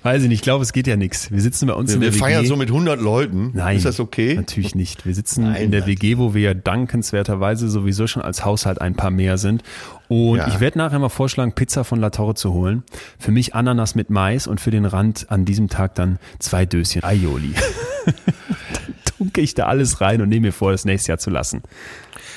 Weiß 0.03 0.21
ich 0.21 0.27
nicht, 0.29 0.39
ich 0.39 0.41
glaube, 0.43 0.61
es 0.63 0.71
geht 0.71 0.85
ja 0.85 0.95
nichts. 0.97 1.31
Wir 1.31 1.41
sitzen 1.41 1.65
bei 1.65 1.73
uns 1.73 1.89
Wir, 1.89 1.95
in 1.95 2.01
wir 2.01 2.11
der 2.11 2.19
feiern 2.19 2.41
WG. 2.41 2.47
so 2.49 2.55
mit 2.57 2.67
100 2.69 3.01
Leuten. 3.01 3.51
Nein. 3.55 3.77
Ist 3.77 3.85
das 3.85 3.99
okay? 3.99 4.35
Natürlich 4.35 4.75
nicht. 4.75 5.05
Wir 5.05 5.15
sitzen 5.15 5.45
Nein, 5.45 5.63
in 5.63 5.71
der 5.71 5.87
WG, 5.87 6.17
wo 6.19 6.35
wir 6.35 6.41
ja 6.41 6.53
dankenswerterweise 6.53 7.67
sowieso 7.69 8.05
schon 8.05 8.21
als 8.21 8.45
Haushalt 8.45 8.81
ein 8.81 8.93
paar 8.95 9.09
mehr 9.09 9.37
sind. 9.39 9.63
Und 10.09 10.37
Ja. 10.37 10.47
ich 10.47 10.59
werde 10.59 10.77
nachher 10.77 10.99
mal 10.99 11.09
vorschlagen, 11.09 11.53
Pizza 11.53 11.83
von 11.85 11.99
La 11.99 12.11
Torre 12.11 12.35
zu 12.35 12.53
holen. 12.53 12.83
Für 13.17 13.31
mich 13.31 13.55
Ananas 13.55 13.95
mit 13.95 14.11
Mais 14.11 14.45
und 14.45 14.61
für 14.61 14.69
den 14.69 14.85
Rand 14.85 15.31
an 15.31 15.43
diesem 15.45 15.69
Tag 15.69 15.95
dann 15.95 16.19
zwei 16.37 16.65
Döschen 16.67 17.03
Aioli. 17.03 17.53
tunke 19.23 19.41
ich 19.41 19.53
da 19.53 19.67
alles 19.67 20.01
rein 20.01 20.21
und 20.21 20.29
nehme 20.29 20.47
mir 20.47 20.51
vor, 20.51 20.71
das 20.71 20.83
nächste 20.85 21.09
Jahr 21.09 21.19
zu 21.19 21.29
lassen. 21.29 21.63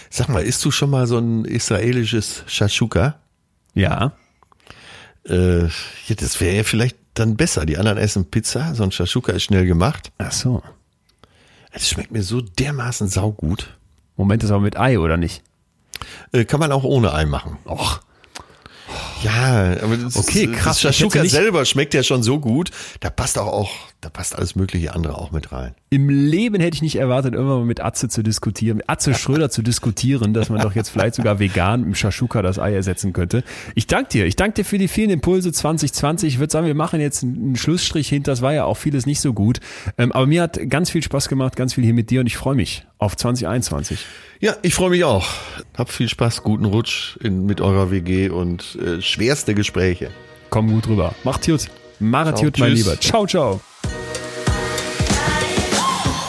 Sag 0.08 0.28
mal, 0.28 0.42
isst 0.44 0.64
du 0.64 0.70
schon 0.70 0.90
mal 0.90 1.06
so 1.06 1.18
ein 1.18 1.44
israelisches 1.44 2.44
Shashuka? 2.46 3.16
Ja. 3.74 4.12
Äh, 5.28 5.64
ja, 5.64 6.14
das 6.16 6.40
wäre 6.40 6.56
ja 6.56 6.62
vielleicht 6.62 6.96
dann 7.14 7.36
besser. 7.36 7.66
Die 7.66 7.76
anderen 7.76 7.98
essen 7.98 8.30
Pizza, 8.30 8.74
so 8.74 8.84
ein 8.84 8.92
Shashuka 8.92 9.32
ist 9.32 9.42
schnell 9.42 9.66
gemacht. 9.66 10.12
Ach 10.18 10.30
so. 10.30 10.62
Es 11.72 11.88
schmeckt 11.88 12.12
mir 12.12 12.22
so 12.22 12.40
dermaßen 12.40 13.08
saugut. 13.08 13.76
Moment, 14.16 14.44
ist 14.44 14.50
aber 14.50 14.60
mit 14.60 14.78
Ei, 14.78 14.98
oder 14.98 15.16
nicht? 15.16 15.42
Äh, 16.32 16.44
kann 16.44 16.60
man 16.60 16.70
auch 16.70 16.84
ohne 16.84 17.12
Ei 17.12 17.26
machen. 17.26 17.58
Och. 17.66 18.00
Ja, 19.22 19.76
aber 19.82 19.96
das 19.96 20.16
Okay, 20.16 20.44
ist, 20.44 20.52
krass. 20.52 20.80
Das 20.80 20.94
Shashuka 20.94 21.24
selber 21.24 21.64
schmeckt 21.64 21.94
ja 21.94 22.04
schon 22.04 22.22
so 22.22 22.38
gut. 22.38 22.70
Da 23.00 23.10
passt 23.10 23.38
auch, 23.38 23.48
auch, 23.48 23.70
da 24.06 24.10
passt 24.10 24.36
alles 24.36 24.54
mögliche 24.54 24.94
andere 24.94 25.18
auch 25.18 25.32
mit 25.32 25.50
rein. 25.50 25.74
Im 25.90 26.08
Leben 26.08 26.60
hätte 26.60 26.76
ich 26.76 26.82
nicht 26.82 26.94
erwartet, 26.94 27.34
irgendwann 27.34 27.58
mal 27.58 27.64
mit 27.64 27.80
Atze 27.80 28.08
zu 28.08 28.22
diskutieren, 28.22 28.76
mit 28.76 28.88
Atze 28.88 29.14
Schröder 29.14 29.50
zu 29.50 29.62
diskutieren, 29.62 30.32
dass 30.32 30.48
man 30.48 30.60
doch 30.60 30.76
jetzt 30.76 30.90
vielleicht 30.90 31.16
sogar 31.16 31.40
vegan 31.40 31.82
im 31.82 31.96
Shashuka 31.96 32.40
das 32.40 32.60
Ei 32.60 32.72
ersetzen 32.72 33.12
könnte. 33.12 33.42
Ich 33.74 33.88
danke 33.88 34.10
dir. 34.10 34.26
Ich 34.26 34.36
danke 34.36 34.54
dir 34.54 34.64
für 34.64 34.78
die 34.78 34.86
vielen 34.86 35.10
Impulse 35.10 35.50
2020. 35.50 36.34
Ich 36.34 36.38
würde 36.38 36.52
sagen, 36.52 36.68
wir 36.68 36.76
machen 36.76 37.00
jetzt 37.00 37.24
einen 37.24 37.56
Schlussstrich 37.56 38.08
hinter. 38.08 38.30
Das 38.30 38.42
war 38.42 38.54
ja 38.54 38.64
auch 38.64 38.76
vieles 38.76 39.06
nicht 39.06 39.18
so 39.18 39.32
gut. 39.32 39.58
Ähm, 39.98 40.12
aber 40.12 40.26
mir 40.26 40.42
hat 40.42 40.60
ganz 40.70 40.88
viel 40.90 41.02
Spaß 41.02 41.28
gemacht, 41.28 41.56
ganz 41.56 41.74
viel 41.74 41.82
hier 41.82 41.94
mit 41.94 42.10
dir 42.10 42.20
und 42.20 42.28
ich 42.28 42.36
freue 42.36 42.54
mich 42.54 42.86
auf 42.98 43.16
2021. 43.16 44.06
Ja, 44.38 44.54
ich 44.62 44.74
freue 44.74 44.90
mich 44.90 45.02
auch. 45.02 45.26
Hab 45.76 45.90
viel 45.90 46.08
Spaß, 46.08 46.44
guten 46.44 46.66
Rutsch 46.66 47.16
in, 47.16 47.44
mit 47.44 47.60
eurer 47.60 47.90
WG 47.90 48.28
und 48.28 48.78
äh, 48.80 49.02
schwerste 49.02 49.56
Gespräche. 49.56 50.12
Komm 50.50 50.70
gut 50.70 50.86
rüber. 50.86 51.12
Macht 51.24 51.44
gut. 51.44 51.66
Macht 51.98 52.36
Ciao, 52.36 52.44
gut, 52.44 52.58
mein. 52.58 52.72
Lieber. 52.72 53.00
Ciao, 53.00 53.26
ciao. 53.26 53.60